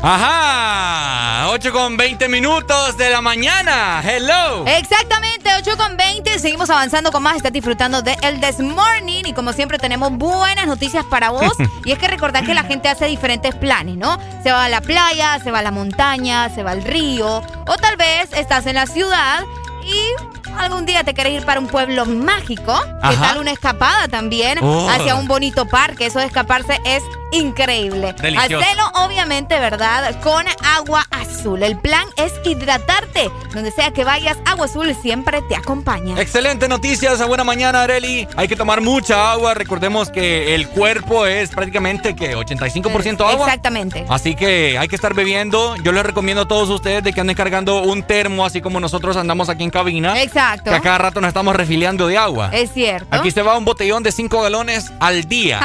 Ajá, 0.02 1.50
8 1.52 1.72
con 1.72 1.96
20 1.96 2.28
minutos 2.28 2.98
de 2.98 3.10
la 3.10 3.22
mañana. 3.22 4.02
Hello. 4.04 4.66
Exactamente, 4.68 5.52
8 5.58 5.78
con 5.78 5.96
20. 5.96 6.38
Seguimos 6.40 6.70
avanzando 6.70 7.14
con 7.14 7.24
más. 7.24 7.38
Estás 7.38 7.54
disfrutando 7.54 8.02
de 8.02 8.18
El 8.22 8.42
This 8.42 8.60
Morning. 8.60 9.24
Y 9.26 9.34
como 9.34 9.54
siempre, 9.54 9.78
tenemos 9.78 10.12
buenas 10.12 10.68
noticias 10.68 11.06
para 11.06 11.30
vos. 11.30 11.54
y 11.86 11.94
es 11.94 11.98
que 11.98 12.10
recordad 12.10 12.44
que 12.44 12.54
la 12.54 12.64
gente 12.64 12.90
hace 12.90 13.06
diferentes 13.06 13.56
planes, 13.56 13.96
¿no? 13.96 14.18
Se 14.44 14.52
va 14.52 14.66
a 14.66 14.70
la 14.70 14.82
playa, 14.82 15.40
se 15.42 15.50
va 15.50 15.60
a 15.60 15.64
la 15.64 15.72
montaña, 15.72 16.54
se 16.54 16.62
va 16.62 16.72
al 16.72 16.84
río. 16.84 17.42
O 17.68 17.78
tal 17.78 17.96
vez 17.96 18.34
estás 18.34 18.66
en 18.66 18.76
la 18.76 18.86
ciudad 18.86 19.46
y 19.90 20.52
algún 20.58 20.86
día 20.86 21.04
te 21.04 21.14
querés 21.14 21.34
ir 21.34 21.46
para 21.46 21.60
un 21.60 21.68
pueblo 21.68 22.06
mágico. 22.06 22.80
¿Qué 23.02 23.08
Ajá. 23.16 23.30
tal 23.30 23.38
una 23.40 23.52
escapada 23.52 24.08
también 24.08 24.60
Oh. 24.62 24.88
hacia 24.90 25.16
un 25.16 25.28
bonito 25.28 25.66
parque? 25.66 26.06
Eso 26.06 26.20
de 26.20 26.26
escaparse 26.26 26.80
es 26.86 27.04
increíble. 27.32 28.14
Delicioso. 28.14 28.64
Hacelo, 28.64 28.84
obviamente, 28.96 29.60
¿verdad? 29.60 30.20
Con 30.22 30.46
agua 30.64 31.06
azul. 31.12 31.64
El 31.64 31.78
plan 31.78 32.08
es 32.18 32.34
hidratarte. 32.44 33.30
Donde 33.54 33.72
sea 33.72 33.92
que 33.92 34.04
vayas, 34.04 34.38
agua 34.46 34.66
azul 34.66 34.96
siempre 35.02 35.42
te 35.44 35.56
acompaña. 35.56 36.20
Excelente 36.22 36.68
noticias, 36.68 37.22
a 37.22 37.26
buena 37.26 37.44
mañana, 37.44 37.84
Areli. 37.84 38.28
Hay 38.36 38.48
que 38.48 38.56
tomar 38.56 38.82
mucha 38.82 39.32
agua. 39.32 39.54
Recordemos 39.54 40.10
que 40.10 40.56
el 40.56 40.68
cuerpo 40.68 41.26
es 41.26 41.50
prácticamente 41.50 42.16
que 42.16 42.36
85% 42.36 43.22
agua. 43.22 43.46
Exactamente. 43.46 44.06
Así 44.10 44.36
que 44.36 44.78
hay 44.78 44.88
que 44.88 44.96
estar 44.96 45.14
bebiendo. 45.14 45.76
Yo 45.78 45.92
les 45.92 46.04
recomiendo 46.04 46.44
a 46.44 46.48
todos 46.48 46.70
ustedes 46.70 47.04
de 47.04 47.14
que 47.14 47.22
anden 47.22 47.36
cargando 47.36 47.84
un 47.84 48.04
termo, 48.04 48.46
así 48.46 48.62
como 48.62 48.80
nosotros 48.80 49.18
andamos 49.18 49.50
aquí 49.50 49.64
en 49.64 49.70
cabina. 49.70 50.22
Exacto. 50.22 50.70
Que 50.72 50.78
a 50.78 50.82
cada 50.82 50.98
rato 50.98 51.22
nos 51.22 51.30
estamos 51.30 51.56
refiliando 51.56 52.08
de 52.08 52.18
agua. 52.18 52.50
Es 52.54 52.72
cierto. 52.74 53.08
Aquí 53.12 53.32
se 53.32 53.42
va 53.42 53.58
un 53.58 53.66
botellón 53.66 54.04
de 54.04 54.12
5 54.12 54.42
galones 54.42 54.92
al 55.00 55.28
día. 55.28 55.60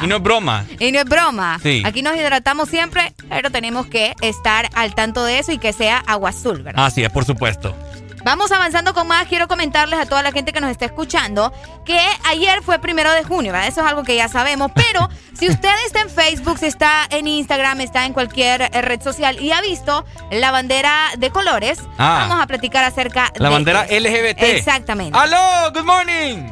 y 0.02 0.06
no 0.06 0.16
es 0.16 0.22
broma. 0.22 0.64
Y 0.78 0.92
no 0.92 0.99
es 1.00 1.04
broma. 1.04 1.58
Sí. 1.62 1.82
Aquí 1.84 2.02
nos 2.02 2.16
hidratamos 2.16 2.68
siempre, 2.68 3.12
pero 3.28 3.50
tenemos 3.50 3.86
que 3.86 4.14
estar 4.20 4.68
al 4.74 4.94
tanto 4.94 5.24
de 5.24 5.38
eso 5.38 5.52
y 5.52 5.58
que 5.58 5.72
sea 5.72 5.98
agua 6.06 6.30
azul, 6.30 6.62
¿verdad? 6.62 6.84
Así 6.86 7.02
es, 7.02 7.10
por 7.10 7.24
supuesto. 7.24 7.74
Vamos 8.22 8.52
avanzando 8.52 8.92
con 8.92 9.08
más. 9.08 9.26
Quiero 9.28 9.48
comentarles 9.48 9.98
a 9.98 10.04
toda 10.04 10.22
la 10.22 10.30
gente 10.30 10.52
que 10.52 10.60
nos 10.60 10.70
está 10.70 10.84
escuchando 10.84 11.54
que 11.86 11.98
ayer 12.28 12.62
fue 12.62 12.78
primero 12.78 13.10
de 13.12 13.24
junio, 13.24 13.50
¿verdad? 13.50 13.66
Eso 13.68 13.80
es 13.80 13.86
algo 13.86 14.02
que 14.02 14.14
ya 14.14 14.28
sabemos. 14.28 14.70
Pero 14.74 15.08
si 15.32 15.48
usted 15.48 15.70
está 15.86 16.02
en 16.02 16.10
Facebook, 16.10 16.58
si 16.58 16.66
está 16.66 17.06
en 17.10 17.26
Instagram, 17.26 17.80
está 17.80 18.04
en 18.04 18.12
cualquier 18.12 18.60
eh, 18.60 18.82
red 18.82 19.00
social 19.00 19.40
y 19.40 19.52
ha 19.52 19.62
visto 19.62 20.04
la 20.30 20.50
bandera 20.50 21.12
de 21.16 21.30
colores, 21.30 21.80
Ah. 21.96 22.26
vamos 22.28 22.42
a 22.42 22.46
platicar 22.46 22.84
acerca 22.84 23.32
La 23.36 23.48
de. 23.48 23.54
bandera 23.54 23.86
LGBT. 23.86 24.42
Exactamente. 24.42 25.18
¡Aló! 25.18 25.72
¡Good 25.72 25.84
morning! 25.86 26.50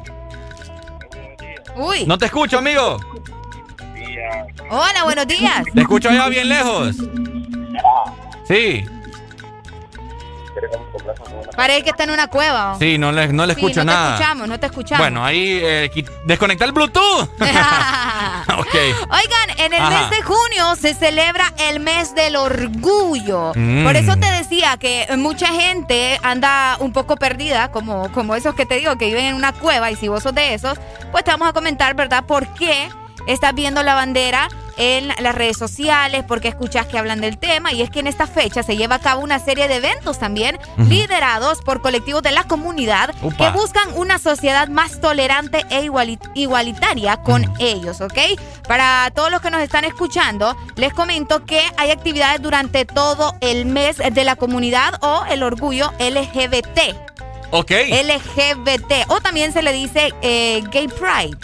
Uy. 1.76 2.06
No 2.06 2.16
te 2.16 2.24
escucho, 2.26 2.58
amigo. 2.58 2.98
Hola, 4.70 5.04
buenos 5.04 5.26
días. 5.26 5.64
Te 5.74 5.80
escucho 5.80 6.08
allá 6.10 6.28
bien 6.28 6.48
lejos. 6.48 6.96
Sí, 8.46 8.84
Parece 11.56 11.82
que 11.82 11.90
está 11.90 12.04
en 12.04 12.10
una 12.10 12.28
cueva. 12.28 12.74
¿o? 12.74 12.78
sí, 12.78 12.98
no 12.98 13.10
le, 13.10 13.28
no 13.28 13.46
le 13.46 13.54
Sí, 13.54 13.60
escucho 13.60 13.84
no 13.84 13.92
nada. 13.92 14.08
te 14.10 14.14
escuchamos, 14.22 14.48
no 14.48 14.60
te 14.60 14.66
escuchamos. 14.66 15.02
Bueno, 15.04 15.24
ahí 15.24 15.60
eh, 15.62 16.04
desconecta 16.24 16.64
el 16.64 16.72
Bluetooth. 16.72 17.28
ok. 18.58 18.74
Oigan, 18.74 19.58
en 19.58 19.72
el 19.72 19.80
Ajá. 19.80 19.90
mes 19.90 20.10
de 20.10 20.22
junio 20.22 20.76
se 20.76 20.94
celebra 20.94 21.52
el 21.68 21.80
mes 21.80 22.14
del 22.14 22.36
orgullo. 22.36 23.52
Mm. 23.54 23.84
Por 23.84 23.96
eso 23.96 24.16
te 24.16 24.30
decía 24.32 24.76
que 24.76 25.06
mucha 25.16 25.48
gente 25.48 26.18
anda 26.22 26.76
un 26.80 26.92
poco 26.92 27.16
perdida, 27.16 27.70
como, 27.72 28.10
como 28.12 28.34
esos 28.36 28.54
que 28.54 28.66
te 28.66 28.76
digo, 28.76 28.96
que 28.96 29.06
viven 29.06 29.24
en 29.26 29.34
una 29.34 29.52
cueva, 29.52 29.90
y 29.90 29.96
si 29.96 30.06
vos 30.08 30.22
sos 30.22 30.34
de 30.34 30.54
esos, 30.54 30.78
pues 31.10 31.24
te 31.24 31.30
vamos 31.30 31.48
a 31.48 31.52
comentar, 31.52 31.94
¿verdad? 31.94 32.24
¿Por 32.24 32.46
qué 32.54 32.88
estás 33.28 33.54
viendo 33.54 33.82
la 33.84 33.94
bandera 33.94 34.48
en 34.76 35.08
las 35.08 35.34
redes 35.34 35.56
sociales? 35.56 36.22
¿Por 36.24 36.40
qué 36.40 36.48
escuchas 36.48 36.86
que 36.86 36.98
hablan 36.98 37.20
del 37.20 37.36
tema? 37.38 37.72
Y 37.72 37.82
es 37.82 37.90
que 37.90 38.00
en 38.00 38.06
esta 38.06 38.26
fecha 38.26 38.62
se 38.62 38.76
lleva 38.76 38.96
a 38.96 38.98
cabo 39.00 39.22
una 39.22 39.38
serie 39.38 39.66
de 39.68 39.76
eventos 39.76 40.18
también 40.18 40.58
liderados 40.88 41.60
por 41.62 41.80
colectivos 41.82 42.22
de 42.22 42.30
la 42.32 42.44
comunidad 42.44 43.10
que 43.36 43.50
buscan 43.50 43.88
una 43.96 44.18
sociedad 44.18 44.68
más 44.68 45.00
tolerante 45.00 45.64
e 45.70 45.82
iguali- 45.84 46.18
igualitaria 46.34 47.16
con 47.18 47.44
ellos, 47.58 48.00
¿ok? 48.00 48.18
Para 48.68 49.10
todos 49.14 49.30
los 49.30 49.40
que 49.40 49.50
nos 49.50 49.60
están 49.62 49.84
escuchando, 49.84 50.56
les 50.76 50.92
comento 50.92 51.44
que 51.44 51.60
hay 51.76 51.90
actividades 51.90 52.40
durante 52.42 52.84
todo 52.84 53.34
el 53.40 53.66
mes 53.66 53.96
de 53.98 54.24
la 54.24 54.36
comunidad 54.36 54.94
o 55.02 55.24
el 55.30 55.42
orgullo 55.42 55.92
LGBT. 55.98 56.94
Ok. 57.50 57.70
LGBT. 57.90 59.06
O 59.08 59.20
también 59.20 59.52
se 59.52 59.62
le 59.62 59.72
dice 59.72 60.12
eh, 60.22 60.62
Gay 60.70 60.88
Pride. 60.88 61.36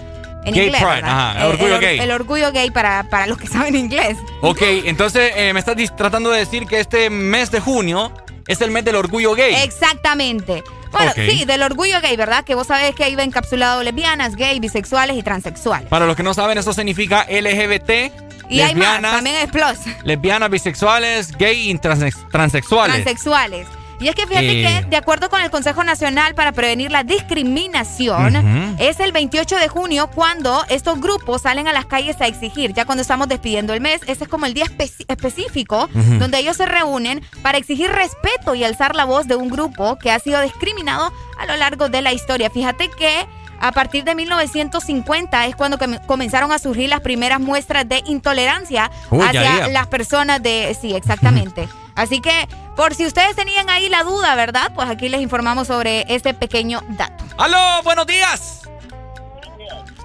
En 0.44 0.54
Gay 0.54 0.64
inglés, 0.66 0.82
Pride, 0.82 0.94
¿verdad? 0.96 1.30
ajá, 1.30 1.40
el 1.40 1.46
orgullo 1.52 1.74
or- 1.76 1.80
gay. 1.80 1.98
El 2.00 2.10
orgullo 2.10 2.52
gay 2.52 2.70
para, 2.70 3.04
para 3.04 3.26
los 3.26 3.38
que 3.38 3.46
saben 3.46 3.74
inglés. 3.76 4.18
Ok, 4.42 4.60
entonces 4.84 5.32
eh, 5.36 5.52
me 5.52 5.60
estás 5.60 5.76
tratando 5.96 6.30
de 6.30 6.40
decir 6.40 6.66
que 6.66 6.80
este 6.80 7.08
mes 7.10 7.50
de 7.50 7.60
junio 7.60 8.12
es 8.46 8.60
el 8.60 8.70
mes 8.70 8.84
del 8.84 8.96
orgullo 8.96 9.34
gay. 9.34 9.54
Exactamente. 9.62 10.62
Bueno, 10.92 11.12
sí, 11.14 11.44
del 11.44 11.62
orgullo 11.62 12.00
gay, 12.00 12.16
¿verdad? 12.16 12.44
Que 12.44 12.54
vos 12.54 12.68
sabés 12.68 12.94
que 12.94 13.02
ahí 13.04 13.16
va 13.16 13.24
encapsulado 13.24 13.82
lesbianas, 13.82 14.36
gay, 14.36 14.60
bisexuales 14.60 15.16
y 15.16 15.22
transexuales. 15.22 15.88
Para 15.88 16.06
los 16.06 16.14
que 16.14 16.22
no 16.22 16.34
saben, 16.34 16.56
eso 16.58 16.72
significa 16.72 17.26
LGBT. 17.28 18.12
Y 18.50 18.60
hay 18.60 18.74
más, 18.74 19.00
también 19.00 19.36
es 19.36 19.50
plus. 19.50 19.78
Lesbianas, 20.04 20.50
bisexuales, 20.50 21.32
gay 21.36 21.70
y 21.70 21.78
transexuales. 21.78 22.14
Transexuales. 22.30 23.66
Y 24.04 24.08
es 24.08 24.14
que 24.14 24.26
fíjate 24.26 24.46
que, 24.46 24.86
de 24.86 24.96
acuerdo 24.98 25.30
con 25.30 25.40
el 25.40 25.50
Consejo 25.50 25.82
Nacional 25.82 26.34
para 26.34 26.52
Prevenir 26.52 26.92
la 26.92 27.04
Discriminación, 27.04 28.76
es 28.78 29.00
el 29.00 29.12
28 29.12 29.56
de 29.56 29.68
junio 29.68 30.10
cuando 30.14 30.62
estos 30.68 31.00
grupos 31.00 31.40
salen 31.40 31.68
a 31.68 31.72
las 31.72 31.86
calles 31.86 32.20
a 32.20 32.26
exigir, 32.26 32.74
ya 32.74 32.84
cuando 32.84 33.00
estamos 33.00 33.28
despidiendo 33.28 33.72
el 33.72 33.80
mes, 33.80 34.02
ese 34.06 34.24
es 34.24 34.28
como 34.28 34.44
el 34.44 34.52
día 34.52 34.66
específico 35.08 35.88
donde 36.18 36.38
ellos 36.38 36.58
se 36.58 36.66
reúnen 36.66 37.22
para 37.40 37.56
exigir 37.56 37.90
respeto 37.90 38.54
y 38.54 38.62
alzar 38.62 38.94
la 38.94 39.06
voz 39.06 39.26
de 39.26 39.36
un 39.36 39.48
grupo 39.48 39.96
que 39.96 40.10
ha 40.10 40.18
sido 40.18 40.42
discriminado 40.42 41.10
a 41.38 41.46
lo 41.46 41.56
largo 41.56 41.88
de 41.88 42.02
la 42.02 42.12
historia. 42.12 42.50
Fíjate 42.50 42.90
que 42.90 43.26
a 43.58 43.72
partir 43.72 44.04
de 44.04 44.14
1950 44.14 45.46
es 45.46 45.56
cuando 45.56 45.78
comenzaron 46.06 46.52
a 46.52 46.58
surgir 46.58 46.90
las 46.90 47.00
primeras 47.00 47.40
muestras 47.40 47.88
de 47.88 48.02
intolerancia 48.04 48.90
hacia 49.10 49.68
las 49.68 49.86
personas 49.86 50.42
de... 50.42 50.76
Sí, 50.78 50.94
exactamente. 50.94 51.70
Así 51.94 52.20
que, 52.20 52.48
por 52.76 52.94
si 52.94 53.06
ustedes 53.06 53.36
tenían 53.36 53.70
ahí 53.70 53.88
la 53.88 54.02
duda, 54.02 54.34
¿verdad? 54.34 54.72
Pues 54.74 54.88
aquí 54.88 55.08
les 55.08 55.20
informamos 55.20 55.68
sobre 55.68 56.04
este 56.08 56.34
pequeño 56.34 56.82
dato. 56.90 57.24
¡Aló! 57.38 57.82
¡Buenos 57.82 58.06
días! 58.06 58.68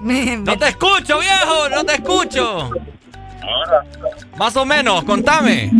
no 0.00 0.58
te 0.58 0.68
escucho, 0.68 1.18
viejo, 1.18 1.68
no 1.68 1.84
te 1.84 1.94
escucho. 1.94 2.70
Más 4.36 4.56
o 4.56 4.64
menos, 4.64 5.04
contame. 5.04 5.70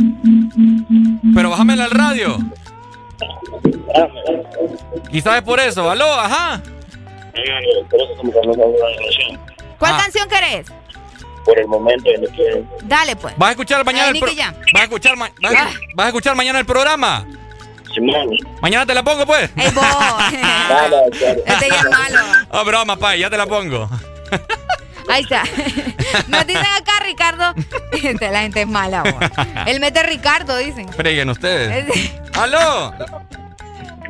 Pero 1.34 1.50
bájame 1.50 1.74
al 1.74 1.90
radio. 1.90 2.38
Quizás 5.10 5.36
es 5.36 5.42
por 5.42 5.60
eso. 5.60 5.90
¿Aló? 5.90 6.12
Ajá. 6.12 6.60
¿Cuál 9.78 9.94
ah. 9.94 9.98
canción 10.02 10.28
querés? 10.28 10.66
Por 11.44 11.58
el 11.58 11.66
momento 11.66 12.04
que 12.04 12.64
Dale, 12.84 13.16
pues. 13.16 13.34
¿Vas 13.36 13.48
a 13.48 13.50
escuchar 13.52 13.84
mañana 13.84 14.10
el 14.10 14.18
programa? 14.18 14.56
¿Vas 14.72 14.80
a 14.80 14.84
escuchar, 14.84 15.16
vas, 15.16 15.30
a, 15.98 16.06
escuchar 16.08 16.36
mañana 16.36 16.58
el 16.58 16.66
programa? 16.66 17.26
Mañana 18.60 18.86
te 18.86 18.94
la 18.94 19.02
pongo, 19.02 19.26
pues. 19.26 19.50
Ey, 19.56 19.70
vos. 19.72 19.84
este 21.46 21.68
ya 21.68 21.76
es 21.76 21.90
malo. 21.90 22.20
Oh, 22.52 22.64
broma, 22.64 22.96
pa, 22.96 23.14
ya 23.16 23.30
te 23.30 23.36
la 23.36 23.46
pongo. 23.46 23.88
Ahí 25.08 25.22
está. 25.22 25.42
Nos 26.28 26.46
dicen 26.46 26.64
acá, 26.64 26.92
Ricardo. 27.04 27.54
Este, 27.92 28.30
la 28.30 28.42
gente 28.42 28.62
es 28.62 28.68
mala, 28.68 29.02
vos. 29.02 29.14
El 29.66 29.80
mete 29.80 30.02
Ricardo, 30.02 30.56
dicen. 30.56 30.88
Freguen 30.92 31.30
ustedes. 31.30 32.12
¡Aló! 32.34 32.92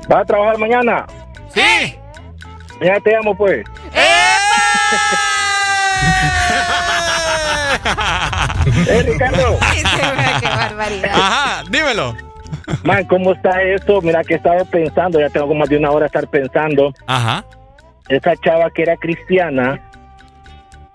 ¿Vas 0.08 0.22
a 0.22 0.24
trabajar 0.24 0.58
mañana? 0.58 1.06
Sí. 1.54 1.96
Mañana 2.80 3.00
te 3.00 3.10
llamo, 3.10 3.36
pues. 3.36 3.64
¡Eh, 8.88 9.02
Ricardo! 9.06 9.58
¡Qué 10.40 10.48
barbaridad! 10.48 11.10
Ajá, 11.14 11.62
dímelo. 11.70 12.14
Man, 12.82 13.04
¿cómo 13.04 13.32
está 13.32 13.62
esto? 13.62 14.00
Mira 14.00 14.22
que 14.24 14.34
he 14.34 14.36
estado 14.36 14.64
pensando, 14.66 15.20
ya 15.20 15.28
tengo 15.28 15.54
más 15.54 15.68
de 15.68 15.76
una 15.76 15.90
hora 15.90 16.06
estar 16.06 16.26
pensando. 16.28 16.92
Ajá. 17.06 17.44
Esa 18.08 18.34
chava 18.36 18.70
que 18.70 18.82
era 18.82 18.96
cristiana, 18.96 19.80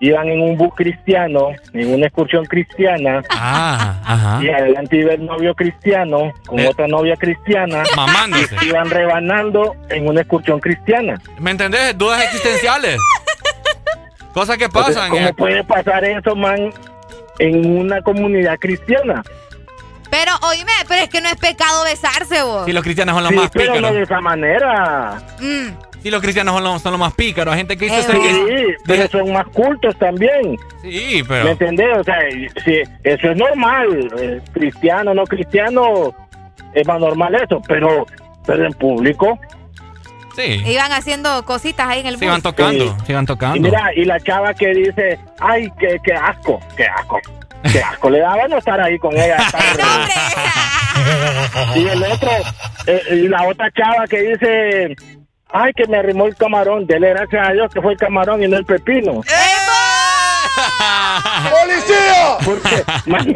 iban 0.00 0.28
en 0.28 0.40
un 0.40 0.56
bus 0.56 0.74
cristiano, 0.74 1.48
en 1.72 1.94
una 1.94 2.06
excursión 2.06 2.44
cristiana. 2.44 3.22
Ah, 3.30 4.00
ajá. 4.04 4.42
Y 4.42 4.48
adelante 4.48 4.96
iba 4.96 5.14
el 5.14 5.24
novio 5.24 5.54
cristiano 5.54 6.32
con 6.46 6.58
eh. 6.60 6.68
otra 6.68 6.86
novia 6.86 7.16
cristiana. 7.16 7.82
Mamándose. 7.94 8.54
Iban 8.66 8.90
rebanando 8.90 9.74
en 9.88 10.08
una 10.08 10.20
excursión 10.20 10.60
cristiana. 10.60 11.20
¿Me 11.38 11.50
entendés? 11.52 11.96
Dudas 11.96 12.22
existenciales. 12.24 13.00
Cosas 14.36 14.58
que 14.58 14.68
pasan. 14.68 15.08
¿Cómo 15.08 15.32
puede 15.32 15.64
pasar 15.64 16.04
eso, 16.04 16.36
man, 16.36 16.70
en 17.38 17.78
una 17.78 18.02
comunidad 18.02 18.58
cristiana? 18.58 19.22
Pero, 20.10 20.32
oíme, 20.42 20.72
pero 20.86 21.00
es 21.04 21.08
que 21.08 21.22
no 21.22 21.28
es 21.30 21.36
pecado 21.36 21.84
besarse, 21.84 22.42
vos. 22.42 22.66
Si 22.66 22.72
los 22.74 22.84
cristianos 22.84 23.14
son 23.14 23.24
los 23.24 23.32
más 23.32 23.50
pero 23.50 23.72
pícaros. 23.72 23.90
no 23.90 23.96
de 23.96 24.02
esa 24.02 24.20
manera. 24.20 25.22
Mm. 25.40 26.02
Si 26.02 26.10
los 26.10 26.20
cristianos 26.20 26.54
son 26.54 26.64
los, 26.64 26.82
son 26.82 26.92
los 26.92 27.00
más 27.00 27.14
pícaros. 27.14 27.54
Hay 27.54 27.60
gente 27.60 27.78
que 27.78 27.86
dice... 27.86 28.12
sí, 28.12 28.74
pero 28.84 29.08
son 29.08 29.32
más 29.32 29.46
cultos 29.46 29.96
también. 29.98 30.58
Sí, 30.82 31.24
pero... 31.26 31.44
¿Me 31.46 31.50
entendés? 31.52 31.96
O 31.96 32.04
sea, 32.04 32.18
si, 32.62 32.82
eso 33.04 33.30
es 33.30 33.36
normal. 33.38 34.10
Eh, 34.20 34.42
cristiano, 34.52 35.14
no 35.14 35.24
cristiano, 35.24 36.14
es 36.74 36.86
más 36.86 37.00
normal 37.00 37.34
eso. 37.36 37.62
Pero, 37.66 38.04
pero 38.44 38.66
en 38.66 38.74
público... 38.74 39.38
Sí. 40.36 40.62
Iban 40.66 40.92
haciendo 40.92 41.44
cositas 41.44 41.88
ahí 41.88 42.00
en 42.00 42.06
el 42.06 42.14
bus. 42.14 42.20
Se 42.20 42.26
iban 42.26 42.42
tocando, 42.42 42.96
se 43.06 43.12
iban 43.12 43.24
tocando. 43.26 43.56
Y 43.56 43.60
mira, 43.62 43.90
y 43.94 44.04
la 44.04 44.20
chava 44.20 44.52
que 44.52 44.68
dice, 44.68 45.18
ay, 45.40 45.68
qué, 45.80 45.98
qué 46.04 46.12
asco, 46.12 46.60
qué 46.76 46.84
asco. 46.86 47.18
Qué 47.72 47.82
asco 47.82 48.10
le 48.10 48.20
daba 48.20 48.46
no 48.46 48.58
estar 48.58 48.78
ahí 48.80 48.98
con 48.98 49.12
ella. 49.16 49.38
y 51.74 51.86
el 51.88 52.02
otro, 52.04 52.30
eh, 52.86 53.02
y 53.12 53.28
la 53.28 53.48
otra 53.48 53.70
chava 53.72 54.06
que 54.06 54.20
dice, 54.20 54.94
ay, 55.48 55.72
que 55.72 55.86
me 55.86 55.96
arrimó 55.96 56.26
el 56.26 56.36
camarón. 56.36 56.86
Dele 56.86 57.08
gracias 57.10 57.48
a 57.48 57.52
Dios 57.52 57.72
que 57.72 57.80
fue 57.80 57.92
el 57.92 57.98
camarón 57.98 58.42
y 58.42 58.48
no 58.48 58.58
el 58.58 58.64
pepino. 58.66 59.22
¡Policía! 61.50 62.36
Porque, 62.44 62.84
man, 63.10 63.34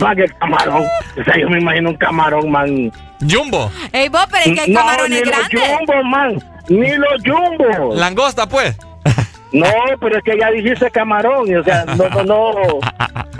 man, 0.00 0.18
el 0.18 0.34
camarón. 0.34 0.84
O 1.20 1.24
sea, 1.24 1.38
yo 1.38 1.48
me 1.48 1.60
imagino 1.60 1.90
un 1.90 1.96
camarón, 1.96 2.50
man. 2.50 2.92
Jumbo. 3.28 3.70
Ey, 3.92 4.08
vos, 4.08 4.26
pero 4.30 4.44
es 4.44 4.54
que 4.54 4.60
hay 4.60 4.70
no, 4.70 4.80
camarones 4.80 5.10
ni 5.10 5.30
grandes. 5.30 5.52
Los 5.52 5.78
jumbo, 5.78 6.04
man. 6.04 6.44
Ni 6.68 6.96
los 6.96 7.22
jumbo. 7.24 7.94
Langosta, 7.94 8.46
pues. 8.48 8.76
No, 9.52 9.68
pero 10.00 10.18
es 10.18 10.24
que 10.24 10.36
ya 10.38 10.50
dijiste 10.50 10.90
camarón, 10.90 11.56
o 11.56 11.64
sea, 11.64 11.84
no, 11.84 12.08
no, 12.24 12.52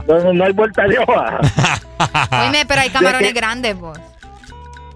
no, 0.06 0.32
no, 0.32 0.44
hay 0.44 0.52
vuelta 0.52 0.86
de 0.86 0.98
hoja. 1.00 1.40
Oye, 2.48 2.64
pero 2.66 2.80
hay 2.80 2.90
camarones 2.90 3.34
grandes, 3.34 3.76
vos. 3.76 3.98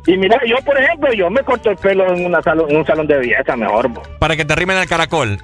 Y 0.06 0.16
mira, 0.16 0.40
yo, 0.46 0.56
por 0.64 0.80
ejemplo, 0.80 1.12
yo 1.12 1.28
me 1.28 1.42
corto 1.42 1.70
el 1.70 1.76
pelo 1.76 2.14
en, 2.14 2.24
una 2.24 2.40
salón, 2.40 2.70
en 2.70 2.76
un 2.76 2.86
salón 2.86 3.06
de 3.06 3.18
belleza, 3.18 3.54
mejor. 3.54 3.88
Vos. 3.88 4.08
Para 4.18 4.34
que 4.36 4.44
te 4.44 4.54
rimen 4.54 4.78
el 4.78 4.88
caracol. 4.88 5.38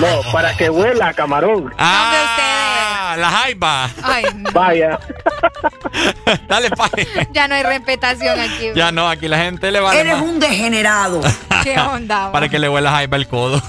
no, 0.00 0.32
para 0.32 0.54
que 0.56 0.68
huela 0.68 1.08
a 1.08 1.14
camarón. 1.14 1.72
Ah, 1.78 2.53
la 3.16 3.30
jaiba. 3.30 3.90
Ay, 4.02 4.24
Vaya. 4.52 4.98
Dale, 6.48 6.70
pai. 6.70 7.06
Ya 7.32 7.48
no 7.48 7.54
hay 7.54 7.62
respetación 7.62 8.38
aquí. 8.38 8.70
Ya 8.74 8.92
no, 8.92 9.08
aquí 9.08 9.28
la 9.28 9.38
gente 9.38 9.70
le 9.70 9.80
va 9.80 9.94
Eres 9.94 10.20
un 10.20 10.40
degenerado. 10.40 11.20
¿Qué 11.62 11.78
onda? 11.78 12.32
Para 12.32 12.48
que 12.48 12.58
le 12.58 12.68
huela 12.68 12.90
jaiba 12.90 13.16
el 13.16 13.28
codo. 13.28 13.62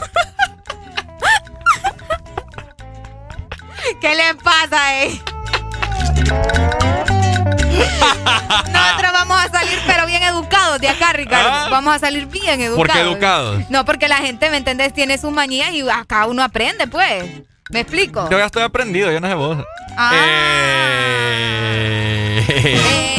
¿Qué 4.02 4.16
le 4.16 4.36
pasa, 4.36 5.04
eh? 5.04 5.22
Nosotros 8.72 9.12
vamos 9.14 9.38
a 9.40 9.50
salir, 9.50 9.80
pero 9.86 10.06
bien 10.06 10.24
educados 10.24 10.80
de 10.80 10.90
acá, 10.90 11.14
Ricardo. 11.14 11.50
¿Ah? 11.52 11.68
Vamos 11.70 11.96
a 11.96 12.00
salir 12.00 12.26
bien 12.26 12.62
educados. 12.62 12.78
¿Por 12.78 12.92
qué 12.92 13.00
educados? 13.00 13.64
No, 13.70 13.86
porque 13.86 14.08
la 14.08 14.18
gente, 14.18 14.50
¿me 14.50 14.58
entendés? 14.58 14.94
Tiene 14.94 15.18
sus 15.18 15.32
manías 15.32 15.72
y 15.72 15.88
acá 15.90 16.26
uno 16.26 16.44
aprende, 16.44 16.88
pues. 16.88 17.24
¿Me 17.72 17.80
explico? 17.80 18.30
Yo 18.30 18.38
ya 18.38 18.46
estoy 18.46 18.62
aprendido, 18.62 19.12
yo 19.12 19.20
no 19.20 19.28
sé 19.28 19.34
vos. 19.34 19.58
Ah. 19.98 20.12
Eh. 20.14 21.56
Es 22.78 23.15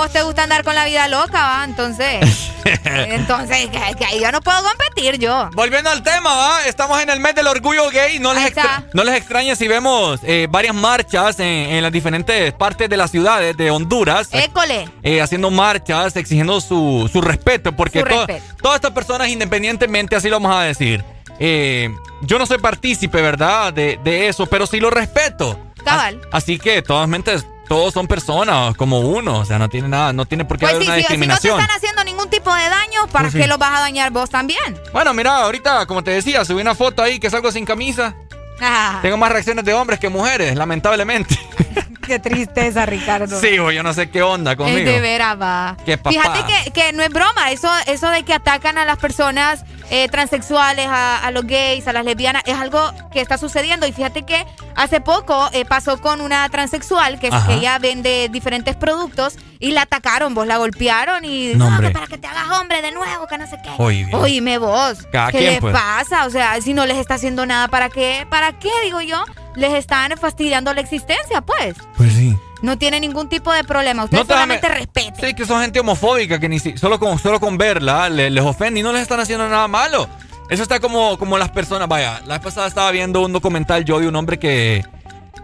vos 0.00 0.10
te 0.12 0.22
gusta 0.22 0.42
andar 0.42 0.64
con 0.64 0.74
la 0.74 0.84
vida 0.86 1.08
loca, 1.08 1.40
¿va? 1.42 1.64
Entonces... 1.64 2.50
Entonces, 2.84 3.68
que, 3.70 3.80
que 3.98 4.04
ahí 4.04 4.20
yo 4.20 4.30
no 4.32 4.40
puedo 4.40 4.58
competir 4.62 5.18
yo. 5.18 5.48
Volviendo 5.54 5.90
al 5.90 6.02
tema, 6.02 6.34
¿va? 6.36 6.64
Estamos 6.66 7.00
en 7.00 7.08
el 7.10 7.18
mes 7.20 7.34
del 7.34 7.46
orgullo 7.46 7.88
gay. 7.90 8.18
No 8.18 8.34
les, 8.34 8.46
extra- 8.48 8.84
no 8.92 9.02
les 9.04 9.16
extraña 9.16 9.56
si 9.56 9.66
vemos 9.68 10.20
eh, 10.24 10.46
varias 10.50 10.74
marchas 10.74 11.38
en, 11.40 11.46
en 11.46 11.82
las 11.82 11.90
diferentes 11.92 12.52
partes 12.52 12.88
de 12.88 12.96
las 12.96 13.10
ciudades 13.10 13.56
de 13.56 13.70
Honduras. 13.70 14.28
École. 14.32 14.88
eh, 15.02 15.20
haciendo 15.22 15.50
marchas, 15.50 16.16
exigiendo 16.16 16.60
su, 16.60 17.08
su 17.12 17.20
respeto, 17.20 17.72
porque 17.74 18.00
Su 18.00 18.06
to- 18.06 18.26
respeto. 18.26 18.54
todas 18.62 18.76
estas 18.76 18.92
personas, 18.92 19.28
independientemente, 19.28 20.16
así 20.16 20.28
lo 20.28 20.36
vamos 20.40 20.54
a 20.56 20.62
decir, 20.62 21.02
eh, 21.38 21.88
yo 22.22 22.38
no 22.38 22.46
soy 22.46 22.58
partícipe, 22.58 23.22
¿verdad?, 23.22 23.72
de, 23.72 23.98
de 24.04 24.28
eso, 24.28 24.46
pero 24.46 24.66
sí 24.66 24.80
lo 24.80 24.90
respeto. 24.90 25.58
Cabal. 25.84 26.20
As- 26.30 26.42
Así 26.44 26.58
que 26.58 26.82
todas 26.82 27.08
mentes, 27.08 27.46
todos 27.70 27.94
son 27.94 28.08
personas 28.08 28.74
como 28.76 28.98
uno, 28.98 29.38
o 29.38 29.44
sea, 29.44 29.56
no 29.60 29.68
tiene 29.68 29.86
nada, 29.86 30.12
no 30.12 30.26
tiene 30.26 30.44
por 30.44 30.58
qué 30.58 30.64
Pues 30.66 30.74
haber 30.74 30.82
sí, 30.82 30.88
una 30.88 30.96
si, 30.96 31.02
si 31.06 31.26
no 31.28 31.38
te 31.38 31.48
están 31.50 31.70
haciendo 31.70 32.02
ningún 32.02 32.28
tipo 32.28 32.52
de 32.52 32.68
daño, 32.68 33.06
¿para 33.12 33.26
Pues 33.26 33.34
sí. 33.34 33.38
qué 33.38 33.46
los 33.46 33.58
vas 33.58 33.78
a 33.78 33.80
dañar 33.82 34.10
vos 34.10 34.28
también? 34.28 34.76
Bueno, 34.92 35.14
mira, 35.14 35.36
ahorita, 35.44 35.86
como 35.86 36.02
te 36.02 36.10
decía, 36.10 36.44
subí 36.44 36.60
una 36.62 36.74
foto 36.74 37.00
ahí 37.00 37.20
que 37.20 37.30
salgo 37.30 37.52
sin 37.52 37.64
camisa. 37.64 38.16
Ah, 38.60 38.98
Tengo 39.02 39.16
más 39.16 39.30
reacciones 39.30 39.64
de 39.64 39.72
hombres 39.72 40.00
que 40.00 40.08
mujeres, 40.08 40.56
lamentablemente. 40.56 41.38
qué 42.08 42.18
tristeza, 42.18 42.86
Ricardo. 42.86 43.40
sí, 43.40 43.54
yo 43.54 43.82
no 43.84 43.94
sé 43.94 44.10
qué 44.10 44.20
onda 44.24 44.50
Es 44.50 44.56
conmigo. 44.56 44.90
de 44.90 45.00
veras, 45.00 45.40
va. 45.40 45.76
Qué. 45.86 45.96
Fíjate 45.96 46.40
que, 46.64 46.72
que 46.72 46.92
no 46.92 47.04
es 47.04 47.10
broma, 47.10 47.52
eso, 47.52 47.70
eso 47.86 48.10
de 48.10 48.24
que 48.24 48.34
atacan 48.34 48.78
a 48.78 48.84
las 48.84 48.98
personas 48.98 49.64
eh, 49.90 50.08
transexuales, 50.08 50.86
a, 50.88 51.30
los 51.32 51.44
gays, 51.46 51.86
a 51.88 51.92
las 51.92 52.04
lesbianas, 52.04 52.42
es 52.46 52.56
algo 52.56 52.80
que 53.12 53.20
está 53.20 53.36
sucediendo. 53.38 53.86
Y 53.86 53.92
fíjate 53.92 54.22
que 54.22 54.46
hace 54.76 55.00
poco 55.00 55.50
eh, 55.52 55.64
pasó 55.64 56.00
con 56.00 56.20
una 56.20 56.48
transexual 56.48 57.18
que, 57.18 57.30
que, 57.30 57.54
ella 57.54 57.78
vende 57.78 58.28
diferentes 58.30 58.76
productos 58.76 59.36
y 59.58 59.72
la 59.72 59.82
atacaron, 59.82 60.34
vos 60.34 60.46
la 60.46 60.58
golpearon 60.58 61.24
y 61.24 61.54
no, 61.54 61.68
para 61.92 62.06
que 62.06 62.18
te 62.18 62.26
hagas 62.26 62.60
hombre 62.60 62.82
de 62.82 62.92
nuevo, 62.92 63.26
que 63.26 63.36
no 63.36 63.46
sé 63.46 63.58
qué. 63.62 63.70
Oíme 63.78 64.58
vos, 64.58 65.06
¿qué 65.30 65.40
les 65.40 65.60
pues. 65.60 65.74
pasa? 65.74 66.26
O 66.26 66.30
sea, 66.30 66.60
si 66.60 66.72
no 66.72 66.86
les 66.86 66.96
está 66.96 67.14
haciendo 67.14 67.44
nada, 67.44 67.68
¿para 67.68 67.90
qué? 67.90 68.26
¿Para 68.30 68.58
qué, 68.58 68.70
digo 68.84 69.00
yo? 69.00 69.24
Les 69.56 69.74
están 69.74 70.16
fastidiando 70.16 70.72
la 70.72 70.80
existencia, 70.80 71.40
pues. 71.40 71.74
Pues 71.96 72.12
sí. 72.12 72.36
No 72.62 72.76
tiene 72.76 73.00
ningún 73.00 73.28
tipo 73.28 73.52
de 73.52 73.64
problema. 73.64 74.04
Usted 74.04 74.26
solamente 74.26 74.68
respete. 74.68 75.28
Sí, 75.28 75.34
que 75.34 75.46
son 75.46 75.62
gente 75.62 75.80
homofóbica 75.80 76.38
que 76.38 76.48
ni 76.48 76.58
solo 76.58 76.98
con, 76.98 77.18
solo 77.18 77.40
con 77.40 77.56
verla 77.56 78.08
les, 78.08 78.44
ofende 78.44 78.80
y 78.80 78.82
no 78.82 78.92
les 78.92 79.02
están 79.02 79.20
haciendo 79.20 79.48
nada 79.48 79.68
malo. 79.68 80.08
Eso 80.48 80.62
está 80.62 80.80
como, 80.80 81.18
como 81.18 81.38
las 81.38 81.50
personas. 81.50 81.88
Vaya, 81.88 82.20
la 82.26 82.34
vez 82.34 82.44
pasada 82.44 82.66
estaba 82.66 82.90
viendo 82.90 83.22
un 83.22 83.32
documental 83.32 83.84
yo 83.84 84.00
de 84.00 84.08
un 84.08 84.16
hombre 84.16 84.38
que, 84.38 84.84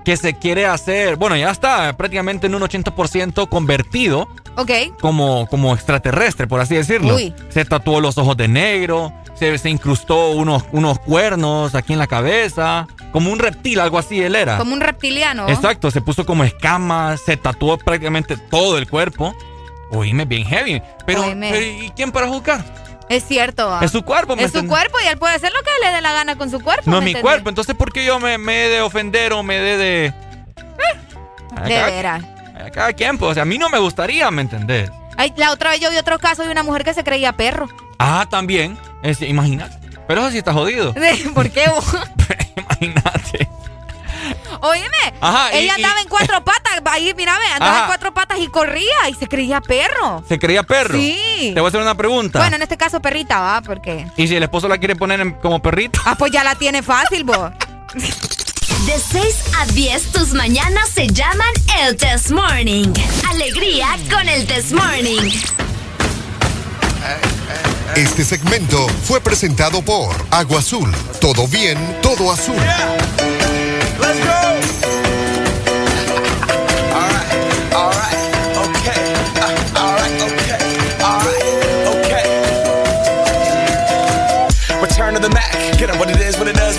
que 0.05 0.17
se 0.17 0.35
quiere 0.35 0.67
hacer. 0.67 1.17
Bueno, 1.17 1.36
ya 1.36 1.51
está 1.51 1.97
prácticamente 1.97 2.49
en 2.49 2.55
un 2.55 2.62
80% 2.62 3.49
convertido. 3.49 4.28
Ok. 4.57 4.70
Como, 5.01 5.47
como 5.49 5.75
extraterrestre, 5.75 6.47
por 6.47 6.61
así 6.61 6.75
decirlo. 6.75 7.15
Uy. 7.15 7.35
Se 7.49 7.65
tatuó 7.65 8.01
los 8.01 8.19
ojos 8.19 8.36
de 8.36 8.49
negro. 8.49 9.12
Se, 9.35 9.57
se 9.59 9.70
incrustó 9.70 10.31
unos, 10.31 10.65
unos 10.73 10.99
cuernos 10.99 11.75
aquí 11.75 11.93
en 11.93 11.99
la 11.99 12.07
cabeza. 12.07 12.86
Como 13.12 13.33
un 13.33 13.39
reptil, 13.39 13.81
algo 13.81 13.99
así 13.99 14.20
él 14.23 14.35
era. 14.35 14.59
Como 14.59 14.73
un 14.73 14.81
reptiliano. 14.81 15.49
Exacto, 15.49 15.91
se 15.91 16.01
puso 16.01 16.26
como 16.26 16.44
escamas, 16.44 17.20
se 17.20 17.36
tatuó 17.36 17.78
prácticamente 17.78 18.36
todo 18.36 18.78
el 18.78 18.89
cuerpo. 18.89 19.35
Oíme, 19.91 20.25
bien 20.25 20.44
heavy. 20.44 20.83
Pero, 21.07 21.25
¿y 21.31 21.91
quién 21.94 22.12
para 22.12 22.28
juzgar? 22.28 22.65
Es 23.09 23.25
cierto. 23.25 23.81
Es 23.81 23.93
su 23.93 24.02
cuerpo, 24.02 24.35
Es 24.36 24.52
su 24.52 24.67
cuerpo 24.67 24.99
y 25.05 25.07
él 25.07 25.17
puede 25.17 25.35
hacer 25.35 25.52
lo 25.52 25.62
que 25.62 25.70
le 25.85 25.93
dé 25.93 26.01
la 26.01 26.12
gana 26.12 26.36
con 26.36 26.51
su 26.51 26.60
cuerpo. 26.60 26.91
No 26.91 26.99
es 26.99 27.05
mi 27.05 27.15
cuerpo, 27.15 27.49
entonces 27.49 27.75
¿por 27.75 27.93
qué 27.93 28.05
yo 28.05 28.18
me, 28.18 28.36
me 28.36 28.67
he 28.67 28.68
de 28.68 28.81
ofender 28.83 29.33
o 29.33 29.43
me 29.43 29.59
dé 29.59 29.76
de... 29.76 30.07
Eh, 30.07 31.68
de 31.68 31.83
veras. 31.83 32.25
A 32.65 32.70
cada 32.70 32.93
quien, 32.93 33.17
pues, 33.18 33.31
o 33.31 33.35
sea, 33.35 33.44
a 33.44 33.47
mí 33.47 33.59
no 33.59 33.68
me 33.68 33.78
gustaría, 33.78 34.31
¿me 34.31 34.43
entendés? 34.43 34.91
la 35.36 35.52
otra 35.52 35.70
vez 35.70 35.81
yo 35.81 35.91
vi 35.91 35.97
otro 35.97 36.18
caso 36.18 36.43
de 36.43 36.51
una 36.51 36.62
mujer 36.62 36.85
que 36.85 36.94
se 36.94 37.05
creía 37.05 37.33
perro. 37.33 37.68
Ah, 37.99 38.26
también. 38.28 38.76
imagínate. 39.20 39.85
Pero 40.07 40.20
eso 40.20 40.31
sí 40.31 40.39
está 40.39 40.52
jodido. 40.52 40.94
¿Por 41.35 41.51
qué 41.51 41.68
vos? 41.68 41.85
Imagínate. 42.57 43.49
Oíme, 44.60 45.15
ella 45.52 45.75
andaba 45.75 46.01
en 46.01 46.09
cuatro 46.09 46.43
patas, 46.43 46.81
ahí 46.86 47.12
mira, 47.17 47.36
andaba 47.55 47.81
en 47.81 47.86
cuatro 47.86 48.12
patas 48.15 48.39
y 48.41 48.49
corría 48.49 49.09
y 49.09 49.15
se 49.15 49.28
creía 49.28 49.60
perro. 49.60 50.25
¿Se 50.28 50.39
creía 50.39 50.62
perro? 50.62 50.99
Sí. 50.99 51.52
Te 51.55 51.60
voy 51.60 51.67
a 51.67 51.68
hacer 51.68 51.81
una 51.81 51.94
pregunta. 51.94 52.39
Bueno, 52.39 52.57
en 52.57 52.62
este 52.62 52.76
caso 52.76 53.01
perrita, 53.01 53.39
va, 53.41 53.60
porque. 53.60 54.07
¿Y 54.17 54.26
si 54.26 54.35
el 54.35 54.43
esposo 54.43 54.67
la 54.68 54.78
quiere 54.78 54.97
poner 54.97 55.39
como 55.41 55.60
perrito? 55.60 56.01
Ah, 56.05 56.17
pues 56.18 56.33
ya 56.33 56.43
la 56.43 56.55
tiene 56.55 56.83
fácil, 56.83 57.25
vos. 57.25 57.51
De 57.94 58.99
6 58.99 59.44
a 59.59 59.67
10, 59.67 60.12
tus 60.12 60.33
mañanas 60.33 60.89
se 60.89 61.07
llaman 61.09 61.49
el 61.83 61.97
Test 61.97 62.31
Morning. 62.31 62.93
Alegría 63.28 63.89
con 64.10 64.28
el 64.28 64.47
Test 64.47 64.73
Morning. 64.73 65.31
Este 67.97 68.25
segmento 68.25 68.86
fue 69.05 69.20
presentado 69.20 69.83
por 69.83 70.15
Agua 70.31 70.59
Azul. 70.59 70.94
Todo 71.20 71.49
bien, 71.49 71.78
todo 72.02 72.31
azul. 72.31 72.57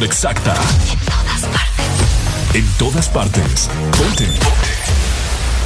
Exacta. 0.00 0.54
En 2.54 2.66
todas 2.78 3.08
partes. 3.08 3.68
Ponte. 3.98 4.26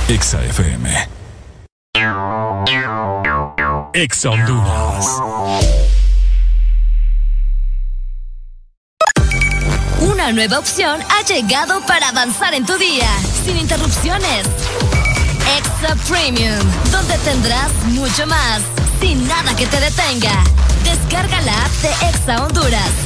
Exa 0.09 0.43
FM. 0.45 1.09
Exa 3.93 4.31
Honduras. 4.31 5.07
Una 10.01 10.33
nueva 10.33 10.59
opción 10.59 11.01
ha 11.09 11.23
llegado 11.25 11.81
para 11.87 12.09
avanzar 12.09 12.53
en 12.55 12.67
tu 12.67 12.77
día, 12.79 13.09
sin 13.45 13.57
interrupciones. 13.57 14.47
Extra 15.57 15.95
Premium, 16.09 16.59
donde 16.91 17.17
tendrás 17.19 17.73
mucho 17.87 18.27
más, 18.27 18.63
sin 19.01 19.27
nada 19.29 19.55
que 19.57 19.67
te 19.67 19.79
detenga. 19.79 20.43
Descarga 20.85 21.41
la 21.43 21.65
app 21.65 21.73
de 21.83 22.09
Exa 22.09 22.45
Honduras. 22.45 23.06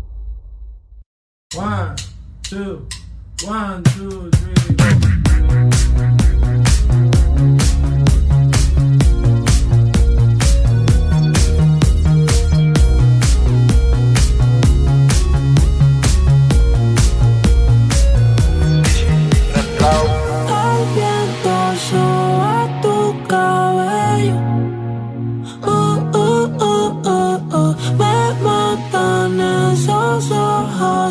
One, 1.53 1.97
two, 2.43 2.87
one, 3.43 3.83
two, 3.83 4.31
three. 4.31 5.10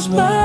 Ojos 0.00 0.08
bellos. 0.08 0.39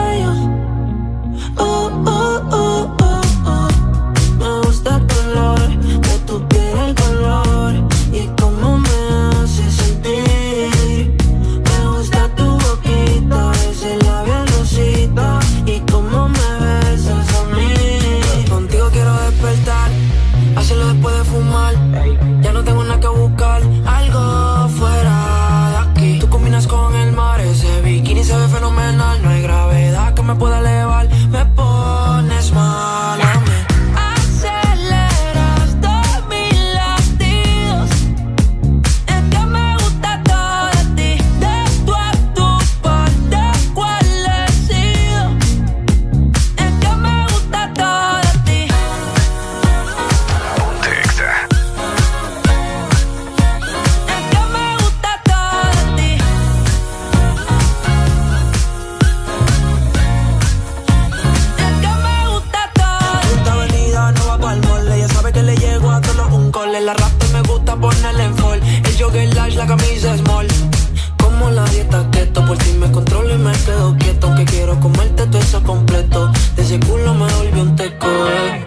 Quedo 73.66 73.96
quieto. 73.98 74.28
Aunque 74.28 74.46
quiero 74.46 74.80
comerte 74.80 75.26
todo 75.28 75.40
eso 75.40 75.62
completo. 75.64 76.32
De 76.56 76.62
ese 76.62 76.80
culo 76.80 77.14
me 77.14 77.32
volvió 77.34 77.64
un 77.64 77.76
teco. 77.76 78.08
eh. 78.08 78.66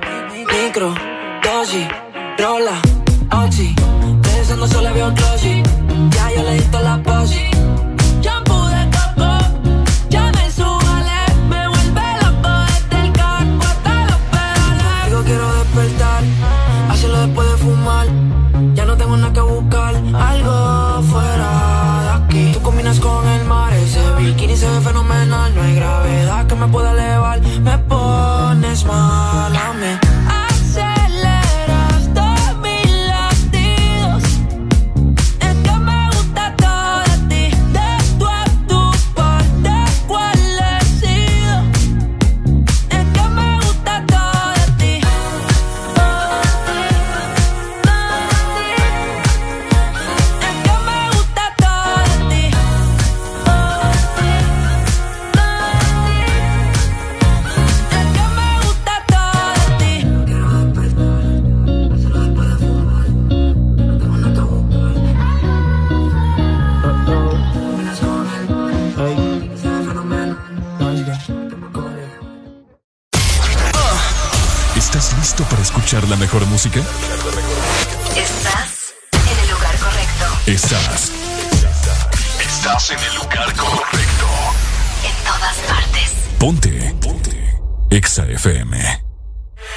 Micro, 0.65 0.95
dosis, 1.43 1.87
rola, 2.39 2.77
oxi. 3.45 3.75
Pensando 4.23 4.67
solo 4.67 4.93
veo 4.93 5.13
glossy. 5.13 5.63
Ya 6.11 6.31
yo 6.35 6.43
le 6.43 6.55
di 6.55 6.65
la 6.83 7.01
posi. 7.03 7.48
Música? 76.59 76.81
Estás 78.17 78.93
en 79.13 79.39
el 79.45 79.51
lugar 79.51 79.77
correcto. 79.79 80.25
Estás. 80.47 81.13
Estás 82.41 82.91
en 82.91 82.99
el 82.99 83.15
lugar 83.15 83.55
correcto. 83.55 84.27
En 85.05 85.25
todas 85.25 85.57
partes. 85.69 86.15
Ponte. 86.41 86.95
Ponte. 87.01 87.55
Exa 87.91 88.27
FM. 88.27 88.77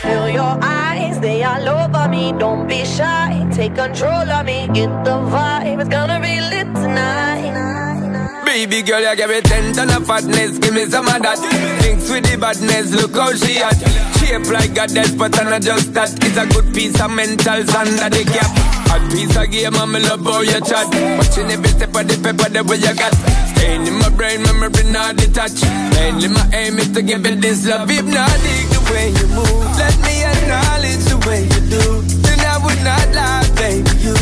Feel 0.02 0.30
your 0.30 0.58
eyes, 0.64 1.20
they 1.22 1.44
all 1.44 1.70
over 1.70 2.10
me. 2.10 2.34
Don't 2.40 2.68
be 2.68 2.84
shy, 2.84 3.46
take 3.56 3.76
control 3.76 4.32
of 4.32 4.44
me. 4.44 4.68
Get 4.74 4.90
the 5.04 5.18
vibe, 5.30 5.82
it's 5.82 5.90
gonna 5.90 6.20
be 6.20 6.42
lit 6.42 6.74
tonight. 6.74 8.44
Baby 8.44 8.82
girl, 8.82 9.02
you 9.02 9.16
give 9.16 9.30
me 9.30 9.42
ten 9.42 9.72
ton 9.74 9.90
of 9.92 10.08
fatness, 10.08 10.58
give 10.58 10.74
me 10.74 10.86
some 10.88 11.08
of 11.08 11.22
that. 11.22 11.38
Thinks 11.82 12.10
with 12.10 12.24
the 12.24 12.38
badness, 12.38 12.92
look 12.96 13.16
how 13.16 13.32
she 13.36 13.60
at. 13.60 14.21
Shape 14.32 14.48
like 14.48 14.80
a 14.80 14.88
but 15.18 15.36
I'm 15.44 15.50
not 15.50 15.62
just 15.62 15.94
that. 15.94 16.08
It's 16.24 16.40
a 16.40 16.48
good 16.48 16.74
piece 16.74 16.96
of 17.04 17.12
mental 17.12 17.52
under 17.52 18.08
the 18.08 18.24
cap. 18.32 18.48
A 18.88 18.96
piece 19.12 19.36
of 19.36 19.52
game, 19.52 19.76
I'm 19.76 19.92
love 19.92 20.24
how 20.24 20.40
you 20.40 20.56
chat. 20.64 20.88
Watching 21.20 21.52
every 21.52 21.68
step 21.68 21.92
of 21.92 22.08
the 22.08 22.16
paper, 22.16 22.48
the 22.48 22.64
way 22.64 22.80
you 22.80 22.96
got. 22.96 23.12
Staying 23.52 23.84
in 23.84 24.00
my 24.00 24.08
brain, 24.16 24.40
memory 24.44 24.88
not 24.88 25.20
detached. 25.20 25.68
Mainly 26.00 26.30
my 26.32 26.48
aim 26.56 26.80
is 26.80 26.88
to 26.96 27.02
give 27.02 27.26
it 27.28 27.42
this 27.42 27.68
love. 27.68 27.92
If 27.92 28.08
not, 28.08 28.32
dig 28.40 28.72
the 28.72 28.80
way 28.88 29.12
you 29.12 29.28
move. 29.36 29.68
Let 29.76 30.00
me 30.00 30.24
acknowledge 30.24 31.04
the 31.12 31.18
way 31.28 31.44
you 31.52 31.62
do. 31.68 31.84
Then 32.24 32.40
I 32.40 32.56
would 32.64 32.80
not 32.88 33.08
lie, 33.12 33.44
baby. 33.60 33.92
You 34.00 34.16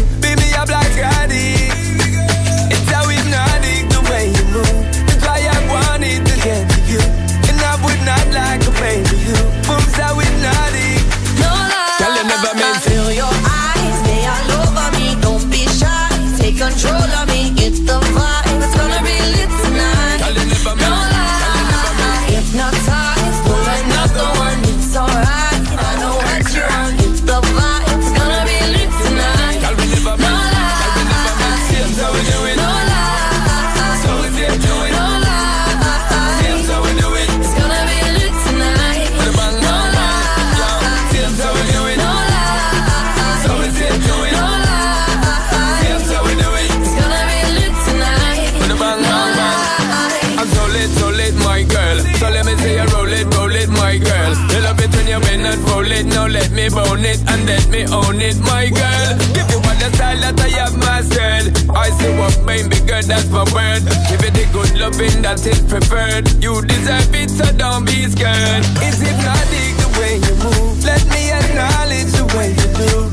let 57.50 57.68
me 57.70 57.82
own 57.90 58.22
it, 58.22 58.38
my 58.46 58.70
girl. 58.70 59.10
Give 59.34 59.50
you 59.50 59.58
all 59.58 59.78
the 59.82 59.90
style 59.98 60.22
that 60.22 60.40
I 60.40 60.50
have 60.62 60.78
mastered. 60.78 61.50
I 61.74 61.90
see 61.98 62.14
what 62.14 62.38
baby 62.46 62.78
girl, 62.86 63.02
that's 63.02 63.30
my 63.34 63.44
word. 63.50 63.82
Give 64.08 64.22
it 64.22 64.34
the 64.38 64.46
good 64.54 64.78
loving 64.78 65.24
that 65.26 65.42
is 65.46 65.62
preferred. 65.66 66.30
You 66.44 66.62
deserve 66.62 67.14
it, 67.16 67.30
so 67.30 67.50
don't 67.58 67.86
be 67.86 68.06
scared. 68.06 68.64
It's 68.86 69.02
hypnotic 69.02 69.74
the 69.82 69.90
way 69.98 70.22
you 70.22 70.36
move. 70.46 70.86
Let 70.86 71.04
me 71.10 71.34
acknowledge 71.34 72.12
the 72.14 72.26
way 72.38 72.54
you 72.54 72.70
do. 72.78 73.09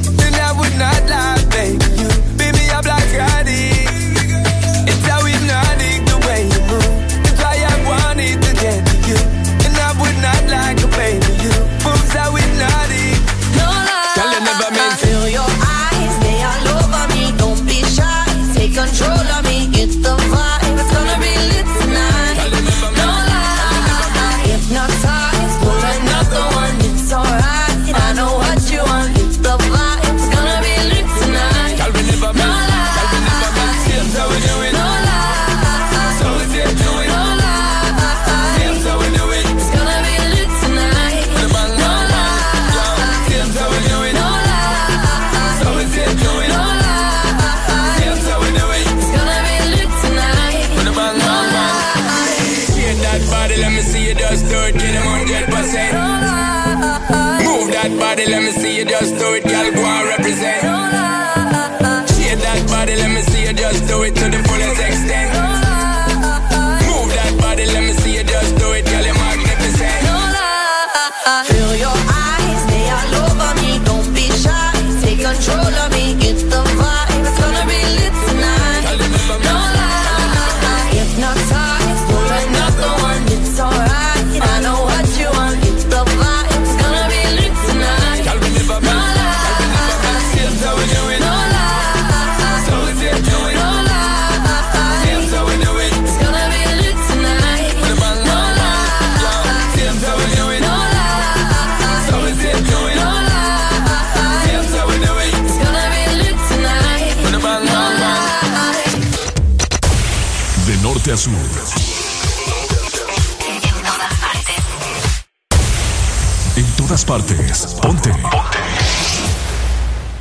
Partes. 117.07 117.77
Ponte. 117.81 118.11
Ponte. 118.11 118.59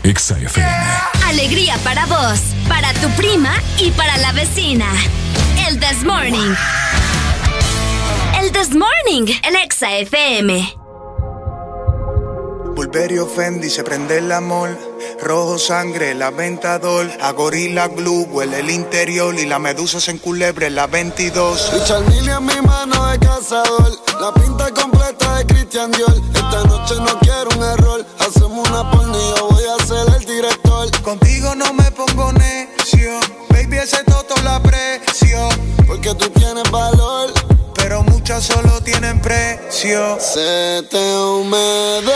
Exa 0.04 0.38
FM. 0.38 0.68
Alegría 1.26 1.78
para 1.84 2.06
vos, 2.06 2.40
para 2.68 2.94
tu 2.94 3.10
prima 3.16 3.54
y 3.80 3.90
para 3.92 4.18
la 4.18 4.32
vecina. 4.34 4.86
El 5.68 5.80
This 5.80 6.04
Morning. 6.04 6.54
El 8.40 8.52
This 8.52 8.70
Morning, 8.76 9.34
el 9.44 9.56
Exa 9.56 9.98
FM. 9.98 10.78
Bulberio 12.76 13.26
Fendi 13.26 13.70
se 13.70 13.84
prende 13.84 14.20
el 14.20 14.32
amor. 14.32 14.78
Rojo 15.24 15.58
sangre, 15.58 16.12
el 16.12 16.22
aventador. 16.22 17.10
A 17.22 17.32
gorila 17.32 17.88
glue, 17.88 18.26
huele 18.26 18.60
el 18.60 18.70
interior. 18.70 19.34
Y 19.34 19.46
la 19.46 19.58
medusa 19.58 20.00
se 20.00 20.12
enculebre 20.12 20.70
la 20.70 20.86
22. 20.86 21.74
Richard 21.74 22.08
Mille 22.10 22.32
en 22.32 22.46
mi 22.46 22.62
mano 22.62 23.08
de 23.08 23.20
cazador. 23.20 23.92
La 24.22 24.32
pinta 24.34 24.70
completa 24.72 25.38
de 25.38 25.46
Christian 25.48 25.92
Dior. 25.92 26.35
Esta 26.56 26.70
noche 26.70 26.96
no 27.02 27.20
quiero 27.20 27.50
un 27.58 27.64
error. 27.64 28.06
Hacemos 28.18 28.70
una 28.70 28.90
porno 28.90 29.14
y 29.14 29.38
yo 29.38 29.50
voy 29.50 29.64
a 29.66 29.86
ser 29.86 30.08
el 30.16 30.26
director. 30.26 30.90
Contigo 31.02 31.54
no 31.54 31.74
me 31.74 31.92
pongo 31.92 32.32
necio. 32.32 33.20
Baby, 33.50 33.80
ese 33.80 34.02
toto 34.06 34.36
la 34.42 34.56
aprecio. 34.56 35.50
Porque 35.86 36.16
tú 36.16 36.30
tienes 36.30 36.72
valor. 36.72 37.34
Pero 37.74 38.04
muchas 38.04 38.46
solo 38.46 38.80
tienen 38.82 39.20
precio. 39.22 40.18
Se 40.18 40.82
te 40.90 41.18
humedeció 41.18 42.16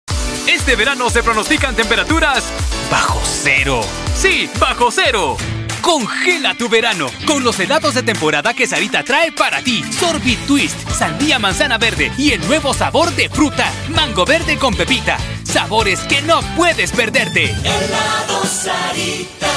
Este 0.61 0.75
verano 0.75 1.09
se 1.09 1.23
pronostican 1.23 1.75
temperaturas 1.75 2.43
bajo 2.91 3.19
cero. 3.25 3.81
Sí, 4.15 4.47
bajo 4.59 4.91
cero. 4.91 5.35
Congela 5.81 6.53
tu 6.53 6.69
verano 6.69 7.07
con 7.25 7.43
los 7.43 7.59
helados 7.59 7.95
de 7.95 8.03
temporada 8.03 8.53
que 8.53 8.67
Sarita 8.67 9.03
trae 9.03 9.31
para 9.31 9.63
ti. 9.63 9.83
Sorbit 9.91 10.45
Twist, 10.45 10.77
sandía 10.91 11.39
manzana 11.39 11.79
verde 11.79 12.11
y 12.15 12.33
el 12.33 12.45
nuevo 12.45 12.75
sabor 12.75 13.09
de 13.15 13.27
fruta, 13.27 13.73
mango 13.89 14.23
verde 14.23 14.59
con 14.59 14.75
pepita. 14.75 15.17
Sabores 15.43 16.01
que 16.01 16.21
no 16.21 16.41
puedes 16.55 16.91
perderte. 16.91 17.45
Helado 17.45 18.45
Sarita. 18.45 19.49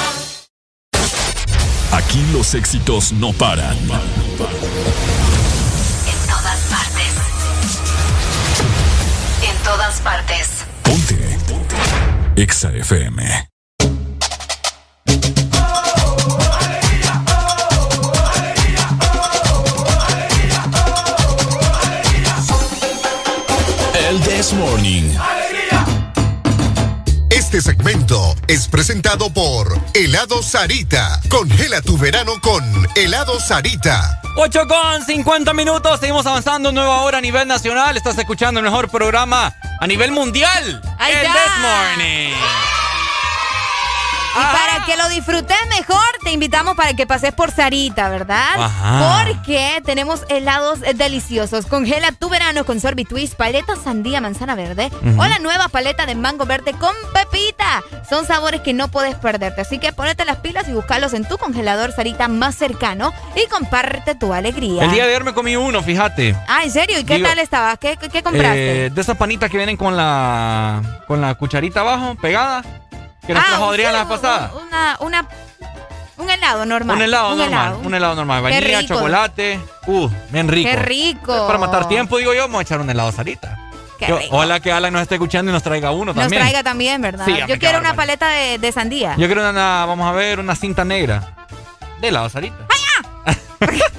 Aquí 1.91 2.25
los 2.33 2.55
éxitos 2.55 3.11
no 3.11 3.31
paran. 3.31 3.77
En 3.77 3.87
todas 6.27 6.59
partes. 6.67 7.25
todas 9.65 9.99
partes. 10.01 10.54
Exa 12.35 12.69
FM. 12.69 13.49
El 23.93 24.19
This 24.21 24.53
Morning. 24.53 25.34
Este 27.55 27.71
segmento 27.71 28.35
es 28.49 28.67
presentado 28.67 29.29
por 29.29 29.79
Helado 29.93 30.43
Sarita. 30.43 31.21
Congela 31.29 31.81
tu 31.81 31.97
verano 31.97 32.33
con 32.41 32.61
Helado 32.95 33.39
Sarita. 33.39 34.19
8 34.35 34.67
con 34.67 35.05
50 35.05 35.53
minutos, 35.53 36.01
seguimos 36.01 36.25
avanzando, 36.25 36.73
nueva 36.73 36.99
hora 37.03 37.19
a 37.19 37.21
nivel 37.21 37.47
nacional. 37.47 37.95
Estás 37.95 38.17
escuchando 38.17 38.59
el 38.59 38.65
mejor 38.65 38.89
programa 38.89 39.55
a 39.79 39.87
nivel 39.87 40.11
mundial. 40.11 40.81
El. 40.99 41.21
This 41.21 41.51
Morning. 41.61 42.84
Y 44.37 44.43
para 44.55 44.85
que 44.85 44.97
lo 44.97 45.07
disfrutes 45.09 45.57
mejor, 45.69 46.01
te 46.23 46.31
invitamos 46.31 46.75
para 46.75 46.93
que 46.93 47.07
pases 47.07 47.31
por 47.33 47.51
Sarita, 47.51 48.09
¿verdad? 48.09 48.45
Ajá. 48.57 49.23
Porque 49.25 49.81
tenemos 49.85 50.23
helados 50.29 50.81
deliciosos. 50.81 51.65
Congela 51.67 52.11
tu 52.11 52.29
verano 52.29 52.65
con 52.65 52.79
Sorbitwist, 52.81 53.35
paleta 53.35 53.75
sandía, 53.81 54.19
manzana 54.21 54.55
verde 54.55 54.91
o 55.17 55.25
la 55.25 55.39
nueva 55.39 55.69
paleta 55.69 56.05
de 56.05 56.15
mango 56.15 56.45
verde 56.45 56.73
con 56.73 56.93
pepita. 57.13 57.81
Son 58.09 58.25
sabores 58.25 58.61
que 58.61 58.73
no 58.73 58.89
puedes 58.89 59.15
perderte. 59.15 59.61
Así 59.61 59.79
que 59.79 59.93
ponete 59.93 60.25
las 60.25 60.37
pilas 60.37 60.67
y 60.67 60.73
búscalos 60.73 61.13
en 61.13 61.25
tu 61.25 61.37
congelador 61.37 61.91
Sarita 61.93 62.27
más 62.27 62.55
cercano 62.55 63.13
y 63.35 63.47
comparte 63.49 64.15
tu 64.15 64.33
alegría. 64.33 64.83
El 64.83 64.91
día 64.91 65.03
de 65.05 65.09
ayer 65.11 65.23
me 65.23 65.33
comí 65.33 65.55
uno, 65.55 65.81
fíjate. 65.81 66.35
Ah, 66.47 66.63
¿en 66.63 66.71
serio? 66.71 66.99
¿Y 66.99 67.03
qué 67.05 67.15
Digo, 67.15 67.27
tal 67.29 67.39
estaba? 67.39 67.77
¿Qué, 67.77 67.95
qué- 67.97 68.09
qué 68.09 68.21
compraste? 68.23 68.85
Eh, 68.85 68.89
de 68.89 69.01
esas 69.01 69.15
panitas 69.17 69.49
que 69.49 69.57
vienen 69.57 69.77
con 69.77 69.95
la 69.95 70.81
con 71.07 71.21
la 71.21 71.35
cucharita 71.35 71.79
abajo, 71.81 72.15
pegada. 72.21 72.63
Que 73.27 73.33
nos 73.33 73.43
Ah, 73.43 73.47
trajo 73.47 73.69
Adrián 73.71 73.91
sí, 73.91 73.97
la 73.97 74.07
pasada. 74.07 74.51
Una, 74.67 74.97
una, 74.99 75.27
un 76.17 76.29
helado 76.29 76.65
normal. 76.65 76.95
Un 76.97 77.01
helado 77.03 77.29
normal, 77.35 77.47
helado. 77.49 77.79
un 77.79 77.95
helado 77.95 78.15
normal. 78.15 78.41
Vainilla, 78.43 78.85
chocolate. 78.85 79.59
Uh, 79.87 80.09
bien 80.29 80.47
rico. 80.47 80.69
Qué 80.69 80.75
rico. 80.77 81.47
Para 81.47 81.59
matar 81.59 81.87
tiempo, 81.87 82.17
digo 82.17 82.33
yo, 82.33 82.41
vamos 82.41 82.59
a 82.59 82.61
echar 82.61 82.79
un 82.81 82.89
helado 82.89 83.11
Sarita. 83.11 83.57
Qué 83.97 84.07
Yo- 84.07 84.17
rico. 84.19 84.35
ojalá 84.35 84.59
que 84.59 84.71
Alan 84.71 84.91
nos 84.93 85.01
esté 85.03 85.15
escuchando 85.15 85.51
y 85.51 85.53
nos 85.53 85.63
traiga 85.63 85.91
uno 85.91 86.13
Nos 86.13 86.15
también. 86.15 86.41
traiga 86.41 86.63
también, 86.63 87.01
¿verdad? 87.01 87.25
Sí, 87.25 87.35
Yo 87.47 87.57
quiero 87.57 87.79
una 87.79 87.95
paleta 87.95 88.27
de, 88.29 88.57
de 88.59 88.71
sandía. 88.71 89.15
Yo 89.17 89.25
quiero 89.27 89.47
una, 89.49 89.85
vamos 89.85 90.07
a 90.07 90.11
ver, 90.11 90.39
una 90.39 90.55
cinta 90.55 90.83
negra. 90.83 91.33
De 92.01 92.09
helado 92.09 92.29
Sarita. 92.29 92.57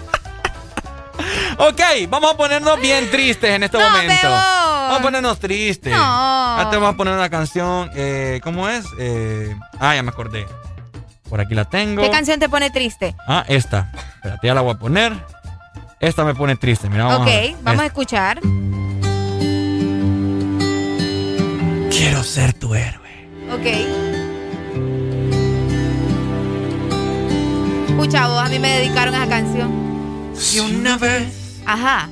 ok, 1.59 1.81
vamos 2.09 2.33
a 2.33 2.37
ponernos 2.37 2.81
bien 2.81 3.11
tristes 3.11 3.51
en 3.51 3.63
este 3.63 3.79
No, 3.79 3.89
momento. 3.91 4.15
Bebo. 4.29 4.37
Vamos 4.87 5.01
a 5.01 5.03
ponernos 5.03 5.39
tristes. 5.39 5.93
No. 5.93 5.99
Ahora 6.03 6.71
te 6.71 6.77
vamos 6.77 6.95
a 6.95 6.97
poner 6.97 7.15
una 7.15 7.29
canción. 7.29 7.91
eh, 7.95 8.41
¿Cómo 8.43 8.69
es? 8.69 8.85
Eh, 8.99 9.55
ah, 9.81 9.95
ya 9.95 10.03
me 10.03 10.11
acordé. 10.11 10.47
Por 11.29 11.41
aquí 11.41 11.55
la 11.55 11.65
tengo. 11.65 12.03
¿Qué 12.03 12.11
canción 12.11 12.39
te 12.39 12.49
pone 12.49 12.71
triste? 12.71 13.15
Ah, 13.27 13.45
esta. 13.49 13.91
Espérate, 14.17 14.47
ya 14.47 14.55
la 14.55 14.61
voy 14.61 14.75
a 14.75 14.79
poner. 14.79 15.13
Esta 15.99 16.25
me 16.25 16.35
pone 16.35 16.57
triste. 16.57 16.89
Mira, 16.89 17.05
vamos 17.05 17.23
ok, 17.23 17.29
a 17.29 17.37
ver. 17.37 17.55
vamos 17.63 17.83
a 17.83 17.87
escuchar. 17.87 18.41
Quiero 21.91 22.23
ser 22.23 22.53
tu 22.53 22.75
héroe. 22.75 23.29
Ok. 23.53 23.67
Escucha 27.89 28.29
vos, 28.29 28.39
a 28.39 28.49
mí 28.49 28.59
me 28.59 28.69
dedicaron 28.79 29.15
a 29.15 29.19
esa 29.25 29.29
canción. 29.29 30.33
Si 30.37 30.61
una 30.61 30.99
vez 30.99 31.61
Ajá. 31.65 32.09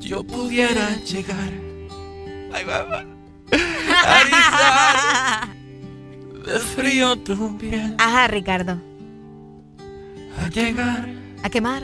yo 0.00 0.24
pudiera 0.24 0.96
llegar 0.96 1.50
Ay, 2.54 2.64
va, 2.64 2.82
va. 2.84 3.04
a 4.06 4.22
rizar 4.24 5.48
de 6.46 6.58
frío 6.60 7.16
tu 7.18 7.56
piel, 7.58 7.94
Ajá, 7.98 8.26
Ricardo. 8.28 8.78
a 10.40 10.48
llegar, 10.50 11.08
A 11.42 11.50
quemar 11.50 11.82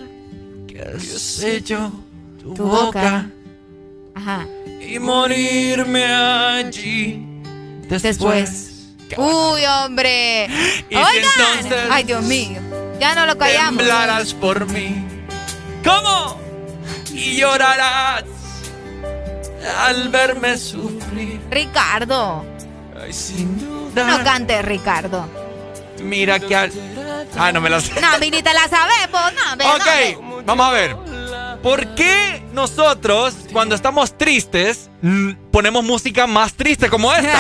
qué 0.69 0.99
sé 1.01 1.61
yo, 1.63 1.91
tu, 2.41 2.55
tu 2.55 2.65
boca. 2.65 2.85
boca, 2.85 3.27
Ajá. 4.15 4.47
y 4.81 4.99
morirme 4.99 6.05
allí 6.05 7.27
Después. 7.89 8.67
Uy, 9.17 9.63
hombre. 9.67 10.47
Y 10.89 10.95
Oigan. 10.95 11.09
entonces 11.17 11.89
Ay, 11.91 12.05
Dios 12.05 12.23
mío. 12.23 12.61
Ya 13.01 13.17
no 13.17 13.27
lo 13.27 13.37
callamos. 13.37 13.79
Temblarás 13.79 14.33
por 14.35 14.69
mí. 14.69 15.05
¿Cómo? 15.83 16.39
Y 17.13 17.39
llorarás 17.39 18.23
al 19.79 20.09
verme 20.09 20.57
sufrir. 20.59 21.41
Ricardo. 21.51 22.45
Ay, 23.03 23.13
sin 23.13 23.59
duda. 23.59 24.05
No 24.05 24.25
cantes, 24.25 24.65
Ricardo. 24.65 25.27
Mira 26.03 26.39
que 26.41 26.57
al... 26.57 26.73
Ah, 27.39 27.53
no 27.53 27.61
me 27.61 27.69
la 27.71 27.81
sé. 27.81 28.01
No, 28.01 28.09
a 28.09 28.19
mí 28.19 28.31
ni 28.31 28.43
te 28.43 28.53
la 28.55 28.69
sabes, 28.69 29.09
pues. 29.11 29.23
No, 29.35 29.57
ve, 29.57 29.65
no, 29.65 29.75
Ok, 29.75 30.45
vamos 30.47 30.67
a 30.67 30.71
ver. 30.71 30.97
¿Por 31.63 31.95
qué 31.95 32.43
nosotros, 32.53 33.35
cuando 33.53 33.75
estamos 33.75 34.17
tristes, 34.17 34.89
ponemos 35.51 35.85
música 35.85 36.27
más 36.27 36.55
triste 36.55 36.89
como 36.89 37.13
esta? 37.15 37.39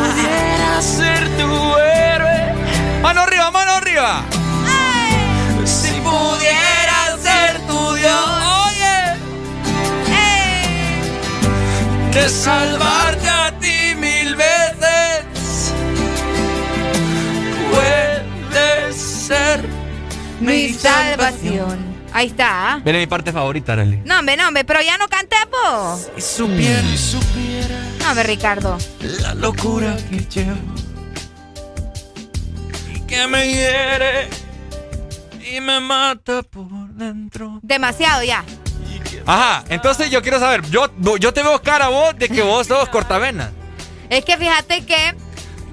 Pudiera 0.00 0.80
ser 0.82 1.28
tu 1.36 1.76
héroe. 1.76 2.54
¡Mano 3.02 3.20
arriba, 3.20 3.50
mano 3.50 3.72
arriba! 3.72 4.24
De 12.12 12.28
salvarte 12.28 13.28
a 13.28 13.52
ti 13.60 13.94
mil 13.96 14.34
veces. 14.34 15.72
Puedes 17.70 18.96
ser 18.96 19.64
Mi 20.40 20.70
salvación. 20.70 21.90
Ahí 22.12 22.26
está. 22.26 22.80
viene 22.82 22.98
mi 22.98 23.06
parte 23.06 23.30
favorita, 23.30 23.74
Arely. 23.74 24.02
No, 24.04 24.18
hombre, 24.18 24.36
no, 24.36 24.48
hombre, 24.48 24.64
pero 24.64 24.82
ya 24.82 24.98
no 24.98 25.06
canté, 25.06 25.36
po. 25.48 25.96
Si 26.16 26.20
supiera, 26.20 26.82
supiera 26.96 27.78
No, 28.00 28.08
hombre, 28.08 28.24
Ricardo. 28.24 28.76
la 29.22 29.34
locura 29.34 29.96
que 30.10 30.16
llevo. 30.18 30.58
Y 32.92 33.00
que 33.06 33.26
me 33.28 33.46
hiere 33.46 34.28
y 35.54 35.60
me 35.60 35.78
mata 35.78 36.42
por 36.42 36.88
dentro. 36.94 37.60
Demasiado 37.62 38.24
ya. 38.24 38.44
Ajá, 39.26 39.64
entonces 39.68 40.10
yo 40.10 40.22
quiero 40.22 40.38
saber, 40.40 40.62
yo, 40.70 40.88
yo 41.18 41.32
te 41.32 41.42
veo 41.42 41.60
cara 41.62 41.86
a 41.86 41.88
vos 41.88 42.16
de 42.18 42.28
que 42.28 42.42
vos 42.42 42.66
sos 42.66 42.88
cortavenas. 42.90 43.50
Es 44.08 44.24
que 44.24 44.36
fíjate 44.36 44.84
que 44.84 45.14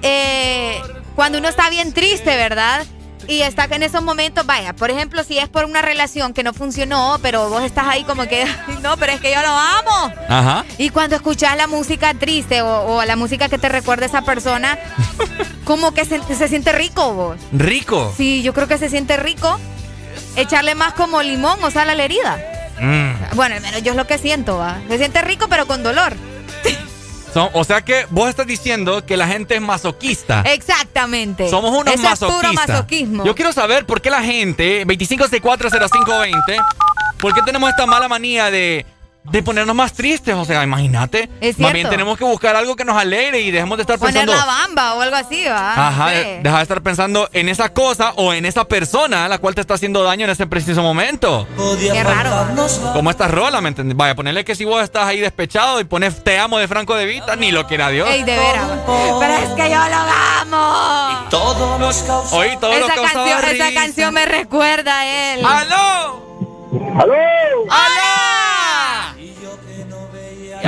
eh, 0.02 0.82
cuando 1.16 1.40
uno 1.40 1.48
está 1.48 1.70
bien 1.70 1.94
triste, 1.94 2.36
¿verdad? 2.36 2.86
Y 3.28 3.42
está 3.42 3.66
en 3.66 3.84
esos 3.84 4.02
momentos, 4.04 4.46
vaya, 4.46 4.74
por 4.74 4.90
ejemplo, 4.90 5.22
si 5.24 5.38
es 5.38 5.50
por 5.50 5.66
una 5.66 5.82
relación 5.82 6.34
que 6.34 6.44
no 6.44 6.54
funcionó, 6.54 7.18
pero 7.22 7.50
vos 7.50 7.62
estás 7.64 7.86
ahí 7.88 8.04
como 8.06 8.26
que, 8.28 8.44
"Ay, 8.68 8.78
no, 8.82 8.96
pero 8.96 9.12
es 9.12 9.20
que 9.20 9.34
yo 9.34 9.42
lo 9.42 9.50
amo. 9.50 10.14
Ajá. 10.30 10.64
Y 10.78 10.92
cuando 10.92 11.16
escuchas 11.18 11.58
la 11.58 11.68
música 11.68 12.14
triste 12.14 12.62
o, 12.62 12.84
o 12.98 13.04
la 13.04 13.16
música 13.18 13.50
que 13.50 13.58
te 13.58 13.68
recuerda 13.68 14.06
a 14.06 14.08
esa 14.10 14.22
persona, 14.22 14.78
como 15.66 15.94
que 15.94 16.06
se, 16.06 16.22
se 16.36 16.48
siente 16.48 16.72
rico 16.72 17.14
vos. 17.14 17.38
Rico. 17.52 18.14
Sí, 18.16 18.44
yo 18.44 18.54
creo 18.54 18.68
que 18.68 18.78
se 18.78 18.88
siente 18.90 19.18
rico 19.18 19.60
echarle 20.38 20.76
más 20.76 20.94
como 20.94 21.22
limón 21.22 21.62
o 21.64 21.72
sal 21.72 21.90
a 21.90 21.96
la 21.96 22.04
herida. 22.06 22.38
Mm. 22.80 23.36
Bueno, 23.36 23.56
al 23.56 23.62
menos 23.62 23.82
yo 23.84 23.92
es 23.92 23.98
lo 23.98 24.06
que 24.08 24.18
siento, 24.18 24.58
¿va? 24.58 24.80
Se 24.88 24.98
siente 24.98 25.22
rico 25.22 25.48
pero 25.50 25.66
con 25.68 25.84
dolor. 25.84 26.14
Son- 27.34 27.50
o 27.54 27.64
sea 27.64 27.82
que 27.84 28.06
vos 28.10 28.30
estás 28.30 28.48
diciendo 28.48 29.06
que 29.06 29.18
la 29.18 29.28
gente 29.28 29.56
es 29.56 29.62
masoquista. 29.62 30.42
Exactamente. 30.42 31.50
Somos 31.50 31.72
unos 31.72 31.94
Eso 31.94 32.04
es 32.04 32.10
masoquistas. 32.10 32.52
puro 32.52 32.54
masoquismo. 32.54 33.26
Yo 33.26 33.36
quiero 33.36 33.52
saber 33.54 33.86
por 33.86 34.02
qué 34.02 34.10
la 34.10 34.24
gente, 34.24 34.86
25640520, 34.86 36.58
por 37.20 37.34
qué 37.34 37.42
tenemos 37.44 37.70
esta 37.70 37.86
mala 37.86 38.08
manía 38.08 38.50
de, 38.50 38.86
de 39.30 39.44
ponernos 39.44 39.76
más 39.76 39.94
tristes. 39.94 40.36
O 40.36 40.46
sea, 40.46 40.64
imagínate. 40.64 41.30
Es 41.42 41.60
Más 41.60 41.74
bien 41.74 41.90
tenemos 41.90 42.18
que 42.18 42.24
buscar 42.24 42.56
algo 42.56 42.76
que 42.76 42.86
nos 42.86 42.96
alegre 42.98 43.42
y 43.42 43.52
dejemos 43.52 43.78
de 43.78 43.82
estar 43.84 43.98
Poner 44.00 44.14
pensando. 44.26 44.34
la 44.36 44.46
bamba 44.46 44.94
o 44.96 45.02
algo 45.02 45.16
así, 45.16 45.46
¿va? 45.46 45.88
Ajá, 45.88 46.10
Sí. 46.12 46.16
deja 46.42 46.58
de 46.58 46.62
estar 46.64 46.82
pensando 46.82 47.30
en 47.34 47.50
esa 47.50 47.70
cosa 47.74 48.14
o 48.16 48.34
en 48.34 48.46
esa 48.46 48.66
persona 48.66 49.26
a 49.26 49.28
la 49.28 49.38
cual 49.38 49.56
te 49.56 49.62
está 49.62 49.74
haciendo 49.76 50.04
daño 50.04 50.26
en 50.26 50.32
ese 50.32 50.48
preciso 50.48 50.82
momento. 50.82 51.48
Qué 51.80 52.04
raro. 52.04 52.48
Como 52.94 53.10
esta 53.12 53.28
rola, 53.28 53.62
¿me 53.62 53.70
entiendes? 53.70 53.96
Vaya, 53.98 54.16
ponerle 54.16 54.44
que 54.46 54.56
si 54.56 54.66
vos 54.66 54.82
estás 54.84 55.06
ahí 55.06 55.20
despechado 55.20 55.80
y 55.80 55.84
pones 55.84 56.24
Te 56.24 56.38
amo 56.40 56.58
de 56.58 56.68
Franco 56.68 56.96
de 56.96 57.06
Vita, 57.06 57.36
ni 57.36 57.52
lo 57.52 57.68
quiera 57.68 57.90
Dios. 57.90 58.10
Ey, 58.10 58.24
de 58.24 58.38
veras. 58.38 58.66
Pero 59.20 59.34
es 59.34 59.50
que 59.50 59.70
yo 59.70 59.78
lo 59.78 59.98
amo. 60.42 61.28
Todo 61.30 61.78
nos 61.80 61.98
causa. 62.04 62.36
Oí 62.36 62.58
todo 62.58 62.72
Esa 62.72 62.94
canción, 62.96 63.28
esa 63.46 63.74
canción 63.74 64.14
me 64.14 64.26
recuerda 64.26 65.00
a 65.00 65.34
él. 65.34 65.46
¡Aló! 65.46 66.28
¡Aló! 67.00 67.14
¡Alá! 67.70 68.17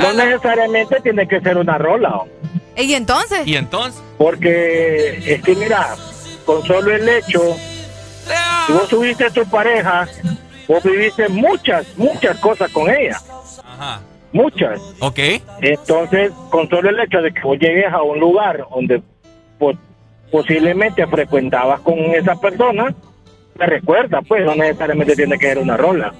No 0.02 0.12
necesariamente 0.12 1.00
tiene 1.02 1.26
que 1.28 1.40
ser 1.40 1.56
una 1.58 1.78
rola, 1.78 2.16
¿o? 2.16 2.28
¿Y 2.76 2.94
entonces? 2.94 3.46
¿Y 3.46 3.56
entonces? 3.56 4.00
porque 4.18 5.18
es 5.34 5.42
que 5.42 5.54
mira, 5.54 5.94
con 6.44 6.62
solo 6.66 6.94
el 6.94 7.08
hecho, 7.08 7.40
si 8.66 8.72
vos 8.72 8.88
tuviste 8.88 9.24
a 9.26 9.30
tu 9.30 9.44
pareja, 9.46 10.06
vos 10.68 10.82
viviste 10.84 11.28
muchas, 11.28 11.86
muchas 11.96 12.38
cosas 12.38 12.70
con 12.70 12.90
ella. 12.90 13.18
Ajá. 13.64 14.00
muchas. 14.32 14.80
Ok. 15.00 15.18
Entonces, 15.62 16.32
con 16.50 16.68
solo 16.68 16.90
el 16.90 17.00
hecho 17.00 17.20
de 17.22 17.32
que 17.32 17.40
vos 17.42 17.58
llegues 17.58 17.92
a 17.92 18.02
un 18.02 18.20
lugar 18.20 18.64
donde 18.74 19.02
po- 19.58 19.72
posiblemente 20.30 21.06
frecuentabas 21.06 21.80
con 21.80 21.98
esa 22.14 22.34
persona, 22.36 22.94
te 23.58 23.66
recuerda, 23.66 24.20
pues 24.22 24.44
no 24.44 24.54
necesariamente 24.54 25.16
tiene 25.16 25.38
que 25.38 25.46
ser 25.48 25.58
una 25.58 25.76
rola. 25.76 26.12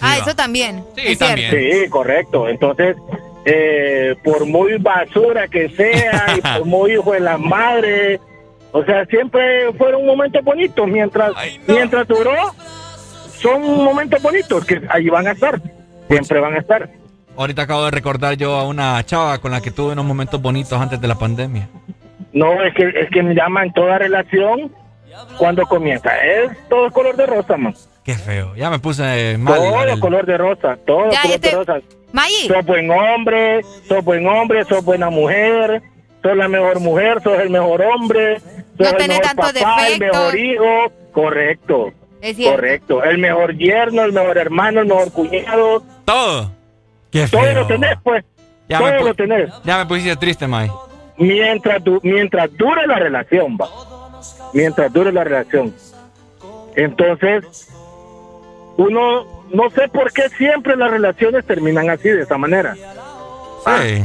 Ah, 0.00 0.18
eso 0.18 0.34
también. 0.34 0.84
Sí, 0.96 1.02
es. 1.06 1.18
Sí, 1.18 1.88
correcto. 1.90 2.48
Entonces, 2.48 2.96
eh, 3.44 4.14
por 4.22 4.46
muy 4.46 4.78
basura 4.78 5.48
que 5.48 5.68
sea 5.70 6.34
y 6.36 6.40
por 6.58 6.64
muy 6.64 6.92
hijo 6.92 7.12
de 7.12 7.20
la 7.20 7.38
madre, 7.38 8.20
o 8.72 8.84
sea, 8.84 9.04
siempre 9.06 9.72
fueron 9.74 10.06
momentos 10.06 10.42
bonitos. 10.44 10.88
Mientras, 10.88 11.32
mientras 11.66 12.06
duró, 12.08 12.54
son 13.38 13.62
momentos 13.62 14.22
bonitos 14.22 14.64
que 14.64 14.82
ahí 14.88 15.08
van 15.08 15.26
a 15.26 15.32
estar. 15.32 15.60
Siempre 16.08 16.40
van 16.40 16.54
a 16.54 16.58
estar. 16.58 16.88
Ahorita 17.36 17.62
acabo 17.62 17.84
de 17.86 17.90
recordar 17.90 18.34
yo 18.34 18.54
a 18.56 18.66
una 18.66 19.04
chava 19.04 19.38
con 19.38 19.52
la 19.52 19.60
que 19.60 19.70
tuve 19.70 19.92
unos 19.92 20.04
momentos 20.04 20.40
bonitos 20.40 20.78
antes 20.80 21.00
de 21.00 21.08
la 21.08 21.14
pandemia. 21.14 21.68
No, 22.32 22.62
es 22.62 22.74
que, 22.74 22.88
es 22.88 23.10
que 23.10 23.22
me 23.22 23.34
llaman 23.34 23.72
toda 23.72 23.98
relación 23.98 24.72
cuando 25.38 25.66
comienza. 25.66 26.10
Es 26.18 26.50
todo 26.68 26.90
color 26.90 27.16
de 27.16 27.26
rosa, 27.26 27.56
man. 27.56 27.74
Qué 28.04 28.14
feo. 28.16 28.54
Ya 28.56 28.68
me 28.70 28.78
puse 28.78 29.36
mal. 29.38 29.54
Todo 29.56 30.00
color 30.00 30.26
de 30.26 30.36
rosa, 30.38 30.76
todo 30.86 31.10
Ya, 31.10 31.22
color 31.22 31.34
este- 31.36 31.48
de 31.50 31.56
rosa. 31.56 31.80
Maggie. 32.12 32.48
Sos 32.48 32.66
buen 32.66 32.90
hombre, 32.90 33.62
sos 33.88 34.04
buen 34.04 34.26
hombre, 34.26 34.64
sos 34.64 34.84
buena 34.84 35.08
mujer, 35.08 35.80
sos 36.22 36.36
la 36.36 36.48
mejor 36.48 36.80
mujer, 36.80 37.22
sos 37.22 37.38
el 37.40 37.48
mejor 37.50 37.80
hombre, 37.82 38.38
sos 38.40 38.50
No 38.78 38.88
el 38.88 38.96
tenés 38.96 39.20
mejor 39.20 39.36
papá, 39.36 39.88
el 39.88 39.98
mejor 39.98 40.38
hijo. 40.38 40.92
Correcto, 41.12 41.92
Es 42.20 42.36
cierto. 42.36 42.56
correcto. 42.56 43.04
El 43.04 43.18
mejor 43.18 43.56
yerno, 43.56 44.02
el 44.02 44.12
mejor 44.12 44.36
hermano, 44.38 44.80
el 44.80 44.86
mejor 44.86 45.12
cuñado. 45.12 45.82
Todo. 46.04 46.50
Qué 47.10 47.26
Todo 47.28 47.42
feo. 47.42 47.54
lo 47.54 47.66
tenés, 47.66 47.96
pues. 48.02 48.24
Ya 48.68 48.78
todo 48.78 48.90
lo 49.08 49.14
tenés. 49.14 49.50
Ya 49.64 49.78
me 49.78 49.86
pusiste 49.86 50.16
triste, 50.16 50.46
May. 50.48 50.70
Mientras, 51.18 51.84
du- 51.84 52.00
mientras 52.02 52.50
dure 52.56 52.86
la 52.86 52.98
relación, 52.98 53.56
va. 53.60 53.68
Mientras 54.54 54.90
dure 54.92 55.12
la 55.12 55.22
relación. 55.24 55.74
Entonces, 56.74 57.68
uno, 58.76 59.44
no 59.52 59.70
sé 59.70 59.88
por 59.88 60.12
qué 60.12 60.28
siempre 60.30 60.76
las 60.76 60.90
relaciones 60.90 61.44
terminan 61.44 61.90
así, 61.90 62.08
de 62.08 62.22
esa 62.22 62.38
manera. 62.38 62.74
Sí. 62.74 64.04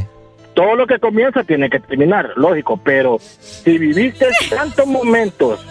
Todo 0.54 0.74
lo 0.74 0.86
que 0.86 0.98
comienza 0.98 1.44
tiene 1.44 1.70
que 1.70 1.78
terminar, 1.78 2.32
lógico, 2.36 2.80
pero 2.82 3.18
si 3.20 3.78
viviste 3.78 4.26
tantos 4.50 4.86
momentos 4.86 5.64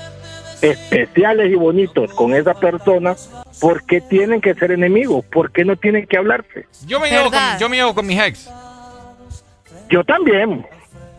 especiales 0.62 1.52
y 1.52 1.56
bonitos 1.56 2.14
con 2.14 2.34
esa 2.34 2.54
persona, 2.54 3.16
¿por 3.60 3.86
qué 3.86 4.02
tienen 4.02 4.42
que 4.42 4.54
ser 4.56 4.72
enemigos? 4.72 5.26
¿Por 5.26 5.52
qué 5.52 5.66
no 5.66 5.76
tienen 5.76 6.08
que 6.08 6.18
hablarse? 6.18 6.68
Yo 6.86 7.00
me, 7.00 7.10
llevo 7.10 7.30
con, 7.30 7.40
yo 7.60 7.70
me 7.70 7.78
llevo 7.78 7.94
con 7.94 8.08
mis 8.08 8.20
ex. 8.20 8.50
Yo 9.90 10.04
también. 10.04 10.66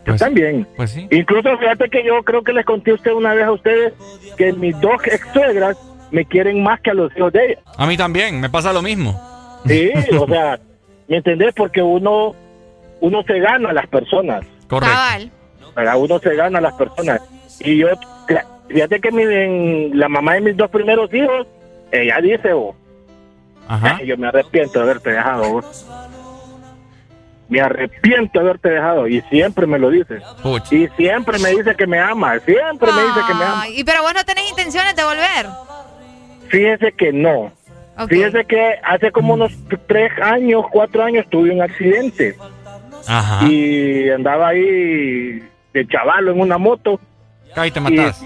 Yo 0.05 0.15
también. 0.15 0.67
Pues 0.75 0.91
sí. 0.91 1.07
Incluso 1.11 1.57
fíjate 1.57 1.89
que 1.89 2.03
yo 2.03 2.23
creo 2.23 2.43
que 2.43 2.53
les 2.53 2.65
conté 2.65 2.91
a 2.91 2.95
usted 2.95 3.11
una 3.11 3.33
vez 3.33 3.45
a 3.45 3.51
ustedes 3.51 3.93
que 4.37 4.51
mis 4.53 4.79
dos 4.81 5.01
ex 5.05 5.27
suegras 5.31 5.77
me 6.11 6.25
quieren 6.25 6.63
más 6.63 6.79
que 6.81 6.91
a 6.91 6.93
los 6.93 7.15
hijos 7.15 7.33
de 7.33 7.51
ella. 7.51 7.61
A 7.77 7.85
mí 7.85 7.97
también, 7.97 8.39
me 8.39 8.49
pasa 8.49 8.73
lo 8.73 8.81
mismo. 8.81 9.19
Sí, 9.67 9.91
o 10.17 10.27
sea, 10.27 10.59
¿me 11.07 11.17
entendés? 11.17 11.53
Porque 11.55 11.81
uno, 11.81 12.35
uno 13.01 13.23
se 13.23 13.39
gana 13.39 13.69
a 13.69 13.73
las 13.73 13.87
personas. 13.87 14.45
Correcto. 14.67 14.95
¿verdad? 15.75 15.97
Uno 15.97 16.19
se 16.19 16.35
gana 16.35 16.59
a 16.59 16.61
las 16.61 16.73
personas. 16.73 17.21
Y 17.59 17.77
yo, 17.77 17.87
fíjate 18.67 18.99
que 18.99 19.11
mi, 19.11 19.23
en 19.23 19.99
la 19.99 20.09
mamá 20.09 20.33
de 20.35 20.41
mis 20.41 20.57
dos 20.57 20.69
primeros 20.69 21.13
hijos, 21.13 21.47
ella 21.91 22.19
dice, 22.21 22.53
oh, 22.53 22.75
Ajá. 23.67 24.01
yo 24.03 24.17
me 24.17 24.27
arrepiento 24.27 24.79
de 24.79 24.85
haberte 24.85 25.11
dejado. 25.11 25.49
vos. 25.53 25.85
Me 27.47 27.61
arrepiento 27.61 28.39
de 28.39 28.45
haberte 28.45 28.69
dejado. 28.69 29.07
Y 29.07 29.21
siempre 29.21 29.65
me 29.65 29.79
lo 29.79 29.89
dice. 29.89 30.19
Y 30.71 30.87
siempre 30.89 31.39
me 31.39 31.49
dice 31.49 31.75
que 31.75 31.87
me 31.87 31.99
ama. 31.99 32.39
Siempre 32.39 32.91
me 32.91 33.01
dice 33.01 33.19
que 33.27 33.33
me 33.33 33.43
ama. 33.43 33.67
Y 33.69 33.83
pero 33.83 34.03
vos 34.03 34.13
no 34.13 34.23
tenés 34.23 34.49
intenciones 34.49 34.95
de 34.95 35.03
volver. 35.03 35.47
Fíjese 36.49 36.91
que 36.93 37.11
no. 37.13 37.51
Ok. 37.97 38.09
Fíjese 38.09 38.45
que 38.45 38.75
hace 38.83 39.11
como 39.11 39.33
unos 39.33 39.51
tres 39.87 40.11
años, 40.21 40.65
cuatro 40.71 41.03
años, 41.03 41.25
tuve 41.29 41.51
un 41.51 41.61
accidente. 41.61 42.35
Ajá. 43.07 43.45
Y 43.47 44.09
andaba 44.09 44.49
ahí 44.49 45.41
de 45.73 45.87
chavalo 45.87 46.31
en 46.31 46.39
una 46.41 46.57
moto. 46.57 46.99
Casi 47.55 47.71
te 47.71 47.79
matas. 47.79 48.23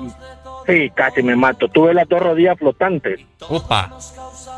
sí, 0.68 0.92
casi 0.94 1.24
me 1.24 1.36
mato. 1.36 1.68
Tuve 1.68 1.94
las 1.94 2.08
dos 2.08 2.22
rodillas 2.22 2.58
flotantes. 2.58 3.20
Upa. 3.50 3.98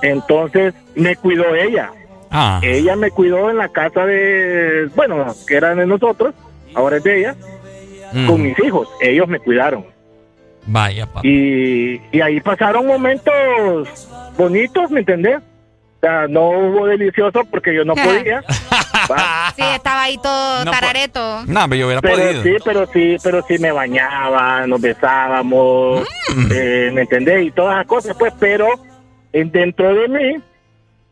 Entonces 0.01 0.73
me 0.95 1.15
cuidó 1.15 1.53
ella. 1.55 1.91
Ah. 2.31 2.59
Ella 2.63 2.95
me 2.95 3.11
cuidó 3.11 3.49
en 3.49 3.57
la 3.57 3.69
casa 3.69 4.05
de, 4.05 4.89
bueno, 4.95 5.33
que 5.47 5.55
era 5.55 5.73
de 5.75 5.85
nosotros, 5.85 6.33
ahora 6.73 6.97
es 6.97 7.03
de 7.03 7.19
ella, 7.19 7.35
Mm. 8.11 8.27
con 8.27 8.41
mis 8.41 8.57
hijos. 8.59 8.87
Ellos 9.01 9.27
me 9.27 9.39
cuidaron. 9.39 9.85
Vaya, 10.67 11.05
papá. 11.05 11.21
Y, 11.23 12.01
y 12.11 12.21
ahí 12.21 12.39
pasaron 12.41 12.87
momentos 12.87 13.33
bonitos, 14.37 14.89
¿me 14.91 15.01
entendés? 15.01 15.37
O 15.37 15.99
sea, 16.01 16.27
no 16.27 16.49
hubo 16.49 16.87
delicioso 16.87 17.41
porque 17.49 17.73
yo 17.75 17.83
no 17.85 17.93
podía. 17.95 18.43
¿va? 19.11 19.53
Sí, 19.55 19.61
estaba 19.61 20.03
ahí 20.03 20.17
todo 20.17 20.65
No, 20.65 20.71
tarareto. 20.71 21.43
No, 21.45 21.61
pero 21.69 21.75
yo 21.75 21.85
hubiera 21.87 22.01
pero 22.01 22.15
podido. 22.17 22.43
sí, 22.43 22.49
pero 22.63 22.87
sí, 22.91 23.17
pero 23.23 23.43
sí 23.47 23.57
me 23.59 23.71
bañaba, 23.71 24.65
nos 24.67 24.81
besábamos, 24.81 26.07
Mm. 26.35 26.51
eh, 26.51 26.89
¿me 26.93 27.01
entendés? 27.01 27.45
Y 27.45 27.51
todas 27.51 27.77
las 27.77 27.85
cosas, 27.87 28.15
pues, 28.17 28.33
pero 28.39 28.67
en- 29.31 29.51
dentro 29.51 29.93
de 29.93 30.07
mí, 30.09 30.41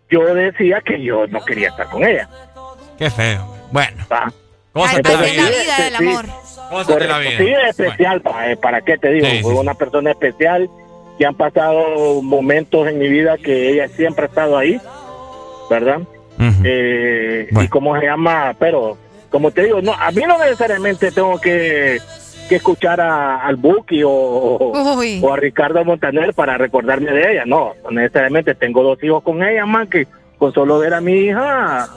yo 0.10 0.22
decía 0.34 0.82
que 0.84 1.02
yo 1.02 1.28
no 1.28 1.44
quería 1.46 1.70
estar 1.70 1.88
con 1.90 2.04
ella. 2.04 2.28
Qué 2.98 3.10
feo. 3.10 3.56
Bueno. 3.72 4.04
Cosas 4.74 4.96
de 5.04 5.04
la 5.04 5.20
Así 5.20 5.30
es 5.30 5.38
la 5.38 5.50
vida 5.50 5.78
del 5.86 5.96
amor. 5.96 6.26
Cosas 6.70 6.98
de 7.00 7.08
la 7.08 7.20
vida. 7.20 7.32
Sí, 7.38 7.48
es 7.50 7.70
especial, 7.80 8.22
pa- 8.22 8.52
eh, 8.52 8.58
¿para 8.58 8.82
qué 8.82 8.98
te 8.98 9.10
digo? 9.12 9.26
Sí, 9.28 9.42
Fue 9.42 9.54
sí, 9.54 9.58
una 9.60 9.74
persona 9.74 10.12
especial 10.12 10.70
que 11.18 11.26
han 11.26 11.36
pasado 11.36 12.22
momentos 12.22 12.88
en 12.88 12.98
mi 13.00 13.08
vida 13.08 13.38
que 13.38 13.70
ella 13.72 13.88
siempre 13.90 14.26
ha 14.26 14.28
estado 14.28 14.58
ahí, 14.58 14.80
¿verdad? 15.70 16.00
Eh, 16.64 17.48
Y 17.62 17.68
cómo 17.68 17.98
se 18.00 18.06
llama, 18.06 18.56
pero 18.60 18.98
como 19.30 19.52
te 19.52 19.64
digo, 19.64 19.82
no, 19.82 19.94
a 19.94 20.12
mí 20.12 20.22
no 20.28 20.38
necesariamente 20.38 21.12
tengo 21.12 21.40
que, 21.40 22.00
que 22.50 22.56
escuchar 22.56 23.00
a, 23.02 23.38
al 23.46 23.56
Buki 23.56 24.04
o, 24.04 24.10
o 25.24 25.34
a 25.34 25.38
Ricardo 25.38 25.84
Montaner 25.86 26.34
para 26.34 26.58
recordarme 26.58 27.12
de 27.12 27.32
ella, 27.34 27.44
no, 27.46 27.74
no 27.84 27.92
necesariamente 27.92 28.56
tengo 28.56 28.84
dos 28.84 29.02
hijos 29.04 29.24
con 29.24 29.42
ella, 29.44 29.66
man, 29.66 29.88
que 29.88 30.08
con 30.38 30.54
solo 30.54 30.80
ver 30.80 30.94
a 30.94 31.02
mi 31.02 31.14
hija, 31.14 31.88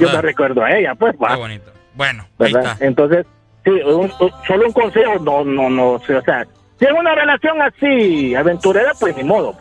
yo 0.00 0.08
me 0.16 0.22
recuerdo 0.22 0.62
a 0.64 0.72
ella, 0.76 0.94
pues, 0.94 1.14
va. 1.22 1.28
Qué 1.34 1.36
bonito. 1.36 1.70
Bueno, 1.94 2.26
ahí 2.38 2.52
está. 2.70 2.84
Entonces, 2.84 3.26
sí, 3.64 3.70
un- 3.70 4.12
un- 4.20 4.32
solo 4.46 4.66
un 4.66 4.72
consejo, 4.72 5.18
no, 5.20 5.44
no, 5.44 5.68
no, 5.70 5.90
o 5.92 6.00
sea, 6.00 6.46
si 6.78 6.84
es 6.84 6.92
una 6.92 7.14
relación 7.14 7.60
así, 7.62 8.34
aventurera, 8.34 8.92
pues 8.98 9.16
ni 9.16 9.24
modo. 9.24 9.54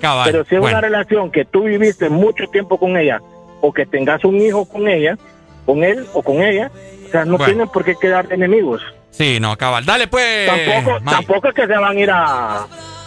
Cabal. 0.00 0.24
Pero 0.30 0.44
si 0.44 0.54
es 0.56 0.60
Bueno. 0.60 0.78
una 0.78 0.86
relación 0.86 1.30
que 1.30 1.44
tú 1.44 1.62
viviste 1.64 2.08
mucho 2.10 2.46
tiempo 2.48 2.78
con 2.78 2.96
ella, 2.96 3.20
o 3.60 3.72
que 3.72 3.86
tengas 3.86 4.22
un 4.24 4.36
hijo 4.40 4.66
con 4.68 4.86
ella, 4.88 5.16
con 5.64 5.82
él 5.84 6.06
o 6.12 6.22
con 6.22 6.42
ella, 6.42 6.70
o 7.06 7.10
sea, 7.10 7.24
no 7.24 7.38
Bueno. 7.38 7.44
tienen 7.46 7.68
por 7.68 7.84
qué 7.84 7.94
quedar 7.96 8.26
enemigos. 8.30 8.82
Sí, 9.10 9.38
no, 9.40 9.56
cabal. 9.56 9.84
Dale, 9.86 10.08
pues. 10.08 10.46
tampoco, 10.46 11.00
May. 11.00 11.14
tampoco 11.14 11.48
es 11.48 11.54
que 11.54 11.66
se 11.66 11.72
van 11.78 11.96
a 11.96 12.00
ir 12.00 12.10
a, 12.12 12.66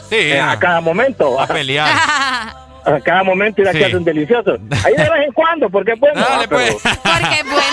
Sí, 0.09 0.15
eh, 0.15 0.39
a 0.39 0.57
cada 0.57 0.79
momento. 0.81 1.39
A 1.39 1.45
pelear. 1.47 1.87
A 2.87 3.01
cada 3.01 3.21
momento 3.21 3.61
ir 3.61 3.67
a 3.67 3.73
Sí. 3.73 3.79
que 3.79 3.85
hacen 3.85 4.05
delicioso. 4.05 4.51
Ahí 4.85 4.93
de 4.95 5.03
vez 5.09 5.27
en 5.27 5.33
cuando, 5.33 5.69
porque 5.69 5.91
es 5.91 5.99
bueno. 5.99 6.21
Dale, 6.21 6.45
ah, 6.45 6.47
pero- 6.47 6.61
pues. 6.61 6.73
Porque 6.81 7.39
es 7.41 7.43
bueno. 7.43 7.66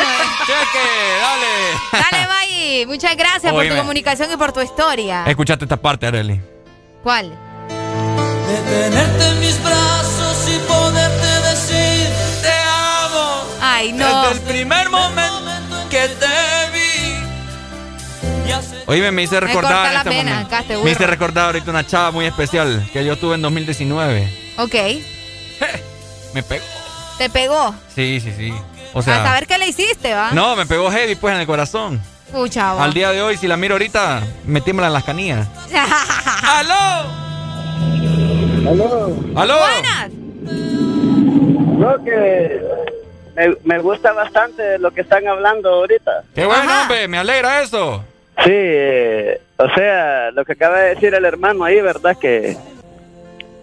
Muchas 2.87 3.17
gracias 3.17 3.53
por 3.53 3.67
tu 3.67 3.77
comunicación 3.77 4.33
y 4.33 4.37
por 4.37 4.53
tu 4.53 4.61
historia. 4.61 5.25
Escuchate 5.27 5.65
esta 5.65 5.77
parte, 5.77 6.07
Arely. 6.07 6.41
¿Cuál? 7.03 7.31
De 7.31 8.57
tenerte 8.71 9.29
en 9.29 9.41
mis 9.41 9.63
brazos 9.63 10.49
y 10.49 10.59
poderte 10.69 11.27
decir 11.51 12.09
te 12.43 12.53
amo. 12.53 13.43
Ay, 13.61 13.93
no. 13.93 14.23
Desde 14.29 14.35
el 14.35 14.41
primer 14.43 14.91
momento 14.91 15.89
que 15.91 16.09
te 16.09 16.55
Oíme, 18.87 19.11
me 19.11 19.23
hice 19.23 19.41
Me 19.41 19.47
recordar. 19.47 19.93
la 19.93 19.99
este 19.99 20.11
pena, 20.11 20.31
momento. 20.33 20.55
acá 20.57 20.65
te 20.67 20.77
Me 20.77 20.91
hice 20.91 21.07
recordar 21.07 21.47
ahorita 21.47 21.71
una 21.71 21.87
chava 21.87 22.11
muy 22.11 22.27
especial 22.27 22.89
que 22.93 23.05
yo 23.05 23.17
tuve 23.17 23.35
en 23.37 23.43
2019. 23.43 24.55
Ok. 24.59 24.75
Me 26.35 26.43
pegó. 26.43 26.65
Te 27.19 27.31
pegó. 27.31 27.75
Sí, 27.95 28.21
sí, 28.21 28.33
sí. 28.37 28.53
O 28.93 28.99
a 28.99 29.03
sea. 29.03 29.25
saber 29.25 29.47
qué 29.47 29.57
le 29.59 29.69
hiciste, 29.69 30.13
¿va? 30.13 30.33
No, 30.33 30.55
me 30.57 30.67
pegó 30.67 30.91
heavy 30.91 31.15
pues 31.15 31.35
en 31.35 31.41
el 31.41 31.47
corazón. 31.47 32.03
Pucha. 32.35 32.83
Al 32.83 32.93
día 32.93 33.13
de 33.13 33.23
hoy, 33.23 33.37
si 33.37 33.47
la 33.47 33.57
miro 33.57 33.77
ahorita, 33.77 34.21
me 34.45 34.61
tiemblan 34.61 34.93
las 34.93 35.05
canillas. 35.05 35.47
¡Aló! 36.43 37.09
Aló. 38.69 39.17
¡Aló! 39.37 39.55
Buenas. 39.61 40.11
No, 41.79 42.05
que 42.05 42.61
me, 43.37 43.57
me 43.63 43.79
gusta 43.79 44.13
bastante 44.13 44.81
lo 44.81 44.91
que 44.91 45.03
están 45.03 45.29
hablando 45.29 45.69
ahorita. 45.75 46.25
¡Qué 46.35 46.45
bueno, 46.45 46.83
hombre! 46.83 47.07
Me 47.07 47.19
alegra 47.19 47.63
eso. 47.63 48.05
Sí, 48.39 48.51
eh, 48.51 49.41
o 49.57 49.69
sea, 49.71 50.33
lo 50.33 50.45
que 50.45 50.55
acaba 50.55 50.81
de 50.81 50.95
decir 50.97 51.15
el 51.15 51.25
hermano 51.25 51.65
ahí, 51.65 51.81
¿verdad? 51.81 52.17
Que... 52.21 52.57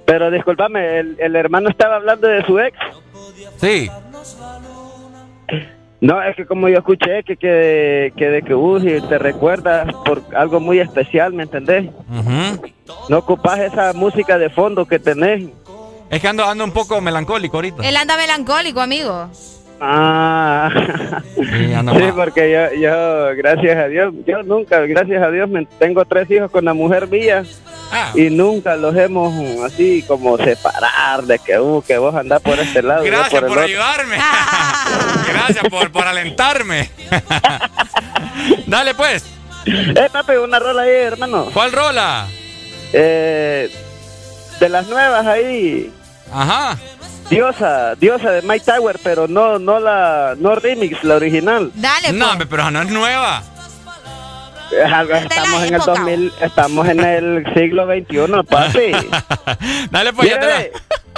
Pero 0.06 0.32
discúlpame, 0.32 1.00
el, 1.00 1.18
el 1.20 1.36
hermano 1.36 1.70
estaba 1.70 1.98
hablando 1.98 2.26
de 2.26 2.46
su 2.46 2.58
ex. 2.58 2.78
Sí. 3.60 3.92
No, 6.02 6.22
es 6.24 6.36
que 6.36 6.48
como 6.48 6.68
yo 6.68 6.80
escuché 6.80 7.24
que, 7.24 7.38
que, 7.38 8.12
que 8.18 8.30
de 8.30 8.42
que 8.42 8.56
Uzi 8.56 9.02
te 9.08 9.20
recuerdas 9.20 9.88
por 10.04 10.24
algo 10.36 10.60
muy 10.60 10.80
especial, 10.80 11.32
¿me 11.32 11.44
entendés? 11.44 11.92
No 13.08 13.20
ocupas 13.20 13.60
esa 13.60 13.94
música 13.94 14.40
de 14.40 14.50
fondo 14.50 14.86
que 14.86 14.98
tenés. 14.98 15.48
Es 16.10 16.20
que 16.20 16.28
ando, 16.28 16.44
ando 16.44 16.64
un 16.64 16.72
poco 16.72 17.00
melancólico 17.02 17.58
ahorita. 17.58 17.88
Él 17.88 17.96
anda 17.96 18.18
melancólico, 18.18 18.82
amigo. 18.82 19.30
Ah, 19.84 20.70
Sí, 21.36 22.12
porque 22.16 22.52
yo, 22.52 22.80
yo, 22.80 23.36
gracias 23.36 23.78
a 23.78 23.88
Dios, 23.88 24.14
yo 24.28 24.44
nunca, 24.44 24.80
gracias 24.82 25.24
a 25.24 25.32
Dios, 25.32 25.50
me, 25.50 25.66
tengo 25.66 26.06
tres 26.06 26.30
hijos 26.30 26.52
con 26.52 26.64
la 26.66 26.74
mujer 26.76 27.08
mía 27.08 27.44
Ah. 27.92 28.12
y 28.16 28.30
nunca 28.30 28.76
los 28.76 28.96
hemos 28.96 29.34
así 29.66 30.02
como 30.08 30.38
separar 30.38 31.24
de 31.24 31.40
que, 31.40 31.60
uh, 31.60 31.82
que 31.82 31.98
vos 31.98 32.16
andás 32.16 32.42
por 32.42 32.58
este 32.60 32.82
lado. 32.84 33.04
Gracias 33.04 33.42
el 33.42 33.48
por 33.50 33.60
ayudarme. 33.60 34.16
Gracias 35.28 35.66
por, 35.70 35.92
por 35.92 36.08
alentarme. 36.08 36.90
Dale 38.68 38.94
pues. 38.96 39.26
Eh, 39.66 40.08
papi, 40.12 40.34
una 40.34 40.60
rola 40.60 40.84
ahí, 40.84 40.92
hermano. 40.92 41.48
¿Cuál 41.54 41.72
rola? 41.74 42.28
Eh, 42.94 43.70
de 44.60 44.70
las 44.70 44.88
nuevas 44.88 45.26
ahí. 45.26 45.92
Ajá. 46.34 46.78
Diosa, 47.32 47.96
Diosa 47.96 48.30
de 48.32 48.42
Mike 48.42 48.66
Tower, 48.66 49.00
pero 49.02 49.26
no, 49.28 49.58
no 49.58 49.80
la, 49.80 50.36
no 50.38 50.54
remix, 50.56 51.02
la 51.04 51.16
original. 51.16 51.72
Dale, 51.76 52.12
No, 52.12 52.30
hombre, 52.30 52.46
pero 52.46 52.70
no 52.70 52.82
es 52.82 52.90
nueva. 52.90 53.42
Estamos 54.70 55.64
en 55.64 55.74
el 55.74 55.82
2000, 55.82 56.34
estamos 56.42 56.88
en 56.90 57.00
el 57.00 57.54
siglo 57.54 57.86
XXI, 57.86 58.44
papi. 58.50 58.92
Dale 59.92 60.14
pues, 60.14 60.30
ya 60.30 60.40
te 60.40 60.46
la... 60.46 60.64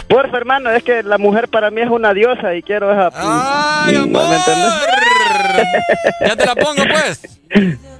Porfa, 0.08 0.38
hermano, 0.38 0.70
es 0.70 0.84
que 0.84 1.02
la 1.02 1.18
mujer 1.18 1.48
para 1.48 1.72
mí 1.72 1.82
es 1.82 1.90
una 1.90 2.14
diosa 2.14 2.54
y 2.54 2.62
quiero 2.62 2.92
esa. 2.92 3.10
¡Ay, 3.16 3.96
amor! 3.96 4.24
Ya 6.26 6.36
te 6.36 6.46
la 6.46 6.56
pongo, 6.56 6.84
pues. 6.84 7.40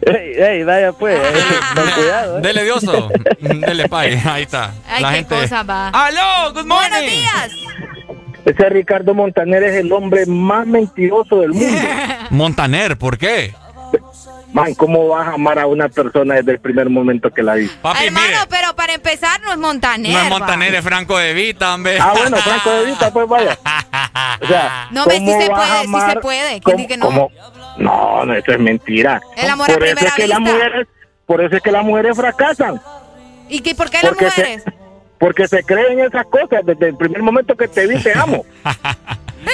Ey, 0.06 0.34
ey, 0.38 0.64
vaya 0.64 0.92
pues, 0.92 1.18
eh, 1.20 1.60
con 1.76 1.90
cuidado. 1.92 2.38
eh. 2.38 2.42
Dele 2.42 2.64
dioso. 2.64 3.10
Dele 3.40 3.88
pay. 3.90 4.20
Ahí 4.26 4.44
está. 4.44 4.72
Ay, 4.88 5.02
la 5.02 5.10
qué 5.10 5.16
gente. 5.18 5.36
cosa 5.36 5.64
va. 5.64 5.90
¡Aló! 5.90 6.54
¡Good 6.54 6.66
morning! 6.66 6.90
Buenos 6.90 7.12
días. 7.12 7.52
Ese 8.46 8.70
Ricardo 8.70 9.14
Montaner 9.14 9.64
es 9.64 9.76
el 9.78 9.92
hombre 9.94 10.26
más 10.26 10.68
mentiroso 10.68 11.40
del 11.42 11.52
mundo. 11.54 11.88
Montaner, 12.30 12.98
¿por 12.98 13.18
qué? 13.18 13.54
Man, 14.52 14.76
¿cómo 14.76 15.08
vas 15.08 15.28
a 15.30 15.34
amar 15.34 15.58
a 15.58 15.66
una 15.66 15.90
persona 15.90 16.36
desde 16.36 16.52
el 16.52 16.60
primer 16.60 16.90
momento 16.90 17.32
que 17.32 17.42
la 17.42 17.56
vi? 17.56 17.68
Papi, 17.82 18.06
Hermano, 18.06 18.26
mire. 18.28 18.40
pero 18.50 18.76
para 18.76 18.94
empezar 18.94 19.42
no 19.42 19.52
es 19.52 19.58
Montaner. 19.58 20.12
No 20.12 20.20
es 20.20 20.26
va. 20.26 20.30
Montaner, 20.30 20.76
es 20.76 20.84
Franco 20.84 21.18
de 21.18 21.34
Vita, 21.34 21.74
hombre. 21.74 21.98
Ah, 22.00 22.14
bueno, 22.16 22.38
Franco 22.38 22.70
de 22.72 22.86
Vita, 22.86 23.12
pues 23.14 23.28
vaya. 23.28 23.58
O 24.42 24.48
sea, 24.48 24.88
No, 24.92 25.06
ves, 25.06 25.20
¿cómo 25.20 25.42
se 25.42 25.50
vas 25.50 25.72
a 25.72 25.84
puede, 25.84 26.04
sí 26.06 26.10
se 26.12 26.20
puede. 26.20 26.50
¿Quién 26.50 26.62
cómo- 26.62 26.78
dice 26.78 26.88
que 26.88 26.98
no? 26.98 27.06
cómo? 27.08 27.32
No, 27.78 28.26
no, 28.26 28.34
eso 28.36 28.52
es 28.52 28.60
mentira. 28.60 29.22
El 29.38 29.50
amor 29.50 29.72
a 29.72 29.74
por 29.74 29.84
eso 29.84 29.96
primera 29.96 30.10
es 30.10 30.16
que 30.16 30.28
las 30.28 30.40
mujeres, 30.40 30.88
por 31.26 31.42
eso 31.42 31.56
es 31.56 31.62
que 31.64 31.72
las 31.72 31.84
mujeres 31.84 32.16
fracasan, 32.16 32.82
¿Y 33.50 33.60
qué, 33.62 33.74
por 33.76 33.90
qué 33.90 33.98
las 34.04 34.10
Porque 34.14 34.30
se- 34.32 34.42
mujeres? 34.42 34.64
Porque 35.24 35.48
se 35.48 35.64
creen 35.64 36.02
esas 36.02 36.26
cosas 36.26 36.66
desde 36.66 36.90
el 36.90 36.98
primer 36.98 37.22
momento 37.22 37.56
que 37.56 37.70
te 37.70 37.88
vi 37.88 37.98
te 38.04 38.12
amo. 38.14 38.46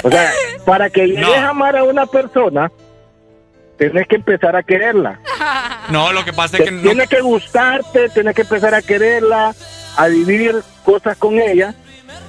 O 0.03 0.09
sea, 0.09 0.31
para 0.65 0.89
que 0.89 1.07
llegues 1.07 1.27
a 1.27 1.49
amar 1.49 1.75
a 1.75 1.83
una 1.83 2.05
persona, 2.05 2.71
tienes 3.77 4.07
que 4.07 4.15
empezar 4.15 4.55
a 4.55 4.63
quererla. 4.63 5.19
No, 5.89 6.13
lo 6.13 6.23
que 6.23 6.33
pasa 6.33 6.57
es 6.57 6.63
que 6.63 6.71
no. 6.71 6.81
Tiene 6.83 7.07
que 7.07 7.21
gustarte, 7.21 8.09
tienes 8.09 8.35
que 8.35 8.43
empezar 8.43 8.73
a 8.75 8.81
quererla, 8.81 9.55
a 9.97 10.07
vivir 10.07 10.55
cosas 10.83 11.17
con 11.17 11.39
ella 11.39 11.73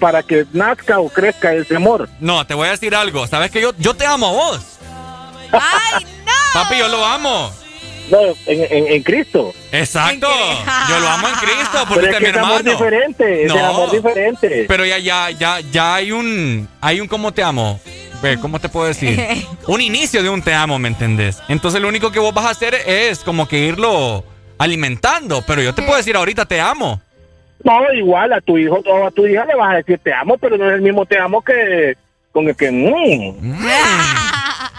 para 0.01 0.23
que 0.23 0.47
nazca 0.53 0.99
o 0.99 1.09
crezca 1.11 1.53
ese 1.55 1.77
amor. 1.77 2.09
No, 2.21 2.47
te 2.47 2.55
voy 2.55 2.69
a 2.69 2.73
decir 2.73 2.95
algo. 2.95 3.27
¿Sabes 3.27 3.51
que 3.51 3.61
yo, 3.61 3.73
yo 3.79 3.95
te 3.95 4.07
amo 4.07 4.29
a 4.29 4.33
vos? 4.33 4.79
¡Ay, 5.53 6.07
no! 6.27 6.33
Papi, 6.55 6.79
yo 6.79 6.89
lo 6.89 7.05
amo. 7.05 7.51
No, 8.11 8.19
en, 8.47 8.65
en- 8.71 8.87
en 8.93 9.03
Cristo. 9.03 9.53
Exacto. 9.73 10.27
Yo 10.89 10.99
lo 11.01 11.09
amo 11.09 11.29
en 11.29 11.35
Cristo 11.35 11.85
porque 11.89 12.07
Pero 12.07 12.13
es 12.13 12.19
que 12.19 12.27
es 12.27 12.33
mi 12.33 12.39
es 12.39 12.45
amor 12.45 12.59
hermano. 12.61 12.71
diferente, 12.79 13.45
es 13.45 13.55
No. 13.55 13.67
amor 13.67 13.91
diferente. 13.93 14.65
Pero 14.69 14.85
ya, 14.85 14.99
ya, 14.99 15.31
ya, 15.31 15.61
ya 15.61 15.95
hay 15.95 16.13
un, 16.13 16.69
hay 16.81 17.01
un 17.01 17.07
cómo 17.09 17.33
te 17.33 17.43
amo. 17.43 17.81
Ve, 18.23 18.39
¿Cómo 18.39 18.59
te 18.61 18.69
puedo 18.69 18.87
decir? 18.87 19.19
Un 19.67 19.81
inicio 19.81 20.23
de 20.23 20.29
un 20.29 20.43
te 20.43 20.53
amo, 20.53 20.79
¿me 20.79 20.89
entendés? 20.89 21.43
Entonces 21.49 21.81
lo 21.81 21.89
único 21.89 22.13
que 22.13 22.19
vos 22.19 22.35
vas 22.35 22.45
a 22.45 22.51
hacer 22.51 22.75
es 22.87 23.21
como 23.21 23.49
que 23.49 23.61
irlo 23.61 24.23
alimentando. 24.59 25.43
Pero 25.47 25.63
yo 25.63 25.75
te 25.75 25.81
puedo 25.81 25.97
decir 25.97 26.17
ahorita 26.17 26.45
te 26.45 26.61
amo. 26.61 27.01
No, 27.65 27.81
igual 27.95 28.35
a 28.35 28.41
tu 28.43 28.59
hijo 28.59 28.83
o 28.85 29.07
a 29.07 29.11
tu 29.11 29.27
hija 29.27 29.47
le 29.47 29.55
vas 29.55 29.73
a 29.73 29.77
decir 29.77 29.99
te 30.05 30.13
amo, 30.13 30.37
pero 30.37 30.59
no 30.59 30.69
es 30.69 30.75
el 30.75 30.83
mismo 30.83 31.07
te 31.07 31.19
amo 31.19 31.41
que 31.43 31.97
con 32.33 32.47
el 32.49 32.55
que... 32.57 32.71
mm. 32.71 33.61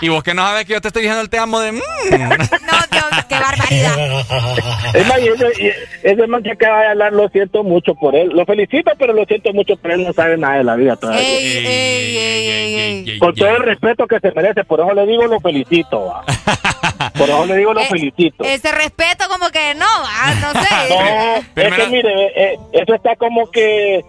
Y 0.02 0.10
vos 0.10 0.24
que 0.24 0.34
no 0.34 0.42
sabes 0.42 0.66
que 0.66 0.74
yo 0.74 0.82
te 0.82 0.88
estoy 0.88 1.04
diciendo 1.04 1.22
el 1.22 1.30
te 1.30 1.38
amo 1.38 1.60
de... 1.60 1.72
mm. 1.74 1.80
¡Qué 3.30 3.36
barbaridad! 3.40 4.26
Es 4.94 5.08
más, 5.08 5.20
y 5.22 5.28
ese, 5.28 5.46
y 5.64 5.72
ese 6.08 6.28
man 6.28 6.44
que 6.44 6.52
acaba 6.52 6.82
de 6.82 6.88
hablar, 6.88 7.14
lo 7.14 7.30
siento 7.30 7.64
mucho 7.64 7.94
por 7.96 8.16
él. 8.16 8.30
Lo 8.30 8.46
felicito, 8.46 8.92
pero 8.98 9.14
lo 9.14 9.24
siento 9.26 9.54
mucho 9.54 9.78
por 9.78 9.92
él. 9.92 10.04
No 10.04 10.12
sabe 10.14 10.38
nada 10.38 10.58
de 10.58 10.64
la 10.64 10.76
vida 10.76 10.96
todavía. 10.96 11.22
Ey, 11.22 11.58
ey, 11.66 12.18
ey, 12.18 12.48
ey, 12.50 12.76
ey. 13.10 13.20
Con 13.20 13.34
todo 13.36 13.50
el 13.56 13.64
respeto 13.64 14.08
que 14.08 14.20
se 14.20 14.32
merece, 14.32 14.64
por 14.66 14.80
eso 14.82 14.94
le 14.94 15.06
digo 15.06 15.26
lo 15.28 15.40
felicito. 15.40 16.06
va. 16.08 16.24
Por 17.18 17.30
eso 17.30 17.46
le 17.46 17.58
digo 17.58 17.74
lo 17.74 17.82
Eh, 17.82 17.86
felicito. 17.90 18.44
Ese 18.44 18.72
respeto 18.72 19.26
como 19.30 19.50
que 19.50 19.76
no, 19.76 19.86
ah, 19.88 20.34
no 20.42 20.62
sé. 20.62 21.42
No, 21.56 21.64
es 21.64 21.74
que 21.76 21.88
mire, 21.88 22.26
eh, 22.36 22.58
eso 22.74 22.94
está 22.96 23.16
como 23.16 23.50
que, 23.50 24.04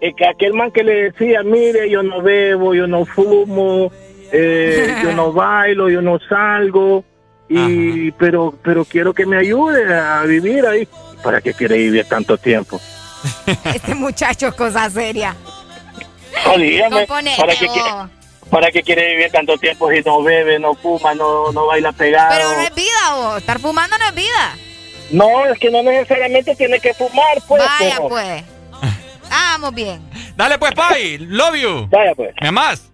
eh, 0.00 0.12
que 0.16 0.26
aquel 0.26 0.52
man 0.54 0.70
que 0.72 0.82
le 0.84 1.10
decía, 1.10 1.42
mire, 1.42 1.88
yo 1.90 2.02
no 2.02 2.20
bebo, 2.22 2.74
yo 2.74 2.86
no 2.86 3.04
fumo, 3.06 3.90
eh, 4.36 4.96
yo 5.02 5.12
no 5.12 5.32
bailo, 5.32 5.88
yo 5.88 6.02
no 6.02 6.18
salgo, 6.28 7.04
y 7.48 8.10
pero 8.12 8.54
pero 8.62 8.84
quiero 8.84 9.14
que 9.14 9.24
me 9.26 9.36
ayude 9.38 9.94
a 9.94 10.22
vivir 10.22 10.66
ahí. 10.66 10.88
¿Para 11.22 11.40
qué 11.40 11.54
quiere 11.54 11.76
vivir 11.76 12.06
tanto 12.08 12.36
tiempo? 12.38 12.80
Este 13.64 13.94
muchacho 13.94 14.48
es 14.48 14.54
cosa 14.54 14.88
seria. 14.90 15.34
No, 16.44 16.58
dígame, 16.58 17.06
¿para 17.06 17.54
qué, 17.56 17.68
¿para 18.50 18.70
qué 18.70 18.82
quiere 18.82 19.14
vivir 19.16 19.32
tanto 19.32 19.56
tiempo 19.56 19.90
si 19.90 20.00
no 20.02 20.22
bebe, 20.22 20.58
no 20.58 20.74
fuma, 20.74 21.14
no, 21.14 21.50
no 21.52 21.66
baila 21.66 21.92
pegado? 21.92 22.28
Pero 22.30 22.52
no 22.52 22.60
es 22.60 22.74
vida, 22.74 23.14
vos. 23.14 23.38
Estar 23.38 23.58
fumando 23.58 23.96
no 23.98 24.06
es 24.08 24.14
vida. 24.14 24.56
No, 25.10 25.46
es 25.46 25.58
que 25.58 25.70
no 25.70 25.82
necesariamente 25.82 26.54
tiene 26.54 26.78
que 26.78 26.92
fumar, 26.94 27.38
pues. 27.48 27.62
Vaya, 27.64 27.94
pero- 27.96 28.08
pues. 28.08 28.44
Ah, 29.30 29.56
vamos 29.58 29.74
bien. 29.74 30.02
Dale 30.36 30.58
pues, 30.58 30.74
Pai. 30.74 31.18
Love 31.18 31.56
you. 31.56 31.88
Vaya 31.90 32.14
pues. 32.14 32.34
¿Me 32.42 32.50
más? 32.52 32.92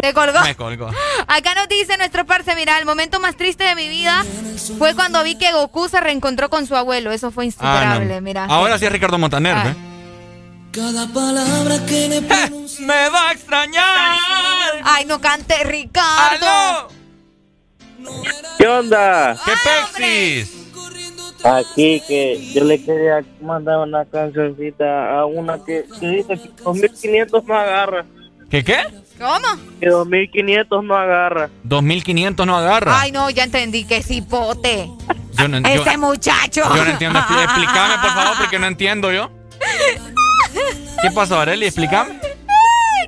¿Te 0.00 0.12
colgó? 0.14 0.40
Me 0.42 0.54
colgó. 0.54 0.90
Acá 1.26 1.54
nos 1.54 1.68
dice 1.68 1.96
nuestro 1.96 2.24
parce, 2.26 2.54
mira, 2.54 2.78
el 2.78 2.84
momento 2.84 3.18
más 3.20 3.36
triste 3.36 3.64
de 3.64 3.74
mi 3.74 3.88
vida 3.88 4.24
fue 4.78 4.94
cuando 4.94 5.22
vi 5.24 5.36
que 5.36 5.52
Goku 5.52 5.88
se 5.88 6.00
reencontró 6.00 6.48
con 6.50 6.66
su 6.66 6.76
abuelo. 6.76 7.10
Eso 7.12 7.30
fue 7.30 7.44
Ah, 7.44 7.46
insuperable, 7.46 8.14
no. 8.16 8.20
mira. 8.20 8.44
Ahora 8.44 8.78
sí 8.78 8.84
es 8.86 8.92
Ricardo 8.92 9.18
Montaner, 9.18 9.56
Ah. 9.56 9.64
¿ve? 9.64 9.74
Cada 10.72 11.06
palabra 11.08 11.84
que 11.86 12.08
le 12.08 12.20
Me 12.20 12.28
va 13.08 13.30
a 13.30 13.32
extrañar. 13.32 14.18
Ay, 14.84 15.06
no 15.06 15.20
cante, 15.20 15.64
Ricardo. 15.64 16.88
¿Qué 18.58 18.66
onda? 18.68 19.36
¿Qué 19.44 19.52
pexis? 19.64 20.52
Aquí 21.44 22.02
que 22.06 22.52
yo 22.54 22.64
le 22.64 22.82
quería 22.84 23.24
mandar 23.40 23.78
una 23.78 24.04
cancioncita 24.04 25.18
a 25.18 25.26
una 25.26 25.62
que, 25.64 25.84
que 26.00 26.06
dice 26.08 26.34
que 26.34 26.50
2500 26.62 27.44
no 27.44 27.54
agarra. 27.58 28.04
¿Qué 28.50 28.64
qué? 28.64 28.78
¿Cómo? 29.18 29.62
Que 29.80 29.88
2500 29.88 30.84
no 30.84 30.94
agarra. 30.94 31.48
2500 31.64 32.46
no 32.46 32.56
agarra. 32.56 33.00
Ay, 33.00 33.12
no, 33.12 33.30
ya 33.30 33.44
entendí 33.44 33.84
que 33.84 33.98
es 33.98 34.10
hipote. 34.10 34.90
Yo 35.38 35.48
no, 35.48 35.58
yo- 35.60 35.82
Ese 35.82 35.96
muchacho. 35.98 36.62
Yo 36.74 36.84
no 36.84 36.90
entiendo. 36.90 37.18
Explícame, 37.18 37.94
por 38.02 38.10
favor, 38.10 38.36
porque 38.38 38.58
no 38.58 38.66
entiendo 38.66 39.12
yo. 39.12 39.30
¿Qué 41.02 41.10
pasó, 41.14 41.40
Areli? 41.40 41.66
Explícame. 41.66 42.18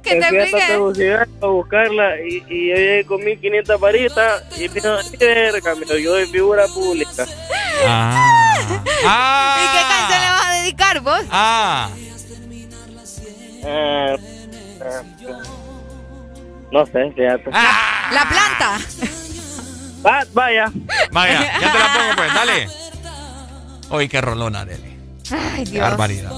que 0.03 0.17
te 0.17 0.43
explique. 0.43 1.19
A 1.43 1.47
buscarla 1.47 2.21
y, 2.21 2.37
y 2.49 2.69
yo 2.71 2.75
llegué 2.77 3.05
con 3.07 3.23
1500 3.25 3.81
varitas 3.81 4.45
y 4.59 4.69
me 4.69 4.81
lo 4.81 5.99
yo 5.99 6.15
de 6.15 6.27
figura 6.27 6.67
pública. 6.69 7.27
Ah. 7.87 9.59
¿Y 9.61 9.67
qué 9.77 9.83
canción 9.89 10.21
le 10.21 10.29
vas 10.31 10.47
a 10.47 10.53
dedicar 10.63 11.01
vos? 11.01 11.21
Ah. 11.31 11.91
Ah, 13.65 14.17
ah, 14.81 15.03
no 16.73 16.87
sé, 16.87 17.13
fíjate. 17.17 17.51
La 17.51 18.27
planta. 18.29 18.79
Va- 20.05 20.27
vaya. 20.33 20.71
Vaya, 21.13 21.61
ya 21.61 21.73
te 21.73 21.79
la 21.79 21.93
pongo, 21.93 22.15
pues, 22.17 22.35
dale. 22.41 22.69
Uy, 23.91 24.09
qué 24.09 24.21
rolón, 24.21 24.55
Areli. 24.57 24.97
Ay, 25.31 25.65
Qué 25.65 25.79
barbaridad. 25.81 26.31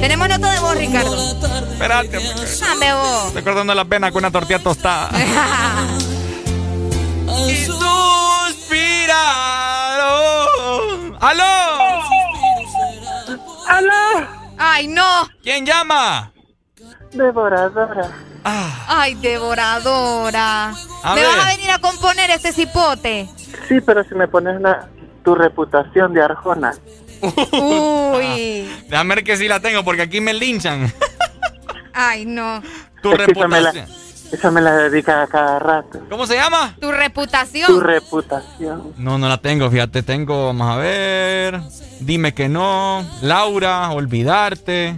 Tenemos 0.00 0.28
nota 0.28 0.50
de 0.52 0.60
voz, 0.60 0.76
Ricardo. 0.76 1.32
Espérate, 1.72 2.18
Dame 2.60 2.94
vos. 2.94 3.26
Estoy 3.28 3.42
cortando 3.42 3.74
la 3.74 3.84
pena 3.84 4.10
con 4.10 4.20
una 4.24 4.30
tortilla 4.30 4.58
tostada. 4.60 5.10
y 7.48 7.64
suspirado. 9.36 11.16
¡Aló! 11.20 11.44
¡Aló! 13.68 14.26
Ay, 14.58 14.86
no. 14.88 15.28
¿Quién 15.42 15.66
llama? 15.66 16.32
Devoradora. 17.16 18.10
Ay, 18.88 19.14
devoradora. 19.14 20.68
A 21.02 21.14
¿Me 21.14 21.20
ver. 21.22 21.30
vas 21.36 21.46
a 21.46 21.48
venir 21.56 21.70
a 21.70 21.78
componer 21.78 22.30
este 22.30 22.52
cipote? 22.52 23.28
Sí, 23.68 23.80
pero 23.80 24.04
si 24.04 24.14
me 24.14 24.28
pones 24.28 24.56
una, 24.58 24.88
tu 25.24 25.34
reputación 25.34 26.12
de 26.14 26.22
Arjona. 26.22 26.72
Uy. 27.52 28.68
Déjame 28.88 29.14
ver 29.16 29.24
que 29.24 29.36
sí 29.36 29.48
la 29.48 29.60
tengo 29.60 29.82
porque 29.84 30.02
aquí 30.02 30.20
me 30.20 30.32
linchan. 30.34 30.92
Ay, 31.92 32.24
no. 32.26 32.62
Tu 33.02 33.12
Es 33.12 33.18
que 33.26 33.32
esa 33.32 33.48
me 33.48 33.60
la- 33.60 33.72
reputación. 33.72 34.06
Esa 34.32 34.50
me 34.50 34.60
la 34.60 34.72
dedica 34.76 35.22
a 35.22 35.26
cada 35.28 35.58
rato. 35.60 36.00
¿Cómo 36.10 36.26
se 36.26 36.34
llama? 36.34 36.74
Tu 36.80 36.90
reputación. 36.90 37.66
Tu 37.68 37.78
reputación. 37.80 38.92
No, 38.96 39.18
no 39.18 39.28
la 39.28 39.38
tengo, 39.38 39.70
fíjate, 39.70 40.02
tengo, 40.02 40.46
vamos 40.46 40.68
a 40.68 40.76
ver. 40.76 41.60
Dime 42.00 42.34
que 42.34 42.48
no. 42.48 43.08
Laura, 43.22 43.88
olvidarte. 43.92 44.96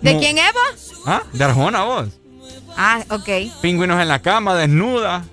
¿De 0.00 0.18
quién 0.18 0.38
es 0.38 0.52
vos? 0.52 1.02
¿Ah? 1.06 1.22
De 1.32 1.44
Arjona, 1.44 1.82
vos. 1.84 2.08
Ah, 2.76 3.00
ok. 3.10 3.28
Pingüinos 3.60 4.00
en 4.00 4.08
la 4.08 4.20
cama, 4.20 4.54
desnuda. 4.54 5.24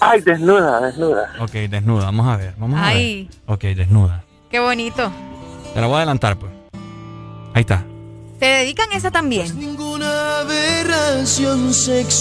ay, 0.00 0.20
desnuda, 0.20 0.80
desnuda. 0.80 1.32
Ok, 1.40 1.52
desnuda, 1.70 2.06
vamos 2.06 2.26
a 2.28 2.36
ver, 2.36 2.54
vamos 2.58 2.80
Ay. 2.82 3.28
a 3.46 3.52
ver. 3.52 3.54
Ok, 3.56 3.76
desnuda. 3.76 4.24
Qué 4.50 4.58
bonito. 4.58 5.10
Te 5.72 5.80
la 5.80 5.86
voy 5.86 5.94
a 5.94 5.98
adelantar, 5.98 6.36
pues. 6.36 6.52
Ahí 7.54 7.60
está. 7.60 7.84
¿Te 8.38 8.46
dedican 8.46 8.90
esa 8.92 9.10
también? 9.10 9.46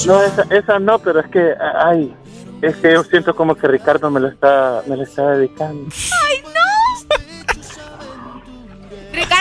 No, 0.06 0.24
esa, 0.24 0.44
esa 0.50 0.80
no, 0.80 1.00
pero 1.00 1.20
es 1.20 1.28
que, 1.28 1.54
ay, 1.86 2.14
es 2.62 2.76
que 2.78 2.94
yo 2.94 3.04
siento 3.04 3.36
como 3.36 3.56
que 3.56 3.68
Ricardo 3.68 4.10
me 4.12 4.20
lo 4.20 4.28
está, 4.30 4.84
me 4.88 4.96
lo 4.96 5.04
está 5.04 5.32
dedicando. 5.32 5.90
¡Ay, 6.28 6.44
no! 6.44 6.63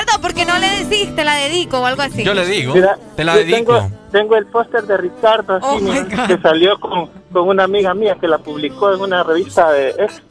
Ricardo, 0.02 0.20
¿por 0.22 0.34
qué 0.34 0.44
no 0.44 0.58
le 0.58 0.84
decís 0.84 1.14
te 1.14 1.24
la 1.24 1.34
dedico 1.36 1.80
o 1.80 1.86
algo 1.86 2.02
así? 2.02 2.24
Yo 2.24 2.34
le 2.34 2.44
digo, 2.46 2.74
Mira, 2.74 2.96
te 3.16 3.24
la 3.24 3.36
dedico. 3.36 3.56
Tengo, 3.78 3.90
tengo 4.10 4.36
el 4.36 4.46
póster 4.46 4.82
de 4.84 4.96
Ricardo 4.96 5.56
así, 5.56 5.66
Oh, 5.68 5.78
mira, 5.80 6.02
God. 6.04 6.26
que 6.26 6.38
salió 6.42 6.78
con, 6.80 7.10
con 7.32 7.48
una 7.48 7.64
amiga 7.64 7.94
mía 7.94 8.16
que 8.20 8.28
la 8.28 8.38
publicó 8.38 8.92
en 8.92 9.00
una 9.00 9.22
revista 9.22 9.70
de 9.72 9.90
ex. 9.90 10.22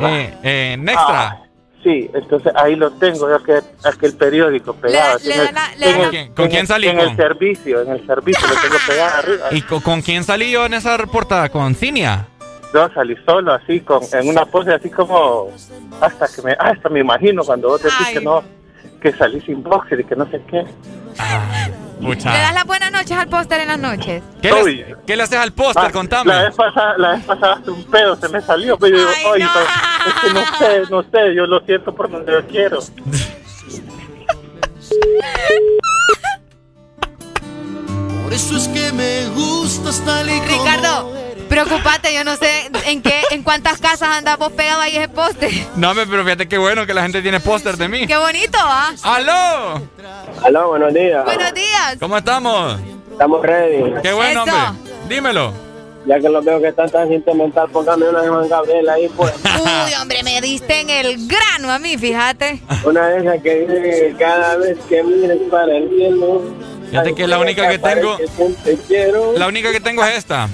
Eh, 0.00 0.34
eh, 0.42 0.76
Nextra. 0.78 1.28
Ah, 1.28 1.42
sí, 1.82 2.08
entonces 2.14 2.52
ahí 2.54 2.76
lo 2.76 2.90
tengo, 2.92 3.28
yo 3.28 3.42
que 3.42 3.58
aquel 3.84 4.14
periódico 4.14 4.74
pegado. 4.74 5.18
le 5.24 5.32
en 5.34 5.38
da 5.38 5.48
el- 5.48 5.54
la- 5.54 5.76
le 5.76 5.86
en 5.90 5.92
da 5.92 5.96
el- 5.96 6.00
¿Con 6.02 6.10
quién- 6.10 6.34
con 6.34 6.52
en 6.52 6.66
salí, 6.66 6.88
En 6.88 7.00
el 7.00 7.06
con? 7.08 7.16
servicio, 7.16 7.82
en 7.82 7.88
el 7.92 8.06
servicio 8.06 8.46
lo 8.46 8.54
tengo 8.60 8.76
pegado 8.86 9.16
arriba. 9.16 9.46
¿Y 9.52 9.62
co- 9.62 9.80
con 9.80 10.02
quién 10.02 10.22
salí 10.24 10.50
yo 10.50 10.66
en 10.66 10.74
esa 10.74 10.96
reportada? 10.96 11.48
¿Con 11.48 11.74
Cinia? 11.74 12.26
Yo 12.74 12.88
salí 12.94 13.16
solo, 13.24 13.54
así, 13.54 13.80
con, 13.80 14.02
en 14.12 14.28
una 14.28 14.44
pose 14.44 14.74
así 14.74 14.90
como, 14.90 15.48
hasta 16.00 16.28
que 16.28 16.42
me, 16.42 16.52
hasta 16.52 16.88
me 16.90 17.00
imagino 17.00 17.42
cuando 17.42 17.68
vos 17.68 17.82
decís 17.82 17.96
Ay. 18.06 18.14
que 18.14 18.20
no, 18.20 18.44
que 19.00 19.12
salí 19.12 19.40
sin 19.42 19.62
boxer 19.62 20.00
y 20.00 20.04
que 20.04 20.16
no 20.16 20.28
sé 20.30 20.40
qué. 20.50 20.64
Pucha. 22.00 22.32
¿Le 22.32 22.38
das 22.38 22.54
las 22.54 22.64
buenas 22.64 22.92
noches 22.92 23.12
al 23.12 23.28
póster 23.28 23.60
en 23.60 23.68
las 23.68 23.78
noches? 23.78 24.22
¿Qué, 24.40 24.52
le, 24.52 24.96
qué 25.06 25.16
le 25.16 25.22
haces 25.24 25.38
al 25.38 25.52
póster? 25.52 25.84
Ah, 25.86 25.90
Contame. 25.92 26.32
La 26.32 26.42
vez 26.44 26.54
pasada, 26.54 26.94
la 26.96 27.10
vez 27.12 27.24
pasada 27.24 27.54
hasta 27.54 27.70
un 27.72 27.84
pedo 27.84 28.16
se 28.16 28.28
me 28.28 28.40
salió, 28.40 28.78
pero 28.78 28.96
yo 28.96 29.02
digo, 29.02 29.10
Ay, 29.16 29.24
oye, 29.32 29.44
no. 29.44 29.50
pero 30.04 30.10
es 30.10 30.20
que 30.22 30.32
no 30.34 30.58
sé, 30.58 30.82
no 30.90 31.02
sé, 31.02 31.34
yo 31.34 31.46
lo 31.46 31.60
siento 31.60 31.94
por 31.94 32.10
donde 32.10 32.32
yo 32.32 32.46
quiero. 32.46 32.78
Por 38.28 38.34
eso 38.34 38.58
es 38.58 38.68
que 38.68 38.92
me 38.92 39.26
gustas 39.28 40.04
tal 40.04 40.28
y 40.28 40.38
como 40.40 40.62
Ricardo, 40.62 41.12
preocupate, 41.48 42.12
yo 42.12 42.24
no 42.24 42.36
sé 42.36 42.70
en 42.84 43.00
qué, 43.00 43.22
en 43.30 43.42
cuántas 43.42 43.78
casas 43.78 44.18
andas 44.18 44.36
vos 44.36 44.52
pegado 44.52 44.82
ahí 44.82 44.98
ese 44.98 45.08
póster. 45.08 45.50
No, 45.76 45.92
hombre, 45.92 46.04
pero 46.06 46.24
fíjate 46.24 46.46
qué 46.46 46.58
bueno 46.58 46.84
que 46.86 46.92
la 46.92 47.00
gente 47.00 47.22
tiene 47.22 47.40
póster 47.40 47.78
de 47.78 47.88
mí. 47.88 48.06
Qué 48.06 48.18
bonito, 48.18 48.58
¿ah? 48.60 48.92
¡Aló! 49.02 49.80
Aló, 50.44 50.68
buenos 50.68 50.92
días. 50.92 51.24
Buenos 51.24 51.54
días. 51.54 51.96
¿Cómo 51.98 52.18
estamos? 52.18 52.78
Estamos 53.12 53.40
ready. 53.40 53.94
Qué 54.02 54.12
bueno, 54.12 54.44
Eso. 54.44 54.54
hombre. 54.54 54.92
Dímelo. 55.08 55.54
Ya 56.04 56.20
que 56.20 56.28
los 56.28 56.44
veo 56.44 56.60
que 56.60 56.68
están 56.68 56.90
tan 56.90 57.08
sentimental, 57.08 57.70
póngame 57.70 58.10
una 58.10 58.20
de 58.20 58.28
Juan 58.28 58.48
Gabriel 58.50 58.90
ahí, 58.90 59.08
pues. 59.16 59.32
Uy, 59.58 59.94
hombre, 60.02 60.22
me 60.22 60.38
diste 60.42 60.80
en 60.80 60.90
el 60.90 61.26
grano 61.26 61.72
a 61.72 61.78
mí, 61.78 61.96
fíjate. 61.96 62.60
Una 62.84 63.08
de 63.08 63.20
esas 63.20 63.42
que 63.42 63.60
dice 63.60 63.82
que 63.82 64.16
cada 64.18 64.56
vez 64.58 64.76
que 64.86 65.02
mires 65.02 65.38
para 65.50 65.74
el 65.74 65.88
cielo. 65.88 66.42
Fíjate 66.90 67.14
que 67.14 67.26
la 67.26 67.38
única 67.38 67.68
que 67.68 67.78
tengo. 67.78 68.18
La 69.36 69.46
única 69.46 69.72
que 69.72 69.80
tengo 69.80 70.04
es 70.04 70.18
esta. 70.18 70.48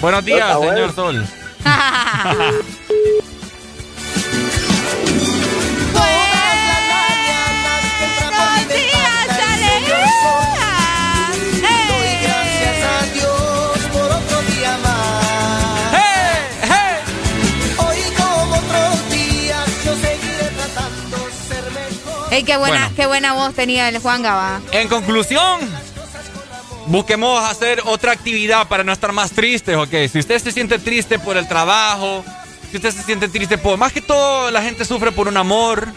Buenos 0.00 0.24
días, 0.24 0.58
señor 0.58 0.94
Sol. 0.94 1.26
mejor. 22.30 22.34
Ey, 22.34 22.42
qué 22.44 22.56
buena, 22.56 22.78
Bueno. 22.80 22.96
qué 22.96 23.06
buena 23.06 23.32
voz 23.34 23.54
tenía 23.54 23.88
el 23.88 23.98
Juan 23.98 24.22
Gaba. 24.22 24.60
En 24.72 24.88
conclusión, 24.88 25.60
busquemos 26.86 27.42
hacer 27.48 27.82
otra 27.84 28.12
actividad 28.12 28.66
para 28.68 28.84
no 28.84 28.92
estar 28.92 29.12
más 29.12 29.30
tristes, 29.32 29.76
¿ok? 29.76 29.94
Si 30.12 30.18
usted 30.18 30.38
se 30.42 30.52
siente 30.52 30.78
triste 30.78 31.18
por 31.18 31.36
el 31.36 31.46
trabajo, 31.46 32.24
si 32.70 32.76
usted 32.76 32.90
se 32.92 33.02
siente 33.02 33.28
triste 33.28 33.58
por... 33.58 33.76
Más 33.78 33.92
que 33.92 34.00
todo, 34.00 34.50
la 34.50 34.62
gente 34.62 34.84
sufre 34.84 35.12
por 35.12 35.28
un 35.28 35.36
amor. 35.36 35.88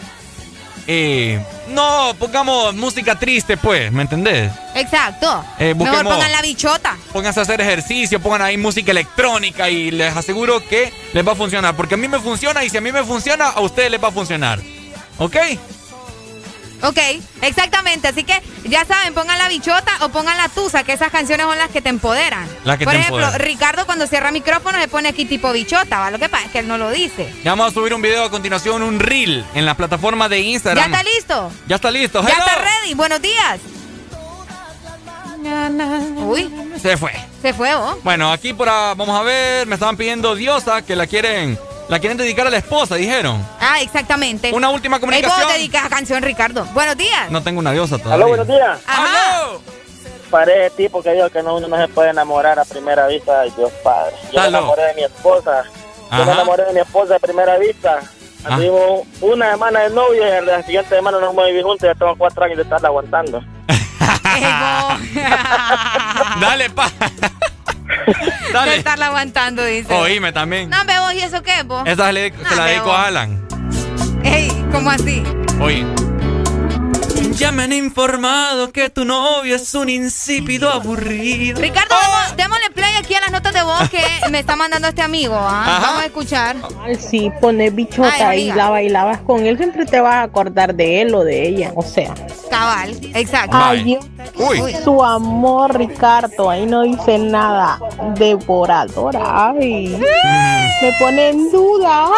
eh, 0.86 1.42
no, 1.68 2.14
pongamos 2.18 2.74
música 2.74 3.18
triste, 3.18 3.56
pues, 3.56 3.90
¿me 3.90 4.02
entendés? 4.02 4.52
Exacto. 4.74 5.42
Eh, 5.58 5.74
Mejor 5.74 6.04
pongan 6.04 6.30
la 6.30 6.42
bichota. 6.42 6.94
Pónganse 7.12 7.40
a 7.40 7.44
hacer 7.44 7.58
ejercicio, 7.62 8.20
pongan 8.20 8.42
ahí 8.42 8.58
música 8.58 8.90
electrónica 8.90 9.70
y 9.70 9.90
les 9.90 10.14
aseguro 10.14 10.62
que 10.68 10.92
les 11.14 11.26
va 11.26 11.32
a 11.32 11.36
funcionar. 11.36 11.74
Porque 11.74 11.94
a 11.94 11.96
mí 11.96 12.06
me 12.06 12.18
funciona 12.18 12.62
y 12.64 12.68
si 12.68 12.76
a 12.76 12.82
mí 12.82 12.92
me 12.92 13.02
funciona, 13.02 13.46
a 13.46 13.60
ustedes 13.60 13.90
les 13.90 14.02
va 14.02 14.08
a 14.08 14.12
funcionar. 14.12 14.60
¿Ok? 15.16 15.36
Ok, 16.84 16.98
exactamente. 17.42 18.08
Así 18.08 18.24
que 18.24 18.40
ya 18.64 18.84
saben, 18.84 19.14
pongan 19.14 19.38
la 19.38 19.48
bichota 19.48 19.92
o 20.00 20.08
pongan 20.10 20.36
la 20.36 20.48
tusa, 20.48 20.84
que 20.84 20.92
esas 20.92 21.10
canciones 21.10 21.46
son 21.46 21.56
las 21.58 21.70
que 21.70 21.80
te 21.80 21.88
empoderan. 21.88 22.46
Las 22.64 22.78
que 22.78 22.84
Por 22.84 22.92
te 22.94 23.00
ejemplo, 23.00 23.20
empoderan. 23.24 23.46
Ricardo 23.46 23.86
cuando 23.86 24.06
cierra 24.06 24.30
micrófono 24.30 24.78
se 24.80 24.88
pone 24.88 25.08
aquí 25.08 25.24
tipo 25.24 25.50
bichota, 25.52 25.98
¿va? 25.98 26.10
Lo 26.10 26.18
que 26.18 26.28
pasa 26.28 26.44
es 26.46 26.50
que 26.52 26.58
él 26.60 26.68
no 26.68 26.78
lo 26.78 26.90
dice. 26.90 27.32
Ya 27.42 27.52
vamos 27.52 27.70
a 27.70 27.74
subir 27.74 27.94
un 27.94 28.02
video 28.02 28.24
a 28.24 28.30
continuación, 28.30 28.82
un 28.82 29.00
reel 29.00 29.44
en 29.54 29.64
la 29.66 29.74
plataforma 29.74 30.28
de 30.28 30.42
¿Ya 30.42 30.48
Instagram. 30.50 30.92
está 30.92 31.02
listo? 31.02 31.52
Ya 31.68 31.76
está 31.76 31.90
listo. 31.90 32.22
¿Ya 32.22 32.28
Hello. 32.28 32.44
está 32.46 32.54
ready? 32.62 32.94
Buenos 32.94 33.20
días. 33.22 33.60
Uy, 36.16 36.50
Se 36.80 36.96
fue. 36.96 37.12
se 37.42 37.52
fue, 37.52 37.74
¿oh? 37.74 37.98
Bueno, 38.02 38.32
aquí 38.32 38.54
por 38.54 38.66
vamos 38.66 39.10
a 39.10 39.22
ver, 39.22 39.66
me 39.66 39.74
estaban 39.74 39.96
pidiendo 39.96 40.34
diosa 40.34 40.80
que 40.82 40.96
la 40.96 41.06
quieren, 41.06 41.58
la 41.88 41.98
quieren 41.98 42.16
dedicar 42.16 42.46
a 42.46 42.50
la 42.50 42.58
esposa, 42.58 42.94
dijeron. 42.96 43.44
Ah, 43.60 43.80
exactamente. 43.80 44.52
Una 44.52 44.70
última 44.70 45.00
comunicación. 45.00 45.46
vos 45.46 45.54
dedicas 45.54 45.84
a 45.84 45.88
canción, 45.88 46.22
Ricardo. 46.22 46.64
Buenos 46.72 46.96
días. 46.96 47.30
No 47.30 47.42
tengo 47.42 47.60
una 47.60 47.72
diosa 47.72 47.98
todavía. 47.98 48.14
Aló, 48.14 48.28
buenos 48.28 48.48
días. 48.48 48.78
Ajá. 48.86 49.48
Paré 50.30 50.70
tipo 50.70 51.02
que 51.02 51.12
digo 51.12 51.28
que 51.30 51.42
no, 51.42 51.56
uno 51.56 51.68
no 51.68 51.76
se 51.76 51.88
puede 51.88 52.10
enamorar 52.10 52.58
a 52.58 52.64
primera 52.64 53.06
vista. 53.06 53.40
Ay, 53.40 53.52
Dios 53.56 53.70
padre. 53.82 54.16
Yo 54.32 54.40
me 54.40 54.46
Aló. 54.46 54.58
enamoré 54.58 54.82
de 54.86 54.94
mi 54.94 55.02
esposa. 55.04 55.62
Yo 55.64 56.16
Ajá. 56.16 56.24
me 56.24 56.32
enamoré 56.32 56.64
de 56.64 56.72
mi 56.72 56.80
esposa 56.80 57.16
a 57.16 57.18
primera 57.18 57.58
vista. 57.58 58.00
Ah. 58.44 58.58
Una 59.20 59.52
semana 59.52 59.80
de 59.80 59.90
novio 59.90 60.26
y 60.26 60.30
en 60.30 60.46
la 60.46 60.62
siguiente 60.62 60.94
semana 60.96 61.18
nos 61.18 61.28
vamos 61.28 61.44
a 61.44 61.46
vivir 61.48 61.62
juntos. 61.62 61.86
Ya 61.86 61.94
tengo 61.94 62.14
cuatro 62.16 62.44
años 62.44 62.56
de 62.56 62.62
estarla 62.64 62.88
aguantando. 62.88 63.38
Ey, 63.68 64.44
vos. 64.60 65.00
Dale. 68.52 68.70
De 68.72 68.76
estarla 68.78 69.06
aguantando, 69.06 69.64
dice. 69.64 69.92
Oíme 69.92 70.32
también. 70.32 70.70
No, 70.70 70.84
ve 70.84 70.98
vos, 70.98 71.14
¿y 71.14 71.20
eso 71.20 71.42
qué, 71.42 71.62
vos? 71.64 71.86
Esa 71.86 72.12
se, 72.12 72.32
la 72.56 72.64
dedico 72.66 72.92
a 72.92 73.06
Alan. 73.06 73.46
Ey, 74.22 74.48
¿cómo 74.70 74.90
así? 74.90 75.22
Oye. 75.60 75.84
Ya 77.36 77.50
me 77.50 77.64
han 77.64 77.72
informado 77.72 78.70
que 78.72 78.88
tu 78.90 79.04
novio 79.04 79.56
es 79.56 79.74
un 79.74 79.88
insípido 79.88 80.70
aburrido. 80.70 81.60
Ricardo, 81.60 81.94
demo- 81.96 82.36
démosle 82.36 82.70
play 82.70 82.94
aquí 82.96 83.14
a 83.14 83.20
las 83.20 83.32
notas 83.32 83.52
de 83.52 83.62
voz 83.62 83.90
que 83.90 84.02
me 84.30 84.38
está 84.38 84.54
mandando 84.56 84.86
este 84.88 85.02
amigo. 85.02 85.34
¿ah? 85.36 85.78
Vamos 85.82 86.02
a 86.02 86.06
escuchar. 86.06 86.56
Si 86.98 87.30
pones 87.40 87.74
bichota 87.74 88.28
Ay, 88.30 88.50
y 88.50 88.52
la 88.52 88.70
bailabas 88.70 89.18
con 89.22 89.44
él, 89.46 89.56
siempre 89.58 89.84
te 89.84 90.00
vas 90.00 90.14
a 90.14 90.22
acordar 90.22 90.74
de 90.74 91.02
él 91.02 91.14
o 91.14 91.24
de 91.24 91.48
ella. 91.48 91.72
O 91.74 91.82
sea, 91.82 92.14
Cabal, 92.50 92.96
exacto. 93.14 93.56
ay, 93.60 93.98
Uy. 94.36 94.74
su 94.84 95.02
amor, 95.02 95.76
Ricardo, 95.76 96.48
ahí 96.50 96.66
no 96.66 96.82
dice 96.82 97.18
nada. 97.18 97.80
Devoradora, 98.16 99.48
ay, 99.50 99.88
me 100.82 100.92
pone 101.00 101.30
en 101.30 101.50
duda. 101.50 102.06
ay. 102.06 102.14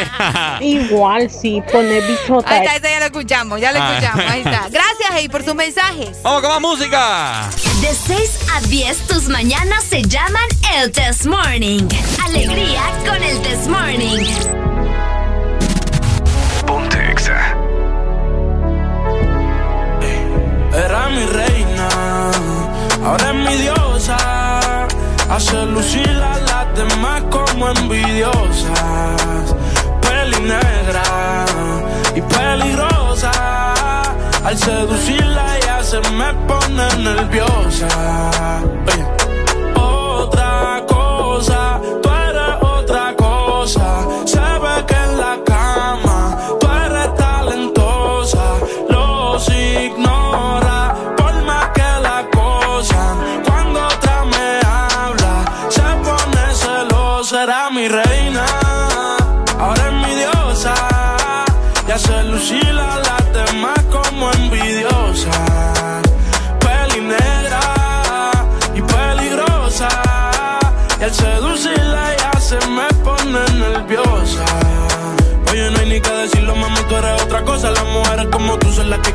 Igual, 0.60 1.30
si 1.30 1.60
pones 1.72 2.06
bichota. 2.06 2.50
Ahí 2.50 2.66
está, 2.66 2.88
ya 2.90 2.98
lo 3.00 3.04
escuchamos, 3.06 3.60
ya 3.60 3.69
Ah. 3.78 3.92
escuchamos. 3.92 4.24
Ahí 4.30 4.40
está. 4.40 4.68
Gracias, 4.70 5.10
Ey, 5.14 5.28
por 5.28 5.44
sus 5.44 5.54
mensajes. 5.54 6.22
Vamos 6.22 6.42
con 6.42 6.50
más 6.50 6.60
música. 6.60 7.48
De 7.80 7.94
6 7.94 8.38
a 8.54 8.60
10 8.62 8.98
tus 9.06 9.28
mañanas 9.28 9.84
se 9.84 10.02
llaman 10.02 10.48
el 10.76 10.90
Test 10.92 11.26
Morning. 11.26 11.88
Alegría 12.24 12.82
con 13.06 13.22
el 13.22 13.40
Test 13.42 13.66
Morning. 13.68 14.24
Ponte 16.66 17.10
Exa. 17.12 17.56
mi 21.10 21.26
reina. 21.26 21.88
Ahora 23.04 23.30
es 23.30 23.34
mi 23.34 23.56
diosa. 23.62 24.86
Hace 25.30 25.66
lucir 25.66 26.08
a 26.08 26.38
las 26.38 26.76
demás 26.76 27.22
como 27.30 27.68
envidiosas. 27.68 29.54
Peli 30.02 30.40
negra 30.40 31.39
Al 34.50 34.58
seducirla 34.58 35.58
ella 35.58 35.84
se 35.84 36.00
me 36.10 36.34
pone 36.48 36.88
nerviosa. 36.98 37.86
Oye. 38.84 39.06
Otra 39.80 40.84
cosa, 40.88 41.80
tú 42.02 42.08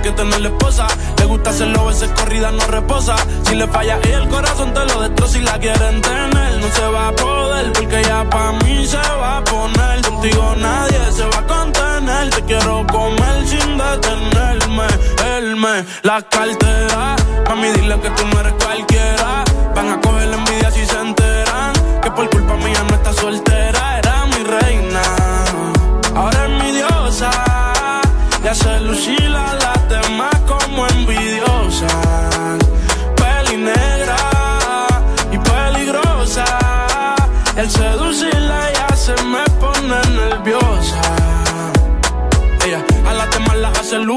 que 0.05 0.11
tener 0.11 0.41
la 0.41 0.49
esposa. 0.49 0.87
Le 1.17 1.25
gusta 1.25 1.49
hacerlo, 1.49 1.85
veces 1.87 2.11
corrida 2.11 2.51
no 2.51 2.63
reposa. 2.67 3.15
Si 3.43 3.55
le 3.55 3.67
falla 3.67 3.97
y 4.03 4.11
el 4.11 4.27
corazón 4.29 4.71
te 4.71 4.85
lo 4.85 5.01
destroza 5.01 5.37
y 5.39 5.41
la 5.41 5.57
quieren 5.57 5.99
tener. 5.99 6.59
No 6.61 6.67
se 6.67 6.87
va 6.87 7.07
a 7.07 7.11
poder 7.11 7.73
porque 7.73 8.03
ya 8.03 8.23
pa' 8.29 8.51
mí 8.63 8.85
se 8.85 8.97
va 8.97 9.37
a 9.37 9.43
poner. 9.43 10.01
Contigo 10.07 10.55
nadie 10.57 10.99
se 11.11 11.25
va 11.25 11.39
a 11.39 11.47
contener. 11.47 12.29
Te 12.29 12.41
quiero 12.43 12.85
comer 12.85 13.47
sin 13.47 13.77
detenerme. 13.79 14.87
Él 15.37 15.55
me 15.55 15.83
la 16.03 16.21
cartera. 16.21 17.15
Mami, 17.49 17.69
dile 17.69 17.99
que 17.99 18.09
tú 18.11 18.23
no 18.31 18.39
eres 18.41 18.53
cualquiera. 18.63 19.43
Van 19.73 19.89
a 19.89 20.01
coger 20.01 20.27
la 20.27 20.37
envidia 20.37 20.69
si 20.69 20.85
se 20.85 20.99
enteran. 20.99 21.73
Que 22.03 22.11
por 22.11 22.29
culpa 22.29 22.55
mía 22.57 22.83
no 22.87 22.95
está 22.95 23.11
soltera. 23.11 23.97
Era 23.97 24.25
mi 24.27 24.43
reina. 24.43 25.01
Ahora 26.15 26.45
es 26.45 26.63
mi 26.63 26.71
diosa. 26.73 27.31
Y 28.43 28.47
hace 28.47 28.79
lucir 28.81 29.35
a 29.35 29.55
las 29.55 29.75
demás 29.75 29.84
como 31.15 31.44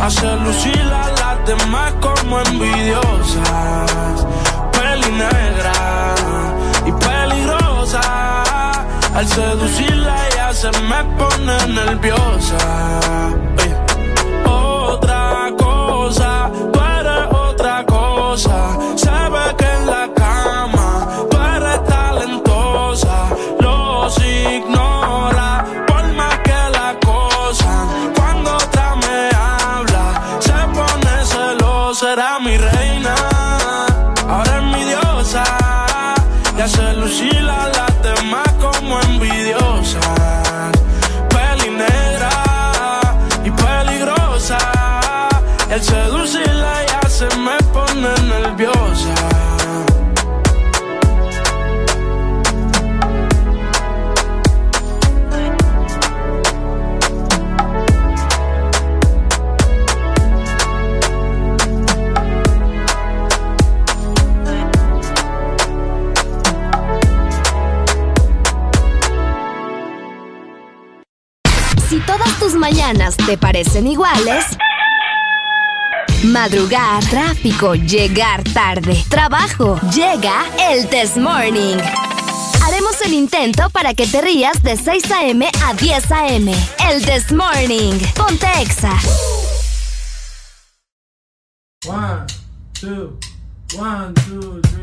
Hace 0.00 0.34
lucir 0.36 0.80
a 0.80 1.10
las 1.10 1.46
demás 1.46 1.92
como 2.00 2.40
envidiosas. 2.40 4.26
Peli 4.72 5.12
negra 5.12 6.14
y 6.86 6.92
peligrosa. 6.92 8.42
Al 9.14 9.28
seducirla 9.28 10.28
ella 10.28 10.54
se 10.54 10.70
me 10.70 11.04
pone 11.18 11.66
nerviosa. 11.68 13.00
Otra 14.46 15.50
cosa, 15.58 16.39
te 73.16 73.36
parecen 73.36 73.86
iguales, 73.86 74.44
madrugar, 76.24 77.04
tráfico, 77.06 77.74
llegar 77.74 78.42
tarde, 78.44 79.04
trabajo, 79.08 79.78
llega 79.94 80.44
el 80.70 80.88
Test 80.88 81.16
Morning. 81.16 81.78
Haremos 82.62 83.00
el 83.04 83.14
intento 83.14 83.70
para 83.70 83.94
que 83.94 84.06
te 84.06 84.20
rías 84.20 84.62
de 84.62 84.76
6 84.76 85.10
a.m. 85.10 85.50
a 85.64 85.74
10 85.74 86.10
a.m. 86.12 86.54
El 86.90 87.04
Test 87.04 87.32
Morning. 87.32 87.98
Ponte 88.14 88.46
Exa. 88.60 88.96
One, 91.86 92.26
two, 92.74 93.18
one, 93.78 94.14
two, 94.14 94.60
three. 94.62 94.79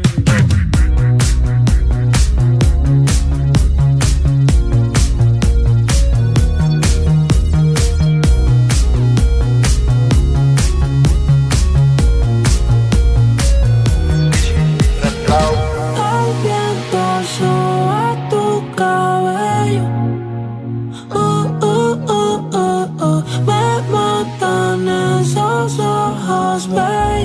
Esos 26.58 26.74
ojos 26.74 27.17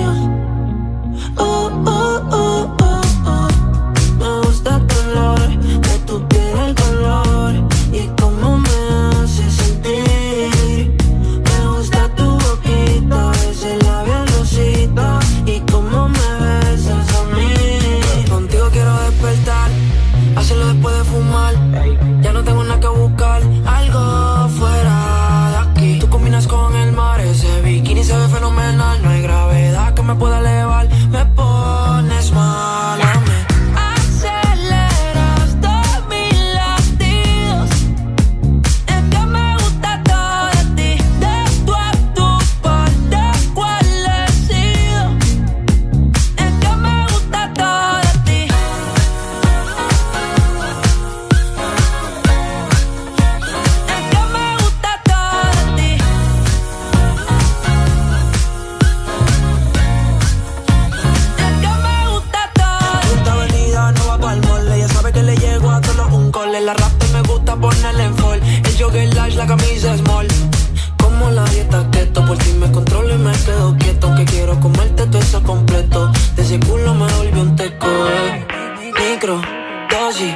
Doji, 80.13 80.35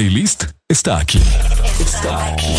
playlist 0.00 0.44
está 0.66 0.96
aquí. 0.98 1.20
Está 1.78 2.32
aquí. 2.32 2.56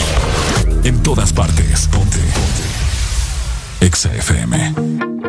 En 0.83 1.01
todas 1.01 1.33
partes. 1.33 1.87
Ponte. 1.87 2.19
Ponte. 2.19 3.85
Exa 3.87 4.13
FM. 4.13 5.20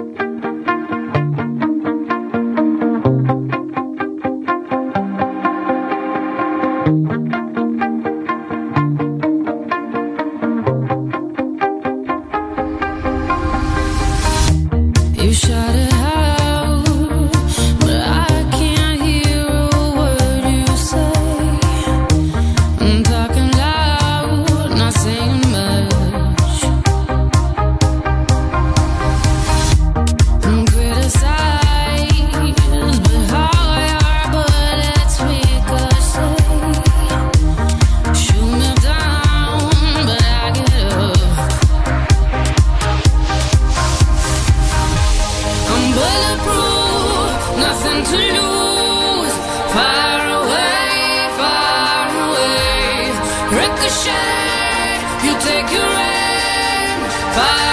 Ricochet, 53.53 54.99
you 55.25 55.33
take 55.41 55.69
your 55.77 55.85
aim. 55.85 57.01
Fire 57.37 57.72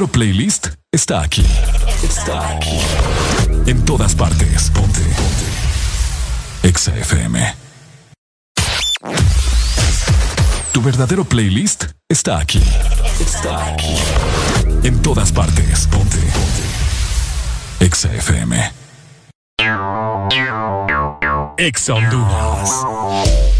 verdadero 0.00 0.12
playlist 0.12 0.68
está 0.90 1.20
aquí. 1.20 1.44
Está 2.02 2.56
aquí. 2.56 2.78
En 3.66 3.84
todas 3.84 4.14
partes. 4.14 4.70
Ponte. 4.70 5.00
Ponte. 5.00 6.68
Exa 6.68 6.96
FM. 6.96 7.54
Tu 10.72 10.80
verdadero 10.80 11.24
playlist 11.24 11.84
está 12.08 12.38
aquí. 12.38 12.62
Está 13.20 13.72
aquí. 13.74 13.94
En 14.84 15.02
todas 15.02 15.32
partes. 15.32 15.86
Ponte. 15.88 16.16
Ponte. 16.16 17.84
Exa 17.84 18.10
FM. 18.14 18.72
Exa 21.58 21.94
Honduras. 21.94 23.59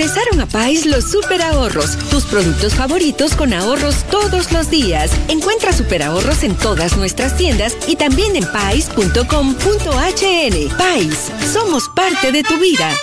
Regresaron 0.00 0.40
a 0.40 0.46
Pais 0.46 0.86
los 0.86 1.10
super 1.10 1.42
ahorros, 1.42 1.98
tus 2.08 2.24
productos 2.24 2.74
favoritos 2.74 3.34
con 3.34 3.52
ahorros 3.52 3.96
todos 4.04 4.50
los 4.50 4.70
días. 4.70 5.10
Encuentra 5.28 5.74
super 5.74 6.02
ahorros 6.02 6.42
en 6.42 6.56
todas 6.56 6.96
nuestras 6.96 7.36
tiendas 7.36 7.76
y 7.86 7.96
también 7.96 8.34
en 8.34 8.50
pais.com.hn. 8.50 9.18
Pais, 10.78 11.30
somos 11.52 11.90
parte 11.94 12.32
de 12.32 12.42
tu 12.42 12.58
vida. 12.58 12.96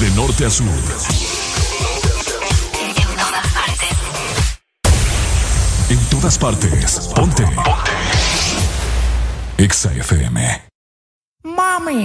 De 0.00 0.10
norte 0.16 0.44
a 0.44 0.50
sur. 0.50 0.66
En 5.88 6.00
todas 6.10 6.36
partes. 6.36 6.98
Ponte. 7.14 7.44
Ponte. 7.44 7.64
Exa 9.56 9.92
FM. 9.92 10.66
Mami, 11.44 12.04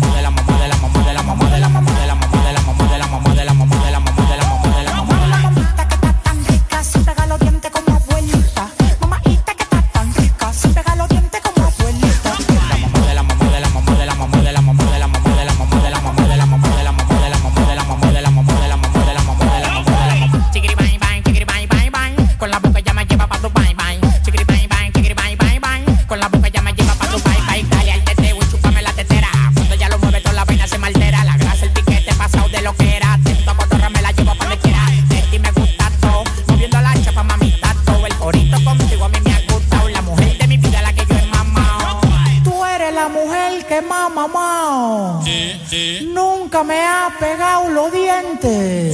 Nunca 46.53 46.65
me 46.65 46.85
ha 46.85 47.09
pegado 47.17 47.69
los 47.69 47.93
dientes. 47.93 48.93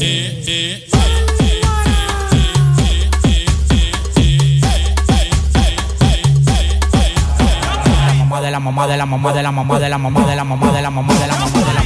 mamá 8.30 8.52
la 8.52 8.60
mamá 8.60 8.88
de 8.88 8.96
la 8.98 9.06
mamá 9.08 9.34
de 9.34 9.42
la 9.42 9.52
mamá 9.52 9.80
de 9.80 9.90
la 9.90 9.98
mamá 9.98 10.28
de 10.28 10.36
la 10.36 10.44
mamá 10.44 10.72
de 10.72 10.82
la 10.82 10.92
mamá 10.92 11.14
de 11.16 11.16
la 11.16 11.16
mamá 11.16 11.16
de 11.16 11.28
la 11.28 11.36
mamá 11.36 11.60
de 11.68 11.74
la 11.74 11.77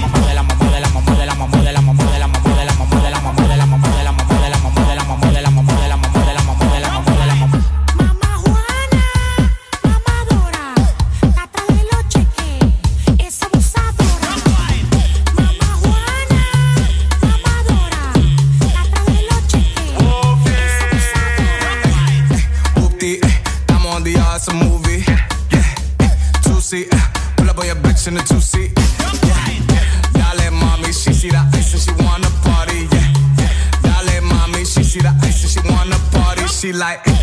like, 36.81 37.05
ay, 37.05 37.13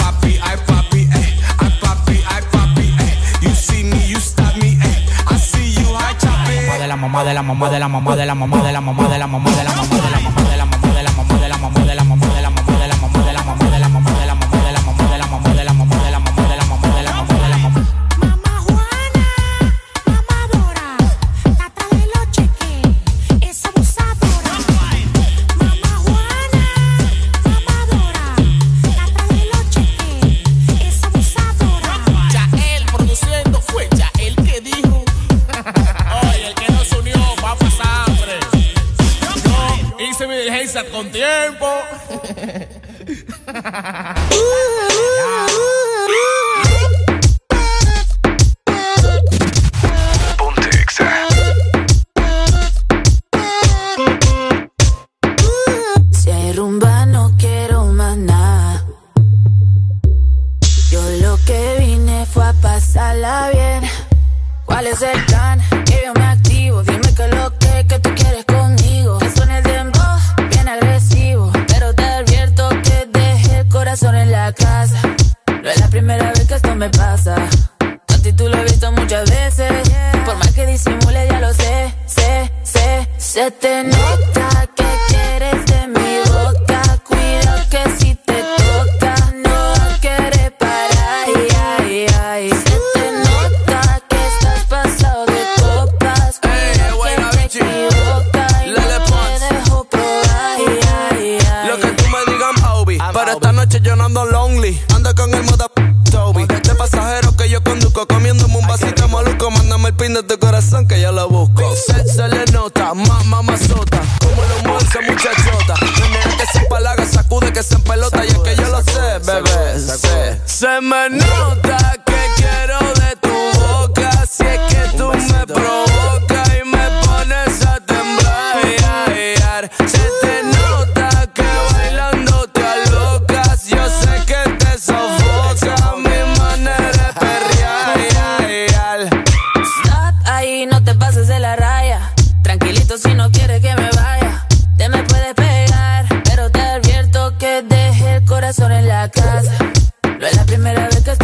ay. 0.00 0.54
You 3.42 3.50
see 3.50 3.82
me, 3.84 4.00
you 4.08 4.16
stop 4.16 4.56
me, 4.56 4.78
ay. 4.80 4.96
I 5.28 5.36
see 5.36 5.68
you, 5.76 5.86
I 5.92 6.14
chop 6.14 6.48
it. 6.48 6.80
de 6.80 6.86
la 6.88 6.96
mamá 6.96 7.22
de 7.24 7.34
la 7.34 7.42
mamá 7.42 7.68
de 7.68 7.78
la 7.78 7.88
mamá 7.88 8.16
de 8.16 8.24
la 8.24 8.34
mamá 8.34 8.62
de 8.62 8.72
la 8.72 8.80
mamá 8.80 9.08
de 9.08 9.18
la 9.18 9.26
mamá 9.26 9.50
de 9.52 9.54
la 9.54 9.54
mamá 9.54 9.56
de 9.56 9.64
la 9.64 9.74
mamá 9.76 9.96
de 9.96 10.10
la 10.10 10.13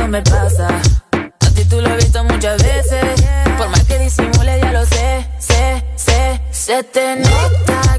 me 0.09 0.23
pasa. 0.23 0.69
A 1.41 1.51
ti 1.55 1.65
tú 1.65 1.81
lo 1.81 1.89
has 1.89 1.97
visto 1.97 2.23
muchas 2.25 2.63
veces. 2.63 3.23
Por 3.59 3.69
más 3.69 3.85
que 3.85 3.99
disimule, 3.99 4.59
ya 4.61 4.73
lo 4.73 4.85
sé, 4.87 5.27
sé, 5.39 5.85
sé. 5.97 6.41
Se 6.51 6.83
te 6.85 7.17
nota 7.17 7.90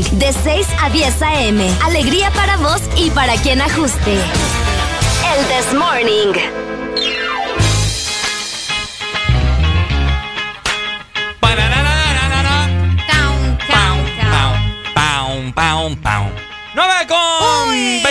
De 0.00 0.32
6 0.32 0.66
a 0.80 0.88
10 0.88 1.20
a.m. 1.20 1.70
Alegría 1.84 2.30
para 2.30 2.56
vos 2.56 2.80
y 2.96 3.10
para 3.10 3.34
quien 3.34 3.60
ajuste. 3.60 4.14
El 4.14 5.46
Test 5.48 5.74
Morning. 5.74 6.61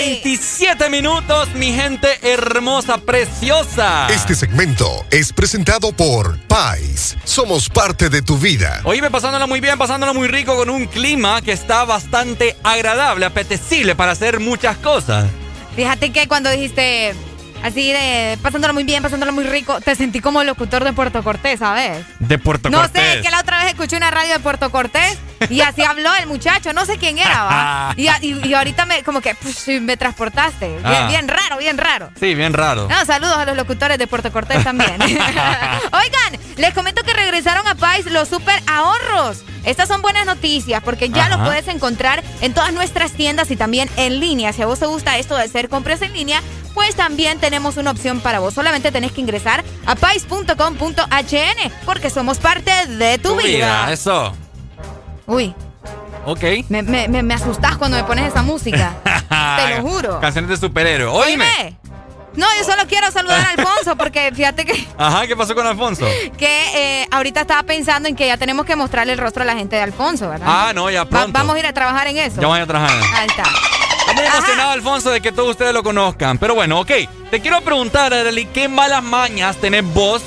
27 0.02 0.90
minutos, 0.90 1.54
mi 1.54 1.74
gente 1.74 2.08
hermosa, 2.24 2.98
preciosa. 2.98 4.08
Este 4.10 4.34
segmento 4.34 5.06
es 5.12 5.32
presentado 5.32 5.92
por 5.92 6.40
Pais. 6.48 7.16
Somos 7.24 7.70
parte 7.70 8.10
de 8.10 8.24
tu 8.24 8.36
vida. 8.36 8.82
Oíme, 8.84 9.12
pasándola 9.12 9.46
muy 9.46 9.60
bien, 9.60 9.78
pasándola 9.78 10.12
muy 10.14 10.28
rico 10.28 10.56
con 10.56 10.72
un 10.72 10.88
clima 10.88 11.40
que 11.44 11.52
está 11.52 11.86
bastante 11.86 12.58
agradable, 12.64 13.28
apetecible 13.28 13.96
para 13.96 14.14
hacer 14.14 14.40
muchas 14.40 14.76
cosas. 14.78 15.28
Fíjate 15.76 16.12
que 16.12 16.28
cuando 16.28 16.50
dijiste 16.50 17.14
así 17.64 17.92
de 17.92 18.38
pasándolo 18.42 18.74
muy 18.74 18.84
bien, 18.84 19.02
pasándolo 19.04 19.32
muy 19.32 19.44
rico, 19.44 19.80
te 19.82 19.96
sentí 19.96 20.20
como 20.20 20.44
locutor 20.44 20.84
de 20.84 20.94
Puerto 20.94 21.24
Cortés, 21.24 21.60
¿sabes? 21.60 22.06
De 22.20 22.38
Puerto 22.38 22.70
No 22.70 22.80
Cortés. 22.80 23.02
sé, 23.02 23.14
es 23.18 23.22
que 23.24 23.30
la 23.32 23.40
otra 23.40 23.60
vez 23.60 23.68
escuché 23.74 23.98
una 23.98 24.12
radio 24.12 24.34
de 24.34 24.40
Puerto 24.40 24.72
Cortés 24.72 25.18
y 25.50 25.62
así 25.62 25.84
habló 25.84 26.14
el 26.16 26.28
muchacho, 26.28 26.74
no 26.74 26.86
sé 26.86 26.98
quién 26.98 27.18
era, 27.18 27.44
¿va? 27.44 27.94
Y, 27.98 28.08
a- 28.08 28.20
y- 28.22 28.48
y 28.48 28.54
ahorita 28.54 28.86
me, 28.86 29.04
como 29.04 29.22
que 29.22 29.36
puf, 29.36 29.68
me 29.82 29.98
transportaste. 29.98 30.68
Bien, 30.70 30.82
Ah. 30.86 31.08
bien 31.08 31.28
raro, 31.28 31.58
bien 31.58 31.78
raro. 31.78 32.10
Sí, 32.20 32.36
bien 32.36 32.54
raro. 32.54 32.88
No, 32.90 33.06
saludos 33.06 33.38
a 33.38 33.46
los 33.46 33.56
locutores 33.58 33.98
de 33.98 34.08
Puerto 34.08 34.32
Cortés 34.32 34.64
también. 34.64 34.96
Oigan, 35.02 36.40
les 36.58 36.74
comento 36.74 37.04
que 37.04 37.14
regresaron 37.14 37.68
a 37.68 37.76
Pais 37.76 38.06
los 38.08 38.28
super 38.30 38.62
ahorros. 38.68 39.44
Estas 39.64 39.88
son 39.88 40.02
buenas 40.02 40.26
noticias 40.26 40.82
porque 40.84 41.10
ya 41.10 41.26
Ajá. 41.28 41.38
los 41.38 41.48
puedes 41.48 41.68
encontrar 41.68 42.24
en 42.42 42.54
todas 42.54 42.74
nuestras 42.74 43.12
tiendas 43.12 43.52
y 43.52 43.56
también 43.56 43.90
en 43.96 44.20
línea. 44.20 44.54
Si 44.54 44.62
a 44.62 44.66
vos 44.66 44.80
te 44.80 44.88
gusta 44.88 45.18
esto 45.18 45.36
de 45.36 45.44
hacer 45.44 45.70
compras 45.70 46.02
en 46.02 46.14
línea, 46.14 46.42
pues 46.74 46.96
también 46.96 47.40
tenemos 47.40 47.78
una 47.78 47.92
opción 47.92 48.20
para 48.22 48.40
vos. 48.40 48.54
Solamente 48.54 48.92
tenés 48.92 49.12
que 49.12 49.22
ingresar 49.22 49.64
a 49.86 49.96
pais.com.hn 49.96 51.72
porque 51.86 52.10
somos 52.10 52.38
parte 52.40 52.72
de 52.88 53.18
tu, 53.18 53.30
Tu 53.30 53.36
vida. 53.38 53.86
vida, 53.86 53.92
eso. 53.92 54.34
Uy, 55.28 55.54
Ok. 56.26 56.44
me, 56.70 56.84
me, 56.84 57.08
me, 57.08 57.24
me 57.24 57.34
asustás 57.34 57.78
cuando 57.78 57.98
me 57.98 58.04
pones 58.04 58.28
esa 58.28 58.44
música. 58.44 58.94
Te 59.58 59.76
lo 59.78 59.82
juro. 59.90 60.20
Canciones 60.20 60.50
de 60.50 60.58
superhéroe. 60.58 61.08
Oíme. 61.10 61.46
Oíme. 61.46 61.78
No, 62.34 62.46
yo 62.58 62.64
solo 62.64 62.84
quiero 62.88 63.12
saludar 63.12 63.42
a 63.42 63.50
Alfonso 63.58 63.98
porque 63.98 64.32
fíjate 64.34 64.64
que, 64.64 64.88
Ajá, 64.98 65.28
¿qué 65.28 65.36
pasó 65.36 65.54
con 65.54 65.68
Alfonso? 65.68 66.06
que 66.38 67.02
eh, 67.02 67.08
ahorita 67.12 67.42
estaba 67.42 67.64
pensando 67.64 68.08
en 68.08 68.16
que 68.16 68.26
ya 68.26 68.38
tenemos 68.38 68.66
que 68.66 68.78
mostrarle 68.78 69.12
el 69.14 69.20
rostro 69.20 69.44
a 69.44 69.46
la 69.46 69.54
gente 69.56 69.76
de 69.76 69.82
Alfonso, 69.82 70.30
¿verdad? 70.30 70.48
Ah, 70.50 70.72
no, 70.74 70.90
ya 70.90 71.04
Va- 71.04 71.10
pronto. 71.10 71.32
vamos 71.34 71.56
a 71.58 71.60
ir 71.60 71.68
a 71.68 71.74
trabajar 71.74 72.08
en 72.08 72.18
eso. 72.18 72.40
Ya 72.40 72.48
voy 72.48 72.60
a 72.62 72.66
trabajar. 72.66 72.98
Ahí 73.16 73.28
está. 73.28 73.44
Estoy 74.24 74.30
muy 74.32 74.38
emocionado, 74.38 74.72
Alfonso, 74.72 75.10
de 75.12 75.22
que 75.22 75.32
todos 75.32 75.50
ustedes 75.52 75.74
lo 75.74 75.84
conozcan. 75.84 76.38
Pero 76.38 76.56
bueno, 76.56 76.80
ok. 76.80 76.92
Te 77.30 77.40
quiero 77.42 77.62
preguntar, 77.62 78.14
Arely, 78.14 78.46
¿qué 78.48 78.68
malas 78.68 79.04
mañas 79.04 79.58
tenés 79.58 79.84
vos, 79.94 80.22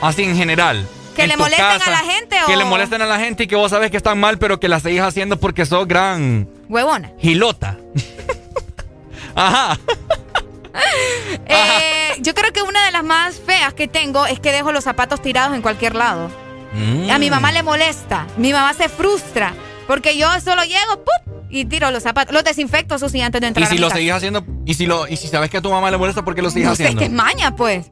así 0.00 0.22
en 0.24 0.36
general? 0.36 0.86
¿Que 1.14 1.26
le 1.28 1.36
molesten 1.36 1.66
casa? 1.78 1.86
a 1.86 1.90
la 2.02 2.10
gente 2.12 2.36
o- 2.42 2.46
Que 2.46 2.56
le 2.56 2.64
molesten 2.64 3.00
a 3.02 3.06
la 3.06 3.18
gente 3.20 3.44
y 3.44 3.46
que 3.46 3.54
vos 3.56 3.70
sabes 3.70 3.90
que 3.90 3.96
están 3.96 4.18
mal, 4.18 4.38
pero 4.38 4.58
que 4.58 4.68
las 4.68 4.82
seguís 4.82 5.00
haciendo 5.02 5.38
porque 5.38 5.64
sos 5.64 5.86
gran 5.86 6.48
Huevona. 6.68 7.12
gilota. 7.20 7.76
Ajá. 9.36 9.78
Eh, 11.46 12.14
yo 12.20 12.34
creo 12.34 12.52
que 12.52 12.62
una 12.62 12.84
de 12.84 12.90
las 12.92 13.04
más 13.04 13.36
feas 13.36 13.74
que 13.74 13.86
tengo 13.88 14.26
es 14.26 14.40
que 14.40 14.50
dejo 14.52 14.72
los 14.72 14.84
zapatos 14.84 15.22
tirados 15.22 15.54
en 15.54 15.62
cualquier 15.62 15.94
lado. 15.94 16.30
Mm. 16.72 17.10
A 17.10 17.18
mi 17.18 17.30
mamá 17.30 17.52
le 17.52 17.62
molesta. 17.62 18.26
Mi 18.36 18.52
mamá 18.52 18.74
se 18.74 18.88
frustra. 18.88 19.54
Porque 19.86 20.16
yo 20.16 20.28
solo 20.40 20.64
llego, 20.64 20.96
¡pup! 21.04 21.33
Y 21.60 21.64
tiro 21.64 21.90
los 21.90 22.02
zapatos. 22.02 22.34
Los 22.34 22.44
desinfecto, 22.44 22.94
eso 22.96 23.08
sí, 23.08 23.20
antes 23.20 23.40
de 23.40 23.46
Y 23.46 23.48
entrar 23.48 23.66
a 23.66 23.68
si 23.68 23.74
mi 23.74 23.80
lo 23.80 23.90
seguís 23.90 24.12
haciendo, 24.12 24.44
y 24.66 24.74
si 24.74 24.86
lo, 24.86 25.06
y 25.08 25.16
si 25.16 25.28
sabes 25.28 25.50
que 25.50 25.58
a 25.58 25.62
tu 25.62 25.70
mamá 25.70 25.90
le 25.90 25.96
molesta, 25.98 26.24
¿por 26.24 26.34
qué 26.34 26.42
lo 26.42 26.50
sigues 26.50 26.68
No 26.68 26.74
sé, 26.76 26.82
es 26.84 26.88
haciendo? 26.88 27.00
que 27.00 27.06
es 27.06 27.12
maña, 27.12 27.54
pues. 27.56 27.90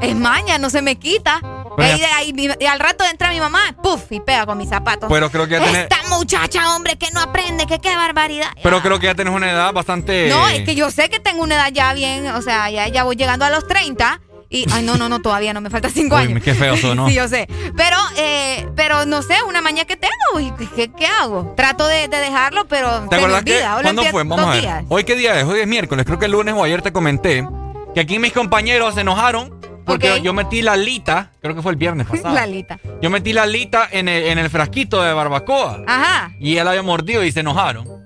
Es 0.00 0.16
maña, 0.16 0.58
no 0.58 0.68
se 0.68 0.82
me 0.82 0.96
quita. 0.96 1.40
Y, 2.26 2.48
y 2.60 2.66
al 2.66 2.80
rato 2.80 3.04
entra 3.10 3.30
mi 3.30 3.38
mamá, 3.38 3.76
¡puf! 3.82 4.10
y 4.10 4.18
pega 4.20 4.46
con 4.46 4.58
mis 4.58 4.68
zapatos. 4.68 5.08
Pero 5.08 5.30
creo 5.30 5.46
que 5.46 5.52
ya 5.52 5.64
tenés, 5.64 5.82
Esta 5.82 6.08
muchacha, 6.08 6.74
hombre, 6.74 6.96
que 6.96 7.10
no 7.12 7.20
aprende, 7.20 7.66
que 7.66 7.78
qué 7.78 7.94
barbaridad. 7.94 8.48
pero 8.62 8.82
creo 8.82 8.98
que 8.98 9.06
ya 9.06 9.14
tenés 9.14 9.32
una 9.32 9.50
edad 9.50 9.72
bastante. 9.72 10.28
No, 10.28 10.48
es 10.48 10.62
que 10.64 10.74
yo 10.74 10.90
sé 10.90 11.08
que 11.08 11.20
tengo 11.20 11.42
una 11.42 11.54
edad 11.54 11.70
ya 11.72 11.92
bien, 11.94 12.26
o 12.28 12.42
sea, 12.42 12.68
ya, 12.70 12.88
ya 12.88 13.04
voy 13.04 13.14
llegando 13.16 13.44
a 13.44 13.50
los 13.50 13.66
30 13.68 14.20
y, 14.52 14.66
ay, 14.72 14.84
no, 14.84 14.96
no, 14.96 15.08
no, 15.08 15.20
todavía 15.20 15.52
no, 15.52 15.60
me 15.60 15.70
faltan 15.70 15.90
5 15.90 16.14
Uy, 16.14 16.22
años. 16.22 16.42
qué 16.42 16.54
feo 16.54 16.74
eso, 16.74 16.94
¿no? 16.94 17.08
sí, 17.08 17.14
yo 17.14 17.26
sé. 17.26 17.48
Pero, 17.76 17.96
eh, 18.16 18.68
pero 18.76 19.06
no 19.06 19.22
sé, 19.22 19.34
una 19.48 19.60
mañana 19.62 19.86
que 19.86 19.96
tengo, 19.96 20.40
y 20.40 20.52
¿qué, 20.76 20.90
qué 20.92 21.06
hago? 21.06 21.54
Trato 21.56 21.86
de, 21.88 22.08
de 22.08 22.18
dejarlo, 22.18 22.66
pero 22.68 23.08
¿Te 23.08 23.18
se 23.18 23.26
me 23.26 23.44
que 23.44 23.60
cuándo 23.82 24.04
fue? 24.04 24.24
Vamos 24.24 24.46
a 24.46 24.50
ver. 24.50 24.60
días. 24.60 24.84
Hoy 24.88 25.04
qué 25.04 25.16
día 25.16 25.40
es? 25.40 25.44
Hoy 25.44 25.60
es 25.60 25.66
miércoles, 25.66 26.04
creo 26.06 26.18
que 26.18 26.26
el 26.26 26.32
lunes 26.32 26.54
o 26.54 26.62
ayer 26.62 26.82
te 26.82 26.92
comenté 26.92 27.46
que 27.94 28.00
aquí 28.00 28.18
mis 28.18 28.32
compañeros 28.32 28.94
se 28.94 29.00
enojaron 29.02 29.60
porque 29.84 30.20
yo 30.22 30.32
metí 30.32 30.62
la 30.62 30.72
alita, 30.72 31.32
creo 31.40 31.54
que 31.54 31.62
fue 31.62 31.72
el 31.72 31.76
viernes 31.76 32.06
pasado. 32.10 32.34
Lalita. 32.34 32.78
Yo 33.00 33.10
metí 33.10 33.32
la 33.32 33.42
alita 33.42 33.88
en 33.90 34.08
el, 34.08 34.24
en 34.24 34.38
el 34.38 34.48
frasquito 34.50 35.02
de 35.02 35.12
barbacoa 35.12 35.82
Ajá, 35.86 36.32
y 36.38 36.56
él 36.56 36.68
había 36.68 36.82
mordido 36.82 37.24
y 37.24 37.32
se 37.32 37.40
enojaron. 37.40 38.01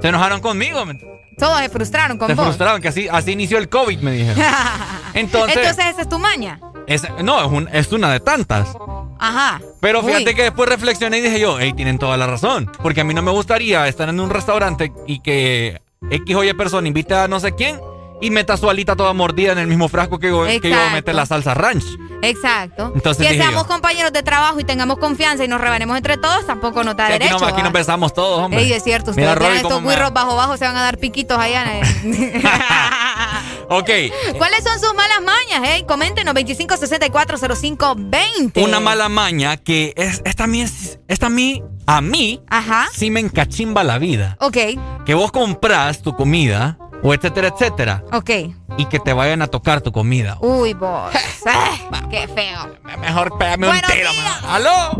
Se 0.00 0.08
enojaron 0.08 0.40
conmigo, 0.40 0.84
me- 0.86 0.98
todos 1.38 1.58
se 1.60 1.68
frustraron 1.70 2.18
con 2.18 2.28
se 2.28 2.34
vos. 2.34 2.44
frustraron, 2.46 2.80
que 2.82 2.88
así, 2.88 3.08
así 3.10 3.32
inició 3.32 3.58
el 3.58 3.68
COVID, 3.68 3.98
me 4.00 4.12
dijeron. 4.12 4.42
Entonces, 5.14 5.56
Entonces, 5.56 5.86
esa 5.86 6.02
es 6.02 6.08
tu 6.08 6.18
maña. 6.18 6.60
es- 6.86 7.06
no, 7.22 7.40
es, 7.44 7.50
un- 7.50 7.68
es 7.72 7.90
una 7.92 8.10
de 8.12 8.20
tantas. 8.20 8.68
Ajá. 9.18 9.60
Pero 9.80 10.02
fíjate 10.02 10.30
Uy. 10.30 10.34
que 10.34 10.42
después 10.44 10.68
reflexioné 10.68 11.18
y 11.18 11.20
dije 11.20 11.40
yo, 11.40 11.58
hey, 11.58 11.72
tienen 11.74 11.98
toda 11.98 12.16
la 12.16 12.26
razón. 12.26 12.70
Porque 12.82 13.02
a 13.02 13.04
mí 13.04 13.12
no 13.14 13.22
me 13.22 13.30
gustaría 13.30 13.86
estar 13.88 14.08
en 14.08 14.18
un 14.20 14.30
restaurante 14.30 14.92
y 15.06 15.20
que 15.20 15.80
X 16.10 16.36
o 16.36 16.44
Y 16.44 16.52
persona 16.54 16.88
invite 16.88 17.14
a 17.14 17.28
no 17.28 17.38
sé 17.40 17.54
quién 17.54 17.78
y 18.20 18.30
meta 18.30 18.56
su 18.56 18.68
alita 18.70 18.96
toda 18.96 19.12
mordida 19.12 19.52
en 19.52 19.58
el 19.58 19.66
mismo 19.66 19.88
frasco 19.88 20.18
que, 20.18 20.28
que 20.60 20.70
yo 20.70 20.80
a 20.80 20.90
meter 20.90 21.14
la 21.14 21.26
salsa 21.26 21.54
ranch. 21.54 21.84
Exacto. 22.22 22.92
Entonces 22.94 23.26
que 23.26 23.34
seamos 23.34 23.62
yo. 23.62 23.68
compañeros 23.68 24.12
de 24.12 24.22
trabajo 24.22 24.60
y 24.60 24.64
tengamos 24.64 24.98
confianza 24.98 25.42
y 25.44 25.48
nos 25.48 25.58
rebanemos 25.60 25.96
entre 25.96 26.18
todos, 26.18 26.46
tampoco 26.46 26.84
nos 26.84 26.94
da 26.96 27.06
Que 27.08 27.14
aquí, 27.14 27.22
derecho. 27.24 27.38
no, 27.40 27.46
aquí 27.46 27.62
nos 27.62 27.72
besamos 27.72 28.12
todos, 28.12 28.40
hombre. 28.40 28.60
Ey, 28.62 28.72
es 28.74 28.84
cierto, 28.84 29.12
Mira, 29.16 29.32
ustedes 29.32 29.48
Robbie, 29.48 29.60
tienen 29.60 29.72
estos 29.78 29.90
guirros 29.94 30.12
bajo 30.12 30.36
bajo, 30.36 30.56
se 30.58 30.66
van 30.66 30.76
a 30.76 30.82
dar 30.82 30.98
piquitos 30.98 31.38
allá. 31.38 31.78
en- 31.78 32.42
Ok. 33.72 33.88
¿Cuáles 34.38 34.64
son 34.64 34.80
sus 34.80 34.92
malas 34.94 35.20
mañas? 35.22 35.60
Hey, 35.64 35.84
coméntenos 35.86 36.34
25640520. 36.34 38.64
Una 38.64 38.80
mala 38.80 39.08
maña 39.08 39.56
que 39.56 39.92
es, 39.96 40.22
esta 40.24 40.44
a 40.44 40.46
mí, 40.46 40.62
es- 40.62 40.98
esta 41.08 41.26
a 41.26 41.30
mí, 41.30 41.62
a 41.86 42.00
mí, 42.00 42.40
Ajá. 42.48 42.88
sí 42.92 43.10
me 43.10 43.20
encachimba 43.20 43.84
la 43.84 43.98
vida. 43.98 44.36
Ok, 44.40 44.56
Que 45.06 45.14
vos 45.14 45.30
compras 45.32 46.02
tu 46.02 46.14
comida, 46.16 46.78
o 47.02 47.14
etcétera, 47.14 47.48
etcétera, 47.48 48.04
ok. 48.12 48.30
y 48.76 48.84
que 48.86 48.98
te 48.98 49.12
vayan 49.12 49.42
a 49.42 49.46
tocar 49.48 49.80
tu 49.80 49.92
comida. 49.92 50.36
Uy, 50.40 50.74
vos. 50.74 51.12
Ah, 51.46 52.02
qué 52.10 52.28
feo. 52.28 52.76
Mejor 53.00 53.38
pégame 53.38 53.68
un 53.68 53.76
tiro. 53.80 54.10
¡Aló! 54.46 54.90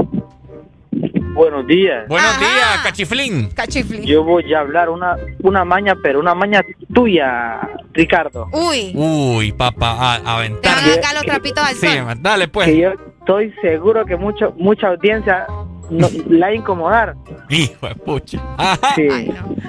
Buenos 1.35 1.67
días. 1.67 2.09
Buenos 2.09 2.39
días, 2.41 2.81
cachiflín. 2.83 3.51
Cachiflín. 3.51 4.03
Yo 4.05 4.25
voy 4.25 4.53
a 4.55 4.61
hablar 4.61 4.89
una, 4.89 5.17
una 5.43 5.65
maña, 5.65 5.95
pero 6.03 6.19
una 6.19 6.35
maña 6.35 6.63
tuya, 6.93 7.61
Ricardo. 7.93 8.49
Uy. 8.53 8.93
Uy, 8.95 9.53
papá, 9.53 10.15
a, 10.17 10.21
Te 10.23 10.29
aventar. 10.29 10.75
van 10.77 10.99
acá 10.99 11.13
los 11.15 11.23
trapitos 11.23 11.63
al 11.65 11.75
Sí, 11.77 11.87
sol. 11.87 12.15
dale 12.21 12.49
pues. 12.49 12.67
Que 12.69 12.79
yo 12.79 12.91
estoy 13.21 13.55
seguro 13.63 14.05
que 14.07 14.17
mucho, 14.17 14.53
mucha 14.59 14.89
audiencia 14.89 15.47
no, 15.91 16.09
la 16.29 16.55
incomodar. 16.55 17.15
Hijo 17.49 17.89
de 17.89 17.95
pucha. 17.97 18.39
Ajá. 18.57 18.95
Sí. 18.95 19.09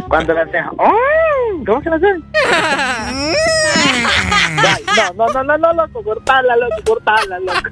Cuando 0.07 0.33
la 0.33 0.41
hacen, 0.43 0.65
¡Oh! 0.77 1.63
¿cómo 1.65 1.81
se 1.81 1.89
la 1.89 1.95
hacen? 1.97 2.23
Ay, 4.57 4.83
no, 5.17 5.27
no, 5.27 5.33
no, 5.33 5.43
no, 5.43 5.57
no, 5.57 5.73
loco, 5.73 6.03
cortala, 6.03 6.55
loco, 6.55 6.75
cortala, 6.85 7.39
loco. 7.39 7.69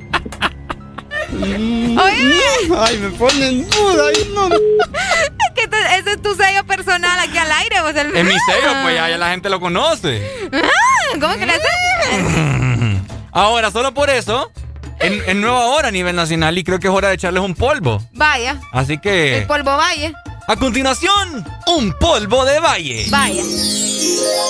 Oye, 1.32 2.42
Ay, 2.78 2.98
me 2.98 3.10
ponen 3.12 3.70
duda. 3.70 4.04
Ay, 4.08 4.32
no. 4.34 4.48
es 4.48 5.52
que 5.56 5.68
te- 5.68 5.98
ese 6.00 6.12
es 6.14 6.22
tu 6.22 6.34
sello 6.34 6.64
personal 6.66 7.20
aquí 7.20 7.38
al 7.38 7.52
aire. 7.52 7.82
Vos 7.82 7.96
el... 7.96 8.16
Es 8.16 8.26
mi 8.26 8.32
sello, 8.32 8.70
pues 8.84 8.96
ya, 8.96 9.10
ya 9.10 9.18
la 9.18 9.30
gente 9.32 9.50
lo 9.50 9.60
conoce. 9.60 10.28
Ah, 10.54 11.18
¿Cómo 11.20 11.36
que 11.36 11.46
le 11.46 11.54
haces? 11.54 13.02
Ahora, 13.32 13.70
solo 13.70 13.94
por 13.94 14.10
eso, 14.10 14.52
en, 15.00 15.22
en 15.30 15.42
nueva 15.42 15.66
hora 15.68 15.88
a 15.88 15.92
nivel 15.92 16.16
nacional 16.16 16.58
y 16.58 16.64
creo 16.64 16.80
que 16.80 16.88
es 16.88 16.94
hora 16.94 17.10
de 17.10 17.16
echarles 17.16 17.44
un 17.44 17.56
polvo. 17.56 18.04
Vaya, 18.14 18.60
Así 18.72 18.94
el 18.94 19.02
que, 19.02 19.46
polvo 19.48 19.76
valle. 19.78 20.14
a 20.48 20.56
continuación, 20.56 21.46
un 21.68 21.94
polvo 22.00 22.46
de 22.46 22.60
valle. 22.60 23.06
Vaya. 23.10 23.44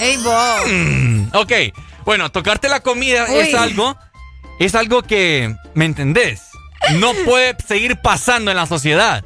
Ey, 0.00 0.16
vos. 0.18 0.60
Mm, 0.70 1.28
ok, 1.34 1.52
bueno, 2.04 2.30
tocarte 2.30 2.68
la 2.68 2.80
comida 2.80 3.26
Uy. 3.28 3.38
es 3.38 3.54
algo, 3.54 3.96
es 4.58 4.74
algo 4.74 5.02
que, 5.02 5.54
¿me 5.74 5.84
entendés? 5.84 6.42
No 6.98 7.12
puede 7.24 7.56
seguir 7.66 7.96
pasando 8.00 8.50
en 8.50 8.56
la 8.56 8.66
sociedad. 8.66 9.24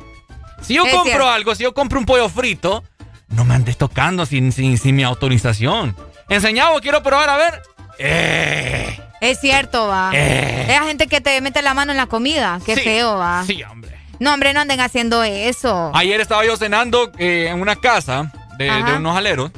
Si 0.62 0.74
yo 0.74 0.84
Es 0.86 0.92
compro 0.92 1.10
cierto. 1.10 1.28
algo, 1.30 1.54
si 1.54 1.62
yo 1.64 1.74
compro 1.74 1.98
un 1.98 2.06
pollo 2.06 2.28
frito, 2.28 2.82
no 3.28 3.44
me 3.44 3.54
andes 3.54 3.76
tocando 3.76 4.26
sin, 4.26 4.52
sin, 4.52 4.78
sin 4.78 4.96
mi 4.96 5.02
autorización. 5.02 5.96
Enseñado, 6.28 6.80
quiero 6.80 7.02
probar, 7.02 7.28
a 7.30 7.36
ver. 7.36 7.62
Eh, 7.98 8.98
Es 9.22 9.38
cierto, 9.40 9.86
va. 9.86 10.10
Eh. 10.12 10.66
Es 10.68 10.80
la 10.80 10.84
gente 10.86 11.06
que 11.06 11.20
te 11.20 11.40
mete 11.40 11.62
la 11.62 11.74
mano 11.74 11.92
en 11.92 11.96
la 11.96 12.06
comida. 12.06 12.58
Qué 12.66 12.74
Sí, 12.74 12.80
feo, 12.82 13.16
va. 13.16 13.44
sí, 13.46 13.62
hombre. 13.62 13.96
No, 14.18 14.34
hombre, 14.34 14.52
no 14.52 14.60
anden 14.60 14.80
haciendo 14.80 15.22
eso. 15.22 15.92
Ayer 15.94 16.20
estaba 16.20 16.44
yo 16.44 16.56
cenando 16.56 17.10
eh, 17.18 17.46
en 17.48 17.60
una 17.60 17.76
casa 17.76 18.32
de, 18.58 18.64
de 18.64 18.94
unos 18.96 19.16
aleros. 19.16 19.52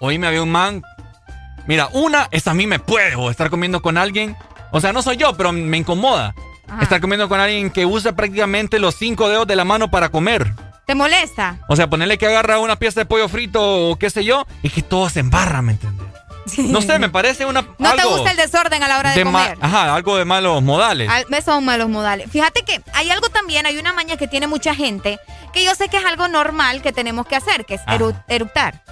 Hoy 0.00 0.18
me 0.18 0.26
había 0.26 0.42
un 0.42 0.50
man. 0.50 0.82
Mira, 1.66 1.88
una, 1.92 2.28
esa 2.32 2.50
a 2.50 2.54
mí 2.54 2.66
me 2.66 2.78
puede 2.78 3.14
o 3.14 3.30
estar 3.30 3.48
comiendo 3.48 3.80
con 3.80 3.96
alguien. 3.96 4.36
O 4.72 4.80
sea, 4.80 4.92
no 4.92 5.02
soy 5.02 5.16
yo, 5.16 5.36
pero 5.36 5.52
me 5.52 5.76
incomoda. 5.76 6.34
Ajá. 6.68 6.82
Estar 6.82 7.00
comiendo 7.00 7.28
con 7.28 7.38
alguien 7.40 7.70
que 7.70 7.86
usa 7.86 8.12
prácticamente 8.16 8.78
los 8.80 8.96
cinco 8.96 9.28
dedos 9.28 9.46
de 9.46 9.54
la 9.56 9.64
mano 9.64 9.88
para 9.90 10.08
comer. 10.08 10.52
¿Te 10.84 10.94
molesta? 10.96 11.58
O 11.68 11.76
sea, 11.76 11.88
ponerle 11.88 12.18
que 12.18 12.26
agarra 12.26 12.58
una 12.58 12.76
pieza 12.76 13.00
de 13.00 13.06
pollo 13.06 13.28
frito 13.28 13.90
o 13.90 13.96
qué 13.96 14.10
sé 14.10 14.24
yo, 14.24 14.46
y 14.62 14.70
que 14.70 14.82
todo 14.82 15.08
se 15.08 15.20
embarra, 15.20 15.62
¿me 15.62 15.72
entiendes? 15.72 16.06
No 16.58 16.80
sé, 16.82 16.98
me 16.98 17.08
parece 17.08 17.44
una. 17.46 17.62
¿No 17.78 17.94
te 17.94 18.04
gusta 18.04 18.30
el 18.30 18.36
desorden 18.36 18.82
a 18.82 18.88
la 18.88 18.98
hora 18.98 19.10
de, 19.10 19.16
de 19.18 19.24
comer? 19.24 19.58
Ajá, 19.60 19.94
algo 19.94 20.16
de 20.16 20.24
malos 20.24 20.62
modales. 20.62 21.08
Al- 21.10 21.26
son 21.44 21.64
malos 21.64 21.88
modales. 21.88 22.30
Fíjate 22.30 22.62
que 22.62 22.80
hay 22.94 23.10
algo 23.10 23.28
también, 23.30 23.66
hay 23.66 23.78
una 23.78 23.92
maña 23.92 24.16
que 24.16 24.26
tiene 24.28 24.46
mucha 24.46 24.74
gente, 24.74 25.18
que 25.52 25.64
yo 25.64 25.74
sé 25.74 25.88
que 25.88 25.96
es 25.98 26.04
algo 26.04 26.28
normal 26.28 26.82
que 26.82 26.92
tenemos 26.92 27.26
que 27.26 27.36
hacer, 27.36 27.64
que 27.66 27.74
es 27.74 27.82
eru- 27.86 28.14
eructar. 28.28 28.82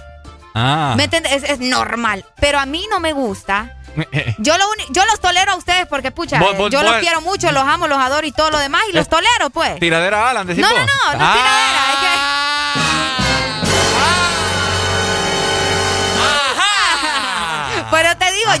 Ah. 0.53 0.93
¿Me 0.95 1.05
entiendes? 1.05 1.31
Es, 1.33 1.43
es 1.49 1.59
normal. 1.59 2.23
Pero 2.39 2.59
a 2.59 2.65
mí 2.65 2.85
no 2.89 2.99
me 2.99 3.11
gusta. 3.13 3.75
Yo, 4.39 4.57
lo 4.57 4.65
yo 4.89 5.05
los 5.05 5.21
tolero 5.21 5.53
a 5.53 5.55
ustedes 5.55 5.85
porque, 5.87 6.11
pucha, 6.11 6.37
Vos- 6.39 6.57
vos- 6.57 6.69
yo 6.69 6.83
los 6.83 6.95
quiero 6.95 7.21
mucho, 7.21 7.49
los 7.53 7.63
amo, 7.63 7.87
los 7.87 7.97
adoro 7.97 8.27
y 8.27 8.33
todo 8.33 8.51
lo 8.51 8.57
demás, 8.59 8.81
y 8.89 8.93
los 8.93 9.07
tolero, 9.07 9.49
pues. 9.51 9.79
Tiradera 9.79 10.29
Alan, 10.29 10.45
decís 10.45 10.61
No, 10.61 10.69
no, 10.69 10.75
no, 10.75 10.83
no 10.83 11.25
es 11.25 11.33
tiradera, 11.33 11.93
es 11.93 11.99
que... 11.99 12.44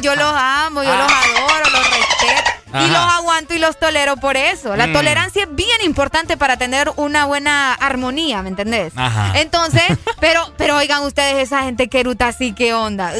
Yo 0.01 0.15
los 0.15 0.33
amo, 0.35 0.83
yo 0.83 0.95
los 0.95 1.11
adoro, 1.11 1.69
los 1.71 1.89
respeto. 1.89 2.51
Y 2.73 2.87
los 2.89 2.97
aguanto 2.97 3.53
y 3.53 3.57
los 3.59 3.79
tolero 3.79 4.17
por 4.17 4.35
eso. 4.35 4.75
La 4.75 4.87
Mm. 4.87 4.93
tolerancia 4.93 5.43
es 5.43 5.55
bien 5.55 5.79
importante 5.85 6.35
para 6.35 6.57
tener 6.57 6.91
una 6.97 7.23
buena 7.25 7.73
armonía, 7.73 8.41
¿me 8.41 8.49
entendés? 8.49 8.91
Ajá. 8.97 9.31
Entonces, 9.39 9.83
pero, 10.19 10.53
pero 10.57 10.75
oigan 10.75 11.01
ustedes 11.03 11.35
esa 11.37 11.63
gente 11.63 11.87
que 11.87 12.01
eruta 12.01 12.27
así, 12.27 12.51
¿qué 12.53 12.73
onda? 12.73 13.13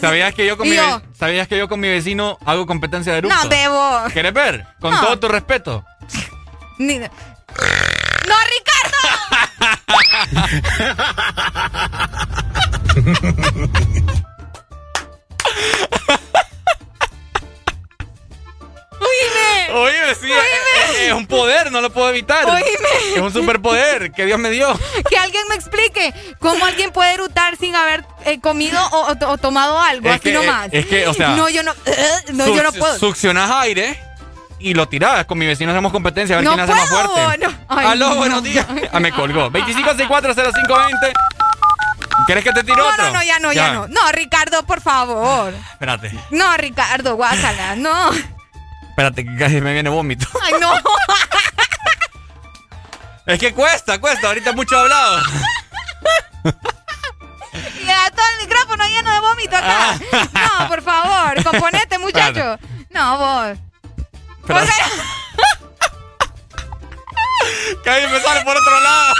¿Sabías 0.00 0.34
que 0.34 0.44
yo 0.46 0.58
con 0.58 0.68
mi, 0.68 0.76
yo- 0.76 1.00
¿Sabías 1.18 1.48
que 1.48 1.56
yo 1.56 1.68
con 1.68 1.80
mi 1.80 1.88
vecino 1.88 2.36
hago 2.44 2.66
competencia 2.66 3.12
de 3.12 3.18
eructo? 3.20 3.36
No, 3.44 3.48
bebo. 3.48 4.00
¿Quieres 4.12 4.34
ver? 4.34 4.66
Con 4.80 4.90
No. 4.92 5.00
todo 5.00 5.18
tu 5.18 5.28
respeto. 5.28 5.82
Ni- 6.78 6.98
¡No, 6.98 7.08
¡Oíme! 19.04 19.72
Oye, 19.80 20.14
sí, 20.20 20.30
es, 20.32 20.98
es 21.00 21.12
un 21.12 21.26
poder, 21.26 21.70
no 21.72 21.80
lo 21.80 21.90
puedo 21.92 22.08
evitar. 22.10 22.44
Oíme. 22.46 23.14
Es 23.16 23.20
un 23.20 23.32
superpoder 23.32 24.12
que 24.12 24.24
Dios 24.26 24.38
me 24.38 24.50
dio. 24.50 24.78
Que 25.10 25.16
alguien 25.18 25.42
me 25.48 25.54
explique 25.54 26.14
cómo 26.38 26.64
alguien 26.64 26.90
puede 26.92 27.12
erutar 27.14 27.56
sin 27.56 27.74
haber 27.76 28.04
eh, 28.24 28.40
comido 28.40 28.80
o, 28.92 29.12
o- 29.12 29.28
o 29.32 29.38
tomado 29.38 29.80
algo, 29.80 30.08
Es 30.08 30.14
así 30.16 30.22
que- 30.24 30.32
nomás. 30.32 30.68
es 30.72 30.86
que, 30.86 31.06
o 31.06 31.14
sea, 31.14 31.30
No, 31.30 31.48
yo 31.48 31.62
no. 31.62 31.72
no, 32.32 32.46
yo 32.54 32.62
no 32.62 32.72
puedo. 32.72 32.98
Succionas 32.98 33.50
aire 33.50 34.00
y 34.58 34.74
lo 34.74 34.88
tirás. 34.88 35.24
Con 35.26 35.38
mi 35.38 35.46
vecino 35.46 35.72
hacemos 35.72 35.92
competencia 35.92 36.36
a 36.36 36.38
ver 36.38 36.44
No 36.44 36.52
quién 36.54 36.60
hace 36.64 36.72
más 36.74 36.88
puedo, 36.90 37.08
fuerte. 37.14 37.46
no. 37.46 37.54
Ay, 37.68 37.86
Aló, 37.88 38.08
no. 38.10 38.14
buenos 38.16 38.42
días. 38.42 38.66
Ah, 38.92 39.00
me 39.00 39.10
colgó. 39.12 39.50
25640520. 39.50 41.12
¿Quieres 42.26 42.44
que 42.44 42.52
te 42.52 42.62
tire 42.62 42.76
No, 42.76 42.86
otro? 42.86 43.04
no, 43.06 43.12
no, 43.14 43.22
ya 43.22 43.38
no, 43.38 43.52
ya, 43.52 43.72
no. 43.72 43.88
No, 43.88 44.00
Ricardo, 44.12 44.62
por 44.64 44.80
favor. 44.80 45.52
Espérate, 45.72 46.10
No, 46.30 46.56
Ricardo, 46.56 47.16
guácala, 47.16 47.76
no. 47.76 48.10
Espérate, 48.94 49.24
que 49.24 49.36
casi 49.36 49.60
me 49.60 49.72
viene 49.72 49.90
vómito. 49.90 50.26
Ay, 50.40 50.54
no. 50.60 50.72
Es 53.26 53.38
que 53.38 53.54
cuesta, 53.54 53.98
cuesta. 53.98 54.28
Ahorita 54.28 54.52
mucho 54.52 54.78
hablado. 54.78 55.22
Y 57.82 57.88
a 57.90 58.10
todo 58.10 58.26
el 58.38 58.46
micrófono 58.46 58.84
lleno 58.84 59.10
de 59.14 59.20
vómito 59.20 59.56
acá. 59.56 59.98
Ah. 60.12 60.58
No, 60.60 60.68
por 60.68 60.82
favor, 60.82 61.42
componete, 61.42 61.98
muchacho. 61.98 62.58
No, 62.90 63.16
vos. 63.16 63.58
Espérate. 64.40 64.72
Que 67.82 67.90
ahí 67.90 68.06
me 68.08 68.20
sale 68.20 68.42
por 68.42 68.56
otro 68.56 68.80
lado. 68.80 69.14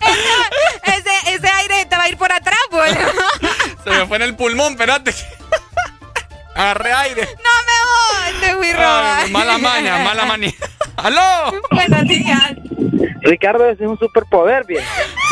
Ese, 0.00 0.96
ese, 0.96 1.34
ese 1.34 1.48
aire 1.48 1.84
te 1.86 1.96
va 1.96 2.04
a 2.04 2.08
ir 2.08 2.16
por 2.16 2.32
atrás, 2.32 2.58
pues. 2.70 2.96
Se 3.84 3.90
me 3.90 4.06
fue 4.06 4.16
en 4.16 4.22
el 4.22 4.36
pulmón, 4.36 4.72
espérate. 4.72 5.14
Agarré 6.54 6.92
aire. 6.92 7.22
No 7.44 7.50
me 7.66 8.32
voy, 8.32 8.40
te 8.40 8.54
fui 8.56 8.72
roba. 8.72 9.18
Ay, 9.18 9.30
mala 9.30 9.58
maña, 9.58 9.98
mala 10.04 10.24
manía. 10.24 10.52
¡Aló! 10.96 11.60
Buenos 11.70 12.02
días. 12.04 12.52
Ricardo, 13.22 13.68
ese 13.68 13.84
es 13.84 13.90
un 13.90 13.98
superpoder, 13.98 14.64
bien. 14.66 14.82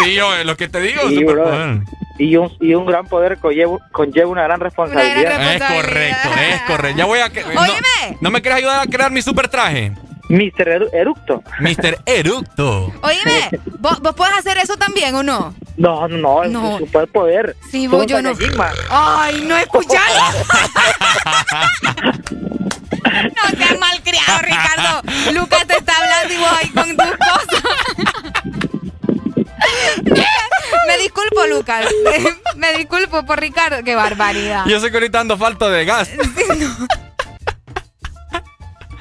Sí, 0.02 0.15
yo, 0.15 0.31
lo 0.44 0.57
que 0.57 0.68
te 0.68 0.81
digo, 0.81 1.02
Sí, 1.09 1.17
superpoder. 1.17 1.81
Y 2.18 2.36
un, 2.36 2.55
y 2.60 2.75
un 2.75 2.86
gran 2.86 3.07
poder 3.07 3.39
conlleva, 3.39 3.78
conlleva 3.91 4.28
una 4.28 4.42
gran 4.44 4.60
responsabilidad. 4.60 5.55
Es 5.55 5.62
correcto, 5.62 6.28
es 6.41 6.60
correcto. 6.62 6.99
Ya 6.99 7.05
voy 7.07 7.18
a. 7.20 7.31
que- 7.31 7.42
no- 7.42 7.60
Óyeme. 7.60 8.18
No, 8.20 8.31
me 8.31 8.41
quieres 8.42 8.59
ayudar 8.59 8.81
a 8.81 8.86
crear 8.91 9.10
mi 9.10 9.23
super 9.23 9.49
traje? 9.49 9.92
Mr. 10.28 10.68
Eru- 10.68 10.89
Eructo. 10.92 11.42
Mr. 11.60 11.99
Eructo. 12.07 12.92
Oíme, 13.02 13.51
¿vos, 13.81 14.01
vos 14.01 14.15
podés 14.15 14.34
hacer 14.39 14.57
eso 14.59 14.76
también 14.76 15.15
o 15.15 15.23
no? 15.23 15.55
No, 15.76 16.07
no, 16.09 16.17
no, 16.18 16.44
No. 16.44 16.76
es 16.76 16.81
un 16.83 16.86
superpoder. 16.86 17.57
Sí, 17.70 17.86
vos, 17.86 18.07
yo 18.07 18.23
no. 18.23 18.33
Ay, 18.91 19.41
no 19.47 19.57
escuchás. 19.57 20.01
no 23.02 23.57
seas 23.59 23.78
malcriado, 23.78 24.39
Ricardo. 24.42 25.02
Lucas 25.33 25.67
te 25.67 25.76
está 25.76 25.92
hablando 25.97 26.34
y 26.34 26.36
vos 26.39 26.52
ahí 26.60 26.68
con 26.70 26.97
tus 26.97 27.17
cosas. 27.17 27.62
Me 30.89 30.99
disculpo, 30.99 31.47
Lucas. 31.49 31.86
Me 32.57 32.73
disculpo 32.75 33.25
por 33.25 33.41
Ricardo. 33.41 33.83
Qué 33.84 33.94
barbaridad. 33.94 34.65
Yo 34.67 34.81
sé 34.81 34.91
que 34.91 34.97
ahorita 34.97 35.20
ando 35.20 35.36
falto 35.36 35.70
de 35.70 35.84
gas. 35.84 36.10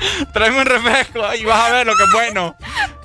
Tráeme 0.33 0.59
un 0.61 0.65
refresco 0.65 1.33
y 1.35 1.43
vas 1.45 1.59
a 1.61 1.69
ver 1.71 1.85
lo 1.87 1.95
que 1.95 2.03
es 2.03 2.11
bueno. 2.11 2.55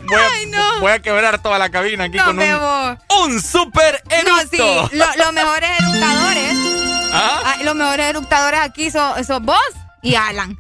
Voy 0.02 0.16
a, 0.20 0.26
Ay, 0.33 0.47
no. 0.47 0.81
voy 0.81 0.92
a 0.92 0.99
quebrar 1.00 1.41
toda 1.42 1.58
la 1.58 1.68
cabina 1.70 2.05
aquí 2.05 2.16
No, 2.16 2.25
con 2.26 2.39
un, 2.39 3.42
super 3.42 4.02
No, 4.08 4.16
eructo. 4.41 4.89
sí, 4.89 4.97
lo- 4.97 5.16
los 5.25 5.33
mejores 5.33 5.70
eructadores. 5.81 6.52
¿Ah? 7.12 7.41
ah, 7.44 7.57
los 7.62 7.75
mejores 7.75 8.07
eructadores 8.07 8.60
aquí 8.60 8.91
son, 8.91 9.25
son 9.25 9.44
vos 9.47 9.58
y 10.02 10.15
Alan. 10.16 10.58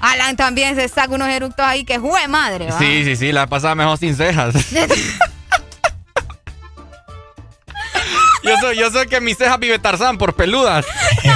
Alan 0.00 0.36
también 0.36 0.74
se 0.76 0.88
saca 0.88 1.12
unos 1.14 1.28
eructos 1.28 1.66
ahí 1.66 1.84
que 1.84 1.98
jue 1.98 2.28
madre. 2.28 2.70
¿va? 2.70 2.78
Sí, 2.78 3.04
sí, 3.04 3.16
sí, 3.16 3.32
la 3.32 3.46
pasaba 3.46 3.74
mejor 3.74 3.98
sin 3.98 4.16
cejas. 4.16 4.54
yo, 8.42 8.56
soy, 8.60 8.76
yo 8.78 8.90
sé 8.90 9.06
que 9.06 9.20
mis 9.20 9.36
cejas 9.36 9.58
vive 9.58 9.78
Tarzán 9.78 10.16
por 10.18 10.34
peludas. 10.34 10.86
No, 11.24 11.34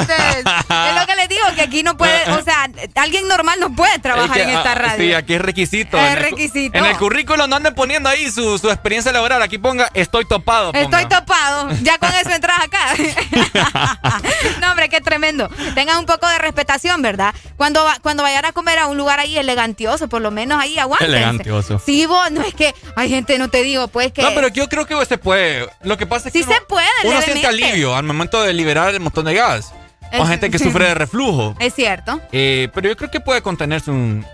ustedes. 0.00 0.44
Es 0.46 1.00
lo 1.00 1.06
que 1.06 1.16
les 1.16 1.28
digo, 1.28 1.42
que 1.54 1.62
aquí 1.62 1.82
no 1.82 1.96
puede, 1.96 2.30
o 2.30 2.42
sea, 2.42 2.68
alguien 2.96 3.26
normal 3.28 3.58
no 3.60 3.74
puede 3.74 3.98
trabajar 3.98 4.36
Es 4.38 4.44
que, 4.44 4.50
en 4.52 4.56
esta 4.56 4.72
ah, 4.72 4.74
radio. 4.74 4.96
Sí, 4.98 5.14
aquí 5.14 5.34
es 5.34 5.40
requisito. 5.40 5.96
Es 5.98 6.04
En 6.04 6.10
el 6.12 6.16
cu- 6.18 6.30
requisito. 6.36 6.78
En 6.78 6.84
el 6.84 6.96
currículo 6.96 7.46
no 7.46 7.56
anden 7.56 7.74
poniendo 7.74 8.08
ahí 8.08 8.30
su, 8.30 8.58
su 8.58 8.70
experiencia 8.70 9.12
laboral. 9.12 9.42
Aquí 9.42 9.58
ponga 9.58 9.90
estoy 9.94 10.24
topado. 10.24 10.72
ponga. 10.72 11.00
Estoy 11.00 11.18
topado. 11.18 11.70
Ya 11.82 11.98
con 11.98 12.10
eso 12.14 12.30
entras 12.30 12.58
acá. 12.60 12.94
no, 14.60 14.70
hombre, 14.70 14.88
qué 14.88 15.00
tremendo. 15.00 15.48
Tengan 15.74 15.98
un 15.98 16.06
poco 16.06 16.28
de 16.28 16.38
respetación, 16.38 17.02
¿verdad? 17.02 17.34
Cuando, 17.56 17.84
va- 17.84 17.98
cuando 18.02 18.22
vayan 18.22 18.44
a 18.44 18.52
comer 18.52 18.78
a 18.78 18.86
un 18.86 18.96
lugar 18.96 19.20
ahí 19.20 19.36
elegantioso, 19.38 20.08
por 20.08 20.20
lo 20.22 20.30
menos 20.30 20.60
ahí 20.60 20.78
aguántense. 20.78 21.12
Elegantioso. 21.16 21.78
Sí, 21.84 22.06
vos, 22.06 22.30
no 22.30 22.42
es 22.42 22.54
que 22.54 22.74
hay 22.96 23.08
gente, 23.08 23.38
no 23.38 23.48
te 23.48 23.62
digo, 23.62 23.88
pues 23.88 24.12
que... 24.12 24.22
No, 24.22 24.34
pero 24.34 24.48
yo 24.48 24.68
creo 24.68 24.86
que 24.86 25.04
se 25.06 25.18
puede. 25.18 25.68
Lo 25.82 25.96
que 25.96 26.06
pasa 26.06 26.28
es 26.28 26.32
que 26.32 26.42
Sí 26.42 26.44
se 26.52 26.60
puede, 26.62 26.86
uno 27.04 27.20
siente 27.22 27.46
alivio 27.46 27.94
al 27.96 28.04
momento 28.04 28.42
de 28.42 28.52
liberar 28.52 28.94
el 28.94 29.00
montón 29.00 29.24
de 29.26 29.34
gas. 29.34 29.72
O 30.12 30.22
Es- 30.22 30.28
gente 30.28 30.50
que 30.50 30.58
sí. 30.58 30.64
sufre 30.64 30.86
de 30.86 30.94
reflujo. 30.94 31.56
Es 31.58 31.74
cierto. 31.74 32.20
Eh, 32.32 32.68
pero 32.74 32.88
yo 32.88 32.96
creo 32.96 33.10
que 33.10 33.20
puede 33.20 33.42
contenerse 33.42 33.90
un. 33.90 34.24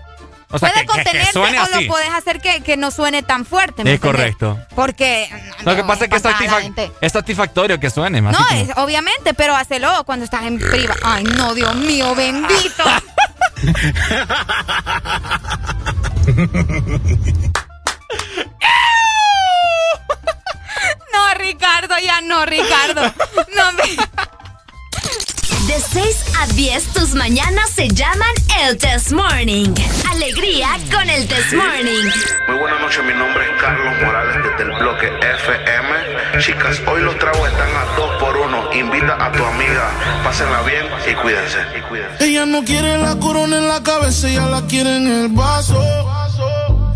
O 0.51 0.59
sea, 0.59 0.69
Puede 0.71 0.85
que, 0.85 0.87
que- 0.87 0.93
que 0.99 1.03
contenerse 1.03 1.31
suene 1.33 1.59
o 1.59 1.63
así. 1.63 1.83
lo 1.85 1.89
puedes 1.89 2.09
hacer 2.13 2.39
que, 2.39 2.61
que 2.61 2.77
no 2.77 2.91
suene 2.91 3.23
tan 3.23 3.43
fuerte. 3.43 3.83
¿me 3.83 3.89
Es 3.89 3.95
entendés? 3.95 4.35
correcto. 4.35 4.59
Porque... 4.75 5.27
Lo 5.63 5.75
que 5.75 5.83
pasa 5.83 6.03
es 6.05 6.11
que 6.11 6.17
es, 6.17 6.23
satisfac- 6.23 7.09
satisfactorio 7.11 7.79
que 7.79 7.89
suene. 7.89 8.21
más 8.21 8.37
No, 8.39 8.45
es, 8.55 8.69
obviamente, 8.77 9.33
pero 9.33 9.55
hacelo 9.55 10.03
cuando 10.05 10.25
estás 10.25 10.43
en 10.43 10.59
priva. 10.59 10.93
Ay, 11.03 11.23
no, 11.23 11.55
Dios 11.55 11.73
mío, 11.75 12.13
bendito. 12.13 12.83
No, 21.13 21.33
Ricardo, 21.35 21.95
ya 22.03 22.21
no, 22.21 22.45
Ricardo. 22.45 23.01
No 23.55 23.71
me... 23.73 23.83
De 25.73 25.79
6 25.79 26.25
a 26.39 26.45
10, 26.53 26.83
tus 26.93 27.15
mañanas 27.15 27.67
se 27.71 27.87
llaman 27.87 28.29
el 28.61 28.77
Test 28.77 29.11
Morning. 29.11 29.73
Alegría 30.11 30.67
con 30.91 31.09
el 31.09 31.27
Test 31.27 31.51
Morning. 31.53 32.11
Muy 32.47 32.57
buenas 32.59 32.79
noches, 32.79 33.03
mi 33.03 33.13
nombre 33.13 33.43
es 33.43 33.59
Carlos 33.59 33.95
Morales 34.03 34.35
desde 34.43 34.71
el 34.71 34.77
bloque 34.77 35.07
FM. 35.07 36.39
Chicas, 36.41 36.79
hoy 36.85 37.01
los 37.01 37.17
tragos 37.17 37.49
están 37.49 37.69
a 37.75 37.85
2 37.97 38.19
por 38.19 38.37
1 38.37 38.73
Invita 38.75 39.17
a 39.25 39.31
tu 39.31 39.43
amiga, 39.43 39.89
pásenla 40.23 40.61
bien 40.61 40.85
y 41.09 41.15
cuídense. 41.15 41.57
Y 41.75 41.81
cuídense. 41.89 42.23
Ella 42.23 42.45
no 42.45 42.63
quiere 42.63 42.99
la 42.99 43.17
corona 43.17 43.57
en 43.57 43.67
la 43.67 43.81
cabeza, 43.81 44.29
ella 44.29 44.45
la 44.45 44.67
quiere 44.67 44.97
en 44.97 45.07
el 45.07 45.29
vaso. 45.29 45.81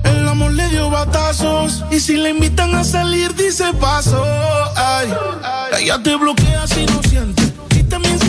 El 0.04 0.28
amor 0.28 0.52
le 0.52 0.68
dio 0.68 0.92
batazos. 0.92 1.84
Y 1.90 2.00
si 2.00 2.16
le 2.16 2.30
invitan 2.30 2.76
a 2.76 2.84
salir, 2.84 3.34
dice 3.34 3.74
paso. 3.82 4.24
Ay, 4.76 5.12
ella 5.80 5.98
te 6.04 6.16
bloquea 6.16 6.68
si 6.68 6.86
no 6.86 7.02
siente. 7.02 7.42
Y 7.72 7.82
también 7.82 8.20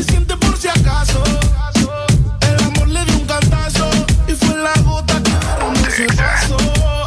El 2.41 2.65
amor 2.65 2.89
le 2.89 3.05
dio 3.05 3.17
un 3.19 3.27
cantazo. 3.27 3.89
Y 4.27 4.33
fue 4.33 4.57
la 4.59 4.73
gota 4.83 5.23
que 5.23 5.31
derramó 5.31 5.87
ese 5.87 6.07
vaso. 6.17 6.57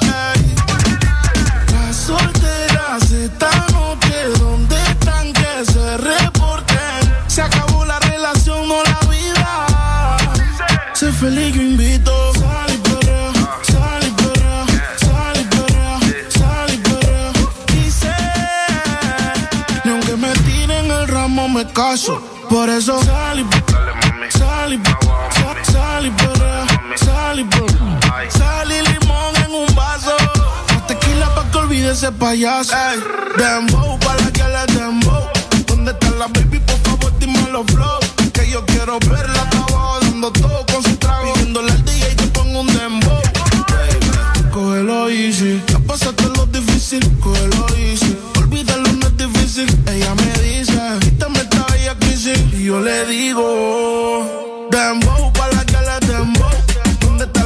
Ay, 0.01 0.55
las 1.73 1.95
solteras 1.95 3.11
esta 3.11 3.51
noche, 3.73 4.15
¿dónde 4.39 4.77
están 4.81 5.33
que 5.33 5.65
se 5.65 5.97
reporten? 5.97 7.01
Se 7.27 7.41
acabó 7.41 7.83
la 7.83 7.99
relación, 7.99 8.65
no 8.69 8.81
la 8.81 8.99
vida. 9.09 10.17
Sé 10.93 11.11
feliz, 11.11 11.53
yo 11.53 11.61
invito. 11.61 12.33
Sal 12.35 12.73
y 12.73 12.77
perrea, 12.77 13.33
sal 13.63 14.03
y 14.07 14.11
perrea, 14.21 14.65
sal 14.99 15.35
y 15.35 15.43
perrea, 15.53 15.99
sal 16.29 16.73
y 16.73 16.77
perrea. 16.77 17.31
Dice, 17.67 18.15
ni 19.83 19.91
aunque 19.91 20.15
me 20.15 20.31
tiren 20.45 20.89
el 20.89 21.07
ramo 21.09 21.49
me 21.49 21.65
caso. 21.73 22.21
Por 22.49 22.69
eso 22.69 23.01
sal 23.03 23.39
y 23.39 23.43
perrea, 26.91 26.97
sal 26.97 27.39
y. 27.39 27.47
Sal 28.29 28.71
y 28.71 28.81
limón 28.81 29.35
en 29.45 29.53
un 29.53 29.75
vaso. 29.75 30.15
Tequila 30.87 31.33
pa' 31.35 31.49
que 31.51 31.57
olvide 31.57 31.91
ese 31.91 32.11
payaso. 32.11 32.73
Ey, 32.75 32.99
dembow 33.37 33.99
pa' 33.99 34.15
la 34.15 34.31
que 34.31 34.43
le 34.43 34.79
dembow. 34.79 35.23
¿Dónde 35.67 35.91
está 35.91 36.09
la 36.11 36.27
baby? 36.27 36.59
Por 36.59 36.77
favor, 36.79 37.13
dime 37.19 37.47
los 37.51 37.65
flow. 37.67 37.99
Que 38.33 38.49
yo 38.49 38.65
quiero 38.65 38.99
verla 38.99 39.41
abajo 39.41 39.99
dando 40.01 40.31
todo 40.31 40.65
con 40.71 40.83
su 40.83 40.95
trago. 40.97 41.33
Pidiéndole 41.33 41.71
al 41.71 41.85
DJ 41.85 42.15
que 42.15 42.27
ponga 42.27 42.59
un 42.59 42.67
dembow. 42.67 43.21
Baby, 43.69 44.49
Cógelo 44.51 45.09
easy. 45.09 45.61
Ya 45.67 45.79
pasaste 45.79 46.23
lo 46.35 46.45
difícil. 46.47 47.01
Cógelo 47.19 47.67
easy. 47.77 48.17
Olvídalo, 48.37 48.91
no 48.93 49.07
es 49.07 49.17
difícil. 49.17 49.67
Ella 49.87 50.13
me 50.15 50.31
dice, 50.41 50.79
quítame 51.01 51.39
esta 51.39 51.65
bella 51.71 51.95
crisis. 51.99 52.39
Y 52.53 52.65
yo 52.65 52.79
le 52.81 53.05
digo, 53.05 54.67
dembow 54.71 55.31
pa' 55.33 55.50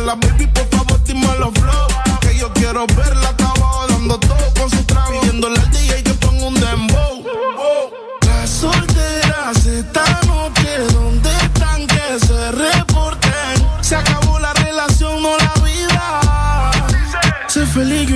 la 0.06 0.16
baby? 0.16 0.48
Por 0.48 0.67
favor, 0.69 1.03
dime 1.03 1.27
los 1.40 1.53
flow. 1.53 1.88
Que 2.22 2.38
yo 2.38 2.51
quiero 2.53 2.85
verla 2.88 3.30
abajo 3.30 3.88
dando 3.90 4.19
todo 4.19 4.53
con 4.58 4.69
su 4.69 4.84
trago. 4.84 5.19
Pidiéndole 5.19 5.59
al 5.59 5.72
DJ 5.72 6.03
que 6.03 6.14
ponga 6.14 6.45
un 6.48 6.53
dembow. 6.53 7.24
Las 8.25 8.50
solteras 8.50 9.66
esta 9.66 10.03
noche, 10.27 10.77
¿dónde 10.93 11.30
están 11.43 11.88
que 11.88 12.19
se 12.25 12.51
reporten? 12.51 13.56
Se 13.82 13.95
acabó 13.95 14.40
la 14.40 14.53
relación, 14.53 15.22
no 15.22 15.38
la 15.38 15.53
vida. 15.64 16.72
Sé 17.48 17.66
feliz, 17.66 18.08
yo 18.08 18.16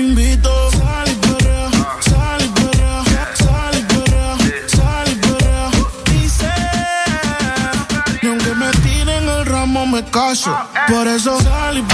Por 10.12 11.08
eso 11.08 11.40
sal 11.42 11.78
y 11.78 11.86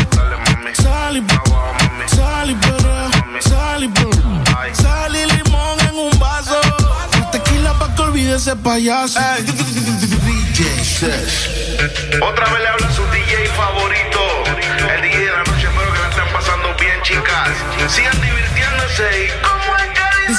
sal 0.82 1.18
y 1.18 1.24
sal 2.08 2.50
y 3.84 4.74
sal 4.74 5.16
y 5.16 5.26
limón 5.26 5.80
en 5.82 5.96
un 5.98 6.20
vaso. 6.20 6.60
Tequila 7.32 7.74
pa' 7.74 7.94
que 7.94 8.02
olvide 8.04 8.36
ese 8.36 8.56
payaso. 8.56 9.20
Otra 12.22 12.46
vez 12.46 12.60
le 12.62 12.68
habla 12.68 12.92
su 12.92 13.04
DJ 13.12 13.48
favorito, 13.50 14.20
el 14.96 15.02
DJ 15.02 15.20
de 15.20 15.32
la 15.32 15.44
noche. 15.44 15.68
Espero 15.68 15.94
que 15.94 16.00
la 16.00 16.10
estén 16.10 16.34
pasando 16.34 16.76
bien, 16.80 17.02
chicas. 17.02 17.50
Sigan 17.90 18.22
divirtiéndose 18.22 19.26
y 19.26 19.45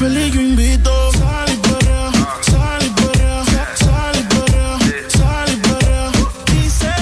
feliz 0.00 0.32
yo 0.32 0.40
invito. 0.40 0.90
Sal 1.12 1.52
y 1.52 1.56
perrea, 1.58 2.10
sal 2.40 2.82
y 2.86 2.90
perrea, 3.00 3.44
sal 3.84 4.16
y 4.18 4.22
perrea, 4.32 4.78
sal 5.08 5.48
y 5.52 5.56
perrea. 5.56 6.10
Dice, 6.46 6.92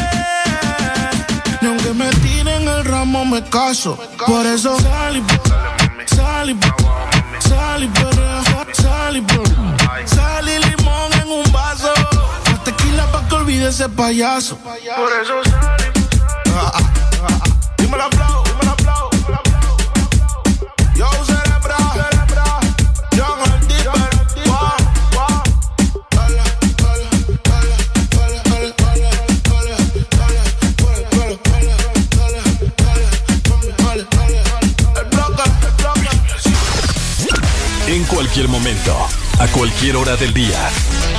y 1.63 1.67
aunque 1.67 1.93
me 1.95 2.11
tiren 2.25 2.67
el 2.67 2.85
ramo 2.85 3.25
me 3.25 3.41
caso. 3.45 3.97
Por 4.27 4.45
eso 4.47 4.79
sal 4.81 5.17
y 5.17 5.21
perrea, 5.21 6.07
sal 6.07 6.51
y 6.51 6.55
perrea, 6.55 7.41
sal 7.49 7.85
y 7.85 7.89
perrea, 7.89 8.43
sal 8.73 9.17
y 9.17 9.21
perrea. 9.21 10.07
Sal 10.07 10.49
y 10.49 10.59
limón 10.67 11.13
en 11.23 11.29
un 11.31 11.53
vaso. 11.53 11.93
La 12.47 12.65
tequila 12.65 13.07
pa' 13.13 13.29
que 13.29 13.35
olvide 13.37 13.69
ese 13.69 13.89
payaso. 13.89 14.59
Por 14.59 15.13
eso 15.23 15.35
sal 15.45 15.79
y 15.87 15.91
perrea. 15.99 16.73
Dime 17.79 17.97
la 17.97 18.09
flow. 18.11 18.48
Momento, 38.89 39.07
a 39.39 39.47
cualquier 39.49 39.97
hora 39.97 40.17
del 40.17 40.33
día, 40.33 40.71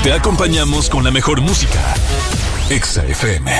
te 0.04 0.14
acompañamos 0.14 0.90
con 0.90 1.04
la 1.04 1.12
mejor 1.12 1.42
música. 1.42 1.80
Exa 2.70 3.06
FM. 3.06 3.52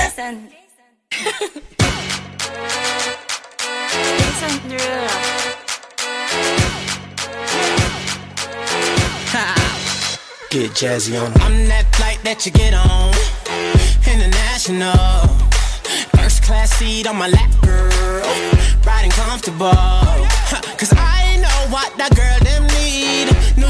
Get 10.50 10.74
jazzy 10.74 11.16
on. 11.16 11.32
I'm 11.42 11.68
that 11.68 11.86
flight 11.94 12.18
that 12.24 12.44
you 12.44 12.50
get 12.50 12.74
on. 12.74 13.14
International. 14.04 15.28
First 16.16 16.42
class 16.42 16.70
seat 16.76 17.06
on 17.06 17.16
my 17.16 17.28
lap, 17.28 17.50
girl. 17.62 18.26
Riding 18.84 19.12
comfortable. 19.12 19.70
Huh, 19.70 20.60
Cause 20.76 20.92
I 20.92 21.36
know 21.38 21.70
what 21.70 21.96
that 21.98 22.16
girl 22.16 22.36
them 22.42 22.69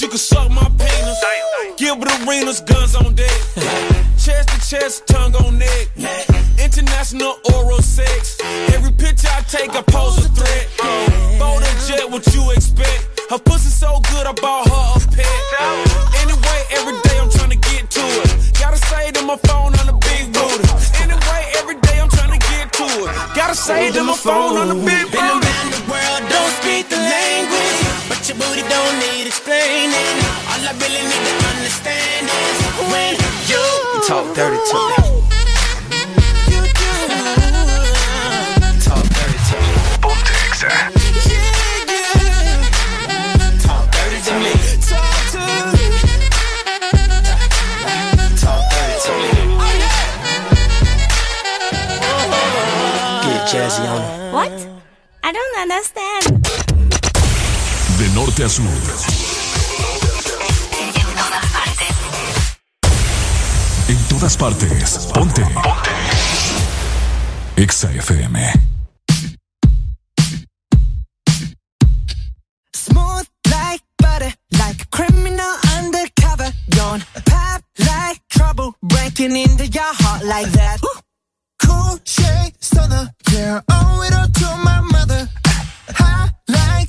you 0.00 0.08
can 0.08 0.18
suck 0.18 0.48
my 0.50 0.68
penis. 0.78 1.18
Give 1.76 1.98
Gilbert 1.98 2.12
arenas, 2.22 2.60
guns 2.60 2.94
on 2.94 3.14
deck. 3.14 3.40
chest 4.18 4.48
to 4.50 4.58
chest, 4.68 5.06
tongue 5.08 5.34
on 5.36 5.58
neck. 5.58 5.88
International 6.58 7.34
oral 7.54 7.82
sex. 7.82 8.38
Every 8.74 8.92
picture 8.92 9.28
I 9.28 9.40
take, 9.48 9.74
I 9.74 9.82
pose 9.82 10.24
a 10.24 10.28
threat. 10.28 10.68
Bold 11.38 11.62
and 11.62 11.78
jet, 11.86 12.08
what 12.10 12.22
you 12.34 12.50
expect? 12.52 13.20
Her 13.30 13.38
pussy 13.38 13.70
so 13.70 13.98
good, 14.10 14.26
I 14.26 14.32
bought 14.32 14.68
her 14.68 15.02
a 15.02 15.16
pet. 15.16 15.26
Anyway, 16.22 16.60
every 16.78 16.94
day 17.02 17.18
I'm 17.18 17.30
trying 17.30 17.50
to 17.50 17.60
get 17.70 17.90
to 17.90 18.04
it. 18.22 18.58
Gotta 18.60 18.78
say 18.78 19.10
to 19.12 19.22
my 19.22 19.36
phone 19.48 19.74
on 19.80 19.86
the 19.86 19.98
big 19.98 20.32
booty. 20.32 20.68
Anyway, 21.02 21.42
every 21.58 21.80
day 21.80 21.98
I'm 21.98 22.10
trying 22.10 22.38
to 22.38 22.42
get 22.46 22.72
to 22.74 22.84
it. 22.84 23.10
Gotta 23.34 23.54
say 23.56 23.90
to 23.92 24.04
my 24.04 24.14
phone 24.14 24.58
on 24.58 24.68
the 24.68 24.74
big 24.74 25.10
Been 25.10 25.26
booty. 25.26 25.46
around 25.46 25.68
the 25.74 25.82
world, 25.90 26.22
don't 26.30 26.52
speak 26.62 26.88
the 26.88 26.96
language. 26.96 27.27
But 28.58 28.70
don't 28.70 28.98
need 28.98 29.22
explaining. 29.28 30.18
All 30.50 30.58
I 30.58 30.74
really 30.82 30.98
need 30.98 31.24
to 31.30 31.34
understand 31.46 32.26
is 32.26 32.58
when 32.90 33.14
you, 33.46 33.54
you 33.54 34.02
talk 34.02 34.34
dirty 34.34 34.58
to 34.58 34.78
me. 34.90 34.98
You 36.50 36.66
do. 36.66 36.90
Talk 38.82 39.06
dirty 39.14 39.38
to 39.46 39.56
me. 39.62 39.78
Talk 43.62 43.84
dirty 43.94 44.18
to 44.26 44.34
me. 44.42 44.50
Talk 44.90 45.22
to 45.30 45.42
me. 45.70 45.86
Talk 48.42 48.62
dirty 48.74 48.98
to 49.06 49.12
me. 49.22 49.30
Oh, 52.02 52.26
Get 53.22 53.40
jazzy 53.54 53.86
on. 53.86 54.02
What? 54.32 54.50
I 55.22 55.30
don't 55.30 55.56
understand. 55.60 56.77
De 57.98 58.08
norte 58.14 58.44
a 58.44 58.48
sur. 58.48 58.64
En 63.88 64.08
todas 64.08 64.36
partes. 64.36 65.08
Ponte. 65.12 65.40
Ponte. 65.40 65.88
Exa 67.56 67.90
FM. 67.90 68.38
Smooth 72.72 73.26
like 73.50 73.82
butter, 73.96 74.32
like 74.52 74.82
a 74.82 74.86
criminal 74.90 75.54
undercover. 75.76 76.52
Don't 76.68 77.04
pop 77.24 77.62
like 77.80 78.20
trouble, 78.28 78.76
breaking 78.82 79.34
into 79.34 79.66
your 79.66 79.92
heart 80.02 80.24
like 80.24 80.52
that. 80.52 80.78
Cool 81.58 81.98
shade 82.04 82.54
stunner, 82.60 83.10
yeah, 83.32 83.60
owe 83.68 84.02
it 84.06 84.14
all 84.14 84.28
to 84.28 84.56
my 84.62 84.80
mother. 84.82 85.28
Hot 85.94 86.30
like 86.48 86.88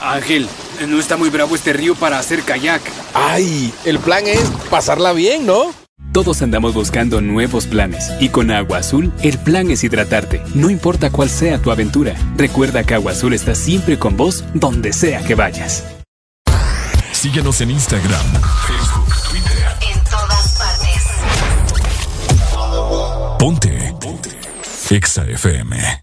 Ángel, 0.00 0.48
no 0.88 0.98
está 0.98 1.16
muy 1.16 1.28
bravo 1.28 1.54
este 1.54 1.72
río 1.72 1.94
para 1.94 2.18
hacer 2.18 2.42
kayak. 2.42 2.82
¡Ay! 3.14 3.72
El 3.84 3.98
plan 3.98 4.26
es 4.26 4.42
pasarla 4.70 5.12
bien, 5.12 5.46
¿no? 5.46 5.74
Todos 6.12 6.42
andamos 6.42 6.74
buscando 6.74 7.20
nuevos 7.20 7.66
planes 7.66 8.10
y 8.20 8.28
con 8.28 8.50
Agua 8.50 8.78
Azul 8.78 9.12
el 9.22 9.38
plan 9.38 9.70
es 9.70 9.82
hidratarte, 9.84 10.42
no 10.54 10.68
importa 10.68 11.10
cuál 11.10 11.30
sea 11.30 11.58
tu 11.58 11.70
aventura. 11.70 12.14
Recuerda 12.36 12.84
que 12.84 12.94
Agua 12.94 13.12
Azul 13.12 13.32
está 13.32 13.54
siempre 13.54 13.98
con 13.98 14.16
vos 14.16 14.44
donde 14.52 14.92
sea 14.92 15.22
que 15.22 15.34
vayas. 15.34 15.84
Síguenos 17.12 17.60
en 17.60 17.70
Instagram, 17.70 18.26
Facebook, 18.66 19.14
Twitter. 19.30 19.66
En 19.94 20.04
todas 20.04 20.58
partes. 20.58 21.02
Ponte. 23.38 23.94
Ponte. 24.00 24.30
Exa 24.90 25.24
FM. 25.24 26.02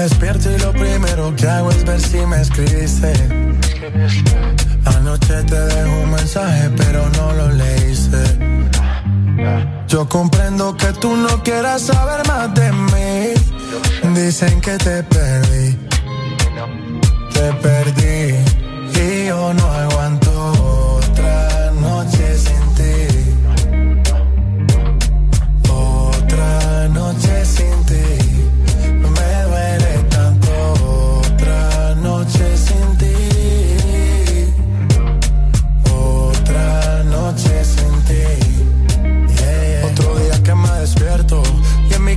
Despierto 0.00 0.50
y 0.50 0.58
lo 0.58 0.72
primero 0.72 1.34
que 1.36 1.46
hago 1.46 1.70
es 1.70 1.84
ver 1.84 2.00
si 2.00 2.24
me 2.24 2.40
escribiste. 2.40 3.12
Anoche 4.96 5.42
te 5.42 5.60
dejo 5.60 6.00
un 6.04 6.10
mensaje, 6.10 6.70
pero 6.76 7.06
no 7.10 7.32
lo 7.34 7.48
leíste. 7.50 8.22
Yo 9.88 10.08
comprendo 10.08 10.74
que 10.76 10.92
tú 10.94 11.14
no 11.16 11.42
quieras 11.42 11.82
saber 11.82 12.26
más 12.26 12.54
de 12.54 12.72
mí. 12.72 14.14
Dicen 14.14 14.60
que 14.62 14.78
te 14.78 15.02
perdí. 15.02 15.76
Te 17.34 17.52
perdí. 17.64 18.36
Y 19.02 19.26
yo 19.26 19.52
no 19.52 19.66
aguanto 19.66 20.29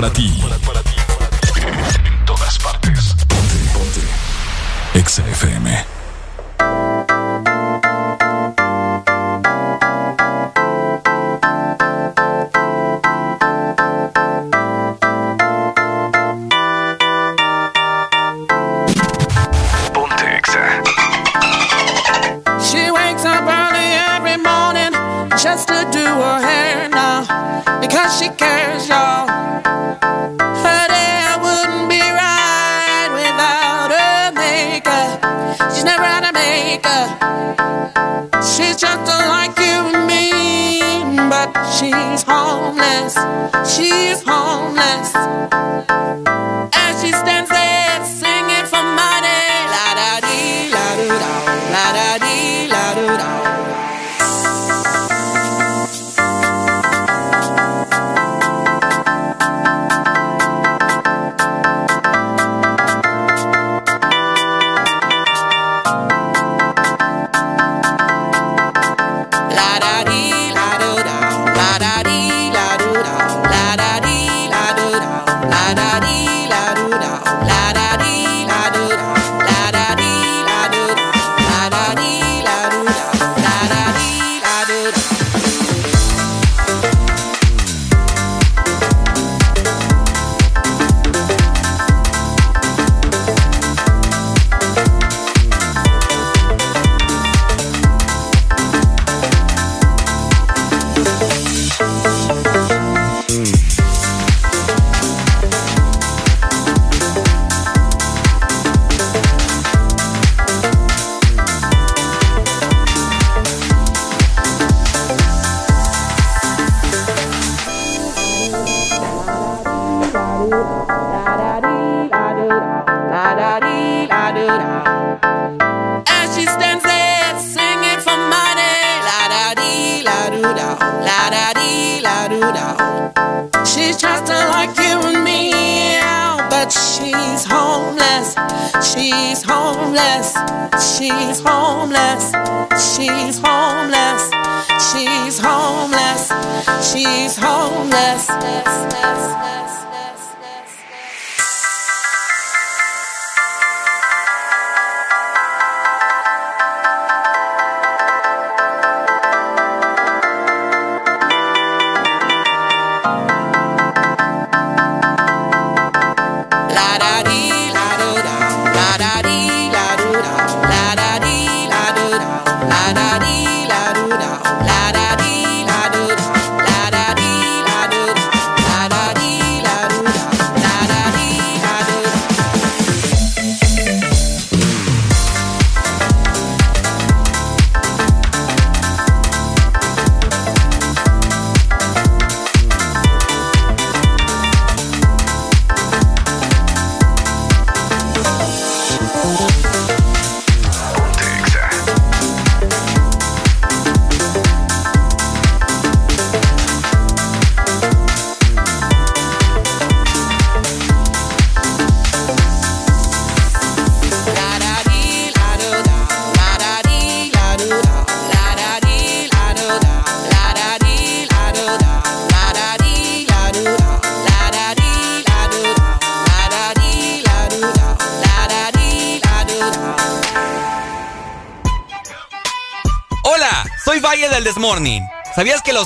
para 0.00 0.12
ti. 0.12 0.97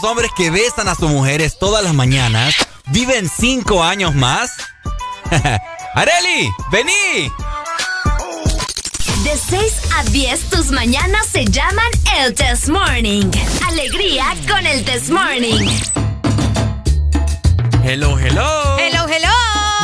Los 0.02 0.10
hombres 0.10 0.30
que 0.36 0.50
besan 0.50 0.88
a 0.88 0.94
sus 0.94 1.10
mujeres 1.10 1.58
todas 1.58 1.84
las 1.84 1.94
mañanas 1.94 2.54
viven 2.86 3.28
cinco 3.28 3.84
años 3.84 4.14
más? 4.14 4.52
¡Areli! 5.94 6.50
¡Vení! 6.70 7.30
De 9.22 9.36
6 9.36 9.72
a 9.96 10.04
10, 10.04 10.50
tus 10.50 10.70
mañanas 10.70 11.26
se 11.26 11.44
llaman 11.44 11.86
el 12.18 12.34
Test 12.34 12.68
Morning. 12.68 13.30
Alegría 13.68 14.34
con 14.48 14.66
el 14.66 14.84
Test 14.84 15.10
Morning. 15.10 15.68
Hello, 17.84 18.18
hello. 18.18 18.78
Hello, 18.78 19.06
hello. 19.08 19.28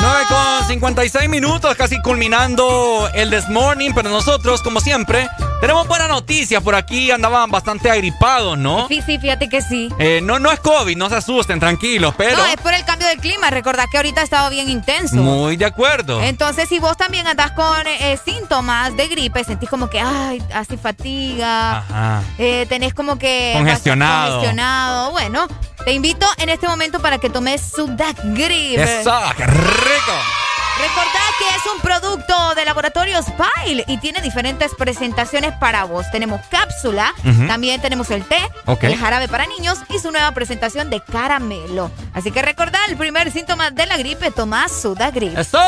9 0.00 0.24
con 0.28 0.68
56 0.68 1.28
minutos, 1.28 1.76
casi 1.76 2.00
culminando 2.02 3.08
el 3.14 3.30
This 3.30 3.48
Morning, 3.48 3.90
pero 3.94 4.10
nosotros, 4.10 4.62
como 4.62 4.80
siempre, 4.80 5.28
tenemos 5.60 5.86
buena 5.88 6.08
noticia. 6.08 6.60
Por 6.60 6.74
aquí 6.74 7.10
andaban 7.10 7.50
bastante 7.50 7.90
agripados, 7.90 8.56
¿no? 8.58 8.88
Sí, 8.88 9.02
sí, 9.04 9.18
fíjate 9.18 9.48
que 9.48 9.60
sí. 9.60 9.88
Eh, 9.98 10.20
no, 10.22 10.38
no 10.38 10.50
es 10.52 10.60
COVID, 10.60 10.96
no 10.96 11.08
se 11.08 11.16
asusten, 11.16 11.60
tranquilos, 11.60 12.14
pero... 12.16 12.36
No, 12.36 12.46
es 12.46 12.56
por 12.56 12.74
el 12.74 12.84
cambio 12.84 13.08
de 13.08 13.16
clima. 13.16 13.50
Recordad 13.50 13.84
que 13.90 13.96
ahorita 13.96 14.20
ha 14.20 14.24
estado 14.24 14.50
bien 14.50 14.68
intenso. 14.68 15.16
Muy 15.16 15.56
de 15.56 15.64
acuerdo. 15.64 16.22
Entonces, 16.22 16.68
si 16.68 16.78
vos 16.78 16.96
también 16.96 17.26
andás 17.26 17.52
con 17.52 17.86
eh, 17.86 18.18
síntomas 18.24 18.96
de 18.96 19.08
gripe, 19.08 19.44
sentís 19.44 19.68
como 19.68 19.88
que, 19.90 20.00
ay, 20.00 20.42
así 20.54 20.76
fatiga, 20.76 21.78
Ajá. 21.78 22.22
eh, 22.38 22.66
tenés 22.68 22.94
como 22.94 23.18
que... 23.18 23.52
Congestionado. 23.56 24.36
Congestionado. 24.36 25.10
Bueno, 25.10 25.46
te 25.84 25.92
invito 25.92 26.26
en 26.38 26.48
este 26.48 26.68
momento 26.68 27.00
para 27.00 27.18
que 27.18 27.30
tomes 27.30 27.60
Sudac 27.74 28.16
Grip. 28.22 28.78
¡Eso! 28.78 29.12
¡Qué 29.36 29.46
rico! 29.46 30.47
Recordad 30.78 31.28
que 31.38 31.48
es 31.56 31.74
un 31.74 31.80
producto 31.80 32.54
de 32.54 32.64
Laboratorios 32.64 33.26
Pile 33.26 33.84
y 33.88 33.98
tiene 33.98 34.20
diferentes 34.20 34.72
presentaciones 34.76 35.52
para 35.54 35.84
vos. 35.84 36.06
Tenemos 36.12 36.40
cápsula, 36.48 37.12
también 37.48 37.80
tenemos 37.80 38.10
el 38.10 38.24
té, 38.24 38.38
el 38.82 38.96
jarabe 38.96 39.26
para 39.28 39.46
niños 39.46 39.78
y 39.92 39.98
su 39.98 40.10
nueva 40.12 40.30
presentación 40.32 40.88
de 40.88 41.00
caramelo. 41.00 41.90
Así 42.14 42.30
que 42.30 42.42
recordad, 42.42 42.80
el 42.88 42.96
primer 42.96 43.30
síntoma 43.32 43.70
de 43.70 43.86
la 43.86 43.96
gripe, 43.96 44.30
toma 44.30 44.68
Sudagrip. 44.68 45.36
¡Eso! 45.36 45.58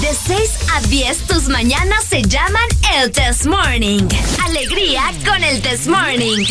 De 0.00 0.14
6 0.14 0.58
a 0.74 0.80
10, 0.82 1.26
tus 1.26 1.48
mañanas 1.48 2.04
se 2.04 2.22
llaman 2.22 2.68
el 2.96 3.10
Test 3.10 3.46
Morning. 3.46 4.08
Alegría 4.44 5.04
con 5.24 5.42
el 5.42 5.62
Test 5.62 5.86
Morning. 5.86 6.44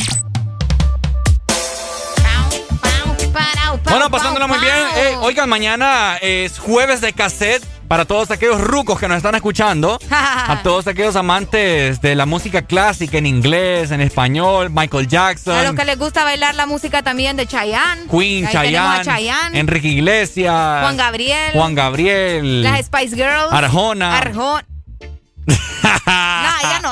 Bueno, 3.83 4.09
pasándola 4.09 4.47
muy 4.47 4.59
bien. 4.59 4.73
Eh, 4.95 5.15
oigan, 5.21 5.49
mañana 5.49 6.17
es 6.21 6.59
jueves 6.59 7.01
de 7.01 7.13
cassette 7.13 7.63
para 7.87 8.05
todos 8.05 8.31
aquellos 8.31 8.59
rucos 8.59 8.99
que 8.99 9.07
nos 9.07 9.17
están 9.17 9.35
escuchando. 9.35 9.99
a 10.11 10.61
todos 10.63 10.87
aquellos 10.87 11.15
amantes 11.15 12.01
de 12.01 12.15
la 12.15 12.25
música 12.25 12.63
clásica 12.63 13.17
en 13.17 13.25
inglés, 13.25 13.91
en 13.91 14.01
español, 14.01 14.69
Michael 14.69 15.05
A 15.05 15.09
Jackson, 15.09 15.63
los 15.63 15.75
que 15.75 15.85
les 15.85 15.97
gusta 15.97 16.23
bailar 16.23 16.55
la 16.55 16.65
música 16.65 17.01
también 17.03 17.37
de 17.37 17.47
Chayanne. 17.47 18.07
Queen, 18.09 18.45
Ahí 18.45 18.49
a 18.49 18.51
Chayanne, 18.51 19.03
Chayanne, 19.03 19.59
Enrique 19.59 19.87
Iglesias, 19.87 20.81
Juan 20.81 20.97
Gabriel, 20.97 21.51
Juan 21.53 21.75
Gabriel, 21.75 22.63
las 22.63 22.85
Spice 22.85 23.15
Girls, 23.15 23.51
Arjona. 23.51 24.17
Arjona. 24.17 24.65
no, 25.47 26.61
ya 26.61 26.79
no. 26.81 26.87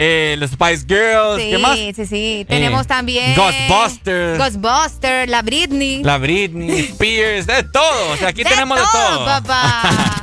Eh, 0.00 0.36
los 0.38 0.52
Spice 0.52 0.84
Girls, 0.86 1.42
Sí, 1.42 1.50
¿qué 1.50 1.58
más? 1.58 1.76
sí, 1.76 1.92
sí. 2.08 2.46
Tenemos 2.48 2.82
Eh, 2.84 2.88
también. 2.88 3.34
Ghostbusters. 3.34 4.38
Ghostbusters, 4.38 5.28
la 5.28 5.42
Britney. 5.42 6.04
La 6.04 6.18
Britney 6.18 6.80
Spears, 6.92 7.46
de 7.48 7.64
todo. 7.64 8.12
O 8.12 8.16
sea, 8.16 8.28
aquí 8.28 8.44
De 8.44 8.50
tenemos 8.50 8.78
de 8.78 8.84
todo, 8.92 9.16
todo. 9.16 9.24
papá. 9.26 9.82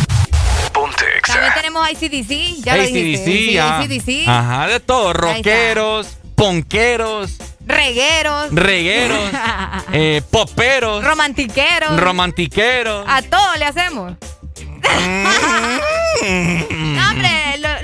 También 1.28 1.54
tenemos 1.56 1.90
ICDC. 1.92 2.64
Ya 2.64 2.78
lo 2.78 2.84
dijiste. 2.84 3.22
AC/DC, 3.22 3.26
Sí, 3.26 3.58
ah. 3.58 3.80
AC/DC. 3.80 4.24
Ajá, 4.28 4.68
de 4.68 4.80
todo. 4.80 5.12
Rockeros, 5.14 6.08
ponqueros, 6.36 7.38
Regueros. 7.66 8.48
regueros, 8.54 9.20
eh, 9.94 10.22
poperos, 10.32 11.04
Romantiqueros. 11.04 12.00
romantiqueros. 12.00 13.06
A 13.10 13.22
todo 13.24 13.56
le 13.58 13.66
hacemos. 13.66 14.14
No, 16.22 17.10
hombre, 17.10 17.32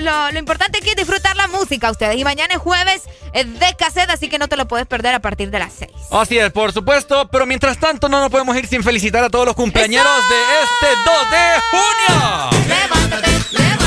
lo, 0.01 0.37
importante 0.37 0.79
aquí 0.79 0.89
es 0.89 0.95
disfrutar 0.95 1.35
la 1.35 1.47
música 1.47 1.91
ustedes. 1.91 2.17
Y 2.17 2.23
mañana 2.23 2.53
es 2.53 2.59
jueves 2.59 3.03
de 3.33 3.75
cassette, 3.77 4.09
así 4.09 4.29
que 4.29 4.37
no 4.39 4.47
te 4.47 4.57
lo 4.57 4.67
puedes 4.67 4.87
perder 4.87 5.13
a 5.13 5.19
partir 5.19 5.49
de 5.51 5.59
las 5.59 5.73
6. 5.73 5.91
Así 6.11 6.37
es, 6.37 6.51
por 6.51 6.73
supuesto. 6.73 7.27
Pero 7.29 7.45
mientras 7.45 7.77
tanto, 7.79 8.09
no 8.09 8.19
nos 8.19 8.29
podemos 8.29 8.55
ir 8.57 8.67
sin 8.67 8.83
felicitar 8.83 9.23
a 9.23 9.29
todos 9.29 9.45
los 9.45 9.55
cumpleaños 9.55 10.03
de 10.03 10.35
este 10.63 10.87
2 11.05 11.31
de 11.31 11.61
junio. 11.71 13.01
¡Feliz 13.11 13.80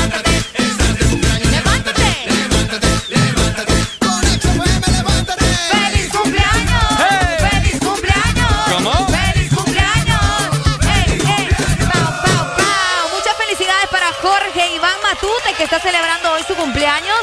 está 15.75 15.89
celebrando 15.89 16.31
hoy 16.33 16.41
su 16.47 16.55
cumpleaños. 16.55 17.15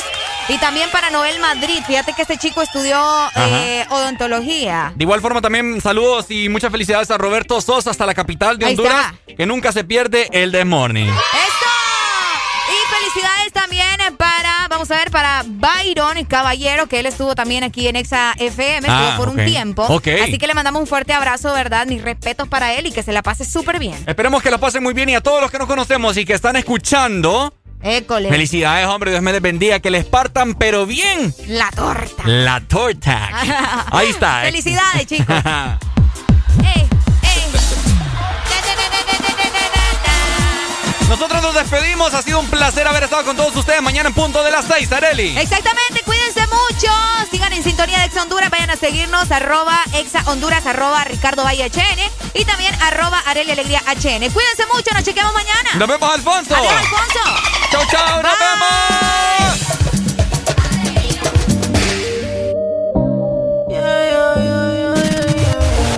Y 0.49 0.59
también 0.59 0.91
para 0.91 1.11
Noel 1.11 1.39
Madrid. 1.41 1.83
Fíjate 1.87 2.13
que 2.15 2.23
este 2.23 2.37
chico 2.37 2.63
estudió 2.63 3.01
eh, 3.37 3.87
odontología. 3.91 4.93
De 4.97 5.05
igual 5.05 5.21
forma, 5.21 5.41
también 5.41 5.81
saludos 5.81 6.27
y 6.31 6.49
muchas 6.49 6.71
felicidades 6.73 7.11
a 7.11 7.19
Roberto 7.19 7.61
Sosa 7.61 7.91
hasta 7.91 8.05
la 8.07 8.15
capital 8.15 8.59
de 8.59 8.67
Ahí 8.67 8.73
Honduras, 8.73 9.15
que 9.37 9.47
nunca 9.47 9.71
se 9.73 9.85
pierde 9.85 10.29
el 10.33 10.51
The 10.51 10.65
Morning. 10.65 11.07
¡Eso! 11.09 11.71
Y 12.69 12.95
felicidades 12.95 13.53
también 13.53 14.17
para, 14.19 14.67
vamos 14.69 14.91
a 14.91 14.97
ver, 14.97 15.11
para 15.13 15.45
Byron 15.47 16.25
Caballero, 16.25 16.87
que 16.89 16.99
él 17.01 17.07
estuvo 17.07 17.35
también 17.37 17.63
aquí 17.63 17.87
en 17.87 17.97
Exa 17.97 18.35
FM, 18.39 18.79
estuvo 18.89 18.93
Ah, 18.95 19.15
por 19.17 19.29
un 19.29 19.37
tiempo. 19.45 19.85
Ok. 19.85 20.09
Así 20.23 20.39
que 20.39 20.47
le 20.49 20.55
mandamos 20.55 20.81
un 20.81 20.89
fuerte 20.89 21.13
abrazo, 21.13 21.53
¿verdad? 21.55 21.87
Mis 21.87 22.03
respetos 22.03 22.49
para 22.49 22.75
él 22.75 22.87
y 22.87 22.93
que 22.93 23.03
se 23.05 23.13
la 23.13 23.23
pase 23.23 23.45
súper 23.45 23.79
bien. 23.79 23.97
Esperemos 24.07 24.43
que 24.43 24.51
la 24.51 24.59
pasen 24.59 24.83
muy 24.83 24.93
bien 24.93 25.09
y 25.09 25.15
a 25.15 25.21
todos 25.21 25.41
los 25.41 25.51
que 25.51 25.59
nos 25.59 25.69
conocemos 25.69 26.17
y 26.17 26.25
que 26.25 26.33
están 26.35 26.57
escuchando. 26.57 27.55
École. 27.83 28.29
Felicidades, 28.29 28.87
hombre, 28.87 29.11
Dios 29.11 29.23
me 29.23 29.33
les 29.33 29.43
bendiga, 29.43 29.81
que 29.81 29.91
les 29.91 30.05
partan, 30.05 30.55
pero 30.55 30.87
bien. 30.87 31.35
La 31.49 31.71
torta. 31.71 32.23
La 32.27 32.61
torta. 32.61 33.29
Ahí 33.91 34.09
está. 34.11 34.43
eh. 34.43 34.47
Felicidades, 34.53 35.07
chicos. 35.07 35.37
Nosotros 41.09 41.43
nos 41.43 41.55
despedimos. 41.55 42.15
Ha 42.15 42.23
sido 42.23 42.41
un 42.41 42.47
placer 42.49 42.87
haber 42.89 43.03
estado 43.03 43.23
con 43.25 43.37
todos 43.37 43.55
ustedes 43.55 43.83
mañana 43.83 44.09
en 44.09 44.15
punto 44.15 44.43
de 44.43 44.51
las 44.51 44.65
6, 44.67 44.91
Areli. 44.93 45.37
Exactamente, 45.37 46.01
cuídense 46.07 46.41
mucho. 46.47 46.89
Sigan 47.31 47.53
en 47.53 47.63
sintonía 47.63 47.99
de 47.99 48.07
Exa 48.07 48.23
Honduras. 48.23 48.49
Vayan 48.51 48.71
a 48.71 48.77
seguirnos, 48.77 49.31
arroba 49.31 49.79
Exa 49.95 50.23
Honduras, 50.27 50.65
arroba 50.65 51.05
Ricardo 51.05 51.45
Valle 51.45 51.67
HN 51.71 52.01
y 52.35 52.45
también 52.47 52.75
arroba 52.81 53.19
Areli 53.27 53.51
Alegría 53.51 53.83
HN. 53.87 54.31
Cuídense 54.33 54.65
mucho, 54.73 54.91
nos 54.95 55.03
chequeamos 55.05 55.35
mañana. 55.35 55.71
Nos 55.75 55.87
vemos, 55.89 56.15
Alfonso. 56.15 56.57
Adiós, 56.57 56.73
Alfonso. 56.73 57.52
Chau, 57.73 57.85
chau, 57.91 58.15
nos 58.27 58.37
vemos. 58.43 59.53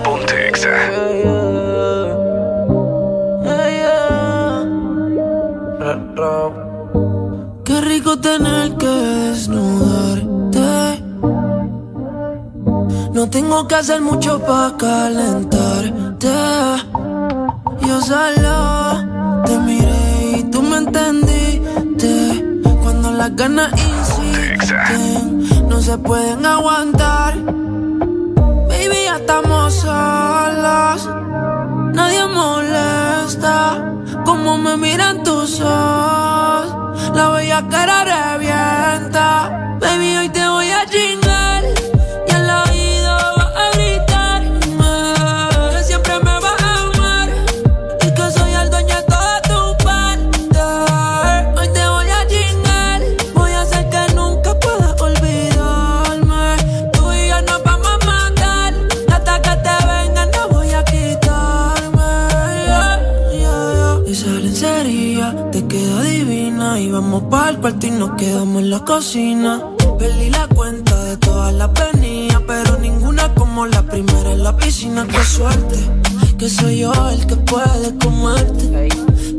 Ponte 0.04 0.36
Exa. 0.50 0.76
Qué 7.64 7.76
rico 7.80 8.18
tener 8.20 8.76
que 8.76 8.86
desnudarte. 8.86 11.02
No 13.14 13.28
tengo 13.30 13.66
que 13.66 13.74
hacer 13.74 14.00
mucho 14.00 14.38
para 14.46 14.76
calentarte. 14.76 16.28
Yo 17.80 18.00
solo 18.00 19.42
te 19.44 19.58
miré 19.58 20.38
y 20.38 20.44
tú 20.52 20.62
me 20.62 20.76
entendiste. 20.76 21.53
Las 23.16 23.36
ganas 23.36 23.72
insisten, 23.72 25.68
no 25.68 25.80
se 25.80 25.96
pueden 25.98 26.44
aguantar. 26.44 27.36
Baby, 27.36 29.04
ya 29.04 29.16
estamos 29.18 29.72
solos. 29.74 31.08
Nadie 31.92 32.26
molesta 32.26 33.94
como 34.24 34.58
me 34.58 34.76
miran 34.76 35.22
tus 35.22 35.60
ojos. 35.60 37.12
La 37.14 37.28
bella 37.30 37.64
cara 37.68 38.04
revienta. 38.04 39.78
Baby, 39.80 40.16
hoy 40.16 40.28
te 40.30 40.48
voy 40.48 40.70
a 40.70 40.84
chingar. 40.86 41.23
Vamos 67.64 67.72
para 67.72 67.74
el 67.74 67.80
cuarto 67.80 67.86
y 67.86 67.90
nos 67.90 68.10
quedamos 68.16 68.62
en 68.62 68.70
la 68.70 68.80
cocina. 68.80 69.62
Perdí 69.98 70.30
la 70.30 70.46
cuenta 70.48 71.04
de 71.04 71.16
todas 71.16 71.54
las 71.54 71.70
venidas, 71.72 72.42
pero 72.46 72.78
ninguna 72.78 73.34
como 73.34 73.66
la 73.66 73.82
primera 73.82 74.32
en 74.32 74.42
la 74.42 74.56
piscina. 74.56 75.06
Qué 75.06 75.24
suerte, 75.24 75.76
que 76.38 76.48
soy 76.48 76.80
yo 76.80 76.92
el 77.10 77.26
que 77.26 77.36
puede 77.36 77.96
comerte. 77.98 78.88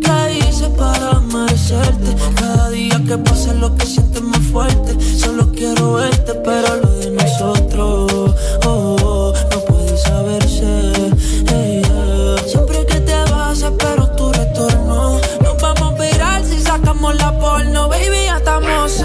¿Qué 0.01 0.39
hice 0.39 0.69
para 0.69 1.19
merecerte? 1.19 2.15
Cada 2.35 2.69
día 2.69 3.01
que 3.07 3.17
pasa 3.17 3.53
lo 3.53 3.75
que 3.75 3.85
sientes 3.85 4.21
más 4.21 4.41
fuerte. 4.51 4.97
Solo 5.17 5.51
quiero 5.51 5.93
verte, 5.93 6.33
pero 6.43 6.75
lo 6.81 6.91
de 6.91 7.11
nosotros 7.11 8.35
oh, 8.65 8.95
oh, 9.03 9.33
no 9.51 9.59
puede 9.65 9.97
saberse. 9.97 11.04
Estamos 18.55 19.04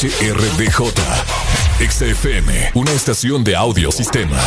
HRDJ. 0.00 0.94
XFM, 1.80 2.70
una 2.74 2.92
estación 2.92 3.42
de 3.42 3.56
audio 3.56 3.90
sistema. 3.90 4.38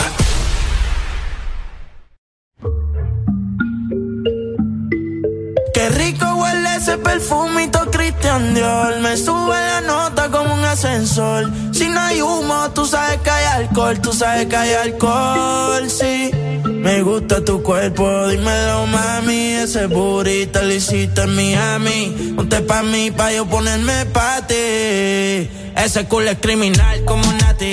Qué 5.73 5.89
rico 5.89 6.25
huele 6.35 6.75
ese 6.77 6.97
perfumito 6.99 7.91
Christian 7.91 8.53
Dior. 8.53 8.99
Me 9.01 9.17
sube 9.17 9.49
la 9.49 9.81
nota 9.81 10.31
como 10.31 10.53
un 10.53 10.63
ascensor. 10.63 11.51
Si 11.73 11.89
no 11.89 11.99
hay 11.99 12.21
humo, 12.21 12.69
tú 12.73 12.85
sabes 12.85 13.19
que 13.19 13.29
hay 13.29 13.45
alcohol. 13.63 13.99
Tú 13.99 14.13
sabes 14.13 14.45
que 14.45 14.55
hay 14.55 14.73
alcohol, 14.73 15.89
sí. 15.89 16.31
Me 16.63 17.03
gusta 17.03 17.43
tu 17.43 17.61
cuerpo, 17.61 18.27
dímelo 18.27 18.87
mami. 18.87 19.53
Ese 19.53 19.85
burrito 19.87 20.61
lo 20.61 20.73
hiciste 20.73 21.21
en 21.21 21.35
Miami. 21.35 22.33
Ponte 22.35 22.61
pa' 22.61 22.83
mí, 22.83 23.11
pa' 23.11 23.31
yo 23.33 23.45
ponerme 23.45 24.05
pa' 24.07 24.40
Ese 24.53 26.05
culo 26.07 26.29
es 26.29 26.37
criminal 26.39 27.05
como 27.05 27.27
un 27.27 27.37
nati. 27.37 27.71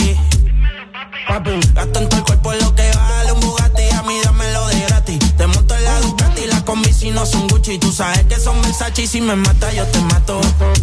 Gasto 1.75 1.99
en 1.99 2.09
todo 2.09 2.19
el 2.19 2.25
cuerpo 2.25 2.53
lo 2.55 2.75
que 2.75 2.89
vale 2.95 3.33
un 3.33 3.41
Bugatti. 3.41 3.83
A 3.97 4.03
mí 4.03 4.15
dámelo 4.23 4.67
de 4.69 4.81
gratis. 4.83 5.19
Te 5.37 5.47
monto 5.47 5.75
en 5.75 5.85
la 5.85 6.01
Ducati, 6.01 6.47
las 6.47 6.63
combi 6.63 6.93
si 6.93 7.11
no 7.11 7.27
son 7.27 7.49
Gucci. 7.49 7.79
Tú 7.79 7.93
sabes 7.93 8.25
que 8.25 8.37
son 8.37 8.61
Versace 8.63 9.03
y 9.03 9.07
si 9.07 9.21
me 9.21 9.35
mata 9.35 9.73
yo 9.73 9.85
te 9.87 10.01
mato. 10.01 10.41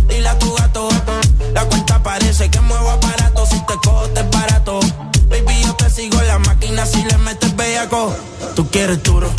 Dile 0.08 0.28
a 0.28 0.38
tu 0.38 0.54
gato, 0.54 0.90
la 1.54 1.66
cuenta 1.66 2.04
parece 2.04 2.50
que 2.50 2.60
muevo 2.60 2.90
aparato. 2.92 3.46
Si 3.46 3.60
te 3.66 3.76
cojo 3.76 4.08
te 4.10 4.20
es 4.20 4.30
barato. 4.30 4.80
Baby, 5.30 5.64
yo 5.64 5.74
te 5.76 5.90
sigo 5.90 6.22
la 6.22 6.40
máquina 6.40 6.86
si 6.86 7.04
le 7.04 7.18
metes 7.20 7.56
bellaco. 7.56 8.16
Tú 8.56 8.70
quieres 8.70 9.02
duro 9.02 9.35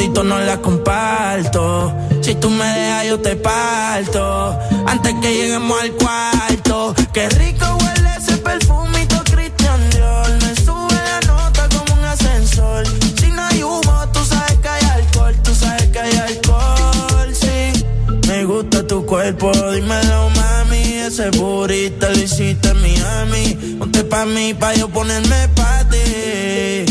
fotito 0.00 0.24
no 0.24 0.38
la 0.38 0.56
comparto. 0.62 1.94
Si 2.22 2.34
tú 2.34 2.48
me 2.48 2.64
dejas, 2.64 3.06
yo 3.06 3.20
te 3.20 3.36
parto. 3.36 4.58
Antes 4.86 5.14
que 5.20 5.34
lleguemos 5.34 5.80
al 5.80 5.92
cuarto, 5.92 6.94
qué 7.12 7.28
rico 7.28 7.66
huele 7.80 8.10
ese 8.18 8.38
perfumito 8.38 9.22
Christian 9.30 9.90
Dior. 9.90 10.30
Me 10.42 10.54
sube 10.56 10.94
la 10.94 11.20
nota 11.26 11.68
como 11.68 12.00
un 12.00 12.04
ascensor. 12.04 12.86
Si 13.18 13.30
no 13.30 13.42
hay 13.42 13.62
humo, 13.62 14.08
tú 14.12 14.24
sabes 14.24 14.58
que 14.58 14.68
hay 14.68 14.84
alcohol. 14.86 15.34
Tú 15.42 15.54
sabes 15.54 15.86
que 15.88 15.98
hay 15.98 16.16
alcohol, 16.16 17.34
sí. 17.34 17.84
Me 18.26 18.44
gusta 18.44 18.86
tu 18.86 19.04
cuerpo, 19.04 19.52
dime 19.52 20.00
dímelo, 20.00 20.30
mami. 20.30 20.94
Ese 20.94 21.30
burrito 21.30 22.08
lo 22.08 22.18
hiciste 22.18 22.70
en 22.70 22.80
Miami. 22.80 23.76
Ponte 23.78 24.04
pa' 24.04 24.24
mí, 24.24 24.54
pa' 24.54 24.74
yo 24.74 24.88
ponerme 24.88 25.48
pa' 25.48 25.84
ti. 25.90 26.89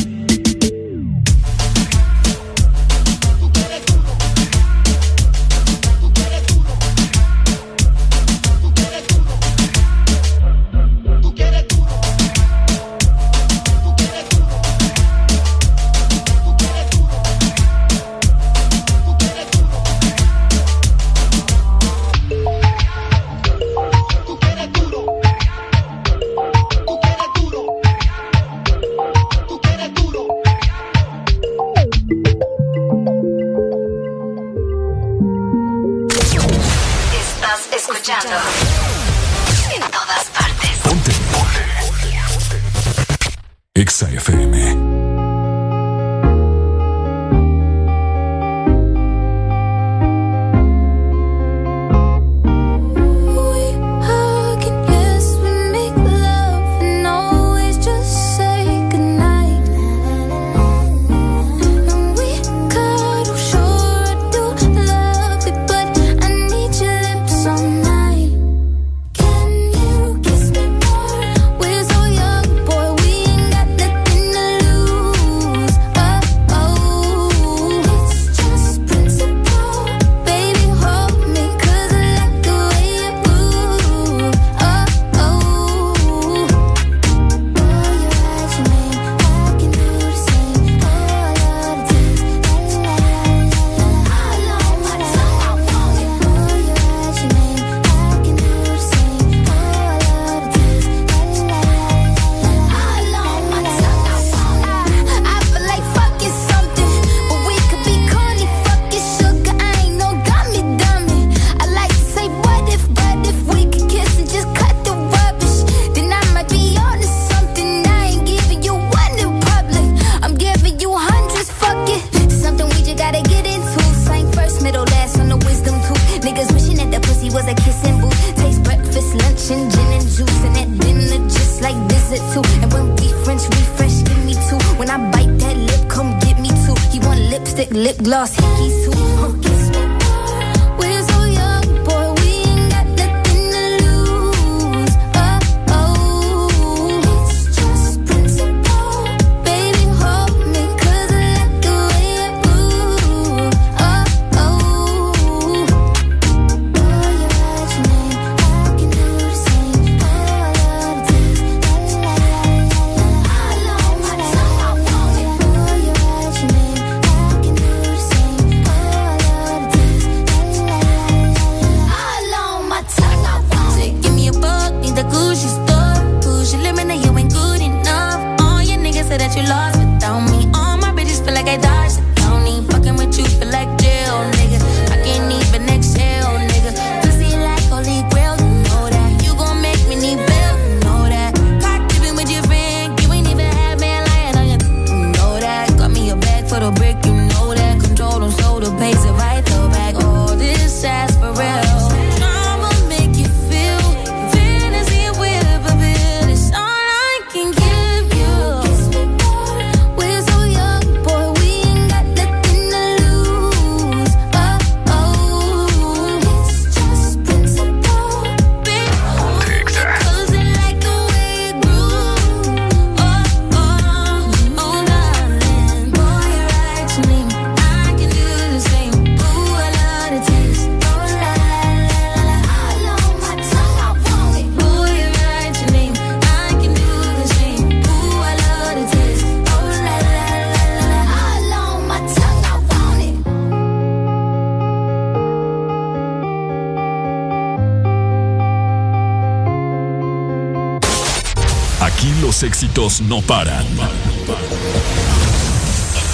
Éxitos 252.90 253.02
no 253.02 253.22
paran. 253.22 253.66
En 253.66 253.76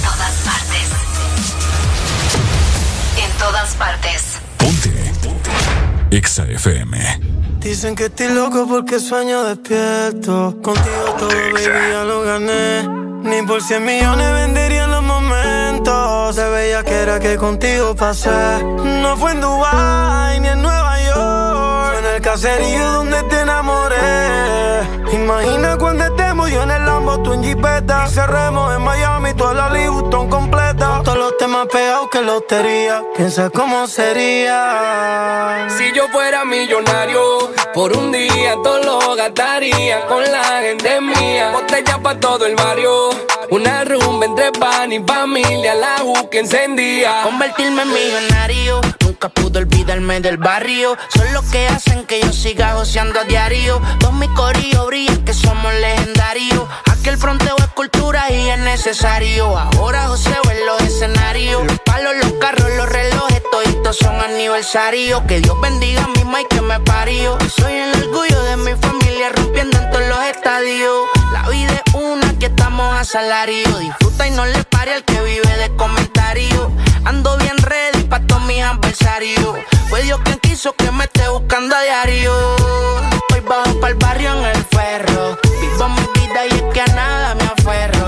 todas 0.03 0.35
partes. 0.43 0.87
En 3.17 3.31
todas 3.39 3.75
partes. 3.75 4.41
Ponte. 4.57 4.91
Exa 6.11 6.43
FM. 6.43 7.19
Dicen 7.59 7.95
que 7.95 8.05
estoy 8.05 8.29
loco 8.29 8.67
porque 8.67 8.99
sueño 8.99 9.43
despierto. 9.43 10.57
Contigo 10.61 11.15
todo, 11.17 11.29
baby, 11.29 11.63
ya 11.63 12.03
lo 12.03 12.21
gané. 12.21 12.87
Ni 13.23 13.41
por 13.47 13.61
100 13.61 13.83
millones 13.83 14.33
vendería 14.33 14.87
los 14.87 15.03
momentos. 15.03 16.35
Se 16.35 16.47
veía 16.49 16.83
que 16.83 16.93
era 16.93 17.19
que 17.19 17.37
contigo 17.37 17.95
pasé. 17.95 18.63
No 19.01 19.17
fue 19.17 19.31
en 19.31 19.41
Dubai 19.41 20.39
ni 20.41 20.49
en 20.49 20.61
Nueva 20.61 21.01
York. 21.01 21.91
Fue 21.91 21.99
en 21.99 22.15
el 22.15 22.21
caserío 22.21 22.91
donde 22.91 23.23
te 23.23 23.41
enamoré. 23.41 24.35
Imagina 25.13 25.77
cuando 25.77 26.03
estemos 26.03 26.24
yo 26.55 26.63
en 26.63 26.71
el 26.71 26.85
Lambo, 26.85 27.21
tú 27.21 27.33
en 27.33 27.43
Jeepeta. 27.43 28.05
Y 28.07 28.11
cerremos 28.11 28.73
en 28.75 28.81
Miami, 28.81 29.33
toda 29.33 29.53
la 29.53 29.69
Louis 29.69 29.89
Vuitton 29.89 30.29
completa. 30.29 30.87
Con 30.95 31.03
todos 31.03 31.17
los 31.17 31.37
temas 31.37 31.67
pegados 31.67 32.09
que 32.09 32.21
lotería. 32.21 33.03
Piensa 33.15 33.49
cómo 33.49 33.87
sería. 33.87 35.67
Si 35.77 35.91
yo 35.93 36.07
fuera 36.09 36.45
millonario, 36.45 37.51
por 37.73 37.95
un 37.95 38.11
día 38.11 38.55
todo 38.63 38.79
lo 38.83 39.15
gastaría 39.15 40.05
con 40.07 40.23
la 40.23 40.43
gente 40.61 41.01
mía. 41.01 41.51
Botella 41.51 41.99
pa' 42.01 42.19
todo 42.19 42.45
el 42.45 42.55
barrio, 42.55 43.09
una 43.49 43.83
rumba 43.83 44.25
entre 44.25 44.51
pan 44.53 44.91
y 44.93 44.99
familia, 44.99 45.75
la 45.75 45.95
que 46.31 46.39
encendía. 46.39 47.23
Convertirme 47.23 47.81
en 47.81 47.93
millonario, 47.93 48.81
pude 49.55 49.59
olvidarme 49.59 50.19
del 50.19 50.37
barrio. 50.37 50.97
Son 51.15 51.31
los 51.33 51.43
que 51.45 51.67
hacen 51.67 52.05
que 52.05 52.19
yo 52.21 52.31
siga 52.33 52.73
joseando 52.73 53.19
a 53.19 53.23
diario. 53.23 53.81
Dos 53.99 54.13
mi 54.13 54.27
corillo 54.29 54.85
brillan 54.87 55.23
que 55.23 55.33
somos 55.33 55.73
legendarios. 55.75 56.67
Aquel 56.91 57.17
fronteo 57.17 57.55
es 57.59 57.67
cultura 57.67 58.29
y 58.31 58.49
es 58.49 58.59
necesario. 58.59 59.57
Ahora 59.57 60.07
joseo 60.07 60.41
en 60.51 60.65
los 60.65 60.81
escenarios. 60.81 61.63
Los 61.65 61.79
palos, 61.81 62.13
los 62.21 62.33
carros, 62.33 62.69
los 62.75 62.89
relojes, 62.89 63.41
toditos 63.51 63.97
son 63.97 64.19
aniversarios. 64.19 65.21
Que 65.27 65.39
Dios 65.39 65.59
bendiga 65.61 66.03
a 66.03 66.07
mi 66.07 66.21
y 66.41 66.45
que 66.49 66.61
me 66.61 66.79
parió. 66.81 67.37
Soy 67.55 67.73
el 67.73 68.03
orgullo 68.03 68.43
de 68.43 68.57
mi 68.57 68.71
familia 68.75 69.29
rompiendo 69.29 69.77
en 69.77 69.89
todos 69.89 70.07
los 70.07 70.23
estadios. 70.25 71.05
La 71.31 71.47
vida 71.49 71.81
es 71.85 71.93
una 71.93 72.37
que 72.39 72.47
estamos 72.47 72.93
a 72.93 73.03
salario. 73.05 73.77
Disfruta 73.79 74.27
y 74.27 74.31
no 74.31 74.45
le 74.45 74.63
pare 74.65 74.93
al 74.95 75.03
que 75.03 75.21
vive 75.21 75.57
de 75.57 75.75
comentarios. 75.75 76.69
Ando 77.05 77.37
bien 77.37 77.55
pa' 78.09 78.19
todos 78.21 78.43
mis 78.43 78.61
adversarios. 78.61 79.55
Fue 79.89 80.01
Dios 80.03 80.19
quien 80.23 80.39
quiso 80.39 80.73
que 80.73 80.91
me 80.91 81.05
esté 81.05 81.27
buscando 81.29 81.75
a 81.75 81.81
diario. 81.81 82.33
Hoy 83.33 83.39
bajo 83.41 83.79
pa'l 83.79 83.95
barrio 83.95 84.33
en 84.33 84.45
el 84.45 84.63
ferro. 84.65 85.37
Vivo 85.61 85.89
mi 85.89 86.01
vida 86.19 86.45
y 86.49 86.55
es 86.55 86.63
que 86.73 86.81
a 86.81 86.87
nada 86.95 87.35
me 87.35 87.43
aferro. 87.43 88.07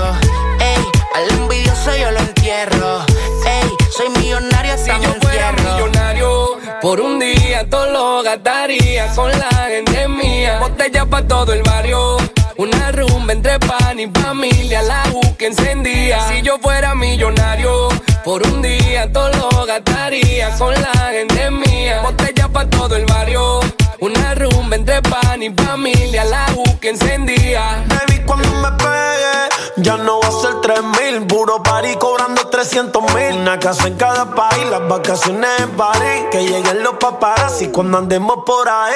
Ey, 0.60 0.84
al 1.14 1.38
envidioso 1.38 1.96
yo 1.96 2.10
lo 2.10 2.18
entierro. 2.20 3.04
Ey, 3.46 3.70
soy 3.96 4.08
millonario 4.10 4.74
hasta 4.74 4.96
Si 4.96 5.02
yo 5.02 5.10
me 5.14 5.20
fuera 5.20 5.52
millonario, 5.52 6.58
por 6.80 7.00
un 7.00 7.18
día 7.18 7.68
todo 7.68 7.90
lo 7.90 8.22
gastaría 8.22 9.12
con 9.14 9.30
la 9.30 9.50
gente 9.68 10.08
mía. 10.08 10.58
Botella 10.60 11.06
pa' 11.06 11.22
todo 11.22 11.52
el 11.52 11.62
barrio, 11.62 12.16
una 12.56 12.92
rumba 12.92 13.32
entre 13.32 13.58
pan 13.58 13.98
y 14.00 14.06
familia, 14.08 14.82
la 14.82 15.04
que 15.38 15.46
encendía. 15.46 16.26
Si 16.28 16.42
yo 16.42 16.58
fuera 16.58 16.94
millonario, 16.94 17.88
por 18.28 18.46
un 18.46 18.60
día 18.60 19.10
todo 19.10 19.30
lo 19.30 19.64
gastaría 19.64 20.54
con 20.58 20.74
la 20.74 20.92
gente 21.12 21.50
mía. 21.50 22.02
Botella 22.02 22.46
pa' 22.48 22.68
todo 22.68 22.94
el 22.94 23.06
barrio, 23.06 23.60
una 24.00 24.34
rumba 24.34 24.76
entre 24.76 25.00
pan 25.00 25.42
y 25.42 25.48
familia, 25.48 26.26
la 26.26 26.44
que 26.78 26.90
encendía. 26.90 27.86
Baby, 27.88 28.22
cuando 28.26 28.50
me 28.50 28.70
pegue, 28.72 29.48
ya 29.78 29.96
no 29.96 30.20
va 30.20 30.28
a 30.28 30.32
ser 30.42 30.60
3 30.60 30.78
mil. 30.82 31.26
Puro 31.26 31.62
party 31.62 31.96
cobrando 31.96 32.46
300 32.48 33.02
mil. 33.14 33.40
Una 33.40 33.58
casa 33.58 33.88
en 33.88 33.96
cada 33.96 34.34
país, 34.34 34.66
las 34.68 34.86
vacaciones 34.86 35.48
en 35.60 35.70
París. 35.70 36.26
Que 36.30 36.42
lleguen 36.42 36.82
los 36.82 36.96
paparazzi 37.00 37.68
cuando 37.68 37.96
andemos 37.96 38.40
por 38.44 38.68
ahí. 38.68 38.92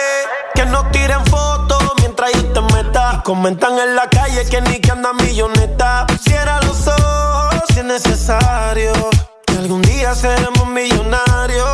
Que 0.54 0.66
nos 0.66 0.90
tiren 0.90 1.24
fotos 1.24 1.82
mientras 2.00 2.32
yo 2.32 2.52
te 2.52 2.60
meta. 2.60 3.22
Comentan 3.24 3.78
en 3.78 3.96
la 3.96 4.10
calle 4.10 4.44
que 4.50 4.60
ni 4.60 4.78
que 4.78 4.90
anda 4.90 5.14
milloneta. 5.14 6.06
Cierra 6.20 6.60
los 6.60 6.86
ojos 6.86 7.21
si 7.68 7.80
es 7.80 7.84
necesario. 7.84 8.92
Que 9.46 9.54
algún 9.54 9.82
día 9.82 10.14
seremos 10.14 10.66
millonarios. 10.68 11.68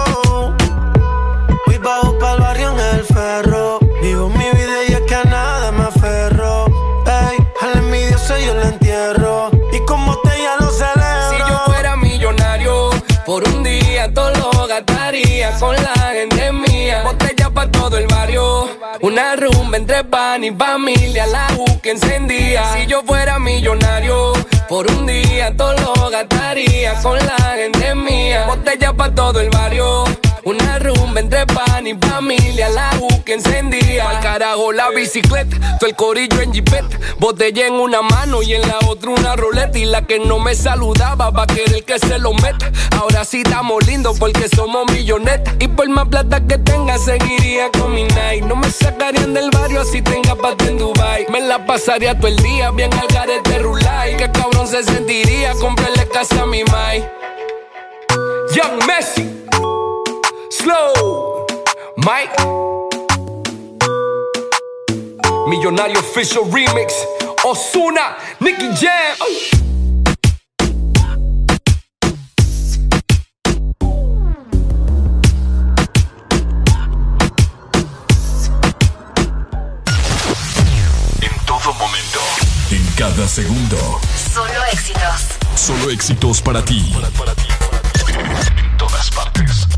Voy 1.66 1.78
bajo 1.78 2.18
pa'l 2.18 2.40
barrio 2.40 2.72
en 2.72 2.80
el 2.96 3.04
ferro. 3.04 3.78
Vivo 4.02 4.28
mi 4.28 4.50
vida 4.50 4.84
y 4.88 4.92
es 4.92 5.00
que 5.02 5.14
a 5.14 5.24
nada 5.24 5.72
me 5.72 5.84
aferro. 5.84 6.66
Ey, 7.06 7.38
al 7.62 7.78
envidioso 7.78 8.36
yo 8.38 8.54
lo 8.54 8.62
entierro. 8.62 9.50
Y 9.72 9.84
como 9.86 10.16
te 10.18 10.30
ya 10.42 10.56
lo 10.60 10.70
celebro. 10.70 11.30
Si 11.30 11.38
yo 11.38 11.58
fuera 11.66 11.96
millonario, 11.96 12.90
por 13.24 13.46
un 13.48 13.62
día 13.62 14.12
todo 14.12 14.30
lo 14.32 14.66
gastaría 14.66 15.52
con 15.58 15.74
la 15.76 15.94
gente 16.12 16.52
mía. 16.52 17.02
Botella 17.04 17.50
pa' 17.50 17.70
todo 17.70 17.96
el 17.96 18.06
barrio, 18.06 18.68
una 19.00 19.36
rumba 19.36 19.76
entre 19.76 20.04
pan 20.04 20.44
y 20.44 20.50
familia, 20.50 21.26
la 21.26 21.48
que 21.82 21.90
encendía. 21.90 22.72
Si 22.72 22.86
yo 22.86 23.02
fuera 23.02 23.38
millonario, 23.38 24.32
por 24.68 24.86
un 24.90 25.06
día 25.06 25.54
todo 25.56 25.72
lo 25.72 26.10
gastaría 26.10 26.94
con 27.00 27.16
la 27.16 27.36
gente 27.56 27.94
mía. 27.94 28.44
Botella 28.46 28.92
pa' 28.92 29.10
todo 29.14 29.40
el 29.40 29.48
barrio. 29.50 30.04
Una 30.48 30.78
rumba 30.78 31.20
entre 31.20 31.44
pan 31.44 31.86
y 31.86 31.94
familia, 31.94 32.70
la 32.70 32.98
que 33.22 33.34
encendía. 33.34 34.08
Al 34.08 34.20
carajo 34.20 34.72
la 34.72 34.88
bicicleta, 34.88 35.76
todo 35.78 35.90
el 35.90 35.94
corillo 35.94 36.40
en 36.40 36.54
jipeta. 36.54 36.98
Botella 37.18 37.66
en 37.66 37.74
una 37.74 38.00
mano 38.00 38.40
y 38.42 38.54
en 38.54 38.62
la 38.62 38.78
otra 38.86 39.10
una 39.10 39.36
roleta. 39.36 39.78
Y 39.78 39.84
la 39.84 40.06
que 40.06 40.18
no 40.18 40.38
me 40.38 40.54
saludaba 40.54 41.28
va 41.28 41.42
a 41.42 41.46
querer 41.46 41.84
que 41.84 41.98
se 41.98 42.18
lo 42.18 42.32
meta. 42.32 42.72
Ahora 42.98 43.26
sí 43.26 43.42
estamos 43.44 43.86
lindos 43.86 44.18
porque 44.18 44.48
somos 44.48 44.90
millonetas. 44.90 45.54
Y 45.58 45.68
por 45.68 45.86
más 45.90 46.08
plata 46.08 46.40
que 46.40 46.56
tenga, 46.56 46.96
seguiría 46.96 47.70
con 47.70 47.92
mi 47.92 48.04
night. 48.04 48.42
No 48.42 48.56
me 48.56 48.70
sacarían 48.70 49.34
del 49.34 49.50
barrio 49.50 49.84
si 49.84 50.00
tenga 50.00 50.34
pata 50.34 50.64
en 50.64 50.78
Dubai. 50.78 51.26
Me 51.30 51.42
la 51.42 51.66
pasaría 51.66 52.16
todo 52.16 52.28
el 52.28 52.36
día 52.36 52.70
bien 52.70 52.90
al 52.94 53.06
garete 53.08 53.58
rulay. 53.58 54.16
Qué 54.16 54.32
cabrón 54.32 54.66
se 54.66 54.82
sentiría 54.82 55.52
comprarle 55.60 56.08
casa 56.08 56.44
a 56.44 56.46
mi 56.46 56.64
mai. 56.64 57.06
Young 58.54 58.86
Messi. 58.86 59.28
Slow. 60.58 61.46
Mike. 61.98 62.34
Millonario 65.46 66.00
Official 66.00 66.44
Remix. 66.50 66.94
Osuna. 67.44 68.16
Nicky 68.40 68.68
Jam. 68.74 69.16
En 81.20 81.46
todo 81.46 81.72
momento. 81.74 82.20
En 82.72 82.84
cada 82.96 83.28
segundo. 83.28 84.00
Solo 84.34 84.64
éxitos. 84.72 85.38
Solo 85.54 85.90
éxitos 85.90 86.42
para 86.42 86.64
ti. 86.64 86.92
En 88.56 88.76
todas 88.76 89.10
partes. 89.12 89.77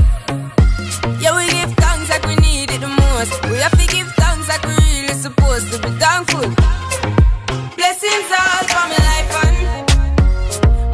thankful. 6.01 6.49
Blessings 7.77 8.29
all 8.33 8.61
for 8.73 8.85
my 8.89 8.97
life 9.09 9.31
and 9.45 9.57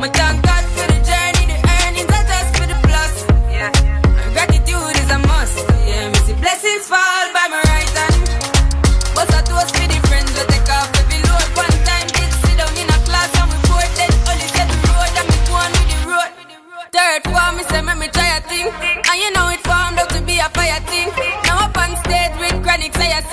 my 0.03 0.09
thank 0.11 0.43
God 0.43 0.63
for 0.75 0.87
the 0.91 0.99
journey, 0.99 1.43
the 1.47 1.57
earnings 1.63 2.11
are 2.11 2.27
just 2.27 2.51
for 2.59 2.67
the 2.67 2.77
plus. 2.83 3.13
Yeah, 3.47 3.71
gratitude 4.35 4.95
is 4.99 5.09
a 5.15 5.19
must. 5.23 5.63
Yeah, 5.87 6.11
me 6.11 6.19
see 6.27 6.35
blessings 6.43 6.91
fall 6.91 7.25
by 7.31 7.47
my 7.47 7.61
right 7.71 7.91
hand. 7.95 8.19
But 9.15 9.31
I 9.31 9.39
toast 9.47 9.71
for 9.79 9.87
the 9.87 9.99
friends 10.11 10.27
we 10.35 10.43
take 10.51 10.69
off 10.75 10.91
every 10.99 11.23
load. 11.23 11.47
One 11.55 11.77
time 11.87 12.07
did 12.11 12.31
sit 12.43 12.59
down 12.59 12.75
in 12.75 12.91
a 12.91 12.99
class 13.07 13.31
and 13.39 13.47
we 13.47 13.57
bored 13.63 13.91
then 13.95 14.11
only 14.27 14.47
get 14.51 14.67
the 14.67 14.77
road 14.91 15.13
and 15.23 15.27
me 15.31 15.37
go 15.47 15.55
on 15.55 15.71
with 15.71 15.87
the 15.87 15.99
road. 16.03 16.31
Third 16.91 17.23
form, 17.31 17.55
me 17.55 17.63
say 17.71 17.79
make 17.79 17.95
me 17.95 18.07
try 18.11 18.27
a 18.35 18.39
thing, 18.43 18.67
and 18.75 19.17
you 19.23 19.31
know 19.31 19.47
it 19.55 19.63
formed 19.63 20.03
out 20.03 20.11
to 20.11 20.19
be 20.27 20.35
a 20.43 20.51
fire 20.51 20.83
thing. 20.91 21.07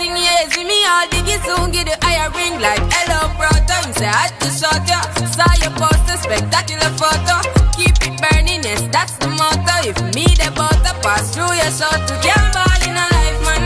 Sing, 0.05 0.17
yeah, 0.17 0.47
see 0.51 0.65
me 0.65 0.85
all 0.85 1.09
diggy 1.09 1.41
soon 1.47 1.71
get 1.73 1.87
the 1.87 1.97
higher 2.05 2.29
ring 2.37 2.61
like 2.61 2.85
hello, 2.93 3.33
bro, 3.41 3.49
time 3.65 3.91
say 3.95 4.05
I 4.05 4.29
had 4.29 4.39
to 4.41 4.51
shot 4.53 4.85
ya. 4.85 5.01
Saw 5.33 5.49
your 5.65 5.73
poster, 5.81 6.19
spectacular 6.21 6.93
photo. 7.01 7.41
Keep 7.73 7.97
it 8.05 8.21
burning, 8.21 8.65
yes, 8.69 8.83
that's 8.93 9.17
the 9.17 9.29
motto. 9.29 9.89
If 9.89 9.97
me 10.15 10.27
the 10.37 10.53
butter 10.55 10.95
pass 11.01 11.33
through 11.33 11.57
your 11.57 11.73
shot 11.73 12.05
to 12.09 12.15
get 12.21 12.37
ball 12.53 12.81
in 12.85 13.01
a 13.01 13.07
life, 13.17 13.41
man. 13.49 13.63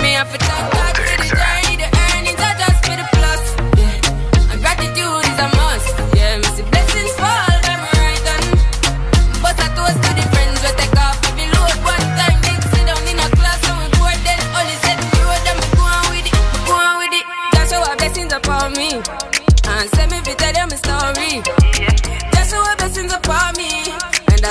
Me 0.00 0.12
have 0.12 0.30
to 0.30 0.38
thank 0.38 0.85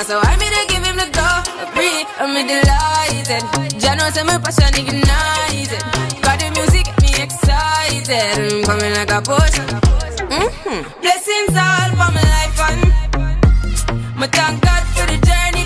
How 0.08 0.20
I 0.22 0.36
made 0.38 0.54
to 0.54 0.62
give 0.70 0.84
him 0.86 0.94
the 0.94 1.10
glory. 1.10 2.06
I'm 2.22 2.30
delighted. 2.46 3.42
Jah 3.80 3.96
know 3.98 4.08
say 4.14 4.22
my 4.22 4.38
passion 4.38 4.70
ignited. 4.78 5.82
Got 6.22 6.38
the 6.38 6.46
music 6.54 6.86
me 7.02 7.10
excited. 7.18 8.38
I'm 8.38 8.62
coming 8.62 8.94
like 8.94 9.10
a 9.10 9.20
potion. 9.20 9.66
Mm-hmm. 10.30 11.00
Blessings 11.02 11.58
all 11.58 11.90
for 11.98 12.10
my 12.14 12.22
life 12.22 12.54
and 12.70 12.86
my 14.14 14.28
thank 14.28 14.62
God 14.62 14.82
for 14.94 15.06
the 15.10 15.18
journey, 15.26 15.65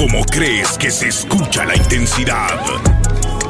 ¿Cómo 0.00 0.24
crees 0.24 0.78
que 0.78 0.90
se 0.90 1.08
escucha 1.08 1.66
la 1.66 1.76
intensidad? 1.76 2.58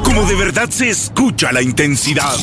¿Cómo 0.03 0.25
de 0.25 0.35
verdad 0.35 0.69
se 0.69 0.89
escucha 0.89 1.49
la 1.53 1.61
intensidad? 1.61 2.35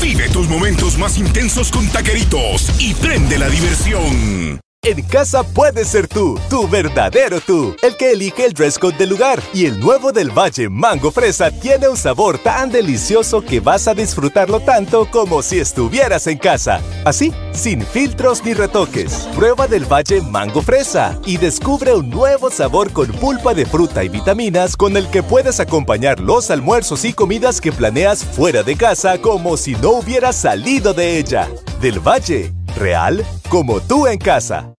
Vive 0.00 0.30
tus 0.30 0.48
momentos 0.48 0.96
más 0.96 1.18
intensos 1.18 1.70
con 1.70 1.86
taqueritos 1.88 2.70
y 2.78 2.94
prende 2.94 3.36
la 3.36 3.50
diversión. 3.50 4.63
En 4.86 5.00
casa 5.00 5.42
puedes 5.42 5.88
ser 5.88 6.08
tú, 6.08 6.38
tu 6.50 6.68
verdadero 6.68 7.40
tú, 7.40 7.74
el 7.80 7.96
que 7.96 8.12
elige 8.12 8.44
el 8.44 8.52
dress 8.52 8.78
code 8.78 8.98
del 8.98 9.08
lugar. 9.08 9.42
Y 9.54 9.64
el 9.64 9.80
nuevo 9.80 10.12
del 10.12 10.30
Valle 10.30 10.68
Mango 10.68 11.10
Fresa 11.10 11.50
tiene 11.50 11.88
un 11.88 11.96
sabor 11.96 12.36
tan 12.36 12.70
delicioso 12.70 13.40
que 13.40 13.60
vas 13.60 13.88
a 13.88 13.94
disfrutarlo 13.94 14.60
tanto 14.60 15.10
como 15.10 15.40
si 15.40 15.58
estuvieras 15.58 16.26
en 16.26 16.36
casa. 16.36 16.82
Así, 17.06 17.32
sin 17.52 17.80
filtros 17.80 18.44
ni 18.44 18.52
retoques. 18.52 19.26
Prueba 19.34 19.66
del 19.66 19.90
Valle 19.90 20.20
Mango 20.20 20.60
Fresa 20.60 21.18
y 21.24 21.38
descubre 21.38 21.94
un 21.94 22.10
nuevo 22.10 22.50
sabor 22.50 22.92
con 22.92 23.06
pulpa 23.06 23.54
de 23.54 23.64
fruta 23.64 24.04
y 24.04 24.10
vitaminas 24.10 24.76
con 24.76 24.98
el 24.98 25.08
que 25.08 25.22
puedes 25.22 25.60
acompañar 25.60 26.20
los 26.20 26.50
almuerzos 26.50 27.06
y 27.06 27.14
comidas 27.14 27.62
que 27.62 27.72
planeas 27.72 28.22
fuera 28.22 28.62
de 28.62 28.76
casa 28.76 29.16
como 29.16 29.56
si 29.56 29.76
no 29.76 29.92
hubieras 29.92 30.36
salido 30.36 30.92
de 30.92 31.18
ella. 31.18 31.48
Del 31.80 32.00
Valle, 32.00 32.52
real 32.76 33.24
como 33.48 33.80
tú 33.80 34.06
en 34.06 34.18
casa. 34.18 34.73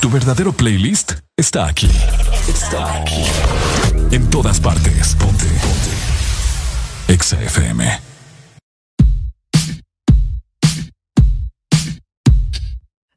Tu 0.00 0.10
verdadero 0.10 0.52
playlist 0.52 1.12
está 1.36 1.66
aquí. 1.66 1.90
Está 2.48 3.00
aquí. 3.00 3.24
En 4.10 4.28
todas 4.30 4.60
partes. 4.60 5.14
Ponte. 5.18 5.46
Ponte. 5.46 5.90
Exa 7.08 7.40
FM. 7.42 8.00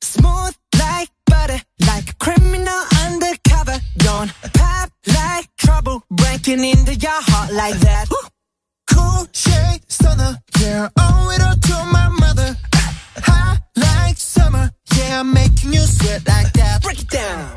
Smooth 0.01 0.55
like 0.73 1.11
butter, 1.25 1.61
like 1.79 2.09
a 2.09 2.15
criminal 2.19 2.81
undercover. 3.05 3.79
Don't 3.97 4.31
pop 4.53 4.89
like 5.07 5.49
trouble, 5.57 6.03
breaking 6.09 6.63
into 6.63 6.93
your 6.95 7.21
heart 7.29 7.51
like 7.53 7.79
that. 7.79 8.07
Cool 8.89 9.27
shade 9.33 9.81
stunner, 9.87 10.37
yeah, 10.59 10.89
owe 10.97 11.29
it 11.31 11.41
all 11.41 11.55
to 11.55 11.85
my 11.91 12.09
mother. 12.09 12.55
High 13.21 13.57
like 13.75 14.17
summer, 14.17 14.71
yeah, 14.97 15.19
I'm 15.19 15.33
making 15.33 15.73
you 15.73 15.81
sweat 15.81 16.27
like 16.27 16.51
that. 16.53 16.81
Break 16.81 17.01
it 17.01 17.09
down. 17.09 17.56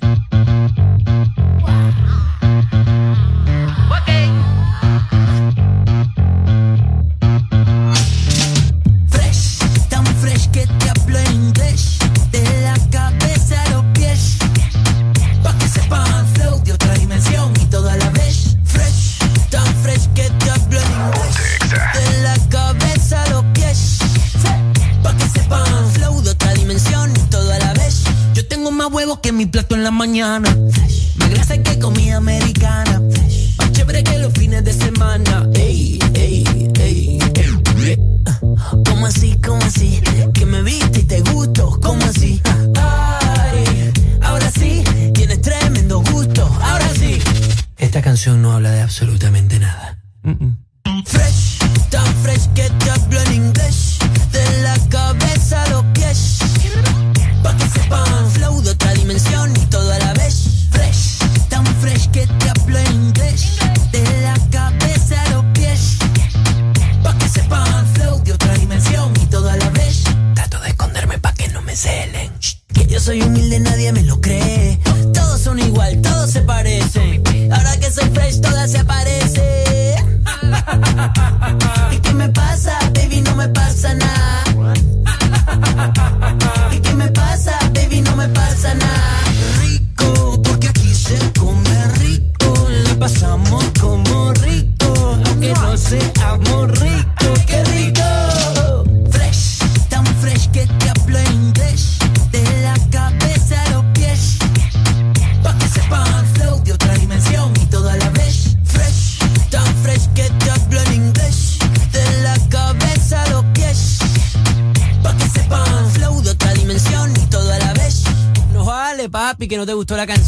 no 119.61 119.65
te 119.67 119.73
gustó 119.73 119.95
la 119.95 120.07
canción. 120.07 120.20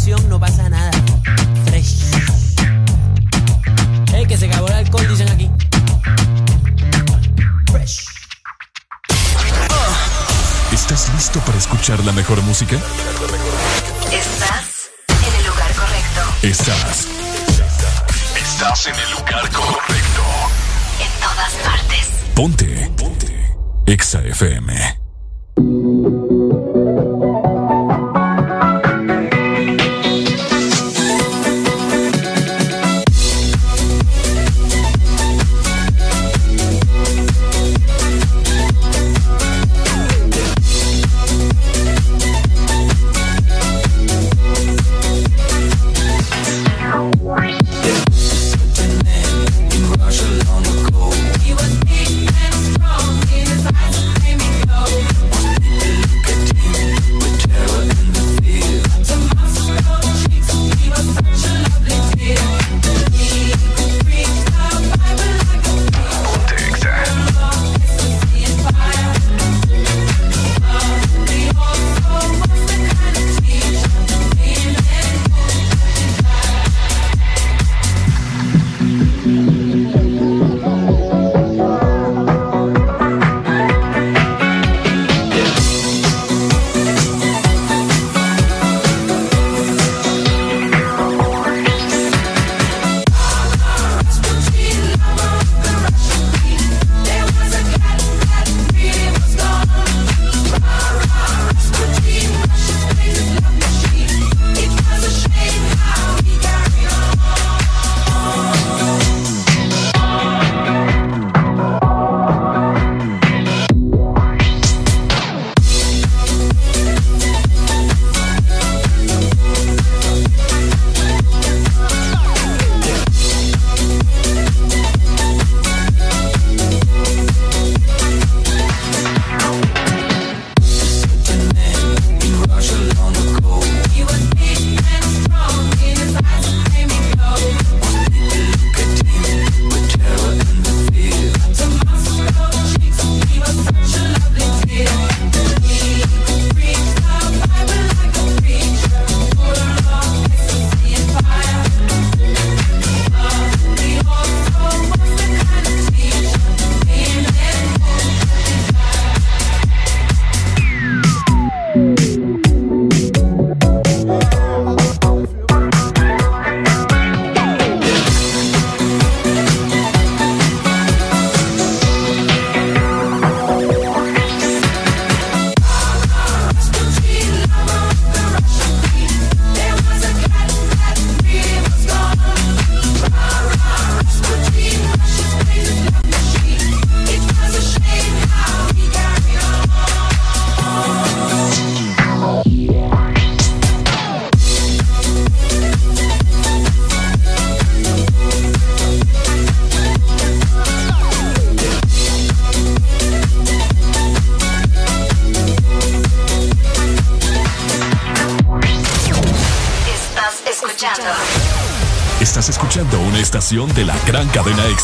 De 213.34 213.84
la 213.84 213.98
gran 214.06 214.28
cadena 214.28 214.64
EXA. 214.68 214.83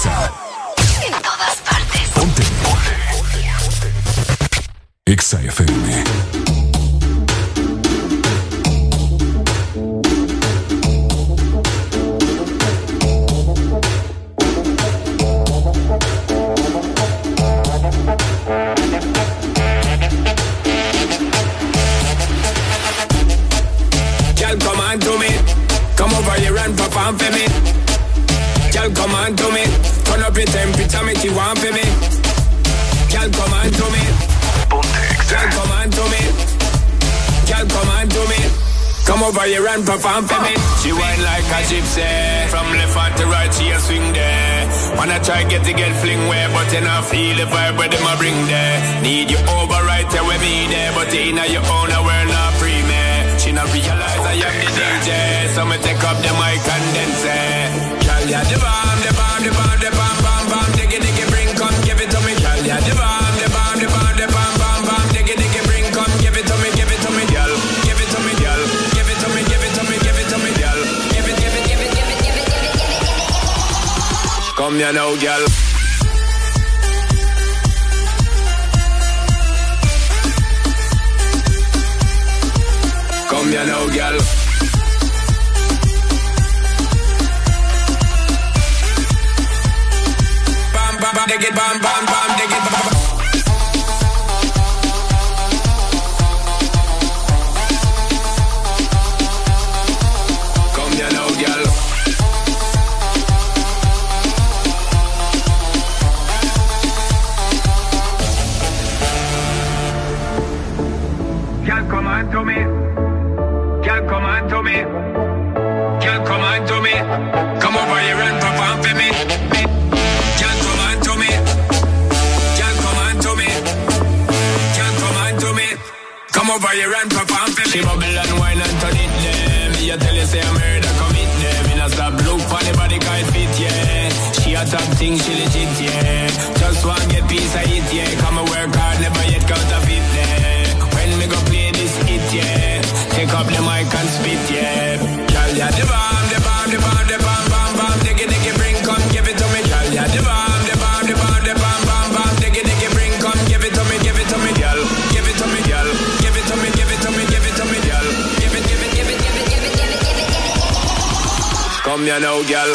Come 161.99 162.05
here 162.05 162.19
now, 162.21 162.41
girl. 162.43 162.73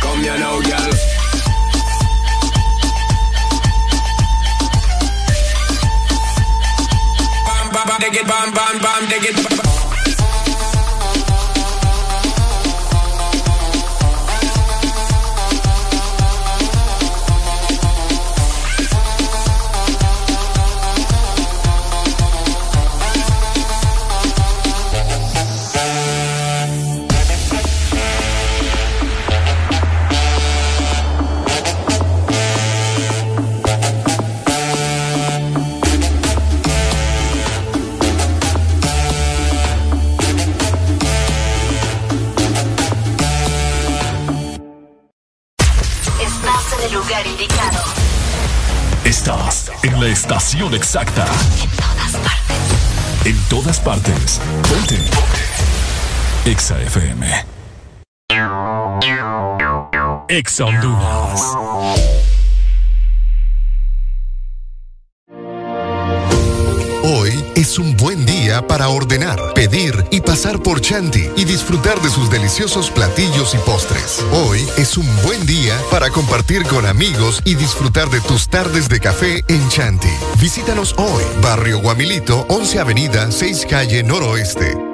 Come 0.00 0.22
here 0.22 0.38
now, 0.38 0.58
girl. 0.62 0.90
Bam, 7.44 7.72
bam, 7.72 7.86
bam, 7.88 8.00
dig 8.00 8.16
it, 8.16 8.26
bam, 8.26 8.54
bam, 8.54 8.78
bam, 8.78 9.08
dig 9.10 9.24
it. 9.24 9.53
Exacta. 50.72 51.26
En 51.60 51.70
todas 51.76 52.16
partes. 52.16 53.26
En 53.26 53.38
todas 53.48 53.80
partes. 53.80 54.40
Ponte. 54.68 54.98
EXA 56.46 56.80
FM. 56.82 57.44
EXA 60.28 60.64
Honduras. 60.64 61.42
Hoy 67.02 67.44
es 67.54 67.78
un 67.78 67.96
buen 67.96 68.24
día 68.24 68.66
para 68.66 68.88
ordenar, 68.88 69.33
y 70.10 70.20
pasar 70.20 70.62
por 70.62 70.80
Chanti 70.80 71.28
y 71.36 71.44
disfrutar 71.44 72.00
de 72.00 72.08
sus 72.08 72.30
deliciosos 72.30 72.92
platillos 72.92 73.54
y 73.54 73.58
postres. 73.58 74.24
Hoy 74.30 74.64
es 74.76 74.96
un 74.96 75.06
buen 75.24 75.44
día 75.46 75.76
para 75.90 76.10
compartir 76.10 76.62
con 76.62 76.86
amigos 76.86 77.42
y 77.44 77.56
disfrutar 77.56 78.08
de 78.08 78.20
tus 78.20 78.48
tardes 78.48 78.88
de 78.88 79.00
café 79.00 79.44
en 79.48 79.68
Chanti. 79.68 80.12
Visítanos 80.40 80.94
hoy, 80.96 81.24
Barrio 81.42 81.80
Guamilito, 81.80 82.46
11 82.50 82.78
Avenida, 82.78 83.32
6 83.32 83.66
Calle 83.68 84.04
Noroeste. 84.04 84.93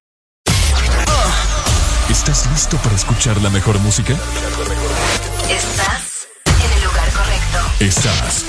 ¿Estás 2.31 2.49
listo 2.49 2.77
para 2.77 2.95
escuchar 2.95 3.35
la 3.41 3.49
mejor 3.49 3.77
música? 3.79 4.13
Estás 4.13 6.29
en 6.45 6.71
el 6.77 6.83
lugar 6.85 7.09
correcto. 7.11 7.59
Estás. 7.81 8.45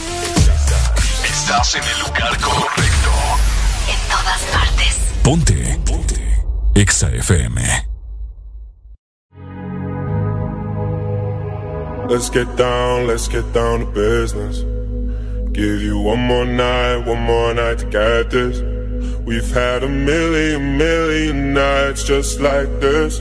Estás 1.25 1.75
en 1.75 1.83
el 1.83 1.99
lugar 1.99 2.41
correcto. 2.41 3.11
En 3.89 3.99
todas 4.09 4.41
partes. 4.53 5.01
Ponte. 5.25 5.81
Ponte. 5.85 6.45
Exa 6.77 7.09
FM. 7.09 7.61
Let's 12.09 12.31
get 12.31 12.47
down, 12.57 13.09
let's 13.09 13.27
get 13.27 13.53
down 13.53 13.81
to 13.81 13.87
business. 13.87 14.65
Give 15.51 15.83
you 15.83 15.99
one 15.99 16.25
more 16.25 16.47
night, 16.47 17.05
one 17.05 17.23
more 17.23 17.53
night 17.53 17.81
to 17.81 17.87
get 17.87 18.31
this. 18.31 18.63
We've 19.27 19.51
had 19.53 19.83
a 19.83 19.89
million, 19.89 20.79
million 20.79 21.53
nights 21.53 22.05
just 22.05 22.39
like 22.39 22.79
this. 22.79 23.21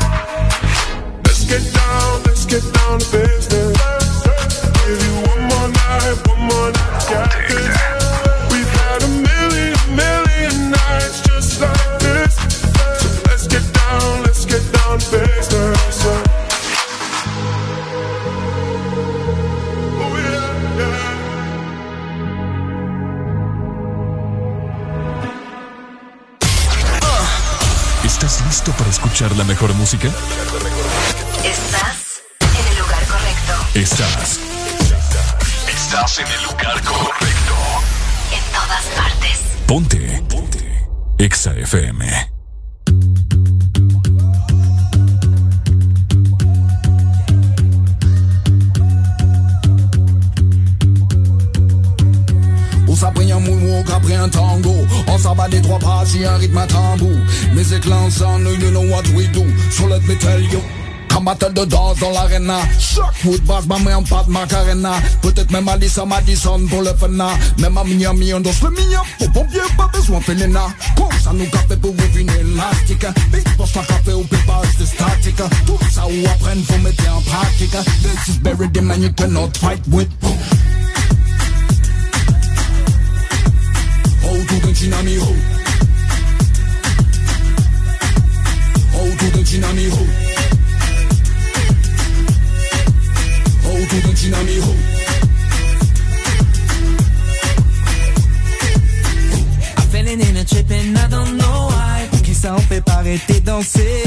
Let's 1.51 1.65
get 1.65 1.73
down, 1.73 2.23
let's 2.23 2.45
get 2.45 2.63
down 2.73 2.99
to 2.99 3.11
business. 3.11 3.75
Give 4.85 5.01
you 5.03 5.15
one 5.27 5.43
more 5.51 5.67
night, 5.67 6.15
one 6.29 6.43
more 6.47 6.71
night 6.71 7.01
to 7.01 7.11
get 7.11 7.27
this. 7.49 7.77
We've 8.51 8.71
had 8.79 9.03
a 9.03 9.07
million, 9.09 9.75
million 9.93 10.71
nights 10.71 11.19
just 11.27 11.59
like 11.59 11.99
this. 11.99 12.35
So 13.01 13.07
let's 13.27 13.47
get 13.47 13.65
down, 13.73 14.23
let's 14.23 14.45
get 14.45 14.63
down 14.71 14.99
to 14.99 15.11
business. 15.11 16.05
Oh, 19.99 20.15
yeah, 20.23 20.79
yeah. 20.79 21.11
¿Estás 28.05 28.41
listo 28.45 28.71
para 28.71 28.89
escuchar 28.89 29.35
la 29.35 29.43
mejor 29.43 29.73
música? 29.73 30.09
Estás 31.43 32.21
en 32.39 32.67
el 32.67 32.77
lugar 32.77 33.03
correcto. 33.07 33.53
Estás. 33.73 34.39
Estás 35.67 36.19
en 36.19 36.27
el 36.27 36.43
lugar 36.43 36.79
correcto. 36.83 37.55
En 38.31 38.43
todas 38.53 38.85
partes. 38.95 39.39
Ponte. 39.65 40.23
Ponte. 40.29 40.87
Exa 41.17 41.55
FM. 41.55 42.05
On 52.87 52.95
s'apprend 52.95 53.21
un 53.23 53.39
moonwalk 53.39 53.89
après 53.89 54.15
un 54.15 54.29
tango 54.29 54.75
On 55.07 55.17
s'abat 55.17 55.47
des 55.47 55.61
trois 55.61 55.79
pas 55.79 56.03
si 56.05 56.23
un 56.23 56.37
rythme 56.37 56.57
à 56.57 56.67
tambour 56.67 57.17
Music 57.53 57.83
ensemble, 57.87 58.49
you 58.59 58.69
know 58.69 58.83
what 58.93 59.07
we 59.15 59.27
do 59.29 59.43
So 59.71 59.87
let 59.87 60.01
me 60.01 60.15
tell 60.17 60.39
you 60.39 60.61
Battle 61.21 61.53
de 61.53 61.65
danse 61.65 61.99
dans 61.99 62.11
l'arena. 62.11 62.59
Shockwood 62.79 63.41
basse, 63.43 63.65
ma 63.67 63.77
main 63.79 63.97
en 63.97 64.03
pas 64.03 64.23
de 64.23 64.31
macarena. 64.31 64.93
Peut-être 65.21 65.51
même 65.51 65.67
Alissa 65.67 66.05
Madison 66.05 66.59
pour 66.67 66.81
le 66.81 66.93
fena 66.93 67.29
Même 67.59 67.77
à 67.77 67.83
Miami 67.83 68.33
on 68.33 68.39
danse 68.39 68.61
le 68.61 68.69
mignon 68.71 69.01
Au 69.19 69.27
pompier 69.29 69.59
pas 69.77 69.87
besoin 69.93 70.19
de 70.19 70.23
Felena 70.23 70.67
Comme 70.97 71.19
ça 71.23 71.31
nous 71.33 71.45
café 71.45 71.75
pour 71.77 71.91
ouvrir 71.91 72.17
une 72.17 72.29
élastique. 72.29 73.05
Big 73.31 73.57
boss 73.57 73.71
pas 73.71 73.83
café 73.83 74.13
ou 74.13 74.23
pépas 74.23 74.61
de 74.79 74.85
statique. 74.85 75.41
Tout 75.65 75.77
ça 75.91 76.05
ou 76.07 76.25
apprendre 76.27 76.63
faut 76.65 76.77
mettre 76.79 77.03
en 77.15 77.21
pratique. 77.21 77.71
This 77.71 78.35
is 78.35 78.39
buried 78.39 78.75
in 78.77 78.81
man 78.83 79.01
you 79.01 79.11
cannot 79.13 79.55
fight 79.57 79.81
with. 79.91 80.09
Autour 84.23 84.59
d'un 84.61 84.73
tsunami 84.73 85.17
ho 85.17 85.35
Autour 88.93 89.31
d'un 89.31 89.43
tsunami 89.43 89.87
ho 89.87 90.30
Don't 101.09 101.37
know 101.37 101.67
why. 101.69 102.07
Qui 102.23 102.33
ça 102.33 102.55
on 102.55 102.61
fait 102.61 102.81
pas 102.81 102.93
arrêter 102.93 103.39
danser. 103.41 104.03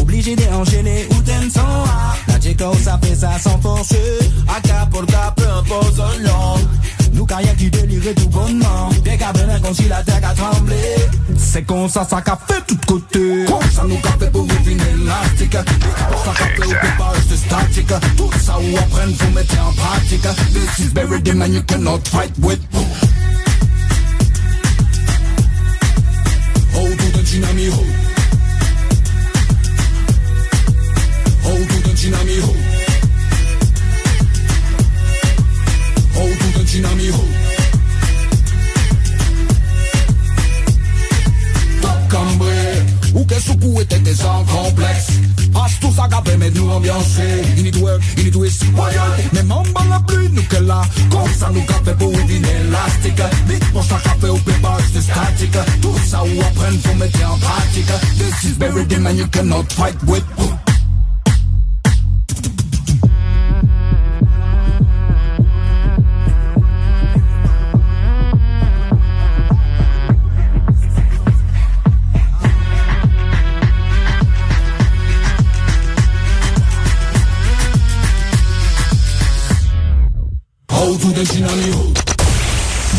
Obligé 0.00 0.36
d'enchaîner 0.36 1.06
ou 1.10 1.14
son 1.50 1.84
La 2.28 2.40
Chico 2.40 2.72
ça 2.82 2.98
fait 3.02 3.14
ça 3.14 3.38
sans 3.38 3.60
forcer. 3.60 4.18
Cap, 4.62 4.90
peu 5.36 5.48
importe 5.48 6.00
un 6.00 6.22
long 6.22 6.56
nous 7.12 7.26
caillons 7.26 7.54
qui 7.56 7.70
délirait 7.70 8.14
tout 8.14 8.28
bonnement. 8.28 8.90
Dès 9.04 9.16
qu'à 9.16 9.32
venir 9.32 9.60
comme 9.62 9.74
si 9.74 9.88
la 9.88 10.02
terre 10.02 10.20
a 10.22 10.34
tremblé 10.34 10.76
C'est 11.38 11.62
comme 11.62 11.88
ça, 11.88 12.06
ça 12.08 12.20
qu'a 12.20 12.38
fait 12.48 12.62
tout 12.66 12.78
côté. 12.86 13.46
Ça 13.72 13.84
nous 13.88 13.96
qu'a 13.96 14.10
fait 14.10 14.30
pour 14.30 14.44
vivre 14.44 14.70
élastique 14.70 15.52
Ça 15.52 16.32
qu'a 16.38 16.46
fait 16.46 16.64
au 16.64 16.68
départ 16.68 17.14
juste 17.28 17.36
statique. 17.46 17.92
Tout 18.16 18.30
ça 18.40 18.58
ou 18.58 18.76
apprendre 18.76 19.12
vous 19.18 19.30
mettez 19.32 19.58
en 19.58 19.72
pratique. 19.72 20.22
This 20.52 20.78
is 20.86 20.92
very 20.92 21.20
the 21.22 21.34
man 21.34 21.52
you 21.52 21.62
cannot 21.62 22.06
fight 22.08 22.32
with. 22.38 22.60
Oh 26.78 26.88
tout 26.98 27.18
un 27.18 27.24
tsunami 27.24 27.68
oh 27.72 27.84
tout 31.42 31.90
un 31.90 31.94
tsunami 31.96 32.32
oh 32.42 32.65
Tsunami 36.76 37.08
Top 41.80 42.08
cambré, 42.10 42.84
ou 43.14 43.24
que 43.24 43.40
soukou 43.40 43.80
était 43.80 43.96
e 43.96 44.14
sans 44.14 44.44
complexe. 44.44 45.08
As 45.54 45.80
tous 45.80 45.98
agapé, 45.98 46.36
mais 46.36 46.50
nous 46.50 46.68
ambiancé. 46.68 47.22
Il 47.56 47.74
y 47.74 47.80
work, 47.80 48.02
il 48.18 48.28
y 48.28 48.30
twist, 48.30 48.62
royal. 48.74 49.10
Mais 49.32 49.42
mamba 49.42 49.84
la 49.88 50.00
pluie, 50.00 50.28
nous 50.30 50.42
que 50.42 50.56
là. 50.56 50.82
Comme 51.10 51.32
ça, 51.38 51.48
nous 51.50 51.62
café 51.62 51.94
pour 51.98 52.12
éviter 52.12 52.46
élastique. 52.68 53.22
Vite, 53.48 53.72
mon 53.72 53.82
chat 53.82 54.00
café 54.04 54.28
au 54.28 54.36
pépage, 54.36 54.82
c'est 54.92 55.00
statique. 55.00 55.56
Tout 55.80 55.96
ça, 56.04 56.22
ou 56.24 56.40
apprendre, 56.42 56.78
faut 56.84 56.94
mettre 56.96 57.24
en 57.24 57.38
pratique. 57.38 57.86
This 58.18 58.50
is 58.50 58.58
very 58.58 58.84
dim 58.84 59.06
and 59.06 59.16
you 59.16 59.26
cannot 59.28 59.64
fight 59.72 59.96
with. 60.06 60.24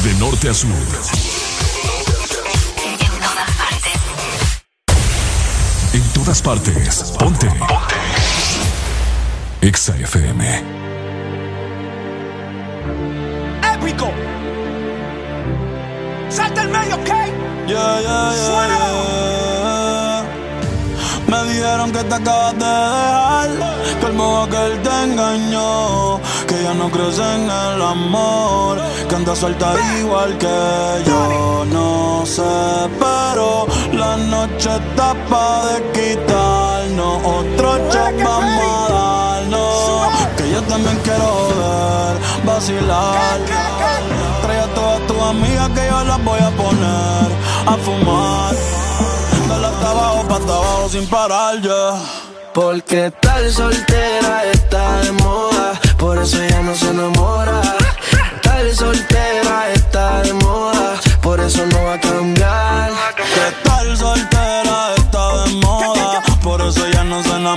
De 0.03 0.13
norte 0.19 0.47
a 0.47 0.53
sur. 0.53 0.69
En 5.93 6.01
todas 6.13 6.41
partes. 6.41 7.13
Ponte. 7.19 7.47
Exa 9.61 9.93
FM. 9.97 10.63
Épico. 13.73 14.09
Salta 16.29 16.61
el 16.61 16.69
medio, 16.69 16.95
¿ok? 16.95 17.11
dijeron 21.67 21.91
que 21.91 22.03
te 22.03 22.15
acabas 22.15 22.53
de 22.53 22.65
dejar. 22.65 23.49
Que 23.99 24.05
el 24.05 24.13
modo 24.13 24.49
que 24.49 24.65
él 24.65 24.81
te 24.81 25.03
engañó. 25.03 26.19
Que 26.47 26.63
ya 26.63 26.73
no 26.73 26.89
crees 26.89 27.19
en 27.19 27.43
el 27.43 27.81
amor. 27.81 28.79
Que 29.07 29.15
andas 29.15 29.39
suelta 29.39 29.73
igual 29.99 30.37
que 30.37 31.03
yo. 31.05 31.65
No 31.71 32.25
sé, 32.25 32.41
pero 32.99 33.67
la 33.93 34.17
noche 34.17 34.69
está 34.75 35.13
pa' 35.29 35.65
de 35.67 35.75
quitarnos. 35.95 37.17
Otro 37.23 37.69
chop 37.91 38.23
vamos 38.23 38.89
a 38.89 38.93
darnos. 38.93 40.37
Que 40.37 40.51
yo 40.51 40.61
también 40.63 40.97
quiero 41.03 41.27
joder, 41.49 42.17
vacilar. 42.45 43.39
Trae 44.41 44.59
a 44.59 44.67
todas 44.73 45.01
tus 45.07 45.21
amigas 45.21 45.69
que 45.69 45.87
yo 45.89 46.03
las 46.03 46.23
voy 46.23 46.39
a 46.39 46.49
poner 46.51 47.27
a 47.65 47.77
fumar 47.83 48.66
abajo, 49.97 50.27
pata 50.27 50.53
abajo 50.53 50.89
sin 50.89 51.07
parar, 51.07 51.61
yeah. 51.61 51.99
Porque 52.53 53.11
tal 53.21 53.51
soltera 53.51 54.45
está 54.51 55.01
de 55.01 55.11
moda, 55.11 55.79
por 55.97 56.17
eso 56.17 56.37
ya 56.49 56.61
no 56.61 56.75
se 56.75 56.89
enamora. 56.89 57.61
Tal 58.41 58.75
soltera 58.75 59.73
está 59.73 60.21
de 60.23 60.33
moda, 60.33 60.95
por 61.21 61.39
eso 61.39 61.65
no 61.67 61.83
va 61.83 61.93
a 61.93 61.99
cambiar. 61.99 62.91
Que 63.15 63.67
tal 63.69 63.97
soltera 63.97 64.95
está 64.95 65.43
de 65.43 65.53
moda, 65.55 66.23
por 66.41 66.61
eso 66.61 66.87
ya 66.89 67.03
no 67.03 67.21
se 67.21 67.29
enamora. 67.29 67.56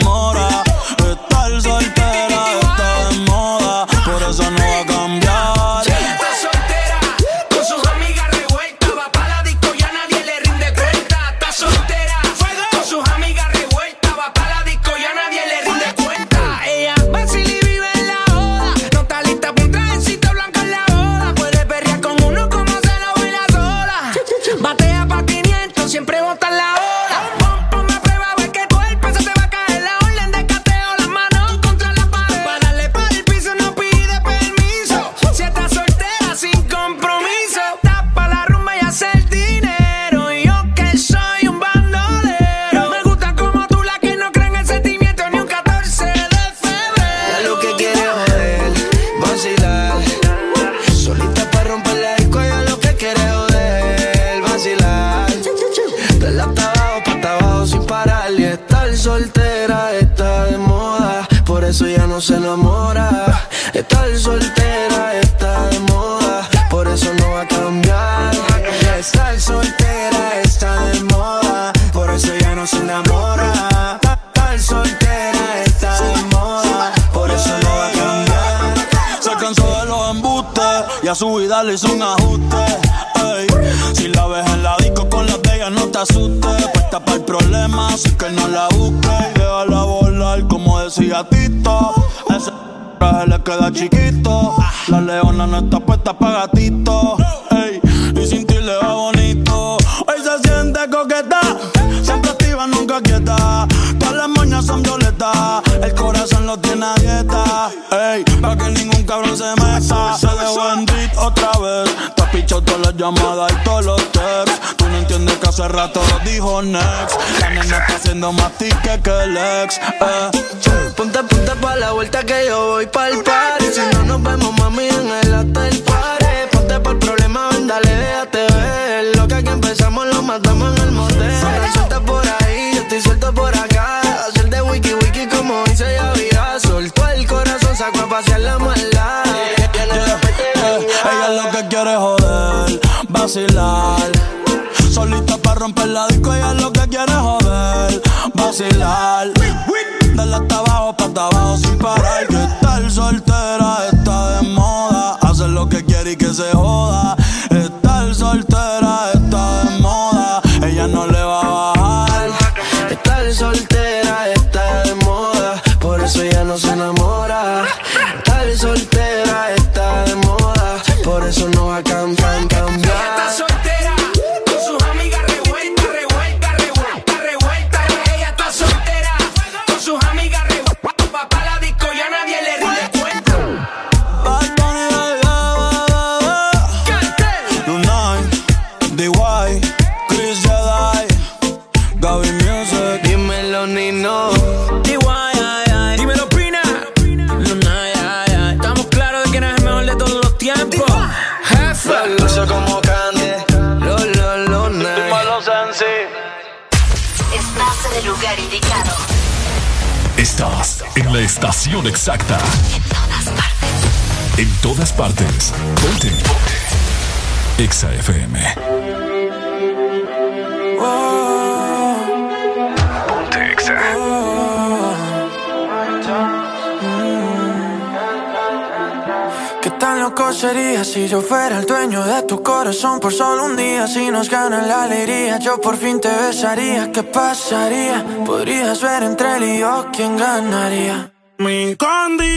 yo 235.39 235.61
por 235.61 235.77
fin 235.77 236.01
te 236.01 236.09
besaría, 236.09 236.91
¿qué 236.93 237.03
pasaría? 237.03 238.05
Podrías 238.27 238.83
ver 238.83 239.03
entre 239.03 239.37
él 239.37 239.45
y 239.45 239.59
yo 239.59 239.87
quién 239.93 240.17
ganaría. 240.17 241.13
Mi 241.39 241.77
candy 241.77 242.30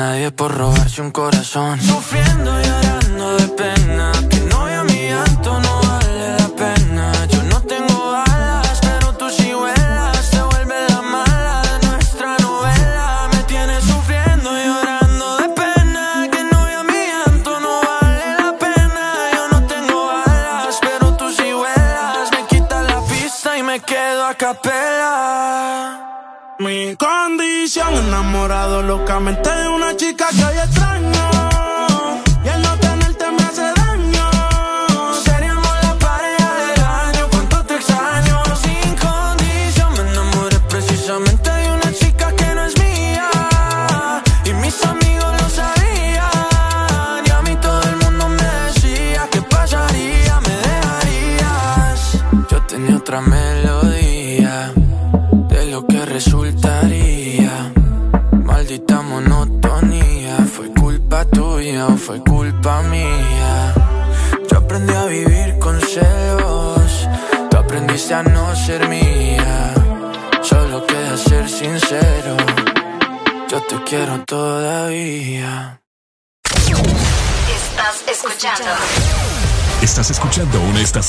nadie 0.00 0.32
por 0.32 0.59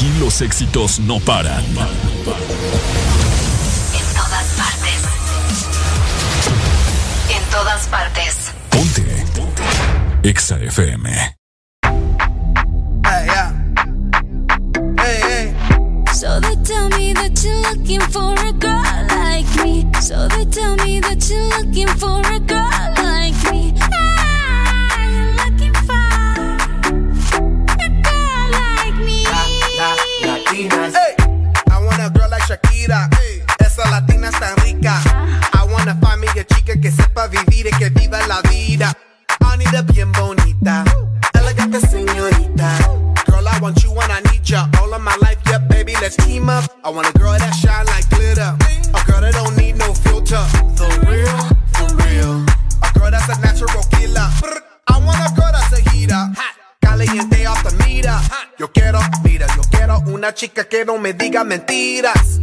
Aquí 0.00 0.08
los 0.18 0.40
éxitos 0.40 0.98
no 1.00 1.20
paran. 1.20 1.62
En 1.62 1.74
todas 4.14 4.46
partes. 4.56 5.02
En 7.28 7.42
todas 7.50 7.86
partes. 7.88 8.50
Ponte. 8.70 9.02
Ponte. 9.36 9.62
Exa 10.22 10.58
FM. 10.58 11.10
Hey, 11.84 13.26
yeah. 13.26 13.52
hey, 14.96 15.20
hey. 15.22 15.54
So 16.14 16.40
they 16.40 16.56
tell 16.64 16.88
me 16.96 17.12
that 17.12 17.38
you're 17.44 17.60
looking 17.60 18.00
for 18.00 18.32
a 18.48 18.52
girl 18.52 19.06
like 19.10 19.54
me. 19.62 19.86
So 20.00 20.28
they 20.28 20.46
tell 20.46 20.76
me 20.76 21.00
that 21.00 21.28
you're 21.28 21.46
looking 21.58 21.88
for 21.98 22.22
a 22.24 22.40
girl. 22.40 22.59
viva 38.10 38.26
la 38.26 38.40
vida. 38.42 38.92
Anita 39.40 39.82
bien 39.82 40.10
bonita, 40.12 40.84
elegante 41.34 41.80
señorita. 41.80 42.78
Girl, 43.26 43.46
I 43.46 43.58
want 43.60 43.82
you 43.82 43.92
and 44.00 44.12
I 44.12 44.20
need 44.32 44.42
ya. 44.44 44.68
All 44.80 44.92
of 44.92 45.02
my 45.02 45.14
life, 45.16 45.38
yeah, 45.46 45.58
baby, 45.58 45.94
let's 46.00 46.16
team 46.16 46.48
up. 46.48 46.64
I 46.84 46.90
want 46.90 47.08
a 47.08 47.18
girl 47.18 47.36
that 47.38 47.54
shine 47.54 47.86
like 47.86 48.08
glitter. 48.10 48.56
A 48.94 49.04
girl 49.06 49.20
that 49.20 49.34
don't 49.34 49.56
need 49.56 49.76
no 49.76 49.94
filter. 49.94 50.44
The 50.76 50.88
real, 51.08 51.38
for 51.74 51.88
real. 52.04 52.44
A 52.82 52.98
girl 52.98 53.10
that's 53.10 53.28
a 53.28 53.40
natural 53.40 53.84
killer. 53.90 54.28
I 54.88 54.98
want 55.04 55.18
a 55.18 55.34
girl 55.34 55.52
that's 55.52 55.72
a 55.72 55.90
heater. 55.90 56.30
Caliente 56.80 57.46
off 57.46 57.62
the 57.64 57.74
meter. 57.84 58.18
Yo 58.58 58.68
quiero, 58.68 59.00
mira, 59.24 59.46
yo 59.56 59.62
quiero 59.70 60.00
una 60.08 60.34
chica 60.34 60.64
que 60.64 60.84
no 60.84 60.98
me 60.98 61.12
diga 61.12 61.44
mentiras. 61.44 62.39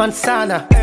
Mansana 0.00 0.79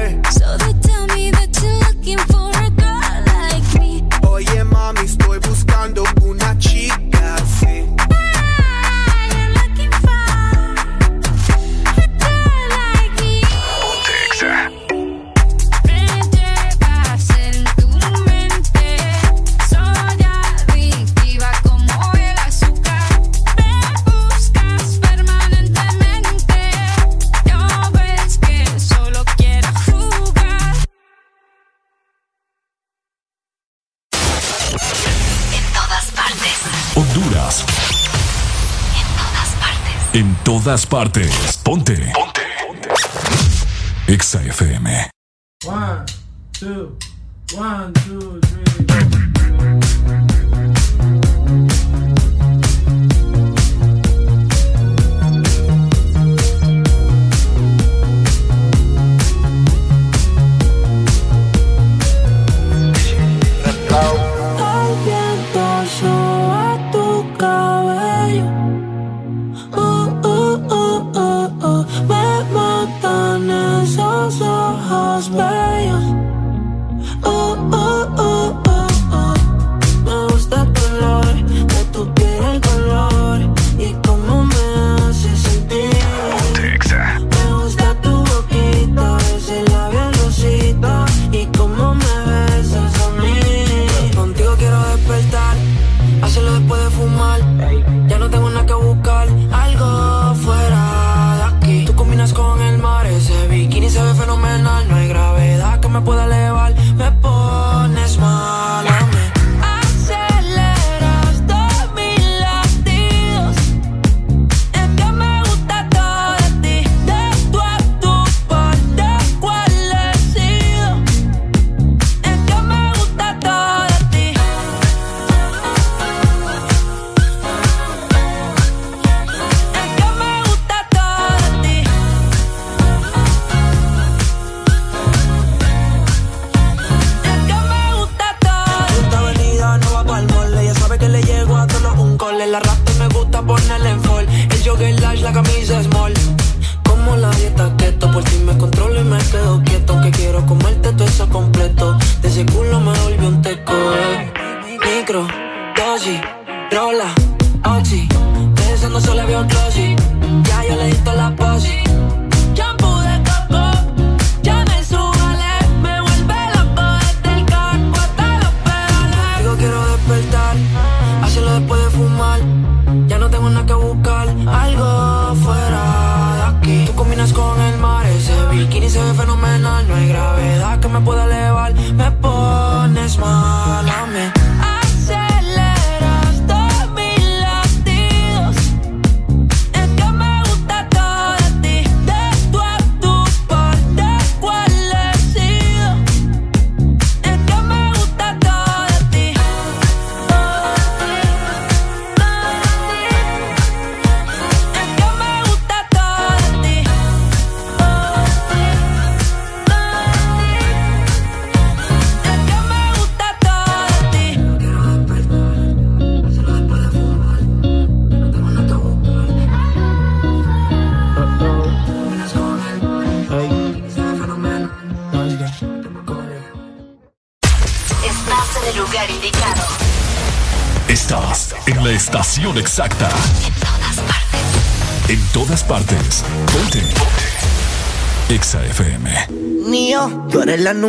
partes. 40.87 41.26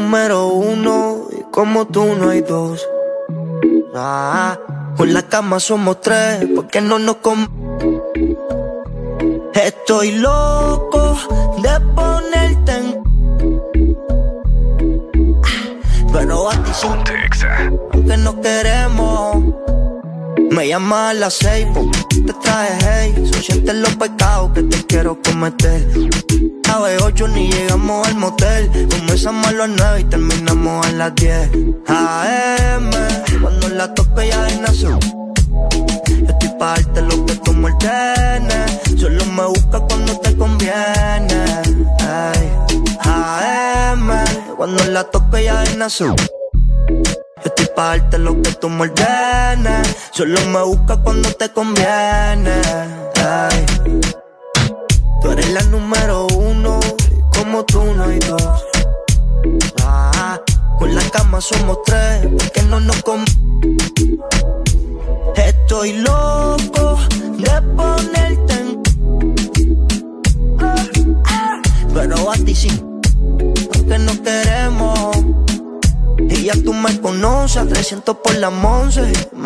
número 0.00 0.46
uno 0.46 1.26
y 1.36 1.42
como 1.50 1.86
tú 1.86 2.04
no 2.14 2.30
hay 2.30 2.40
dos. 2.42 2.86
Ah, 3.94 4.56
con 4.96 5.12
la 5.12 5.22
cama 5.22 5.58
somos 5.58 6.00
tres, 6.00 6.46
porque 6.54 6.80
no 6.80 7.00
nos 7.00 7.16
com 7.16 7.48
Estoy 9.54 10.12
loco 10.12 11.18
de 11.62 11.80
ponerte 11.96 12.72
en 12.76 13.08
pero 16.12 16.48
a 16.48 16.52
ti 16.52 16.70
sí, 16.72 16.86
aunque 17.92 18.16
no 18.18 18.40
queremos. 18.40 19.36
Me 20.50 20.68
llama 20.68 21.10
a 21.10 21.14
las 21.14 21.34
seis, 21.34 21.66
porque 21.74 22.22
te 22.24 22.32
traje 22.34 23.12
hey, 23.14 23.30
son 23.66 23.82
los 23.82 23.96
pecados 23.96 24.52
que 24.52 24.62
te 24.62 24.86
quiero 24.86 25.18
cometer. 25.22 25.86
8 27.18 27.28
ni 27.34 27.50
llegamos 27.50 28.06
al 28.06 28.14
motel. 28.14 28.70
Comenzamos 28.90 29.48
a 29.48 29.52
las 29.52 29.68
9 29.70 30.00
y 30.00 30.04
terminamos 30.04 30.86
a 30.86 30.92
las 30.92 31.14
10. 31.16 31.50
AM, 31.88 32.90
cuando 33.42 33.68
la 33.70 33.92
toco 33.92 34.22
ya 34.22 34.44
desnació. 34.44 35.00
Yo 35.00 36.28
estoy 36.28 36.48
pa' 36.60 36.74
darte 36.76 37.02
lo 37.02 37.26
que 37.26 37.34
tú 37.34 37.52
me 37.54 37.70
Solo 38.96 39.24
me 39.26 39.46
busca 39.46 39.80
cuando 39.80 40.16
te 40.20 40.36
conviene. 40.36 41.44
Ay. 42.06 42.52
AM, 43.00 44.10
cuando 44.56 44.84
la 44.84 45.02
toco 45.02 45.38
ya 45.38 45.58
desnació. 45.62 46.14
Yo 46.14 47.44
estoy 47.44 47.66
pa' 47.74 47.98
darte 47.98 48.18
lo 48.18 48.40
que 48.42 48.52
tú 48.52 48.68
me 48.68 48.92
Solo 50.12 50.40
me 50.52 50.62
busca 50.62 50.96
cuando 50.98 51.32
te 51.32 51.48
conviene. 51.48 52.97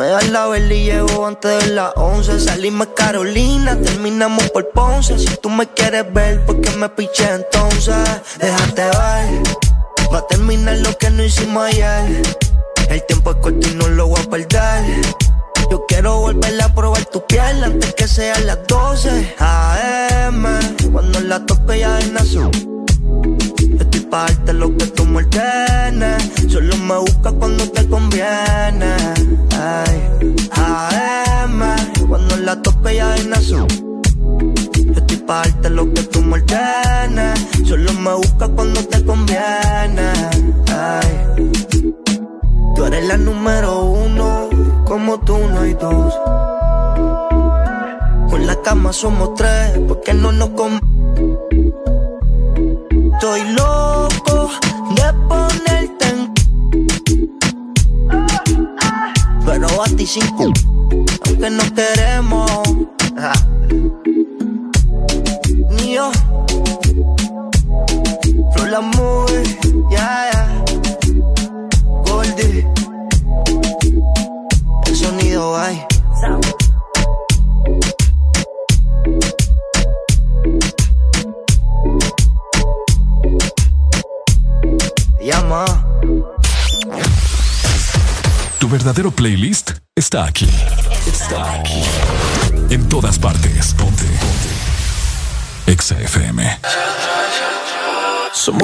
Me 0.02 0.08
da 0.08 0.20
la 0.33 0.49
vela 0.49 0.74
y 0.74 0.86
llego 0.86 1.24
antes 1.24 1.65
de 1.65 1.74
las 1.74 1.92
11. 1.94 2.40
Salimos 2.40 2.88
Carolina, 2.88 3.81
terminamos 3.81 4.51
por 4.51 4.68
Ponce. 4.70 5.17
Si 5.17 5.36
tú 5.36 5.49
me 5.49 5.68
quieres 5.68 6.12
ver, 6.12 6.44
porque 6.44 6.70
me 6.70 6.88
piché 6.88 7.24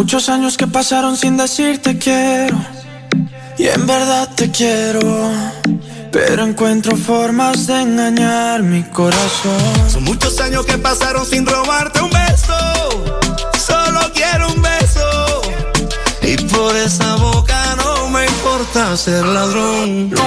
muchos 0.08 0.30
años 0.30 0.56
que 0.56 0.66
pasaron 0.66 1.18
sin 1.18 1.36
decirte 1.36 1.98
quiero. 1.98 2.56
Y 3.58 3.66
en 3.68 3.86
verdad 3.86 4.26
te 4.34 4.50
quiero. 4.50 5.02
Pero 6.10 6.44
encuentro 6.46 6.96
formas 6.96 7.66
de 7.66 7.82
engañar 7.82 8.62
mi 8.62 8.84
corazón. 8.84 9.90
Son 9.92 10.04
muchos 10.04 10.40
años 10.40 10.64
que 10.64 10.78
pasaron 10.78 11.26
sin 11.26 11.44
robarte 11.44 12.00
un 12.00 12.08
beso. 12.08 12.56
Solo 13.66 14.00
quiero 14.14 14.50
un 14.50 14.62
beso. 14.62 15.42
Y 16.22 16.38
por 16.44 16.74
esa 16.74 17.16
boca 17.16 17.76
no 17.76 18.08
me 18.08 18.24
importa 18.24 18.96
ser 18.96 19.26
ladrón. 19.26 20.10